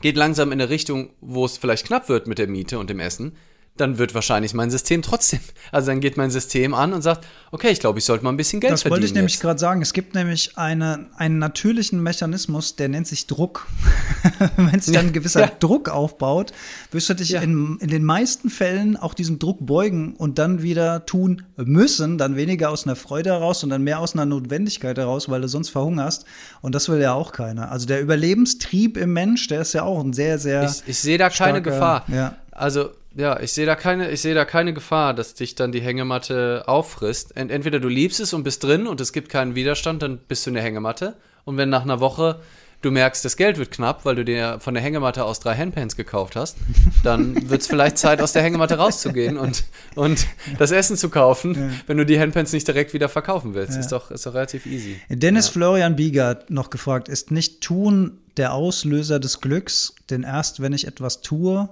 geht 0.00 0.16
langsam 0.16 0.50
in 0.50 0.60
eine 0.60 0.70
Richtung, 0.70 1.10
wo 1.20 1.44
es 1.44 1.58
vielleicht 1.58 1.86
knapp 1.86 2.08
wird 2.08 2.26
mit 2.26 2.38
der 2.38 2.48
Miete 2.48 2.78
und 2.78 2.90
dem 2.90 3.00
Essen, 3.00 3.36
dann 3.76 3.98
wird 3.98 4.14
wahrscheinlich 4.14 4.54
mein 4.54 4.70
System 4.70 5.02
trotzdem, 5.02 5.40
also 5.72 5.88
dann 5.88 6.00
geht 6.00 6.16
mein 6.16 6.30
System 6.30 6.74
an 6.74 6.92
und 6.92 7.02
sagt, 7.02 7.26
okay, 7.52 7.70
ich 7.70 7.80
glaube, 7.80 7.98
ich 7.98 8.04
sollte 8.04 8.24
mal 8.24 8.30
ein 8.30 8.36
bisschen 8.36 8.60
Geld 8.60 8.72
das 8.72 8.82
verdienen. 8.82 8.94
Das 8.94 9.00
wollte 9.00 9.06
ich 9.06 9.14
nämlich 9.14 9.40
gerade 9.40 9.58
sagen. 9.58 9.82
Es 9.82 9.92
gibt 9.92 10.14
nämlich 10.14 10.58
eine, 10.58 11.06
einen 11.16 11.38
natürlichen 11.38 12.02
Mechanismus, 12.02 12.76
der 12.76 12.88
nennt 12.88 13.06
sich 13.06 13.26
Druck. 13.26 13.66
Wenn 14.56 14.80
sich 14.80 14.94
dann 14.94 15.06
ein 15.06 15.12
gewisser 15.12 15.40
ja. 15.40 15.52
Druck 15.58 15.88
aufbaut, 15.88 16.52
wirst 16.90 17.08
du 17.08 17.14
dich 17.14 17.30
ja. 17.30 17.40
in, 17.40 17.78
in 17.80 17.88
den 17.88 18.04
meisten 18.04 18.50
Fällen 18.50 18.96
auch 18.96 19.14
diesem 19.14 19.38
Druck 19.38 19.64
beugen 19.64 20.14
und 20.16 20.38
dann 20.38 20.62
wieder 20.62 21.06
tun 21.06 21.42
müssen, 21.56 22.18
dann 22.18 22.36
weniger 22.36 22.70
aus 22.70 22.84
einer 22.84 22.96
Freude 22.96 23.30
heraus, 23.30 23.60
sondern 23.60 23.82
mehr 23.82 24.00
aus 24.00 24.14
einer 24.14 24.26
Notwendigkeit 24.26 24.98
heraus, 24.98 25.28
weil 25.28 25.40
du 25.40 25.48
sonst 25.48 25.70
verhungerst. 25.70 26.24
Und 26.60 26.74
das 26.74 26.88
will 26.88 27.00
ja 27.00 27.12
auch 27.12 27.32
keiner. 27.32 27.70
Also 27.70 27.86
der 27.86 28.00
Überlebenstrieb 28.00 28.96
im 28.96 29.12
Mensch, 29.12 29.46
der 29.48 29.62
ist 29.62 29.72
ja 29.72 29.82
auch 29.82 30.02
ein 30.02 30.12
sehr, 30.12 30.38
sehr. 30.38 30.64
Ich, 30.64 30.82
ich 30.86 30.98
sehe 30.98 31.18
da 31.18 31.28
keine 31.30 31.58
starker, 31.58 31.60
Gefahr. 31.60 32.04
Ja. 32.08 32.34
Also 32.50 32.90
ja, 33.16 33.40
ich 33.40 33.52
sehe 33.52 33.64
da 33.64 33.74
keine, 33.74 34.10
ich 34.10 34.20
sehe 34.20 34.34
da 34.34 34.44
keine 34.44 34.74
Gefahr, 34.74 35.14
dass 35.14 35.34
dich 35.34 35.54
dann 35.54 35.72
die 35.72 35.80
Hängematte 35.80 36.64
auffrisst. 36.66 37.36
Ent 37.36 37.50
entweder 37.50 37.80
du 37.80 37.88
liebst 37.88 38.20
es 38.20 38.34
und 38.34 38.44
bist 38.44 38.62
drin 38.62 38.86
und 38.86 39.00
es 39.00 39.12
gibt 39.12 39.30
keinen 39.30 39.54
Widerstand, 39.54 40.02
dann 40.02 40.18
bist 40.18 40.44
du 40.44 40.50
in 40.50 40.54
der 40.54 40.62
Hängematte. 40.62 41.16
Und 41.44 41.56
wenn 41.56 41.70
nach 41.70 41.82
einer 41.82 42.00
Woche 42.00 42.40
du 42.82 42.90
merkst, 42.90 43.24
das 43.24 43.38
Geld 43.38 43.56
wird 43.56 43.70
knapp, 43.70 44.04
weil 44.04 44.16
du 44.16 44.24
dir 44.24 44.58
von 44.60 44.74
der 44.74 44.82
Hängematte 44.82 45.24
aus 45.24 45.40
drei 45.40 45.56
Handpans 45.56 45.96
gekauft 45.96 46.36
hast, 46.36 46.58
dann 47.02 47.48
wird 47.48 47.62
es 47.62 47.66
vielleicht 47.66 47.96
Zeit, 47.96 48.20
aus 48.20 48.32
der 48.32 48.42
Hängematte 48.42 48.76
rauszugehen 48.76 49.38
und, 49.38 49.64
und 49.94 50.26
das 50.58 50.70
Essen 50.70 50.98
zu 50.98 51.08
kaufen, 51.08 51.54
ja. 51.54 51.70
wenn 51.86 51.96
du 51.96 52.04
die 52.04 52.20
Handpans 52.20 52.52
nicht 52.52 52.68
direkt 52.68 52.92
wieder 52.92 53.08
verkaufen 53.08 53.54
willst. 53.54 53.74
Ja. 53.74 53.80
Ist, 53.80 53.92
doch, 53.92 54.10
ist 54.10 54.26
doch 54.26 54.34
relativ 54.34 54.66
easy. 54.66 55.00
Dennis 55.08 55.46
ja. 55.46 55.52
Florian 55.52 55.96
Biegert 55.96 56.50
noch 56.50 56.68
gefragt, 56.68 57.08
ist 57.08 57.30
nicht 57.30 57.62
Tun 57.62 58.18
der 58.36 58.52
Auslöser 58.52 59.18
des 59.20 59.40
Glücks? 59.40 59.94
Denn 60.10 60.22
erst 60.22 60.60
wenn 60.60 60.74
ich 60.74 60.86
etwas 60.86 61.22
tue, 61.22 61.70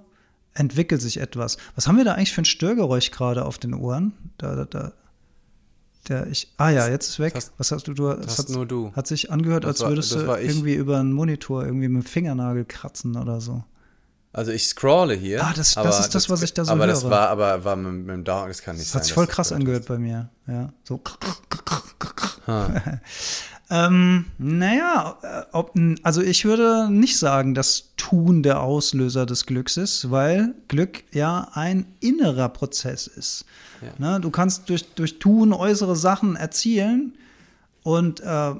entwickelt 0.54 1.02
sich 1.02 1.20
etwas. 1.20 1.56
Was 1.74 1.86
haben 1.86 1.96
wir 1.96 2.04
da 2.04 2.14
eigentlich 2.14 2.32
für 2.32 2.42
ein 2.42 2.46
Störgeräusch 2.46 3.10
gerade 3.10 3.44
auf 3.44 3.58
den 3.58 3.74
Ohren? 3.74 4.12
Da, 4.38 4.54
da, 4.54 4.64
da. 4.64 4.92
Der 6.08 6.26
ich, 6.26 6.52
ah 6.58 6.68
ja, 6.68 6.88
jetzt 6.88 7.08
ist 7.08 7.18
weg. 7.18 7.34
Hast, 7.34 7.52
Was 7.56 7.72
hast 7.72 7.88
du? 7.88 7.94
du 7.94 8.12
das 8.12 8.38
hat, 8.38 8.50
nur 8.50 8.66
du. 8.66 8.92
Hat 8.94 9.06
sich 9.06 9.30
angehört, 9.32 9.64
das 9.64 9.80
als 9.80 9.88
würdest 9.90 10.26
war, 10.26 10.36
du 10.36 10.44
irgendwie 10.44 10.74
über 10.74 10.98
einen 10.98 11.12
Monitor 11.12 11.64
irgendwie 11.64 11.88
mit 11.88 12.02
dem 12.02 12.06
Fingernagel 12.06 12.66
kratzen 12.66 13.16
oder 13.16 13.40
so. 13.40 13.64
Also 14.32 14.50
ich 14.50 14.66
scrolle 14.66 15.14
hier. 15.14 15.42
Ah, 15.44 15.52
das, 15.56 15.74
das 15.74 16.00
ist 16.00 16.14
das, 16.14 16.28
was 16.28 16.42
ich 16.42 16.52
da 16.52 16.64
so 16.64 16.72
aber 16.72 16.86
höre. 16.86 16.94
Aber 16.96 17.00
das 17.02 17.10
war, 17.10 17.28
aber 17.30 17.64
war 17.64 17.76
mit, 17.76 18.04
mit 18.04 18.16
dem 18.16 18.24
Daumen, 18.24 18.48
das 18.48 18.62
kann 18.62 18.74
nicht 18.76 18.86
das 18.86 18.92
sein. 18.92 19.00
Hat 19.00 19.04
sich 19.06 19.14
voll 19.14 19.26
krass 19.28 19.52
angehört 19.52 19.86
bei 19.86 19.96
mir. 19.96 20.28
Ja, 20.46 20.72
so. 20.82 21.00
Ähm, 23.70 24.26
naja, 24.38 25.16
äh, 25.22 25.42
ob, 25.52 25.72
also 26.02 26.20
ich 26.20 26.44
würde 26.44 26.88
nicht 26.90 27.18
sagen, 27.18 27.54
dass 27.54 27.94
Tun 27.96 28.42
der 28.42 28.60
Auslöser 28.60 29.24
des 29.24 29.46
Glücks 29.46 29.76
ist, 29.76 30.10
weil 30.10 30.54
Glück 30.68 31.02
ja 31.12 31.48
ein 31.54 31.86
innerer 32.00 32.50
Prozess 32.50 33.06
ist. 33.06 33.46
Ja. 33.80 34.12
Ne, 34.12 34.20
du 34.20 34.30
kannst 34.30 34.68
durch, 34.68 34.84
durch 34.94 35.18
Tun 35.18 35.52
äußere 35.52 35.96
Sachen 35.96 36.36
erzielen 36.36 37.14
und 37.82 38.20
äh, 38.20 38.52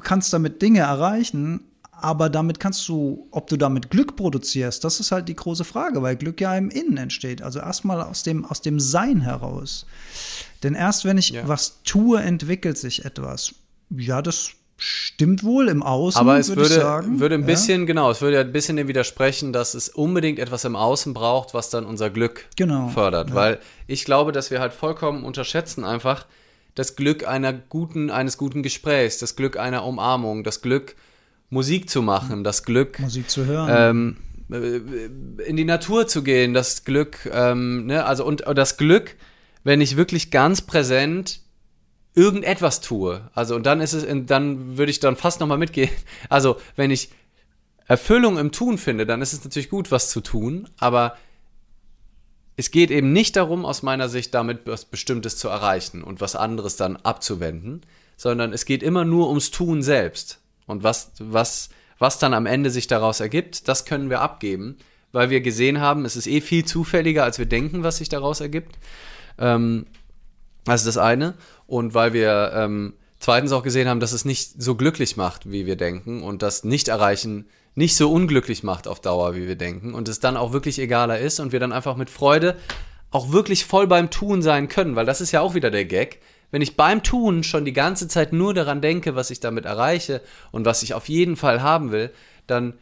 kannst 0.00 0.32
damit 0.32 0.62
Dinge 0.62 0.80
erreichen, 0.80 1.60
aber 1.90 2.28
damit 2.28 2.60
kannst 2.60 2.86
du, 2.88 3.26
ob 3.30 3.48
du 3.48 3.56
damit 3.56 3.90
Glück 3.90 4.16
produzierst, 4.16 4.84
das 4.84 5.00
ist 5.00 5.12
halt 5.12 5.28
die 5.28 5.36
große 5.36 5.64
Frage, 5.64 6.02
weil 6.02 6.16
Glück 6.16 6.40
ja 6.40 6.54
im 6.56 6.68
Innen 6.68 6.98
entsteht. 6.98 7.42
Also 7.42 7.58
erstmal 7.58 8.02
aus 8.02 8.22
dem, 8.22 8.44
aus 8.44 8.60
dem 8.60 8.78
Sein 8.78 9.22
heraus. 9.22 9.86
Denn 10.62 10.74
erst 10.74 11.04
wenn 11.04 11.16
ich 11.16 11.30
ja. 11.30 11.48
was 11.48 11.82
tue, 11.84 12.20
entwickelt 12.20 12.76
sich 12.76 13.04
etwas. 13.04 13.54
Ja, 13.90 14.22
das 14.22 14.52
stimmt 14.78 15.42
wohl 15.42 15.68
im 15.68 15.82
Außen. 15.82 16.20
Aber 16.20 16.38
es 16.38 16.54
würde, 16.54 17.02
würde 17.18 17.34
ein 17.34 17.46
bisschen, 17.46 17.80
ja. 17.80 17.86
genau, 17.86 18.10
es 18.10 18.20
würde 18.20 18.40
ein 18.40 18.52
bisschen 18.52 18.76
dem 18.76 18.88
widersprechen, 18.88 19.52
dass 19.52 19.74
es 19.74 19.88
unbedingt 19.88 20.38
etwas 20.38 20.64
im 20.64 20.76
Außen 20.76 21.14
braucht, 21.14 21.54
was 21.54 21.70
dann 21.70 21.86
unser 21.86 22.10
Glück 22.10 22.46
genau. 22.56 22.88
fördert. 22.88 23.30
Ja. 23.30 23.34
Weil 23.34 23.58
ich 23.86 24.04
glaube, 24.04 24.32
dass 24.32 24.50
wir 24.50 24.60
halt 24.60 24.72
vollkommen 24.72 25.24
unterschätzen 25.24 25.84
einfach 25.84 26.26
das 26.74 26.94
Glück 26.94 27.26
einer 27.26 27.54
guten, 27.54 28.10
eines 28.10 28.36
guten 28.36 28.62
Gesprächs, 28.62 29.18
das 29.18 29.34
Glück 29.34 29.58
einer 29.58 29.84
Umarmung, 29.84 30.44
das 30.44 30.60
Glück, 30.60 30.94
Musik 31.48 31.88
zu 31.88 32.02
machen, 32.02 32.44
das 32.44 32.64
Glück, 32.64 32.98
Musik 32.98 33.30
zu 33.30 33.46
hören. 33.46 34.16
Ähm, 34.50 34.52
äh, 34.52 35.44
in 35.44 35.56
die 35.56 35.64
Natur 35.64 36.06
zu 36.06 36.22
gehen, 36.22 36.52
das 36.52 36.84
Glück, 36.84 37.30
ähm, 37.32 37.86
ne, 37.86 38.04
also 38.04 38.26
und 38.26 38.44
das 38.54 38.76
Glück, 38.76 39.16
wenn 39.64 39.80
ich 39.80 39.96
wirklich 39.96 40.30
ganz 40.30 40.60
präsent 40.60 41.40
irgendetwas 42.16 42.80
tue. 42.80 43.30
Also 43.34 43.54
und 43.54 43.64
dann 43.66 43.80
ist 43.80 43.92
es, 43.92 44.04
dann 44.26 44.76
würde 44.76 44.90
ich 44.90 44.98
dann 44.98 45.14
fast 45.14 45.38
nochmal 45.38 45.58
mitgehen. 45.58 45.90
Also 46.28 46.56
wenn 46.74 46.90
ich 46.90 47.10
Erfüllung 47.86 48.38
im 48.38 48.50
Tun 48.50 48.78
finde, 48.78 49.06
dann 49.06 49.22
ist 49.22 49.32
es 49.32 49.44
natürlich 49.44 49.70
gut, 49.70 49.92
was 49.92 50.10
zu 50.10 50.20
tun, 50.20 50.68
aber 50.78 51.16
es 52.56 52.70
geht 52.70 52.90
eben 52.90 53.12
nicht 53.12 53.36
darum, 53.36 53.64
aus 53.64 53.82
meiner 53.82 54.08
Sicht 54.08 54.34
damit 54.34 54.62
was 54.64 54.86
Bestimmtes 54.86 55.36
zu 55.36 55.48
erreichen 55.48 56.02
und 56.02 56.20
was 56.20 56.34
anderes 56.34 56.76
dann 56.76 56.96
abzuwenden, 56.96 57.82
sondern 58.16 58.52
es 58.52 58.64
geht 58.64 58.82
immer 58.82 59.04
nur 59.04 59.28
ums 59.28 59.50
Tun 59.50 59.82
selbst. 59.82 60.40
Und 60.66 60.82
was, 60.82 61.12
was, 61.18 61.68
was 61.98 62.18
dann 62.18 62.34
am 62.34 62.46
Ende 62.46 62.70
sich 62.70 62.86
daraus 62.86 63.20
ergibt, 63.20 63.68
das 63.68 63.84
können 63.84 64.08
wir 64.10 64.20
abgeben, 64.20 64.78
weil 65.12 65.28
wir 65.30 65.42
gesehen 65.42 65.80
haben, 65.80 66.06
es 66.06 66.16
ist 66.16 66.26
eh 66.26 66.40
viel 66.40 66.64
zufälliger, 66.64 67.24
als 67.24 67.38
wir 67.38 67.46
denken, 67.46 67.82
was 67.82 67.98
sich 67.98 68.08
daraus 68.08 68.40
ergibt. 68.40 68.76
Ähm, 69.38 69.86
das 70.64 70.80
ist 70.80 70.96
das 70.96 70.98
eine. 70.98 71.34
Und 71.66 71.94
weil 71.94 72.12
wir 72.12 72.52
ähm, 72.54 72.94
zweitens 73.18 73.52
auch 73.52 73.62
gesehen 73.62 73.88
haben, 73.88 74.00
dass 74.00 74.12
es 74.12 74.24
nicht 74.24 74.62
so 74.62 74.74
glücklich 74.74 75.16
macht, 75.16 75.50
wie 75.50 75.66
wir 75.66 75.76
denken 75.76 76.22
und 76.22 76.42
das 76.42 76.64
Nicht-Erreichen 76.64 77.46
nicht 77.74 77.96
so 77.96 78.10
unglücklich 78.10 78.62
macht 78.62 78.88
auf 78.88 79.00
Dauer, 79.00 79.34
wie 79.34 79.46
wir 79.46 79.56
denken 79.56 79.94
und 79.94 80.08
es 80.08 80.20
dann 80.20 80.36
auch 80.36 80.52
wirklich 80.52 80.78
egaler 80.78 81.18
ist 81.18 81.40
und 81.40 81.52
wir 81.52 81.60
dann 81.60 81.72
einfach 81.72 81.96
mit 81.96 82.08
Freude 82.08 82.56
auch 83.10 83.32
wirklich 83.32 83.64
voll 83.64 83.86
beim 83.86 84.10
Tun 84.10 84.42
sein 84.42 84.68
können, 84.68 84.96
weil 84.96 85.06
das 85.06 85.20
ist 85.20 85.32
ja 85.32 85.40
auch 85.40 85.54
wieder 85.54 85.70
der 85.70 85.84
Gag. 85.84 86.20
Wenn 86.50 86.62
ich 86.62 86.76
beim 86.76 87.02
Tun 87.02 87.42
schon 87.42 87.64
die 87.64 87.72
ganze 87.72 88.08
Zeit 88.08 88.32
nur 88.32 88.54
daran 88.54 88.80
denke, 88.80 89.14
was 89.14 89.30
ich 89.30 89.40
damit 89.40 89.64
erreiche 89.64 90.22
und 90.52 90.64
was 90.64 90.82
ich 90.82 90.94
auf 90.94 91.08
jeden 91.08 91.36
Fall 91.36 91.62
haben 91.62 91.90
will, 91.90 92.10
dann 92.46 92.74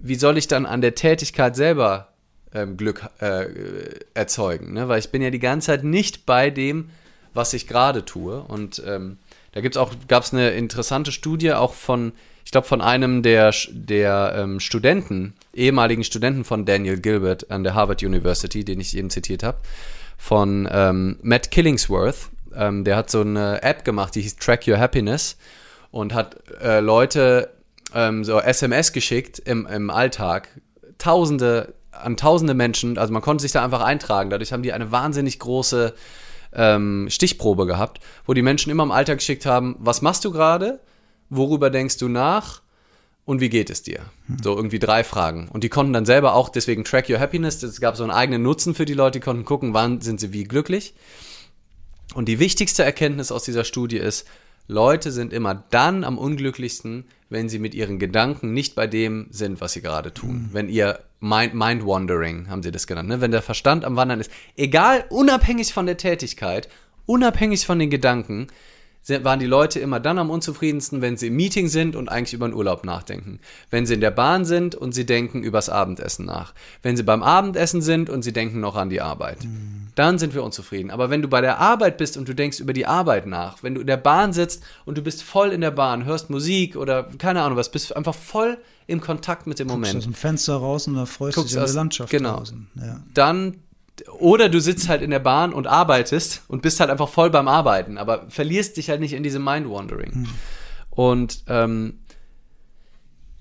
wie 0.00 0.16
soll 0.16 0.36
ich 0.36 0.48
dann 0.48 0.66
an 0.66 0.80
der 0.80 0.94
Tätigkeit 0.94 1.56
selber 1.56 2.12
ähm, 2.52 2.76
Glück 2.76 3.08
äh, 3.20 3.46
erzeugen? 4.14 4.72
Ne? 4.72 4.88
Weil 4.88 4.98
ich 4.98 5.10
bin 5.10 5.22
ja 5.22 5.30
die 5.30 5.38
ganze 5.38 5.68
Zeit 5.68 5.84
nicht 5.84 6.26
bei 6.26 6.50
dem, 6.50 6.90
was 7.34 7.52
ich 7.52 7.66
gerade 7.66 8.04
tue. 8.04 8.40
Und 8.40 8.82
ähm, 8.86 9.18
da 9.52 9.60
gibt's 9.60 9.76
auch, 9.76 9.92
gab 10.08 10.22
es 10.22 10.32
eine 10.32 10.50
interessante 10.50 11.12
Studie 11.12 11.52
auch 11.52 11.74
von, 11.74 12.12
ich 12.44 12.50
glaube, 12.50 12.66
von 12.66 12.80
einem 12.80 13.22
der, 13.22 13.54
der 13.70 14.34
ähm, 14.36 14.60
Studenten, 14.60 15.34
ehemaligen 15.52 16.04
Studenten 16.04 16.44
von 16.44 16.64
Daniel 16.64 16.98
Gilbert 16.98 17.50
an 17.50 17.64
der 17.64 17.74
Harvard 17.74 18.02
University, 18.02 18.64
den 18.64 18.80
ich 18.80 18.96
eben 18.96 19.10
zitiert 19.10 19.42
habe, 19.42 19.58
von 20.16 20.68
ähm, 20.70 21.18
Matt 21.22 21.50
Killingsworth. 21.50 22.30
Ähm, 22.54 22.84
der 22.84 22.96
hat 22.96 23.10
so 23.10 23.20
eine 23.20 23.62
App 23.62 23.84
gemacht, 23.84 24.14
die 24.14 24.22
hieß 24.22 24.36
Track 24.36 24.66
Your 24.66 24.78
Happiness 24.78 25.36
und 25.90 26.14
hat 26.14 26.36
äh, 26.60 26.80
Leute 26.80 27.50
ähm, 27.94 28.24
so 28.24 28.40
SMS 28.40 28.92
geschickt 28.92 29.38
im, 29.38 29.66
im 29.66 29.90
Alltag. 29.90 30.48
Tausende, 30.98 31.74
an 31.92 32.16
tausende 32.16 32.54
Menschen, 32.54 32.98
also 32.98 33.12
man 33.12 33.22
konnte 33.22 33.42
sich 33.42 33.52
da 33.52 33.64
einfach 33.64 33.82
eintragen. 33.82 34.30
Dadurch 34.30 34.52
haben 34.52 34.62
die 34.62 34.72
eine 34.72 34.90
wahnsinnig 34.90 35.38
große 35.38 35.94
ähm, 36.54 37.08
Stichprobe 37.10 37.66
gehabt, 37.66 38.00
wo 38.26 38.34
die 38.34 38.42
Menschen 38.42 38.70
immer 38.70 38.82
im 38.82 38.90
Alltag 38.90 39.18
geschickt 39.18 39.46
haben, 39.46 39.76
was 39.78 40.02
machst 40.02 40.24
du 40.24 40.30
gerade, 40.30 40.80
worüber 41.30 41.70
denkst 41.70 41.98
du 41.98 42.08
nach 42.08 42.62
und 43.24 43.40
wie 43.40 43.48
geht 43.48 43.70
es 43.70 43.82
dir? 43.82 44.00
So 44.42 44.54
irgendwie 44.56 44.78
drei 44.78 45.02
Fragen. 45.02 45.48
Und 45.48 45.64
die 45.64 45.68
konnten 45.68 45.92
dann 45.92 46.06
selber 46.06 46.34
auch, 46.34 46.48
deswegen 46.48 46.84
Track 46.84 47.08
Your 47.08 47.20
Happiness, 47.20 47.62
es 47.62 47.80
gab 47.80 47.96
so 47.96 48.02
einen 48.02 48.12
eigenen 48.12 48.42
Nutzen 48.42 48.74
für 48.74 48.84
die 48.84 48.94
Leute, 48.94 49.18
die 49.18 49.24
konnten 49.24 49.44
gucken, 49.44 49.74
wann 49.74 50.00
sind 50.00 50.20
sie 50.20 50.32
wie 50.32 50.44
glücklich. 50.44 50.94
Und 52.14 52.26
die 52.28 52.38
wichtigste 52.38 52.84
Erkenntnis 52.84 53.32
aus 53.32 53.44
dieser 53.44 53.64
Studie 53.64 53.96
ist, 53.96 54.26
Leute 54.66 55.10
sind 55.10 55.32
immer 55.32 55.64
dann 55.70 56.04
am 56.04 56.16
unglücklichsten, 56.18 57.04
wenn 57.34 57.50
sie 57.50 57.58
mit 57.58 57.74
ihren 57.74 57.98
Gedanken 57.98 58.54
nicht 58.54 58.74
bei 58.74 58.86
dem 58.86 59.26
sind, 59.30 59.60
was 59.60 59.74
sie 59.74 59.82
gerade 59.82 60.14
tun. 60.14 60.48
Mhm. 60.48 60.48
Wenn 60.52 60.68
ihr 60.70 61.00
Mind, 61.20 61.52
Mind 61.54 61.84
Wandering, 61.84 62.48
haben 62.48 62.62
sie 62.62 62.70
das 62.70 62.86
genannt, 62.86 63.08
ne? 63.08 63.20
wenn 63.20 63.32
der 63.32 63.42
Verstand 63.42 63.84
am 63.84 63.96
Wandern 63.96 64.20
ist. 64.20 64.30
Egal, 64.56 65.04
unabhängig 65.10 65.74
von 65.74 65.84
der 65.84 65.98
Tätigkeit, 65.98 66.68
unabhängig 67.04 67.66
von 67.66 67.78
den 67.78 67.90
Gedanken, 67.90 68.46
waren 69.08 69.38
die 69.38 69.46
Leute 69.46 69.80
immer 69.80 70.00
dann 70.00 70.18
am 70.18 70.30
unzufriedensten, 70.30 71.02
wenn 71.02 71.16
sie 71.16 71.26
im 71.26 71.36
Meeting 71.36 71.68
sind 71.68 71.94
und 71.96 72.08
eigentlich 72.08 72.32
über 72.32 72.48
den 72.48 72.54
Urlaub 72.54 72.84
nachdenken. 72.84 73.40
Wenn 73.70 73.86
sie 73.86 73.94
in 73.94 74.00
der 74.00 74.10
Bahn 74.10 74.44
sind 74.44 74.74
und 74.74 74.92
sie 74.92 75.04
denken 75.04 75.42
übers 75.42 75.68
Abendessen 75.68 76.24
nach. 76.24 76.54
Wenn 76.82 76.96
sie 76.96 77.02
beim 77.02 77.22
Abendessen 77.22 77.82
sind 77.82 78.08
und 78.08 78.22
sie 78.22 78.32
denken 78.32 78.60
noch 78.60 78.76
an 78.76 78.88
die 78.88 79.00
Arbeit. 79.00 79.44
Mhm. 79.44 79.88
Dann 79.94 80.18
sind 80.18 80.34
wir 80.34 80.42
unzufrieden. 80.42 80.90
Aber 80.90 81.10
wenn 81.10 81.22
du 81.22 81.28
bei 81.28 81.40
der 81.40 81.58
Arbeit 81.58 81.98
bist 81.98 82.16
und 82.16 82.28
du 82.28 82.34
denkst 82.34 82.60
über 82.60 82.72
die 82.72 82.86
Arbeit 82.86 83.26
nach, 83.26 83.62
wenn 83.62 83.74
du 83.74 83.82
in 83.82 83.86
der 83.86 83.96
Bahn 83.96 84.32
sitzt 84.32 84.62
und 84.84 84.98
du 84.98 85.02
bist 85.02 85.22
voll 85.22 85.50
in 85.50 85.60
der 85.60 85.70
Bahn, 85.70 86.04
hörst 86.04 86.30
Musik 86.30 86.76
oder 86.76 87.04
keine 87.18 87.42
Ahnung 87.42 87.56
was, 87.56 87.70
bist 87.70 87.94
einfach 87.94 88.14
voll 88.14 88.58
im 88.86 89.00
Kontakt 89.00 89.46
mit 89.46 89.58
dem 89.58 89.68
Guckst 89.68 89.80
Moment. 89.80 89.96
aus 89.96 90.04
dem 90.04 90.14
Fenster 90.14 90.56
raus 90.56 90.86
und 90.88 90.94
da 90.94 91.06
freust 91.06 91.36
du 91.36 91.42
dich 91.42 91.56
an 91.58 91.64
der 91.64 91.74
Landschaft 91.74 92.10
genau. 92.10 92.36
draußen. 92.36 92.68
Ja. 92.74 93.00
Dann 93.14 93.56
oder 94.18 94.48
du 94.48 94.60
sitzt 94.60 94.88
halt 94.88 95.02
in 95.02 95.10
der 95.10 95.20
Bahn 95.20 95.52
und 95.52 95.66
arbeitest 95.66 96.42
und 96.48 96.62
bist 96.62 96.80
halt 96.80 96.90
einfach 96.90 97.08
voll 97.08 97.30
beim 97.30 97.48
Arbeiten, 97.48 97.98
aber 97.98 98.26
verlierst 98.28 98.76
dich 98.76 98.90
halt 98.90 99.00
nicht 99.00 99.12
in 99.12 99.22
diesem 99.22 99.44
Mind-Wandering. 99.44 100.12
Hm. 100.12 100.28
Und 100.90 101.44
ähm, 101.48 102.00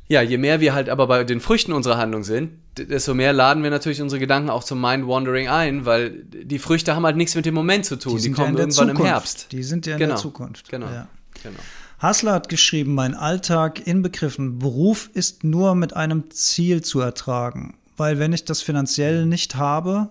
ja, 0.07 0.21
je 0.21 0.37
mehr 0.37 0.59
wir 0.59 0.73
halt 0.73 0.89
aber 0.89 1.07
bei 1.07 1.23
den 1.23 1.39
Früchten 1.39 1.73
unserer 1.73 1.97
Handlung 1.97 2.23
sind, 2.23 2.51
desto 2.77 3.13
mehr 3.13 3.33
laden 3.33 3.63
wir 3.63 3.69
natürlich 3.69 4.01
unsere 4.01 4.19
Gedanken 4.19 4.49
auch 4.49 4.63
zum 4.63 4.79
Mind-Wandering 4.79 5.47
ein, 5.47 5.85
weil 5.85 6.23
die 6.23 6.59
Früchte 6.59 6.95
haben 6.95 7.05
halt 7.05 7.17
nichts 7.17 7.35
mit 7.35 7.45
dem 7.45 7.55
Moment 7.55 7.85
zu 7.85 7.95
tun. 7.95 8.17
Die, 8.17 8.23
die 8.23 8.31
kommen 8.31 8.53
ja 8.53 8.59
irgendwann 8.59 8.89
Zukunft. 8.89 8.99
im 8.99 9.05
Herbst. 9.05 9.51
Die 9.51 9.63
sind 9.63 9.85
ja 9.85 9.93
in 9.93 9.99
genau. 9.99 10.13
der 10.13 10.21
Zukunft. 10.21 10.69
Genau. 10.69 10.87
Ja. 10.87 11.07
genau. 11.41 11.59
Hassler 11.99 12.33
hat 12.33 12.49
geschrieben, 12.49 12.93
mein 12.93 13.15
Alltag 13.15 13.87
inbegriffen, 13.87 14.59
Beruf 14.59 15.09
ist 15.13 15.43
nur 15.43 15.73
mit 15.73 15.95
einem 15.95 16.29
Ziel 16.31 16.83
zu 16.83 16.99
ertragen 16.99 17.77
weil 17.97 18.19
wenn 18.19 18.33
ich 18.33 18.45
das 18.45 18.61
finanziell 18.61 19.25
nicht 19.25 19.55
habe, 19.55 20.09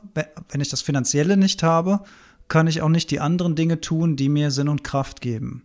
wenn 0.48 0.60
ich 0.60 0.68
das 0.68 0.82
finanzielle 0.82 1.36
nicht 1.36 1.62
habe, 1.62 2.00
kann 2.48 2.66
ich 2.66 2.82
auch 2.82 2.88
nicht 2.88 3.10
die 3.10 3.20
anderen 3.20 3.54
Dinge 3.54 3.80
tun, 3.80 4.16
die 4.16 4.28
mir 4.28 4.50
Sinn 4.50 4.68
und 4.68 4.84
Kraft 4.84 5.20
geben. 5.20 5.64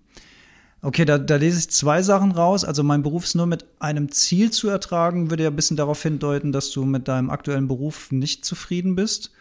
Okay, 0.81 1.05
da, 1.05 1.17
da 1.17 1.35
lese 1.35 1.59
ich 1.59 1.69
zwei 1.69 2.01
Sachen 2.01 2.31
raus. 2.31 2.63
Also 2.63 2.83
mein 2.83 3.03
Beruf 3.03 3.25
ist 3.25 3.35
nur 3.35 3.47
mit 3.47 3.65
einem 3.79 4.11
Ziel 4.11 4.51
zu 4.51 4.69
ertragen, 4.69 5.29
würde 5.29 5.43
ja 5.43 5.49
ein 5.49 5.55
bisschen 5.55 5.77
darauf 5.77 6.01
hindeuten, 6.01 6.51
dass 6.51 6.69
du 6.69 6.85
mit 6.85 7.07
deinem 7.07 7.29
aktuellen 7.29 7.67
Beruf 7.67 8.11
nicht 8.11 8.45
zufrieden 8.45 8.95
bist. 8.95 9.31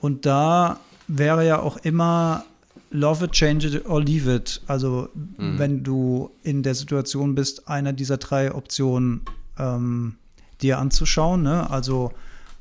Und 0.00 0.26
da 0.26 0.80
wäre 1.06 1.46
ja 1.46 1.60
auch 1.60 1.76
immer 1.78 2.44
love 2.90 3.24
it, 3.26 3.32
change 3.32 3.68
it 3.68 3.86
or 3.86 4.02
leave 4.02 4.34
it. 4.34 4.62
Also 4.66 5.10
mhm. 5.14 5.58
wenn 5.58 5.82
du 5.82 6.30
in 6.42 6.62
der 6.62 6.74
Situation 6.74 7.34
bist, 7.34 7.68
einer 7.68 7.92
dieser 7.92 8.16
drei 8.16 8.54
Optionen 8.54 9.22
ähm, 9.58 10.16
dir 10.64 10.78
anzuschauen. 10.78 11.42
Ne? 11.42 11.70
Also 11.70 12.12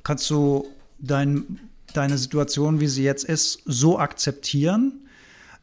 kannst 0.03 0.29
du 0.29 0.67
dein, 0.99 1.59
deine 1.93 2.17
Situation, 2.17 2.79
wie 2.79 2.87
sie 2.87 3.03
jetzt 3.03 3.23
ist, 3.23 3.61
so 3.65 3.97
akzeptieren. 3.97 4.99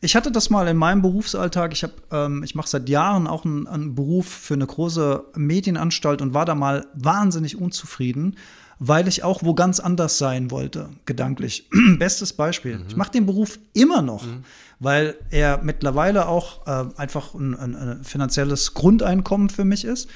Ich 0.01 0.17
hatte 0.17 0.33
das 0.33 0.49
mal 0.49 0.67
in 0.67 0.79
meinem 0.79 1.03
Berufsalltag. 1.03 1.73
Ich, 1.73 1.87
ähm, 2.11 2.43
ich 2.43 2.55
mache 2.55 2.69
seit 2.69 2.89
Jahren 2.89 3.27
auch 3.27 3.45
einen, 3.45 3.67
einen 3.67 3.95
Beruf 3.95 4.27
für 4.27 4.55
eine 4.55 4.67
große 4.67 5.25
Medienanstalt 5.37 6.23
und 6.23 6.33
war 6.33 6.47
da 6.47 6.55
mal 6.55 6.87
wahnsinnig 6.95 7.61
unzufrieden, 7.61 8.37
weil 8.79 9.07
ich 9.09 9.23
auch 9.25 9.43
wo 9.43 9.53
ganz 9.53 9.79
anders 9.79 10.17
sein 10.17 10.51
wollte, 10.51 10.89
gedanklich. 11.05 11.69
Bestes 11.99 12.33
Beispiel. 12.33 12.79
Mhm. 12.79 12.85
Ich 12.89 12.97
mache 12.97 13.11
den 13.11 13.27
Beruf 13.27 13.59
immer 13.75 14.01
noch, 14.01 14.25
mhm. 14.25 14.45
weil 14.79 15.17
er 15.29 15.63
mittlerweile 15.63 16.29
auch 16.29 16.67
äh, 16.67 16.87
einfach 16.97 17.35
ein, 17.35 17.55
ein, 17.55 17.77
ein 17.77 18.05
finanzielles 18.05 18.73
Grundeinkommen 18.73 19.51
für 19.51 19.67
mich 19.67 19.85
ist. 19.85 20.09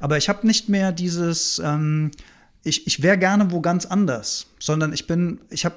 Aber 0.00 0.16
ich 0.16 0.28
habe 0.28 0.46
nicht 0.46 0.68
mehr 0.68 0.92
dieses, 0.92 1.60
ähm, 1.64 2.10
ich, 2.64 2.86
ich 2.86 3.02
wäre 3.02 3.18
gerne 3.18 3.50
wo 3.50 3.60
ganz 3.60 3.86
anders, 3.86 4.46
sondern 4.58 4.92
ich 4.92 5.06
bin, 5.06 5.40
ich 5.50 5.64
habe, 5.64 5.76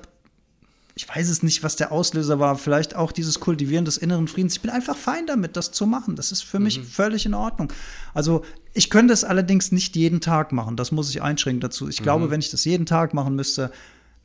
ich 0.95 1.07
weiß 1.07 1.30
es 1.30 1.41
nicht, 1.41 1.64
was 1.64 1.76
der 1.76 1.91
Auslöser 1.91 2.39
war, 2.39 2.57
vielleicht 2.57 2.95
auch 2.95 3.11
dieses 3.11 3.39
Kultivieren 3.39 3.85
des 3.85 3.98
inneren 3.98 4.27
Friedens. 4.27 4.53
Ich 4.53 4.61
bin 4.61 4.69
einfach 4.69 4.98
fein 4.98 5.26
damit, 5.26 5.56
das 5.56 5.72
zu 5.72 5.85
machen. 5.85 6.15
Das 6.15 6.31
ist 6.31 6.43
für 6.43 6.60
mhm. 6.60 6.65
mich 6.65 6.80
völlig 6.81 7.26
in 7.26 7.34
Ordnung. 7.34 7.72
Also 8.14 8.43
ich 8.73 8.89
könnte 8.89 9.14
es 9.14 9.23
allerdings 9.23 9.72
nicht 9.72 9.95
jeden 9.95 10.22
Tag 10.22 10.52
machen. 10.52 10.76
Das 10.76 10.91
muss 10.91 11.10
ich 11.10 11.22
einschränken 11.22 11.61
dazu. 11.61 11.88
Ich 11.89 11.99
mhm. 11.99 12.03
glaube, 12.03 12.30
wenn 12.30 12.41
ich 12.41 12.52
das 12.52 12.65
jeden 12.65 12.85
Tag 12.85 13.14
machen 13.14 13.35
müsste, 13.35 13.72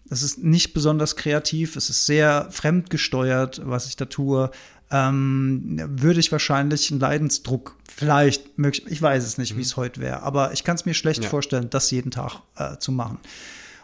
das 0.09 0.23
ist 0.23 0.39
nicht 0.45 0.73
besonders 0.73 1.17
kreativ, 1.17 1.75
es 1.75 1.91
ist 1.91 2.07
sehr 2.07 2.47
fremdgesteuert, 2.53 3.63
was 3.65 3.89
ich 3.89 3.97
da 3.97 4.05
tue 4.05 4.51
ähm, 4.91 5.81
würde 5.89 6.21
ich 6.21 6.31
wahrscheinlich 6.33 6.91
einen 6.91 7.01
Leidensdruck 7.01 7.77
vielleicht 7.97 8.59
möglich, 8.59 8.87
ich 8.91 9.01
weiß 9.01 9.25
es 9.25 9.39
nicht, 9.39 9.55
mhm. 9.55 9.59
wie 9.59 9.63
es 9.63 9.77
heute 9.77 10.01
wäre, 10.01 10.23
aber 10.23 10.53
ich 10.53 10.65
kann 10.65 10.77
es 10.77 10.85
mir 10.85 10.95
schlecht 10.95 11.25
ja. 11.25 11.31
vorstellen, 11.31 11.71
das 11.71 11.91
jeden 11.91 12.11
Tag 12.11 12.41
äh, 12.57 12.77
zu 12.77 12.93
machen. 12.93 13.19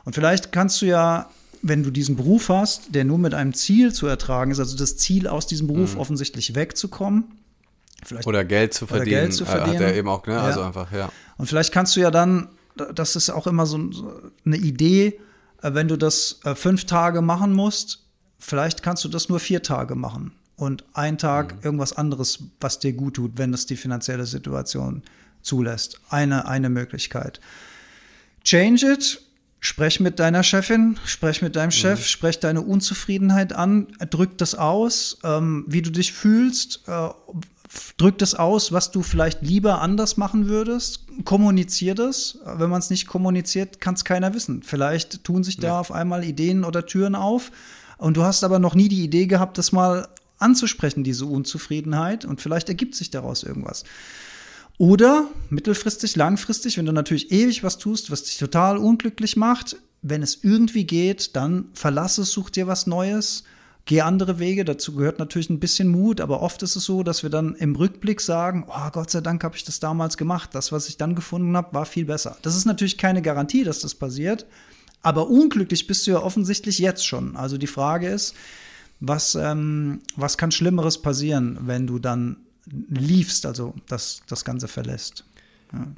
Und 0.05 0.15
vielleicht 0.15 0.53
kannst 0.53 0.83
du 0.83 0.87
ja, 0.87 1.31
wenn 1.63 1.83
du 1.83 1.91
diesen 1.91 2.17
Beruf 2.17 2.51
hast, 2.51 2.95
der 2.95 3.05
nur 3.05 3.19
mit 3.19 3.33
einem 3.33 3.55
Ziel 3.55 3.93
zu 3.93 4.07
ertragen 4.07 4.51
ist, 4.51 4.59
also 4.59 4.77
das 4.77 4.99
Ziel 4.99 5.27
aus 5.27 5.47
diesem 5.47 5.67
Beruf 5.67 5.95
mhm. 5.95 6.01
offensichtlich 6.01 6.55
wegzukommen, 6.55 7.25
Vielleicht, 8.05 8.27
oder 8.27 8.45
Geld 8.45 8.75
zu 8.75 8.87
verdienen. 8.87 9.11
Geld 9.11 9.35
zu 9.35 9.45
verdienen. 9.47 9.77
Hat 9.77 9.83
er 9.83 9.95
eben 9.95 10.09
auch, 10.09 10.27
ne? 10.27 10.39
Also 10.41 10.61
ja. 10.61 10.67
einfach, 10.67 10.93
ja. 10.93 11.09
Und 11.39 11.47
vielleicht 11.47 11.73
kannst 11.73 11.95
du 11.95 12.01
ja 12.01 12.11
dann, 12.11 12.49
das 12.95 13.15
ist 13.15 13.31
auch 13.31 13.47
immer 13.47 13.65
so 13.65 13.79
eine 14.45 14.57
Idee, 14.57 15.21
äh, 15.63 15.73
wenn 15.73 15.89
du 15.89 15.97
das 15.97 16.41
äh, 16.45 16.55
fünf 16.55 16.85
Tage 16.85 17.23
machen 17.23 17.53
musst, 17.53 18.05
vielleicht 18.39 18.83
kannst 18.83 19.05
du 19.05 19.09
das 19.09 19.29
nur 19.29 19.41
vier 19.41 19.63
Tage 19.63 19.95
machen 19.95 20.33
und 20.57 20.85
ein 20.95 21.19
Tag 21.19 21.57
mhm. 21.57 21.61
irgendwas 21.63 21.93
anderes, 21.93 22.41
was 22.61 22.79
dir 22.79 22.93
gut 22.93 23.15
tut, 23.15 23.33
wenn 23.37 23.55
es 23.55 23.67
die 23.67 23.77
finanzielle 23.77 24.27
Situation 24.27 25.03
zulässt. 25.43 26.01
Eine, 26.09 26.47
eine 26.47 26.71
Möglichkeit. 26.71 27.41
Change 28.45 28.93
it. 28.93 29.23
Sprech 29.65 30.01
mit 30.01 30.19
deiner 30.19 30.43
Chefin, 30.43 30.99
sprech 31.05 31.41
mit 31.41 31.55
deinem 31.55 31.71
Chef, 31.71 32.01
mhm. 32.01 32.05
sprech 32.05 32.41
deine 32.41 32.63
Unzufriedenheit 32.63 33.53
an, 33.53 33.87
drück 34.11 34.37
das 34.37 34.57
aus, 34.57 35.19
ähm, 35.23 35.65
wie 35.69 35.83
du 35.83 35.91
dich 35.91 36.13
fühlst, 36.13 36.81
äh, 36.89 37.11
drück 37.97 38.19
das 38.19 38.35
aus, 38.35 38.73
was 38.73 38.91
du 38.91 39.03
vielleicht 39.03 39.43
lieber 39.43 39.81
anders 39.81 40.17
machen 40.17 40.49
würdest, 40.49 41.05
kommunizier 41.25 41.95
das. 41.95 42.39
Wenn 42.45 42.71
man 42.71 42.81
es 42.81 42.91
nicht 42.91 43.07
kommuniziert, 43.07 43.81
kann 43.81 43.95
es 43.95 44.05
keiner 44.05 44.35
wissen. 44.35 44.65
Vielleicht 44.65 45.23
tun 45.23 45.45
sich 45.45 45.59
da 45.59 45.69
ja. 45.69 45.81
auf 45.81 45.93
einmal 45.93 46.25
Ideen 46.25 46.65
oder 46.65 46.85
Türen 46.85 47.15
auf 47.15 47.53
und 47.99 48.17
du 48.17 48.25
hast 48.25 48.43
aber 48.43 48.59
noch 48.59 48.75
nie 48.75 48.89
die 48.89 49.05
Idee 49.05 49.27
gehabt, 49.27 49.59
das 49.59 49.71
mal 49.71 50.09
anzusprechen, 50.43 51.05
diese 51.05 51.27
Unzufriedenheit, 51.27 52.25
und 52.25 52.41
vielleicht 52.41 52.69
ergibt 52.69 52.95
sich 52.95 53.11
daraus 53.11 53.43
irgendwas. 53.43 53.85
Oder 54.79 55.29
mittelfristig, 55.51 56.17
langfristig, 56.17 56.77
wenn 56.77 56.87
du 56.87 56.93
natürlich 56.93 57.31
ewig 57.31 57.63
was 57.63 57.79
tust, 57.79 58.11
was 58.11 58.25
dich 58.25 58.39
total 58.39 58.77
unglücklich 58.79 59.37
macht, 59.37 59.77
wenn 60.03 60.23
es 60.23 60.43
irgendwie 60.43 60.85
geht, 60.85 61.37
dann 61.37 61.67
verlass 61.75 62.19
es, 62.19 62.33
such 62.33 62.51
dir 62.51 62.67
was 62.67 62.87
Neues, 62.87 63.45
geh 63.85 64.01
andere 64.01 64.39
Wege. 64.39 64.65
Dazu 64.65 64.95
gehört 64.95 65.19
natürlich 65.19 65.51
ein 65.51 65.61
bisschen 65.61 65.89
Mut, 65.89 66.21
aber 66.21 66.43
oft 66.43 66.63
ist 66.63 66.75
es 66.75 66.85
so, 66.85 67.03
dass 67.03 67.23
wir 67.23 67.31
dann 67.31 67.55
im 67.55 67.77
Rückblick 67.77 68.21
sagen, 68.21 68.67
oh 68.69 68.91
Gott 68.91 69.11
sei 69.11 69.21
Dank 69.21 69.45
habe 69.45 69.57
ich 69.57 69.65
das 69.65 69.79
damals 69.79 70.17
gemacht. 70.17 70.51
Das, 70.55 70.73
was 70.73 70.89
ich 70.89 70.97
dann 70.97 71.15
gefunden 71.15 71.57
habe, 71.57 71.73
war 71.75 71.87
viel 71.87 72.07
besser. 72.07 72.37
Das 72.43 72.57
ist 72.57 72.65
natürlich 72.65 72.99
keine 72.99 73.23
Garantie, 73.23 73.63
dass 73.63 73.81
das 73.81 73.95
passiert, 73.95 74.47
aber 75.03 75.29
unglücklich 75.29 75.87
bist 75.87 76.07
du 76.07 76.13
ja 76.13 76.23
offensichtlich 76.23 76.79
jetzt 76.79 77.07
schon. 77.07 77.37
Also 77.37 77.59
die 77.59 77.67
Frage 77.67 78.09
ist, 78.09 78.35
was, 79.03 79.35
ähm, 79.35 80.01
was 80.17 80.39
kann 80.39 80.53
Schlimmeres 80.53 81.03
passieren, 81.03 81.59
wenn 81.63 81.87
du 81.87 81.99
dann 81.99 82.37
liefst, 82.89 83.45
also 83.45 83.75
das, 83.89 84.23
das 84.29 84.45
Ganze 84.45 84.69
verlässt? 84.69 85.25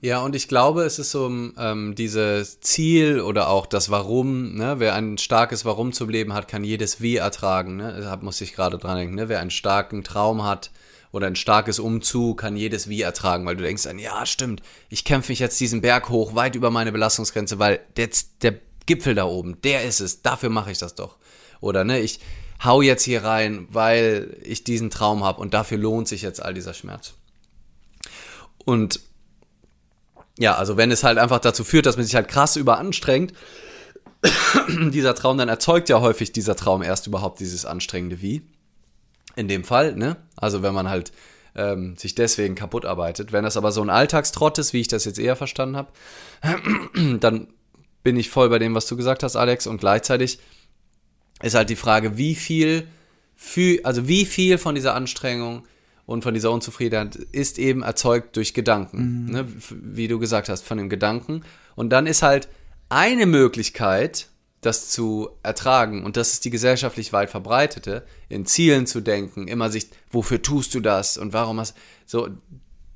Ja. 0.03 0.21
und 0.21 0.37
ich 0.37 0.47
glaube, 0.47 0.85
es 0.85 1.01
ist 1.01 1.11
so 1.11 1.27
ähm, 1.27 1.97
dieses 1.97 2.61
Ziel 2.61 3.21
oder 3.21 3.49
auch 3.49 3.67
das 3.67 3.91
Warum. 3.91 4.55
Ne? 4.55 4.77
Wer 4.79 4.95
ein 4.95 5.19
starkes 5.19 5.65
Warum 5.65 5.93
zum 5.93 6.09
Leben 6.09 6.33
hat, 6.33 6.47
kann 6.47 6.63
jedes 6.63 7.01
Wie 7.01 7.17
ertragen. 7.17 7.77
Ne? 7.77 7.99
Da 8.01 8.17
muss 8.19 8.41
ich 8.41 8.55
gerade 8.55 8.79
dran 8.79 8.97
denken. 8.97 9.17
Ne? 9.17 9.29
Wer 9.29 9.41
einen 9.41 9.51
starken 9.51 10.05
Traum 10.05 10.45
hat 10.45 10.71
oder 11.11 11.27
ein 11.27 11.35
starkes 11.35 11.81
Umzug, 11.81 12.39
kann 12.39 12.57
jedes 12.57 12.89
Wie 12.89 13.03
ertragen, 13.03 13.45
weil 13.47 13.57
du 13.57 13.65
denkst 13.65 13.83
dann, 13.83 13.99
ja, 13.99 14.25
stimmt, 14.27 14.63
ich 14.91 15.05
kämpfe 15.05 15.33
mich 15.33 15.41
jetzt 15.41 15.59
diesen 15.59 15.81
Berg 15.81 16.09
hoch, 16.09 16.37
weit 16.37 16.55
über 16.55 16.71
meine 16.71 16.93
Belastungsgrenze, 16.93 17.59
weil 17.59 17.81
der, 17.97 18.11
der 18.43 18.55
Gipfel 18.87 19.17
da 19.17 19.25
oben, 19.25 19.61
der 19.63 19.83
ist 19.83 19.99
es, 19.99 20.23
dafür 20.23 20.51
mache 20.51 20.71
ich 20.71 20.79
das 20.79 20.95
doch. 20.95 21.17
Oder 21.61 21.83
ne, 21.83 21.99
ich, 21.99 22.21
hau 22.63 22.83
jetzt 22.83 23.03
hier 23.03 23.25
rein, 23.25 23.67
weil 23.71 24.37
ich 24.43 24.65
diesen 24.65 24.91
Traum 24.91 25.25
habe 25.25 25.41
und 25.41 25.55
dafür 25.55 25.79
lohnt 25.79 26.09
sich 26.09 26.23
jetzt 26.23 26.43
all 26.43 26.55
dieser 26.55 26.75
Schmerz. 26.75 27.15
Und 28.65 29.01
ja, 30.39 30.55
also 30.57 30.77
wenn 30.77 30.91
es 30.91 31.05
halt 31.05 31.19
einfach 31.19 31.39
dazu 31.39 31.65
führt, 31.65 31.87
dass 31.87 31.97
man 31.97 32.05
sich 32.05 32.15
halt 32.15 32.29
krass 32.29 32.57
überanstrengt, 32.57 33.33
dieser 34.91 35.15
Traum, 35.15 35.39
dann 35.39 35.49
erzeugt 35.49 35.89
ja 35.89 36.01
häufig 36.01 36.33
dieser 36.33 36.57
Traum 36.57 36.83
erst 36.83 37.07
überhaupt 37.07 37.41
dieses 37.41 37.67
anstrengende 37.67 38.21
Wie. 38.23 38.43
In 39.37 39.49
dem 39.49 39.65
Fall, 39.65 39.95
ne? 39.97 40.17
Also 40.37 40.63
wenn 40.63 40.75
man 40.75 40.89
halt 40.89 41.13
ähm, 41.57 41.97
sich 41.97 42.15
deswegen 42.15 42.55
kaputt 42.55 42.85
arbeitet. 42.85 43.33
Wenn 43.33 43.45
das 43.45 43.57
aber 43.57 43.73
so 43.73 43.83
ein 43.83 43.91
Alltagstrott 43.91 44.59
ist, 44.59 44.73
wie 44.73 44.81
ich 44.81 44.89
das 44.89 45.05
jetzt 45.05 45.19
eher 45.19 45.37
verstanden 45.37 45.77
habe, 45.77 45.93
dann 47.21 47.49
bin 48.03 48.17
ich 48.17 48.31
voll 48.31 48.49
bei 48.49 48.59
dem, 48.59 48.75
was 48.75 48.87
du 48.87 48.97
gesagt 48.97 49.23
hast, 49.23 49.37
Alex, 49.37 49.67
und 49.67 49.79
gleichzeitig 49.79 50.39
ist 51.43 51.55
halt 51.55 51.71
die 51.71 51.77
Frage, 51.77 52.17
wie 52.17 52.35
viel, 52.35 52.87
für, 53.37 53.85
also 53.85 54.09
wie 54.09 54.25
viel 54.25 54.59
von 54.59 54.75
dieser 54.75 54.95
Anstrengung 54.95 55.65
und 56.07 56.23
von 56.23 56.35
dieser 56.35 56.51
Unzufriedenheit 56.51 57.17
ist 57.17 57.59
eben 57.59 57.83
erzeugt 57.83 58.37
durch 58.37 58.55
Gedanken, 58.55 59.25
mhm. 59.27 59.33
ne? 59.33 59.47
wie 59.71 60.09
du 60.09 60.19
gesagt 60.19 60.49
hast, 60.49 60.65
von 60.65 60.79
dem 60.79 60.89
Gedanken. 60.89 61.43
Und 61.77 61.91
dann 61.91 62.07
ist 62.07 62.23
halt 62.23 62.49
eine 62.89 63.27
Möglichkeit, 63.27 64.29
das 64.61 64.91
zu 64.91 65.29
ertragen, 65.43 66.05
und 66.05 66.17
das 66.17 66.33
ist 66.33 66.45
die 66.45 66.51
gesellschaftlich 66.51 67.13
weit 67.13 67.31
verbreitete, 67.31 68.07
in 68.29 68.47
Zielen 68.47 68.87
zu 68.87 69.01
denken, 69.01 69.47
immer 69.47 69.71
sich, 69.71 69.89
wofür 70.11 70.41
tust 70.41 70.75
du 70.75 70.81
das 70.81 71.19
und 71.19 71.33
warum 71.33 71.61
hast 71.61 71.77
so 72.07 72.29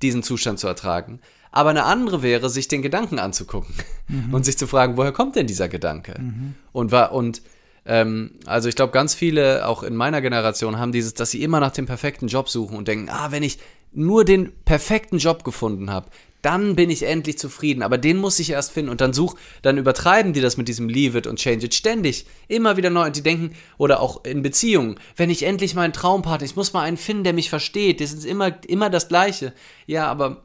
diesen 0.01 0.23
Zustand 0.23 0.59
zu 0.59 0.67
ertragen. 0.67 1.21
Aber 1.51 1.71
eine 1.71 1.85
andere 1.85 2.23
wäre, 2.23 2.51
sich 2.51 2.69
den 2.69 2.83
Gedanken 2.83 3.19
anzugucken 3.19 3.75
mhm. 4.09 4.33
und 4.35 4.45
sich 4.45 4.57
zu 4.57 4.67
fragen, 4.67 4.97
woher 4.97 5.13
kommt 5.13 5.37
denn 5.37 5.47
dieser 5.47 5.69
Gedanke? 5.69 6.15
Mhm. 6.19 6.55
Und 6.73 6.93
war 6.93 7.13
und 7.13 7.43
ähm, 7.89 8.33
also 8.45 8.69
ich 8.69 8.77
glaube, 8.77 8.93
ganz 8.93 9.15
viele, 9.15 9.67
auch 9.67 9.83
in 9.83 9.97
meiner 9.97 10.21
Generation, 10.21 10.79
haben 10.79 10.93
dieses, 10.93 11.15
dass 11.15 11.31
sie 11.31 11.43
immer 11.43 11.59
nach 11.59 11.73
dem 11.73 11.87
perfekten 11.87 12.29
Job 12.29 12.49
suchen 12.51 12.77
und 12.77 12.87
denken, 12.87 13.09
ah, 13.09 13.33
wenn 13.33 13.43
ich 13.43 13.59
nur 13.93 14.27
den 14.27 14.53
perfekten 14.67 15.17
Job 15.17 15.43
gefunden 15.43 15.91
habe, 15.91 16.11
dann 16.43 16.77
bin 16.77 16.91
ich 16.91 17.05
endlich 17.05 17.39
zufrieden. 17.39 17.83
Aber 17.83 17.97
den 17.97 18.19
muss 18.19 18.39
ich 18.39 18.51
erst 18.51 18.73
finden 18.73 18.91
und 18.91 19.01
dann 19.01 19.15
such, 19.15 19.37
dann 19.63 19.79
übertreiben 19.79 20.35
die 20.35 20.43
das 20.43 20.59
mit 20.59 20.69
diesem 20.69 20.91
Leave 20.91 21.17
it 21.17 21.27
und 21.27 21.39
change 21.39 21.65
it 21.65 21.75
ständig. 21.75 22.27
Immer 22.47 22.77
wieder 22.77 22.91
neu. 22.91 23.07
Und 23.07 23.17
die 23.17 23.23
denken, 23.23 23.55
oder 23.79 24.01
auch 24.01 24.23
in 24.25 24.43
Beziehungen, 24.43 25.01
wenn 25.17 25.31
ich 25.31 25.45
endlich 25.45 25.75
meinen 25.75 25.95
Traumpartner, 25.95 26.45
ich 26.45 26.57
muss 26.57 26.75
mal 26.75 26.83
einen 26.83 26.99
finden, 26.99 27.25
der 27.25 27.33
mich 27.33 27.49
versteht. 27.49 28.03
Das 28.03 28.13
ist 28.13 28.27
immer, 28.27 28.53
immer 28.67 28.91
das 28.91 29.09
Gleiche. 29.09 29.55
Ja, 29.87 30.07
aber 30.09 30.45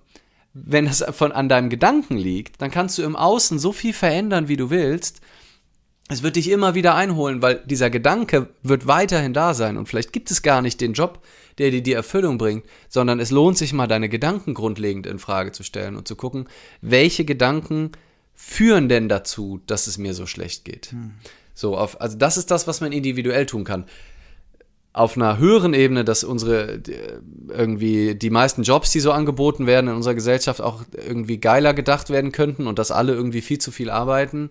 wenn 0.54 0.88
es 0.88 1.04
von 1.12 1.34
an 1.34 1.50
deinem 1.50 1.70
Gedanken 1.70 2.16
liegt, 2.16 2.62
dann 2.62 2.72
kannst 2.72 2.98
du 2.98 3.04
im 3.04 3.18
Außen 3.18 3.60
so 3.60 3.74
viel 3.74 3.94
verändern, 3.94 4.48
wie 4.48 4.58
du 4.58 4.70
willst 4.70 5.20
es 6.14 6.24
wird 6.24 6.36
dich 6.36 6.50
immer 6.50 6.76
wieder 6.76 6.96
einholen, 6.96 7.42
weil 7.42 7.62
dieser 7.66 7.90
Gedanke 7.90 8.50
wird 8.62 8.88
weiterhin 8.88 9.34
da 9.34 9.54
sein 9.54 9.78
und 9.78 9.88
vielleicht 9.88 10.14
gibt 10.14 10.32
es 10.32 10.42
gar 10.42 10.62
nicht 10.62 10.80
den 10.82 10.94
Job, 10.94 11.22
der 11.58 11.72
dir 11.72 11.84
die 11.84 11.94
Erfüllung 11.94 12.38
bringt, 12.38 12.66
sondern 12.90 13.20
es 13.20 13.32
lohnt 13.32 13.58
sich 13.58 13.74
mal 13.74 13.88
deine 13.88 14.10
Gedanken 14.10 14.54
grundlegend 14.54 15.06
in 15.06 15.20
Frage 15.20 15.52
zu 15.52 15.64
stellen 15.64 15.96
und 15.96 16.08
zu 16.08 16.16
gucken, 16.16 16.48
welche 16.82 17.26
Gedanken 17.26 17.92
führen 18.34 18.90
denn 18.90 19.10
dazu, 19.10 19.62
dass 19.68 19.88
es 19.88 19.98
mir 19.98 20.14
so 20.14 20.26
schlecht 20.26 20.66
geht. 20.66 20.88
Hm. 20.88 21.12
So 21.54 21.78
auf, 21.78 22.02
also 22.02 22.18
das 22.18 22.38
ist 22.38 22.50
das, 22.50 22.68
was 22.68 22.82
man 22.82 22.92
individuell 22.92 23.46
tun 23.46 23.64
kann. 23.64 23.86
Auf 24.92 25.16
einer 25.16 25.38
höheren 25.38 25.74
Ebene, 25.74 26.04
dass 26.04 26.24
unsere 26.24 26.82
irgendwie 27.50 28.16
die 28.16 28.30
meisten 28.30 28.64
Jobs, 28.64 28.92
die 28.92 29.00
so 29.00 29.12
angeboten 29.12 29.66
werden 29.66 29.88
in 29.88 29.96
unserer 29.96 30.14
Gesellschaft, 30.14 30.62
auch 30.62 30.84
irgendwie 30.92 31.40
geiler 31.40 31.74
gedacht 31.74 32.10
werden 32.10 32.32
könnten 32.32 32.68
und 32.68 32.78
dass 32.78 32.92
alle 32.92 33.14
irgendwie 33.14 33.42
viel 33.42 33.58
zu 33.58 33.72
viel 33.72 33.90
arbeiten 33.90 34.50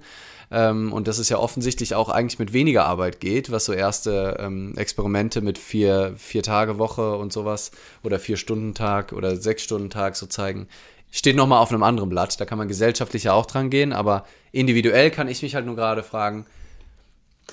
ähm, 0.53 0.93
und 0.93 1.09
dass 1.09 1.19
es 1.19 1.31
ja 1.31 1.39
offensichtlich 1.39 1.95
auch 1.95 2.11
eigentlich 2.11 2.39
mit 2.39 2.53
weniger 2.53 2.85
Arbeit 2.85 3.20
geht, 3.20 3.51
was 3.51 3.65
so 3.65 3.73
erste 3.73 4.37
ähm, 4.39 4.74
Experimente 4.77 5.41
mit 5.41 5.57
vier, 5.57 6.12
vier 6.19 6.43
Tage 6.43 6.79
Woche 6.79 7.16
und 7.16 7.33
sowas 7.33 7.70
oder 8.03 8.20
vier 8.20 8.37
Stunden 8.37 8.74
Tag 8.74 9.12
oder 9.15 9.37
sechs 9.37 9.62
Stunden 9.62 9.89
Tag 9.89 10.15
so 10.15 10.27
zeigen, 10.27 10.69
steht 11.11 11.37
nochmal 11.37 11.62
auf 11.62 11.70
einem 11.70 11.83
anderen 11.83 12.11
Blatt. 12.11 12.39
Da 12.39 12.45
kann 12.45 12.59
man 12.59 12.69
gesellschaftlich 12.69 13.24
ja 13.24 13.33
auch 13.33 13.47
dran 13.47 13.70
gehen, 13.70 13.95
aber 13.95 14.27
individuell 14.53 15.11
kann 15.11 15.27
ich 15.27 15.41
mich 15.43 15.55
halt 15.55 15.65
nur 15.65 15.77
gerade 15.77 16.03
fragen, 16.03 16.45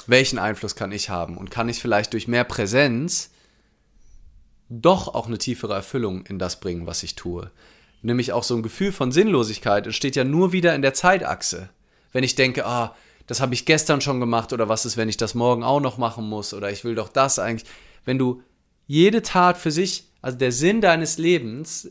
welchen 0.05 0.37
Einfluss 0.37 0.75
kann 0.75 0.91
ich 0.91 1.09
haben 1.09 1.37
und 1.37 1.51
kann 1.51 1.69
ich 1.69 1.79
vielleicht 1.79 2.11
durch 2.11 2.27
mehr 2.27 2.43
Präsenz 2.43 3.31
doch 4.67 5.07
auch 5.07 5.27
eine 5.27 5.37
tiefere 5.37 5.73
Erfüllung 5.73 6.25
in 6.25 6.37
das 6.37 6.59
bringen, 6.59 6.85
was 6.85 7.03
ich 7.03 7.15
tue. 7.15 7.49
Nämlich 8.01 8.33
auch 8.33 8.43
so 8.43 8.55
ein 8.55 8.63
Gefühl 8.63 8.91
von 8.91 9.13
Sinnlosigkeit 9.13 9.85
entsteht 9.85 10.17
ja 10.17 10.25
nur 10.25 10.51
wieder 10.51 10.75
in 10.75 10.81
der 10.81 10.93
Zeitachse 10.93 11.69
wenn 12.11 12.23
ich 12.23 12.35
denke, 12.35 12.65
ah, 12.65 12.95
das 13.27 13.41
habe 13.41 13.53
ich 13.53 13.65
gestern 13.65 14.01
schon 14.01 14.19
gemacht 14.19 14.53
oder 14.53 14.69
was 14.69 14.85
ist, 14.85 14.97
wenn 14.97 15.09
ich 15.09 15.17
das 15.17 15.35
morgen 15.35 15.63
auch 15.63 15.79
noch 15.79 15.97
machen 15.97 16.27
muss 16.27 16.53
oder 16.53 16.71
ich 16.71 16.83
will 16.83 16.95
doch 16.95 17.09
das 17.09 17.37
eigentlich. 17.37 17.69
Wenn 18.03 18.17
du 18.17 18.41
jede 18.87 19.21
Tat 19.21 19.57
für 19.57 19.69
sich, 19.69 20.05
also 20.21 20.37
der 20.37 20.51
Sinn 20.51 20.81
deines 20.81 21.19
Lebens 21.19 21.89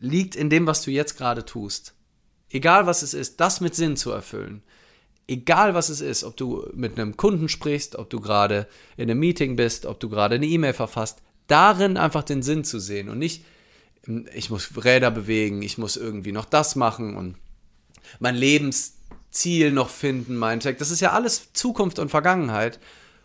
liegt 0.00 0.34
in 0.34 0.48
dem, 0.48 0.66
was 0.66 0.82
du 0.82 0.90
jetzt 0.90 1.18
gerade 1.18 1.44
tust. 1.44 1.94
Egal 2.48 2.86
was 2.86 3.02
es 3.02 3.14
ist, 3.14 3.38
das 3.40 3.60
mit 3.60 3.74
Sinn 3.74 3.96
zu 3.96 4.10
erfüllen. 4.10 4.62
Egal 5.28 5.74
was 5.74 5.90
es 5.90 6.00
ist, 6.00 6.24
ob 6.24 6.36
du 6.36 6.66
mit 6.74 6.98
einem 6.98 7.16
Kunden 7.16 7.48
sprichst, 7.48 7.96
ob 7.96 8.10
du 8.10 8.20
gerade 8.20 8.66
in 8.96 9.10
einem 9.10 9.20
Meeting 9.20 9.56
bist, 9.56 9.86
ob 9.86 10.00
du 10.00 10.08
gerade 10.08 10.34
eine 10.36 10.46
E-Mail 10.46 10.72
verfasst, 10.72 11.22
darin 11.46 11.96
einfach 11.96 12.22
den 12.24 12.42
Sinn 12.42 12.64
zu 12.64 12.78
sehen 12.80 13.08
und 13.08 13.18
nicht, 13.18 13.44
ich 14.34 14.50
muss 14.50 14.70
Räder 14.82 15.10
bewegen, 15.10 15.62
ich 15.62 15.78
muss 15.78 15.96
irgendwie 15.96 16.32
noch 16.32 16.46
das 16.46 16.76
machen 16.76 17.14
und 17.16 17.36
mein 18.18 18.34
Lebens 18.34 18.98
Ziel 19.32 19.72
noch 19.72 19.88
finden, 19.88 20.38
Mindcheck. 20.38 20.78
Das 20.78 20.90
ist 20.90 21.00
ja 21.00 21.12
alles 21.12 21.52
Zukunft 21.52 21.98
und 21.98 22.10
Vergangenheit. 22.10 22.78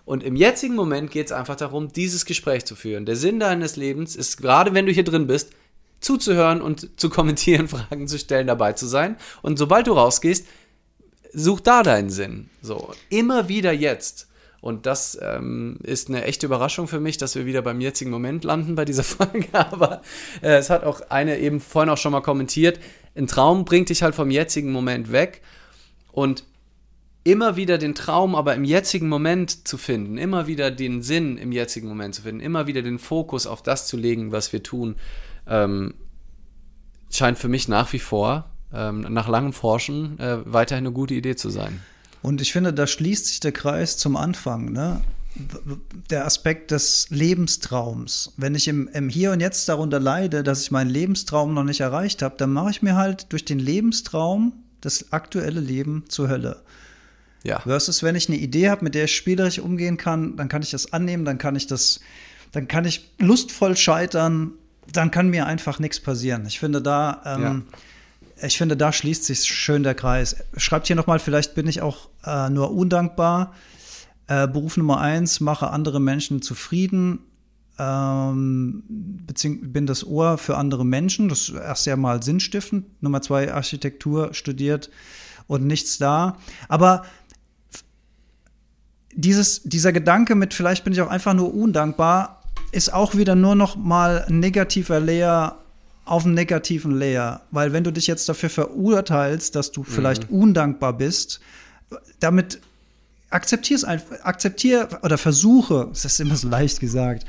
Und 0.06 0.24
im 0.24 0.38
jetzigen 0.38 0.74
Moment 0.74 1.12
geht 1.12 1.28
es 1.28 1.32
einfach 1.34 1.58
darum, 1.58 1.92
dieses 1.92 2.26
Gespräch 2.26 2.66
zu 2.66 2.76
führen. 2.76 3.06
Der 3.06 3.18
Sinn 3.18 3.40
deines 3.40 3.76
Lebens 3.76 4.16
ist, 4.16 4.38
gerade 4.38 4.74
wenn 4.74 4.86
du 4.86 4.92
hier 4.94 5.04
drin 5.04 5.28
bist, 5.28 5.52
zuzuhören 6.00 6.62
und 6.62 7.00
zu 7.00 7.10
kommentieren, 7.10 7.68
Fragen 7.68 8.08
zu 8.08 8.18
stellen, 8.18 8.48
dabei 8.48 8.74
zu 8.74 8.88
sein. 8.88 9.18
Und 9.42 9.60
sobald 9.60 9.88
du 9.88 9.92
rausgehst, 9.94 10.48
such 11.34 11.60
da 11.60 11.84
deinen 11.84 12.10
Sinn. 12.10 12.50
So, 12.62 12.94
immer 13.10 13.50
wieder 13.50 13.74
jetzt. 13.74 14.28
Und 14.62 14.86
das 14.86 15.18
ähm, 15.22 15.78
ist 15.84 16.08
eine 16.08 16.24
echte 16.24 16.46
Überraschung 16.46 16.88
für 16.88 17.00
mich, 17.00 17.18
dass 17.18 17.36
wir 17.36 17.46
wieder 17.46 17.62
beim 17.62 17.82
jetzigen 17.82 18.10
Moment 18.10 18.46
landen 18.46 18.76
bei 18.76 18.86
dieser 18.86 19.04
Folge. 19.06 19.48
Aber 19.52 20.02
äh, 20.42 20.56
es 20.56 20.70
hat 20.70 20.86
auch 20.86 21.02
eine 21.10 21.38
eben 21.38 21.60
vorhin 21.60 21.90
auch 21.90 21.98
schon 21.98 22.14
mal 22.14 22.22
kommentiert. 22.22 22.80
Ein 23.14 23.28
Traum 23.28 23.66
bringt 23.66 23.90
dich 23.90 24.04
halt 24.04 24.16
vom 24.16 24.32
jetzigen 24.32 24.72
Moment 24.72 25.12
weg 25.12 25.42
und 26.12 26.44
immer 27.24 27.58
wieder 27.58 27.78
den 27.78 27.94
Traum 27.94 28.36
aber 28.36 28.56
im 28.56 28.64
jetzigen 28.64 29.10
Moment 29.10 29.68
zu 29.68 29.78
finden, 29.78 30.18
immer 30.18 30.48
wieder 30.48 30.72
den 30.72 31.02
Sinn 31.02 31.38
im 31.38 31.52
jetzigen 31.52 31.90
Moment 31.90 32.16
zu 32.16 32.22
finden, 32.22 32.40
immer 32.40 32.68
wieder 32.68 32.82
den 32.82 33.00
Fokus 33.00 33.48
auf 33.48 33.62
das 33.62 33.86
zu 33.86 33.98
legen, 33.98 34.32
was 34.32 34.54
wir 34.54 34.64
tun, 34.64 34.96
ähm, 35.46 35.94
scheint 37.12 37.38
für 37.38 37.50
mich 37.50 37.68
nach 37.68 37.92
wie 37.92 38.00
vor, 38.00 38.50
ähm, 38.74 39.02
nach 39.10 39.28
langem 39.28 39.52
Forschen, 39.52 40.18
äh, 40.20 40.38
weiterhin 40.46 40.86
eine 40.86 40.94
gute 40.94 41.16
Idee 41.16 41.36
zu 41.36 41.50
sein. 41.50 41.82
Und 42.22 42.42
ich 42.42 42.54
finde, 42.54 42.74
da 42.74 42.88
schließt 42.88 43.28
sich 43.28 43.40
der 43.42 43.52
Kreis 43.52 43.98
zum 43.98 44.16
Anfang, 44.16 44.72
ne? 44.72 45.02
Der 46.10 46.26
Aspekt 46.26 46.72
des 46.72 47.12
Lebenstraums. 47.12 48.34
Wenn 48.38 48.56
ich 48.56 48.68
im, 48.68 48.88
im 48.88 49.08
Hier 49.08 49.34
und 49.34 49.40
Jetzt 49.40 49.70
darunter 49.70 50.00
leide, 50.00 50.42
dass 50.42 50.64
ich 50.64 50.72
meinen 50.72 50.90
Lebenstraum 50.90 51.54
noch 51.54 51.64
nicht 51.64 51.80
erreicht 51.80 52.24
habe, 52.24 52.36
dann 52.38 52.52
mache 52.54 52.72
ich 52.72 52.82
mir 52.82 52.96
halt 52.96 53.32
durch 53.32 53.46
den 53.46 53.60
Lebenstraum 53.60 54.54
das 54.88 55.12
aktuelle 55.12 55.60
Leben 55.60 56.06
zur 56.08 56.30
Hölle. 56.30 56.62
Ja. 57.44 57.60
Versus, 57.60 58.04
wenn 58.04 58.16
ich 58.16 58.30
eine 58.30 58.38
Idee 58.38 58.70
habe, 58.70 58.84
mit 58.84 58.96
der 58.96 59.06
ich 59.06 59.16
spielerisch 59.16 59.60
umgehen 59.60 59.98
kann, 59.98 60.36
dann 60.36 60.50
kann 60.50 60.62
ich 60.62 60.72
das 60.72 60.94
annehmen, 60.94 61.26
dann 61.26 61.38
kann 61.38 61.56
ich 61.56 61.68
das, 61.68 62.00
dann 62.52 62.68
kann 62.68 62.86
ich 62.86 63.12
lustvoll 63.20 63.78
scheitern, 63.78 64.52
dann 64.92 65.12
kann 65.12 65.30
mir 65.30 65.46
einfach 65.46 65.80
nichts 65.80 66.00
passieren. 66.00 66.46
Ich 66.46 66.60
finde 66.60 66.82
da, 66.82 67.22
ähm, 67.26 67.66
ja. 68.40 68.48
ich 68.48 68.58
finde, 68.58 68.76
da 68.76 68.92
schließt 68.92 69.26
sich 69.26 69.44
schön 69.44 69.84
der 69.84 69.96
Kreis. 69.96 70.38
Schreibt 70.56 70.88
hier 70.88 70.96
nochmal, 70.96 71.20
vielleicht 71.20 71.54
bin 71.56 71.68
ich 71.68 71.82
auch 71.82 72.10
äh, 72.26 72.50
nur 72.50 72.72
undankbar. 72.72 73.54
Äh, 74.28 74.48
Beruf 74.48 74.78
Nummer 74.78 75.00
eins, 75.00 75.40
mache 75.40 75.70
andere 75.70 76.02
Menschen 76.02 76.42
zufrieden 76.42 77.20
ähm, 77.80 78.84
bin 78.88 79.86
das 79.86 80.06
Ohr 80.06 80.38
für 80.38 80.58
andere 80.58 80.86
Menschen. 80.86 81.30
Das 81.30 81.50
ist 81.50 81.56
erst 81.56 81.86
ja 81.86 81.96
mal 81.96 82.24
sinnstiftend. 82.24 82.86
Nummer 83.02 83.22
zwei, 83.22 83.54
Architektur 83.54 84.34
studiert 84.34 84.90
und 85.48 85.66
nichts 85.66 85.98
da. 85.98 86.38
Aber 86.68 87.06
dieses, 89.14 89.64
dieser 89.64 89.92
Gedanke 89.92 90.36
mit, 90.36 90.54
vielleicht 90.54 90.84
bin 90.84 90.94
ich 90.94 91.02
auch 91.02 91.10
einfach 91.10 91.34
nur 91.34 91.54
undankbar, 91.54 92.44
ist 92.72 92.94
auch 92.94 93.16
wieder 93.16 93.36
nur 93.36 93.56
noch 93.56 93.76
mal 93.76 94.26
ein 94.28 94.40
negativer 94.40 95.00
Layer 95.00 95.58
auf 96.06 96.26
einem 96.26 96.36
negativen 96.36 96.92
Layer. 96.92 97.42
Weil 97.52 97.74
wenn 97.74 97.84
du 97.84 97.92
dich 97.92 98.08
jetzt 98.08 98.30
dafür 98.30 98.50
verurteilst, 98.50 99.56
dass 99.56 99.72
du 99.72 99.82
mhm. 99.82 99.86
vielleicht 99.86 100.30
undankbar 100.30 100.94
bist, 100.94 101.42
damit 102.20 102.62
akzeptier 103.30 103.76
es 103.76 103.84
einfach, 103.84 104.22
akzeptier 104.24 104.88
oder 105.04 105.18
versuche, 105.18 105.88
das 105.90 106.06
ist 106.06 106.20
immer 106.20 106.36
so 106.36 106.48
leicht 106.48 106.80
gesagt, 106.80 107.26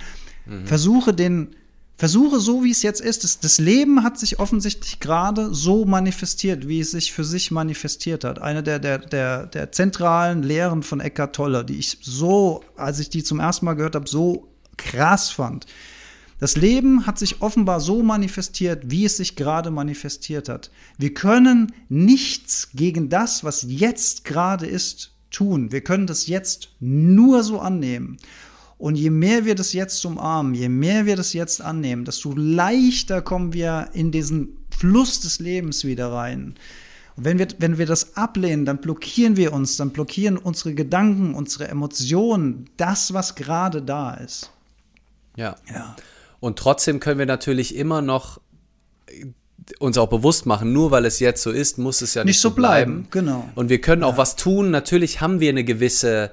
Mhm. 0.48 0.66
Versuche 0.66 1.14
den, 1.14 1.48
versuche 1.96 2.40
so, 2.40 2.64
wie 2.64 2.70
es 2.70 2.82
jetzt 2.82 3.00
ist. 3.00 3.24
Das, 3.24 3.40
das 3.40 3.58
Leben 3.58 4.02
hat 4.02 4.18
sich 4.18 4.38
offensichtlich 4.38 5.00
gerade 5.00 5.54
so 5.54 5.84
manifestiert, 5.84 6.68
wie 6.68 6.80
es 6.80 6.92
sich 6.92 7.12
für 7.12 7.24
sich 7.24 7.50
manifestiert 7.50 8.24
hat. 8.24 8.40
Eine 8.40 8.62
der, 8.62 8.78
der, 8.78 8.98
der, 8.98 9.46
der 9.46 9.72
zentralen 9.72 10.42
Lehren 10.42 10.82
von 10.82 11.00
Eckhart 11.00 11.34
Tolle, 11.36 11.64
die 11.64 11.78
ich 11.78 11.98
so, 12.00 12.62
als 12.76 12.98
ich 13.00 13.10
die 13.10 13.22
zum 13.22 13.40
ersten 13.40 13.66
Mal 13.66 13.74
gehört 13.74 13.94
habe, 13.94 14.08
so 14.08 14.48
krass 14.76 15.30
fand. 15.30 15.66
Das 16.40 16.56
Leben 16.56 17.04
hat 17.04 17.18
sich 17.18 17.42
offenbar 17.42 17.80
so 17.80 18.02
manifestiert, 18.02 18.90
wie 18.90 19.04
es 19.04 19.16
sich 19.16 19.34
gerade 19.34 19.72
manifestiert 19.72 20.48
hat. 20.48 20.70
Wir 20.96 21.12
können 21.12 21.72
nichts 21.88 22.70
gegen 22.74 23.08
das, 23.08 23.42
was 23.42 23.66
jetzt 23.68 24.24
gerade 24.24 24.66
ist, 24.66 25.12
tun. 25.30 25.72
Wir 25.72 25.80
können 25.80 26.06
das 26.06 26.28
jetzt 26.28 26.70
nur 26.78 27.42
so 27.42 27.58
annehmen. 27.58 28.18
Und 28.78 28.94
je 28.94 29.10
mehr 29.10 29.44
wir 29.44 29.56
das 29.56 29.72
jetzt 29.72 30.04
umarmen, 30.04 30.54
je 30.54 30.68
mehr 30.68 31.04
wir 31.04 31.16
das 31.16 31.32
jetzt 31.32 31.60
annehmen, 31.60 32.04
desto 32.04 32.32
leichter 32.34 33.20
kommen 33.22 33.52
wir 33.52 33.88
in 33.92 34.12
diesen 34.12 34.56
Fluss 34.70 35.20
des 35.20 35.40
Lebens 35.40 35.84
wieder 35.84 36.12
rein. 36.12 36.54
Und 37.16 37.24
wenn 37.24 37.40
wir, 37.40 37.48
wenn 37.58 37.78
wir 37.78 37.86
das 37.86 38.16
ablehnen, 38.16 38.64
dann 38.64 38.78
blockieren 38.78 39.36
wir 39.36 39.52
uns, 39.52 39.76
dann 39.76 39.90
blockieren 39.90 40.36
unsere 40.36 40.74
Gedanken, 40.74 41.34
unsere 41.34 41.66
Emotionen, 41.66 42.70
das, 42.76 43.12
was 43.12 43.34
gerade 43.34 43.82
da 43.82 44.14
ist. 44.14 44.52
Ja. 45.34 45.56
ja. 45.68 45.96
Und 46.38 46.56
trotzdem 46.56 47.00
können 47.00 47.18
wir 47.18 47.26
natürlich 47.26 47.74
immer 47.74 48.00
noch 48.00 48.40
uns 49.80 49.98
auch 49.98 50.08
bewusst 50.08 50.46
machen, 50.46 50.72
nur 50.72 50.92
weil 50.92 51.04
es 51.04 51.18
jetzt 51.18 51.42
so 51.42 51.50
ist, 51.50 51.78
muss 51.78 52.00
es 52.00 52.14
ja 52.14 52.22
nicht, 52.22 52.34
Nicht 52.34 52.40
so 52.40 52.52
bleiben, 52.52 53.08
genau. 53.10 53.48
Und 53.56 53.68
wir 53.68 53.80
können 53.80 54.04
auch 54.04 54.16
was 54.16 54.36
tun. 54.36 54.70
Natürlich 54.70 55.20
haben 55.20 55.40
wir 55.40 55.50
eine 55.50 55.64
gewisse 55.64 56.30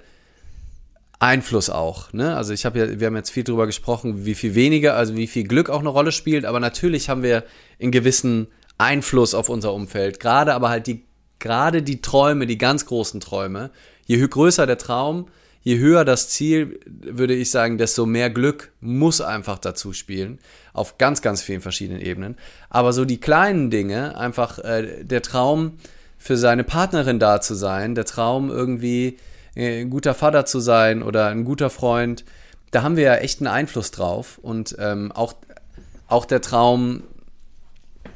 Einfluss 1.20 1.70
auch. 1.70 2.12
Ne? 2.14 2.36
Also 2.36 2.54
ich 2.54 2.66
habe 2.66 2.80
ja, 2.80 3.00
wir 3.00 3.08
haben 3.08 3.16
jetzt 3.16 3.30
viel 3.30 3.44
darüber 3.44 3.66
gesprochen, 3.66 4.26
wie 4.26 4.36
viel 4.36 4.56
weniger, 4.56 4.96
also 4.96 5.16
wie 5.16 5.28
viel 5.28 5.46
Glück 5.46 5.70
auch 5.70 5.80
eine 5.80 5.90
Rolle 5.90 6.12
spielt, 6.12 6.46
aber 6.46 6.60
natürlich 6.60 7.10
haben 7.10 7.24
wir 7.24 7.44
einen 7.80 7.92
gewissen 7.92 8.48
Einfluss 8.78 9.34
auf 9.34 9.50
unser 9.50 9.74
Umfeld. 9.74 10.20
Gerade 10.20 10.54
aber 10.54 10.70
halt 10.70 10.88
die, 10.88 11.06
gerade 11.40 11.82
die 11.82 12.02
Träume, 12.02 12.46
die 12.46 12.58
ganz 12.58 12.86
großen 12.86 13.20
Träume. 13.22 13.72
Je 14.06 14.26
größer 14.28 14.68
der 14.68 14.78
Traum, 14.78 15.28
je 15.62 15.80
höher 15.80 16.06
das 16.06 16.30
Ziel, 16.30 16.80
würde 16.86 17.34
ich 17.34 17.50
sagen, 17.50 17.78
desto 17.78 18.06
mehr 18.06 18.30
Glück 18.30 18.72
muss 18.82 19.22
einfach 19.22 19.58
dazu 19.58 19.94
spielen. 19.94 20.40
Auf 20.74 20.98
ganz, 20.98 21.22
ganz 21.22 21.42
vielen 21.42 21.62
verschiedenen 21.62 22.02
Ebenen. 22.02 22.36
Aber 22.70 22.92
so 22.92 23.06
die 23.06 23.20
kleinen 23.20 23.70
Dinge, 23.70 24.18
einfach 24.18 24.60
äh, 24.60 25.04
der 25.04 25.22
Traum, 25.22 25.78
für 26.18 26.38
seine 26.38 26.64
Partnerin 26.64 27.20
da 27.20 27.40
zu 27.40 27.54
sein, 27.54 27.94
der 27.94 28.06
Traum 28.06 28.50
irgendwie 28.50 29.18
ein 29.56 29.90
guter 29.90 30.14
Vater 30.14 30.46
zu 30.46 30.60
sein 30.60 31.02
oder 31.02 31.28
ein 31.28 31.46
guter 31.46 31.70
Freund, 31.70 32.26
da 32.72 32.84
haben 32.84 32.98
wir 32.98 33.04
ja 33.04 33.16
echt 33.16 33.40
einen 33.40 33.48
Einfluss 33.48 33.92
drauf. 33.92 34.40
Und 34.42 34.76
ähm, 34.80 35.12
auch, 35.12 35.34
auch 36.08 36.26
der 36.26 36.42
Traum, 36.42 37.04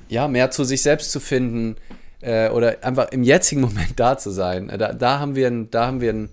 ja, 0.10 0.28
mehr 0.28 0.52
zu 0.52 0.64
sich 0.64 0.82
selbst 0.82 1.11
zu 1.11 1.20
finden 1.20 1.78
äh, 2.22 2.49
oder 2.49 2.84
einfach 2.84 3.10
im 3.11 3.24
jetzigen 3.24 3.61
Moment 3.70 3.99
da 3.99 4.18
zu 4.18 4.32
sein, 4.32 4.70
äh, 4.70 4.78
da, 4.78 4.94
da, 4.94 5.20
haben 5.20 5.36
wir 5.36 5.48
einen, 5.48 5.72
da 5.72 5.88
haben 5.88 6.02
wir 6.02 6.10
einen 6.10 6.30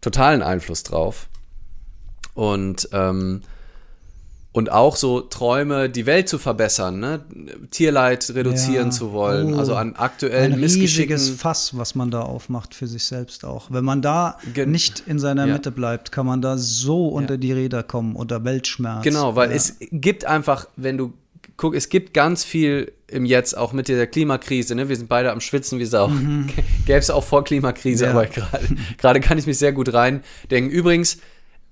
totalen 0.00 0.42
Einfluss 0.42 0.82
drauf. 0.82 1.28
Und, 2.34 2.88
ähm, 2.92 3.42
und 4.58 4.70
auch 4.72 4.96
so 4.96 5.20
Träume, 5.20 5.88
die 5.88 6.04
Welt 6.06 6.28
zu 6.28 6.38
verbessern, 6.38 6.98
ne? 7.00 7.20
Tierleid 7.70 8.30
reduzieren 8.34 8.86
Ja. 8.86 8.90
zu 8.90 9.12
wollen, 9.12 9.54
Oh. 9.54 9.58
also 9.58 9.74
an 9.74 9.94
aktuellen 9.96 10.52
Ein 10.54 10.60
riesiges 10.60 10.98
Missgeschicken. 10.98 11.36
Fass, 11.38 11.76
was 11.76 11.94
man 11.94 12.10
da 12.10 12.20
aufmacht 12.22 12.74
für 12.74 12.86
sich 12.86 13.04
selbst 13.04 13.44
auch. 13.44 13.70
Wenn 13.70 13.84
man 13.84 14.02
da 14.02 14.36
Gen- 14.54 14.70
nicht 14.70 15.02
in 15.06 15.18
seiner 15.18 15.46
Ja. 15.46 15.52
Mitte 15.54 15.70
bleibt, 15.70 16.12
kann 16.12 16.26
man 16.26 16.42
da 16.42 16.58
so 16.58 17.08
unter 17.08 17.38
die 17.38 17.52
Räder 17.52 17.82
kommen, 17.82 18.16
unter 18.16 18.44
Weltschmerz. 18.44 19.02
Genau, 19.04 19.36
weil 19.36 19.50
ja. 19.50 19.56
es 19.56 19.76
gibt 19.92 20.24
einfach, 20.24 20.66
wenn 20.76 20.98
du 20.98 21.12
guck, 21.56 21.74
es 21.74 21.88
gibt 21.88 22.14
ganz 22.14 22.44
viel 22.44 22.92
im 23.08 23.24
Jetzt, 23.24 23.56
auch 23.56 23.72
mit 23.72 23.88
der 23.88 24.06
Klimakrise, 24.06 24.74
ne? 24.74 24.88
Wir 24.88 24.96
sind 24.96 25.08
beide 25.08 25.32
am 25.32 25.40
Schwitzen 25.40 25.78
wie 25.78 25.86
Sau. 25.86 26.08
Gäbe 26.86 26.98
es 26.98 27.10
auch 27.10 27.24
vor 27.24 27.42
Klimakrise, 27.44 28.04
Ja. 28.04 28.10
aber 28.12 28.26
gerade 28.26 28.66
gerade 28.98 29.20
kann 29.20 29.38
ich 29.38 29.46
mich 29.46 29.58
sehr 29.58 29.72
gut 29.72 29.92
reindenken. 29.92 30.70
Übrigens, 30.70 31.18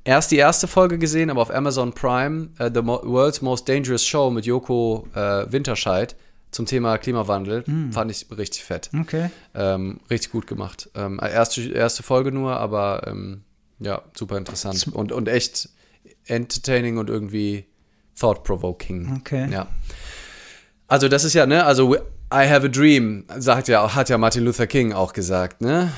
erst 0.07 0.31
die 0.31 0.37
erste 0.37 0.67
Folge 0.67 0.99
gesehen, 0.99 1.29
aber 1.31 1.43
auf 1.43 1.51
Amazon 1.51 1.93
Prime, 1.93 2.49
äh, 2.59 2.71
The 2.73 2.83
Mo 2.83 3.03
World's 3.05 3.43
Most 3.43 3.69
Dangerous 3.69 4.07
Show 4.07 4.31
mit 4.31 4.47
Joko 4.47 5.09
äh, 5.15 5.51
Winterscheid 5.51 6.17
zum 6.53 6.65
Thema 6.65 6.97
Klimawandel, 6.97 7.65
fand 7.91 8.11
ich 8.11 8.27
richtig 8.35 8.65
fett. 8.65 8.89
Okay. 8.99 9.31
Ähm, 9.55 10.01
richtig 10.09 10.33
gut 10.33 10.47
gemacht. 10.47 10.89
Ähm, 10.95 11.21
erste, 11.21 11.61
erste 11.71 12.03
Folge 12.03 12.33
nur, 12.33 12.57
aber 12.57 13.03
ähm, 13.07 13.43
ja, 13.79 14.01
super 14.15 14.39
interessant. 14.39 14.89
Und, 14.93 15.13
und 15.13 15.29
echt 15.29 15.69
entertaining 16.25 16.97
und 16.97 17.11
irgendwie 17.11 17.67
thought-provoking. 18.19 19.17
Okay. 19.19 19.51
Ja. 19.51 19.67
Also 20.87 21.09
das 21.09 21.25
ist 21.25 21.35
ja, 21.35 21.45
ne, 21.45 21.65
also 21.65 21.97
I 22.33 22.49
have 22.49 22.67
a 22.67 22.69
dream, 22.69 23.25
sagt 23.39 23.69
ja, 23.69 23.95
hat 23.95 24.09
ja 24.09 24.19
Martin 24.19 24.45
Luther 24.45 24.67
King 24.67 24.93
auch 24.93 25.13
gesagt, 25.13 25.61
ne? 25.61 25.93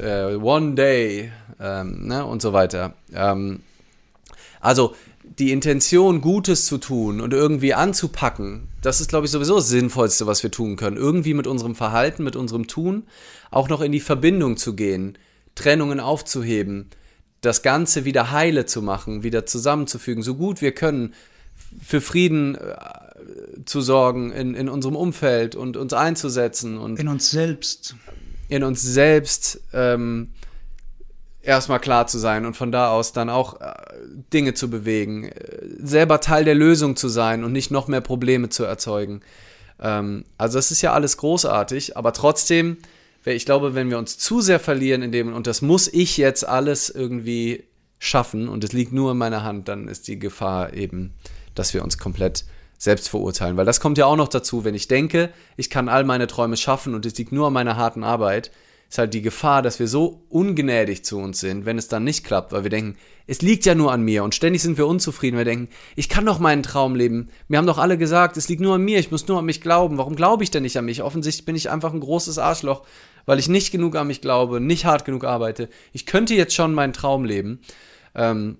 Äh, 0.00 0.36
one 0.36 0.74
day, 0.74 1.32
ähm, 1.58 2.06
ne, 2.06 2.24
und 2.24 2.40
so 2.40 2.52
weiter. 2.52 2.94
Ähm, 3.12 3.62
also 4.60 4.94
die 5.38 5.50
Intention, 5.50 6.20
Gutes 6.20 6.66
zu 6.66 6.78
tun 6.78 7.20
und 7.20 7.32
irgendwie 7.32 7.74
anzupacken, 7.74 8.68
das 8.80 9.00
ist, 9.00 9.08
glaube 9.08 9.26
ich, 9.26 9.32
sowieso 9.32 9.56
das 9.56 9.68
Sinnvollste, 9.68 10.28
was 10.28 10.44
wir 10.44 10.52
tun 10.52 10.76
können. 10.76 10.96
Irgendwie 10.96 11.34
mit 11.34 11.48
unserem 11.48 11.74
Verhalten, 11.74 12.22
mit 12.22 12.36
unserem 12.36 12.68
Tun 12.68 13.04
auch 13.50 13.68
noch 13.68 13.80
in 13.80 13.90
die 13.90 14.00
Verbindung 14.00 14.56
zu 14.56 14.76
gehen, 14.76 15.18
Trennungen 15.56 15.98
aufzuheben, 15.98 16.90
das 17.40 17.62
Ganze 17.62 18.04
wieder 18.04 18.30
heile 18.30 18.66
zu 18.66 18.82
machen, 18.82 19.24
wieder 19.24 19.46
zusammenzufügen, 19.46 20.22
so 20.22 20.36
gut 20.36 20.62
wir 20.62 20.72
können, 20.72 21.12
für 21.82 22.00
Frieden 22.00 22.54
äh, 22.54 22.76
zu 23.64 23.80
sorgen 23.80 24.32
in, 24.32 24.54
in 24.54 24.68
unserem 24.68 24.96
Umfeld 24.96 25.54
und 25.54 25.76
uns 25.76 25.92
einzusetzen 25.92 26.78
und 26.78 26.98
In 26.98 27.08
uns 27.08 27.30
selbst. 27.30 27.96
in 28.48 28.62
uns 28.64 28.82
selbst 28.82 29.60
ähm, 29.72 30.32
erstmal 31.42 31.80
klar 31.80 32.06
zu 32.06 32.18
sein 32.18 32.46
und 32.46 32.56
von 32.56 32.72
da 32.72 32.90
aus 32.90 33.12
dann 33.12 33.28
auch 33.30 33.60
äh, 33.60 33.72
Dinge 34.32 34.54
zu 34.54 34.70
bewegen, 34.70 35.24
äh, 35.24 35.32
selber 35.82 36.20
Teil 36.20 36.44
der 36.44 36.54
Lösung 36.54 36.96
zu 36.96 37.08
sein 37.08 37.44
und 37.44 37.52
nicht 37.52 37.70
noch 37.70 37.88
mehr 37.88 38.00
Probleme 38.00 38.48
zu 38.48 38.64
erzeugen. 38.64 39.20
Ähm, 39.80 40.24
also 40.38 40.58
das 40.58 40.70
ist 40.70 40.82
ja 40.82 40.92
alles 40.92 41.16
großartig, 41.16 41.96
aber 41.96 42.12
trotzdem, 42.12 42.78
ich 43.24 43.44
glaube, 43.44 43.74
wenn 43.74 43.90
wir 43.90 43.98
uns 43.98 44.18
zu 44.18 44.40
sehr 44.40 44.60
verlieren 44.60 45.02
in 45.02 45.12
dem, 45.12 45.32
und 45.34 45.46
das 45.46 45.62
muss 45.62 45.88
ich 45.88 46.16
jetzt 46.16 46.46
alles 46.46 46.90
irgendwie 46.90 47.64
schaffen 47.98 48.48
und 48.48 48.64
es 48.64 48.72
liegt 48.72 48.92
nur 48.92 49.12
in 49.12 49.18
meiner 49.18 49.44
Hand, 49.44 49.68
dann 49.68 49.88
ist 49.88 50.08
die 50.08 50.18
Gefahr 50.18 50.74
eben, 50.74 51.14
dass 51.54 51.72
wir 51.74 51.84
uns 51.84 51.98
komplett 51.98 52.44
selbst 52.82 53.10
verurteilen. 53.10 53.56
Weil 53.56 53.64
das 53.64 53.78
kommt 53.78 53.96
ja 53.96 54.06
auch 54.06 54.16
noch 54.16 54.26
dazu, 54.26 54.64
wenn 54.64 54.74
ich 54.74 54.88
denke, 54.88 55.30
ich 55.56 55.70
kann 55.70 55.88
all 55.88 56.02
meine 56.02 56.26
Träume 56.26 56.56
schaffen 56.56 56.96
und 56.96 57.06
es 57.06 57.16
liegt 57.16 57.30
nur 57.30 57.46
an 57.46 57.52
meiner 57.52 57.76
harten 57.76 58.02
Arbeit, 58.02 58.50
ist 58.88 58.98
halt 58.98 59.14
die 59.14 59.22
Gefahr, 59.22 59.62
dass 59.62 59.78
wir 59.78 59.86
so 59.86 60.24
ungnädig 60.28 61.04
zu 61.04 61.18
uns 61.18 61.38
sind, 61.38 61.64
wenn 61.64 61.78
es 61.78 61.86
dann 61.86 62.02
nicht 62.02 62.24
klappt, 62.24 62.50
weil 62.50 62.64
wir 62.64 62.70
denken, 62.70 62.98
es 63.28 63.40
liegt 63.40 63.66
ja 63.66 63.76
nur 63.76 63.92
an 63.92 64.02
mir 64.02 64.24
und 64.24 64.34
ständig 64.34 64.62
sind 64.62 64.78
wir 64.78 64.88
unzufrieden. 64.88 65.36
Wir 65.36 65.44
denken, 65.44 65.68
ich 65.94 66.08
kann 66.08 66.26
doch 66.26 66.40
meinen 66.40 66.64
Traum 66.64 66.96
leben. 66.96 67.28
Mir 67.46 67.58
haben 67.58 67.68
doch 67.68 67.78
alle 67.78 67.96
gesagt, 67.96 68.36
es 68.36 68.48
liegt 68.48 68.60
nur 68.60 68.74
an 68.74 68.82
mir, 68.82 68.98
ich 68.98 69.12
muss 69.12 69.28
nur 69.28 69.38
an 69.38 69.44
mich 69.44 69.60
glauben. 69.60 69.96
Warum 69.96 70.16
glaube 70.16 70.42
ich 70.42 70.50
denn 70.50 70.64
nicht 70.64 70.76
an 70.76 70.84
mich? 70.84 71.04
Offensichtlich 71.04 71.46
bin 71.46 71.54
ich 71.54 71.70
einfach 71.70 71.92
ein 71.94 72.00
großes 72.00 72.38
Arschloch, 72.38 72.82
weil 73.26 73.38
ich 73.38 73.48
nicht 73.48 73.70
genug 73.70 73.94
an 73.94 74.08
mich 74.08 74.22
glaube, 74.22 74.60
nicht 74.60 74.86
hart 74.86 75.04
genug 75.04 75.22
arbeite. 75.22 75.68
Ich 75.92 76.04
könnte 76.04 76.34
jetzt 76.34 76.54
schon 76.54 76.74
meinen 76.74 76.92
Traum 76.92 77.24
leben. 77.24 77.60
Ähm, 78.16 78.58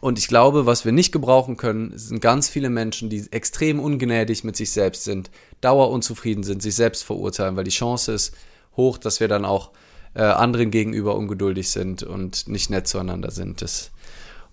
und 0.00 0.18
ich 0.18 0.28
glaube, 0.28 0.66
was 0.66 0.84
wir 0.84 0.92
nicht 0.92 1.12
gebrauchen 1.12 1.56
können, 1.56 1.96
sind 1.96 2.20
ganz 2.20 2.48
viele 2.48 2.70
Menschen, 2.70 3.10
die 3.10 3.26
extrem 3.30 3.80
ungnädig 3.80 4.44
mit 4.44 4.56
sich 4.56 4.70
selbst 4.70 5.04
sind, 5.04 5.30
dauerunzufrieden 5.60 6.44
sind, 6.44 6.62
sich 6.62 6.74
selbst 6.74 7.02
verurteilen, 7.04 7.56
weil 7.56 7.64
die 7.64 7.70
Chance 7.70 8.12
ist 8.12 8.34
hoch, 8.76 8.98
dass 8.98 9.20
wir 9.20 9.28
dann 9.28 9.44
auch 9.44 9.70
äh, 10.14 10.22
anderen 10.22 10.70
gegenüber 10.70 11.16
ungeduldig 11.16 11.70
sind 11.70 12.02
und 12.02 12.48
nicht 12.48 12.70
nett 12.70 12.86
zueinander 12.86 13.30
sind. 13.30 13.60
Das, 13.62 13.90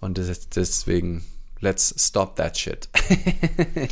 und 0.01 0.17
das, 0.17 0.49
deswegen, 0.49 1.23
let's 1.59 1.93
stop 1.97 2.35
that 2.35 2.57
shit. 2.57 2.89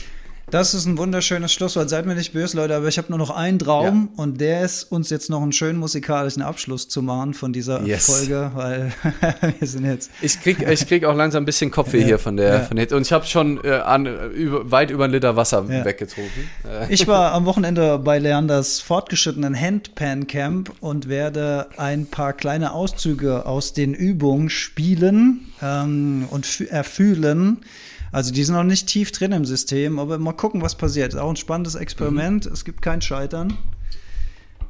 Das 0.51 0.75
ist 0.75 0.85
ein 0.85 0.97
wunderschönes 0.99 1.51
Schlusswort. 1.51 1.89
Seid 1.89 2.05
mir 2.05 2.13
nicht 2.15 2.33
böse, 2.33 2.57
Leute, 2.57 2.75
aber 2.75 2.87
ich 2.87 2.97
habe 2.99 3.07
nur 3.09 3.17
noch 3.17 3.31
einen 3.31 3.57
Traum 3.57 4.09
und 4.17 4.39
der 4.39 4.61
ist, 4.61 4.83
uns 4.91 5.09
jetzt 5.09 5.29
noch 5.31 5.41
einen 5.41 5.51
schönen 5.53 5.79
musikalischen 5.79 6.43
Abschluss 6.43 6.87
zu 6.87 7.01
machen 7.01 7.33
von 7.33 7.53
dieser 7.53 7.81
Yes. 7.83 8.05
Folge, 8.05 8.51
weil 8.53 8.93
wir 9.59 9.67
sind 9.67 9.85
jetzt. 9.85 10.11
Ich 10.21 10.39
krieg, 10.41 10.57
ich 10.69 10.85
krieg 10.87 11.05
auch 11.05 11.15
langsam 11.15 11.41
ein 11.43 11.45
bisschen 11.45 11.71
Kopfweh 11.71 12.03
hier 12.03 12.19
von 12.19 12.37
der, 12.37 12.53
ja. 12.53 12.59
von 12.59 12.77
der 12.77 12.91
und 12.91 13.01
ich 13.01 13.11
habe 13.13 13.25
schon 13.25 13.63
äh, 13.63 13.71
an, 13.71 14.05
über, 14.33 14.69
weit 14.69 14.91
über 14.91 15.05
einen 15.05 15.13
Liter 15.13 15.35
Wasser 15.35 15.65
Ja. 15.69 15.85
weggetrunken. 15.85 16.43
Äh, 16.69 16.93
Ich 16.93 17.07
war 17.07 17.31
am 17.33 17.45
Wochenende 17.45 17.97
bei 17.97 18.19
Leanders 18.19 18.79
fortgeschrittenen 18.79 19.59
Handpan 19.59 20.27
Camp 20.27 20.71
und 20.81 21.07
werde 21.09 21.67
ein 21.77 22.05
paar 22.05 22.33
kleine 22.33 22.73
Auszüge 22.73 23.47
aus 23.47 23.73
den 23.73 23.95
Übungen 23.95 24.49
spielen 24.51 25.51
ähm, 25.63 26.25
und 26.29 26.45
fü- 26.45 26.67
erfühlen. 26.67 27.57
Also 28.13 28.31
die 28.31 28.43
sind 28.43 28.53
noch 28.53 28.63
nicht 28.63 28.87
tief 28.87 29.11
drin 29.11 29.31
im 29.31 29.43
System, 29.43 29.97
aber 29.97 30.19
mal 30.19 30.33
gucken, 30.33 30.61
was 30.61 30.75
passiert. 30.75 31.13
Ist 31.13 31.19
auch 31.19 31.31
ein 31.31 31.35
spannendes 31.35 31.73
Experiment. 31.73 32.45
Es 32.45 32.63
gibt 32.63 32.83
kein 32.83 33.01
Scheitern. 33.01 33.57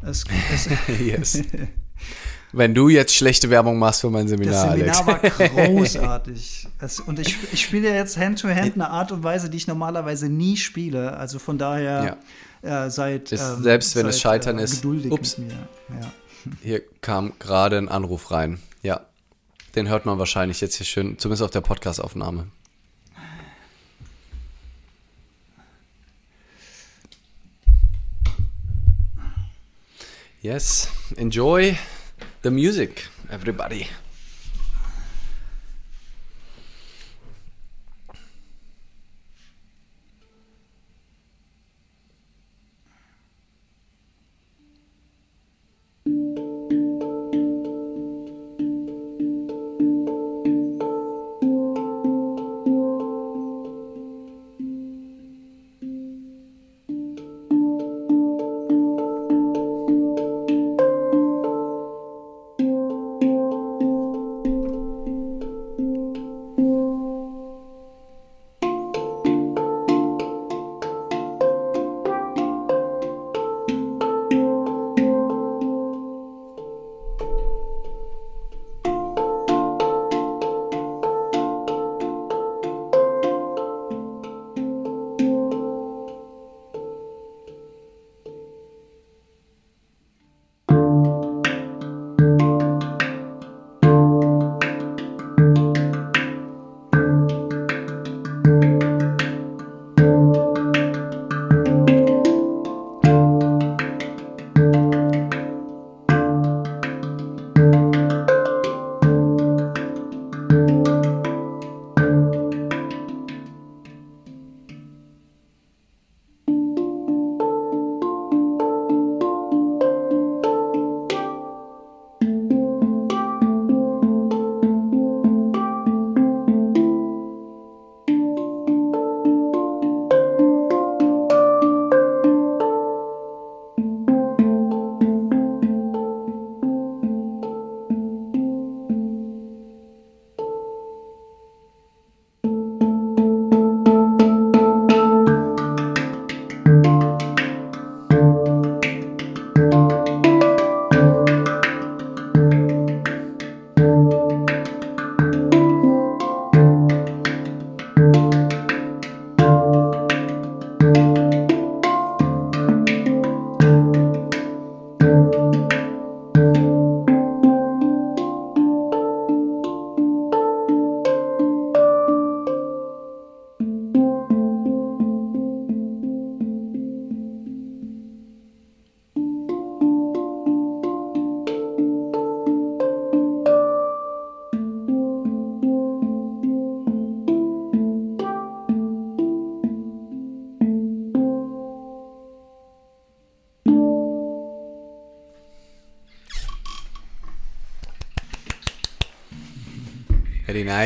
Es, 0.02 0.24
es, 0.54 0.70
yes. 1.06 1.42
Wenn 2.54 2.74
du 2.74 2.88
jetzt 2.88 3.14
schlechte 3.14 3.50
Werbung 3.50 3.80
machst 3.80 4.02
für 4.02 4.10
mein 4.10 4.28
das 4.28 4.32
Seminar, 4.32 4.72
Seminar 4.72 5.08
war 5.08 5.20
Alex. 5.24 5.38
großartig. 5.56 6.68
Es, 6.80 7.00
und 7.02 7.20
ich, 7.20 7.36
ich 7.52 7.62
spiele 7.62 7.94
jetzt 7.94 8.18
Hand-to-Hand 8.18 8.76
eine 8.76 8.90
Art 8.90 9.12
und 9.12 9.24
Weise, 9.24 9.50
die 9.50 9.58
ich 9.58 9.68
normalerweise 9.68 10.30
nie 10.30 10.56
spiele. 10.56 11.18
Also 11.18 11.38
von 11.38 11.58
daher 11.58 12.18
äh, 12.62 12.90
seid 12.90 13.30
ähm, 13.34 13.40
selbst 13.62 13.96
wenn 13.98 14.06
es 14.06 14.22
seid, 14.22 14.22
Scheitern 14.22 14.60
äh, 14.60 14.64
ist. 14.64 14.86
Ups. 14.86 15.38
Ja. 15.38 16.12
Hier 16.62 16.82
kam 17.02 17.34
gerade 17.40 17.78
ein 17.78 17.90
Anruf 17.90 18.32
rein. 18.32 18.60
Ja. 18.84 19.02
Den 19.76 19.90
hört 19.90 20.06
man 20.06 20.18
wahrscheinlich 20.18 20.62
jetzt 20.62 20.76
hier 20.76 20.86
schön, 20.86 21.18
zumindest 21.18 21.44
auf 21.44 21.52
der 21.52 21.62
Podcastaufnahme. 21.62 22.48
Yes, 30.44 30.92
enjoy 31.18 31.80
the 32.42 32.52
music, 32.52 33.08
everybody. 33.32 33.88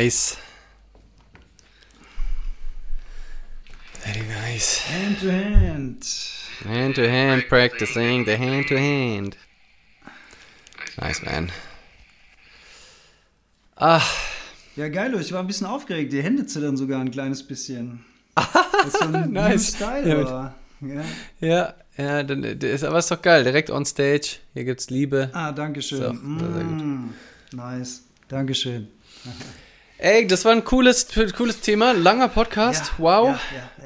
Nice. 0.02 0.36
Very 4.04 4.24
nice. 4.26 4.78
Hand 4.86 5.18
to 5.20 5.30
hand. 5.30 6.04
Hand 6.64 6.94
to 6.96 7.08
hand 7.08 7.44
practicing 7.48 8.24
the 8.24 8.36
hand 8.36 8.68
to 8.68 8.76
hand. 8.78 9.36
Nice, 11.00 11.22
man. 11.24 11.50
Ah, 13.76 14.02
Ja, 14.76 14.88
geil, 14.88 15.14
ich 15.20 15.32
war 15.32 15.40
ein 15.40 15.46
bisschen 15.48 15.66
aufgeregt. 15.66 16.12
Die 16.12 16.22
Hände 16.22 16.46
zittern 16.46 16.76
sogar 16.76 17.00
ein 17.00 17.10
kleines 17.10 17.42
bisschen. 17.46 18.04
Das 18.78 18.94
ist 18.94 18.98
so 18.98 19.04
ein 19.12 19.32
Nice. 19.32 19.74
Style, 19.74 20.08
Ja, 20.08 20.18
aber. 20.20 20.54
Ja. 20.80 21.04
ja, 21.40 21.74
ja, 21.96 22.22
dann 22.22 22.44
äh, 22.44 22.54
ist 22.74 22.84
aber 22.84 23.00
ist 23.00 23.10
doch 23.10 23.20
geil. 23.20 23.42
Direkt 23.42 23.70
on 23.70 23.84
stage. 23.84 24.36
Hier 24.54 24.62
gibt's 24.64 24.88
Liebe. 24.90 25.30
Ah, 25.32 25.50
danke 25.50 25.82
schön. 25.82 26.00
So. 26.00 26.12
Mm, 26.12 27.12
nice. 27.52 28.02
Dankeschön. 28.28 28.86
Ey, 30.00 30.28
das 30.28 30.44
war 30.44 30.52
ein 30.52 30.62
cooles, 30.62 31.08
cooles 31.36 31.60
Thema. 31.60 31.90
Langer 31.90 32.28
Podcast. 32.28 32.92
Ja, 32.98 32.98
wow. 32.98 33.26
ja, 33.26 33.40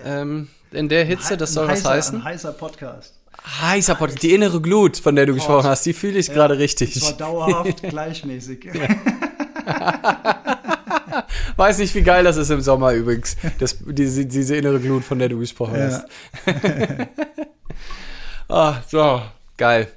ja. 0.04 0.20
Ähm, 0.20 0.48
in 0.70 0.90
der 0.90 1.06
Hitze, 1.06 1.38
das 1.38 1.54
soll 1.54 1.66
was 1.66 1.78
heißer, 1.78 1.90
heißen. 1.90 2.18
Ein 2.18 2.24
heißer 2.24 2.52
Podcast. 2.52 3.14
Heißer 3.62 3.94
Podcast. 3.94 4.22
Die 4.22 4.34
innere 4.34 4.60
Glut, 4.60 4.98
von 4.98 5.16
der 5.16 5.24
du 5.24 5.32
gesprochen 5.32 5.64
hast, 5.64 5.86
die 5.86 5.94
fühle 5.94 6.18
ich 6.18 6.30
gerade 6.30 6.58
richtig. 6.58 6.96
Es 6.96 7.02
war 7.02 7.12
dauerhaft 7.14 7.82
gleichmäßig. 7.88 8.68
Weiß 11.56 11.78
nicht, 11.78 11.94
wie 11.94 12.02
geil 12.02 12.24
das 12.24 12.36
ist 12.36 12.50
im 12.50 12.60
Sommer 12.60 12.92
übrigens. 12.92 13.38
Das, 13.58 13.78
diese, 13.80 14.26
diese 14.26 14.56
innere 14.56 14.80
Glut, 14.80 15.04
von 15.04 15.18
der 15.18 15.30
du 15.30 15.38
gesprochen 15.38 15.80
hast. 15.80 16.04
ah, 18.50 18.82
so, 18.86 19.22
geil. 19.56 19.88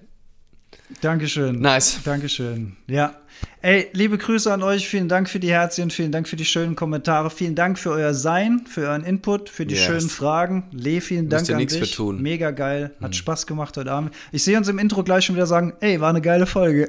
Dankeschön. 1.01 1.59
Nice. 1.59 1.99
Dankeschön. 2.05 2.77
Ja. 2.87 3.15
Ey, 3.61 3.87
liebe 3.93 4.17
Grüße 4.19 4.53
an 4.53 4.61
euch. 4.61 4.87
Vielen 4.87 5.09
Dank 5.09 5.27
für 5.27 5.39
die 5.39 5.49
Herzchen, 5.51 5.89
vielen 5.89 6.11
Dank 6.11 6.27
für 6.27 6.35
die 6.35 6.45
schönen 6.45 6.75
Kommentare, 6.75 7.31
vielen 7.31 7.55
Dank 7.55 7.79
für 7.79 7.89
euer 7.89 8.13
Sein, 8.13 8.61
für 8.69 8.81
euren 8.89 9.03
Input, 9.03 9.49
für 9.49 9.65
die 9.65 9.73
Yes. 9.73 9.85
schönen 9.85 10.09
Fragen. 10.09 10.65
Le, 10.71 11.01
vielen 11.01 11.29
Dank 11.29 11.49
an 11.49 11.57
nichts 11.57 11.73
dich. 11.73 11.89
für 11.89 11.95
tun. 11.95 12.21
Mega 12.21 12.51
geil. 12.51 12.91
Hat 13.01 13.15
Spaß 13.15 13.47
gemacht 13.47 13.75
heute 13.77 13.91
Abend. 13.91 14.13
Ich 14.31 14.43
sehe 14.43 14.55
uns 14.57 14.67
im 14.67 14.77
Intro 14.77 15.03
gleich 15.03 15.25
schon 15.25 15.35
wieder 15.35 15.47
sagen, 15.47 15.73
ey, 15.79 15.99
war 15.99 16.09
eine 16.09 16.21
geile 16.21 16.45
Folge. 16.45 16.87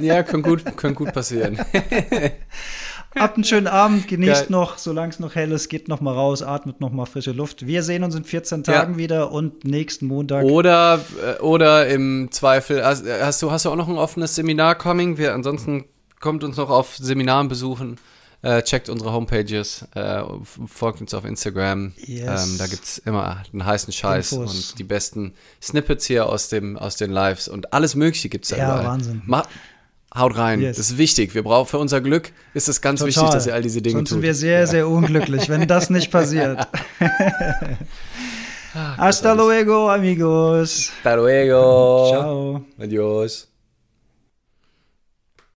Ja, 0.00 0.22
kann 0.24 0.42
gut, 0.42 0.64
kann 0.76 0.94
gut 0.94 1.12
passieren. 1.12 1.58
Habt 3.16 3.36
einen 3.36 3.44
schönen 3.44 3.66
Abend, 3.66 4.06
genießt 4.06 4.42
Geil. 4.42 4.46
noch, 4.50 4.78
solange 4.78 5.10
es 5.10 5.18
noch 5.18 5.34
hell 5.34 5.50
ist, 5.50 5.68
geht 5.68 5.88
noch 5.88 6.00
mal 6.00 6.14
raus, 6.14 6.42
atmet 6.42 6.80
noch 6.80 6.92
mal 6.92 7.06
frische 7.06 7.32
Luft. 7.32 7.66
Wir 7.66 7.82
sehen 7.82 8.04
uns 8.04 8.14
in 8.14 8.24
14 8.24 8.62
Tagen 8.62 8.98
wieder 8.98 9.32
und 9.32 9.64
nächsten 9.64 10.06
Montag. 10.06 10.44
Oder, 10.44 11.00
äh, 11.20 11.40
oder 11.40 11.88
im 11.88 12.28
Zweifel, 12.30 12.84
hast, 12.84 13.04
hast, 13.06 13.42
du, 13.42 13.50
hast 13.50 13.64
du 13.64 13.70
auch 13.70 13.76
noch 13.76 13.88
ein 13.88 13.96
offenes 13.98 14.36
Seminar 14.36 14.76
coming? 14.76 15.18
Wir, 15.18 15.34
ansonsten 15.34 15.86
kommt 16.20 16.44
uns 16.44 16.56
noch 16.56 16.70
auf 16.70 16.96
Seminaren 16.96 17.48
besuchen. 17.48 17.96
Äh, 18.42 18.62
checkt 18.62 18.88
unsere 18.88 19.12
Homepages, 19.12 19.86
äh, 19.94 20.22
folgt 20.66 21.02
uns 21.02 21.12
auf 21.12 21.26
Instagram. 21.26 21.92
Yes. 21.98 22.46
Ähm, 22.46 22.58
da 22.58 22.66
gibt's 22.68 22.96
immer 22.98 23.42
einen 23.52 23.66
heißen 23.66 23.92
Scheiß 23.92 24.32
Infos. 24.32 24.70
und 24.70 24.78
die 24.78 24.84
besten 24.84 25.34
Snippets 25.60 26.06
hier 26.06 26.26
aus, 26.26 26.48
dem, 26.48 26.78
aus 26.78 26.96
den 26.96 27.10
Lives 27.10 27.48
und 27.48 27.74
alles 27.74 27.96
Mögliche 27.96 28.30
gibt's 28.30 28.48
da 28.48 28.56
Ja, 28.56 28.64
überall. 28.66 28.84
Wahnsinn. 28.86 29.22
Ma 29.26 29.42
haut 30.16 30.36
rein, 30.36 30.60
Yes. 30.60 30.76
das 30.76 30.90
ist 30.90 30.98
wichtig. 30.98 31.34
Wir 31.34 31.42
brauchen 31.42 31.68
für 31.68 31.78
unser 31.78 32.00
Glück 32.00 32.32
ist 32.54 32.68
es 32.68 32.80
ganz 32.80 33.04
wichtig, 33.04 33.28
dass 33.30 33.46
ihr 33.46 33.54
all 33.54 33.62
diese 33.62 33.80
Dinge 33.82 33.98
Sonst 33.98 34.10
sind 34.10 34.18
tut. 34.18 34.22
wir 34.24 34.34
sehr, 34.34 34.66
sehr 34.66 34.88
unglücklich, 34.88 35.48
wenn 35.48 35.66
das 35.68 35.88
nicht 35.90 36.10
passiert. 36.10 36.66
Hasta 38.96 39.32
luego, 39.34 39.88
amigos. 39.90 40.90
Hasta 40.98 41.14
luego. 41.16 42.08
Ciao. 42.10 42.64
Adios. 42.78 43.49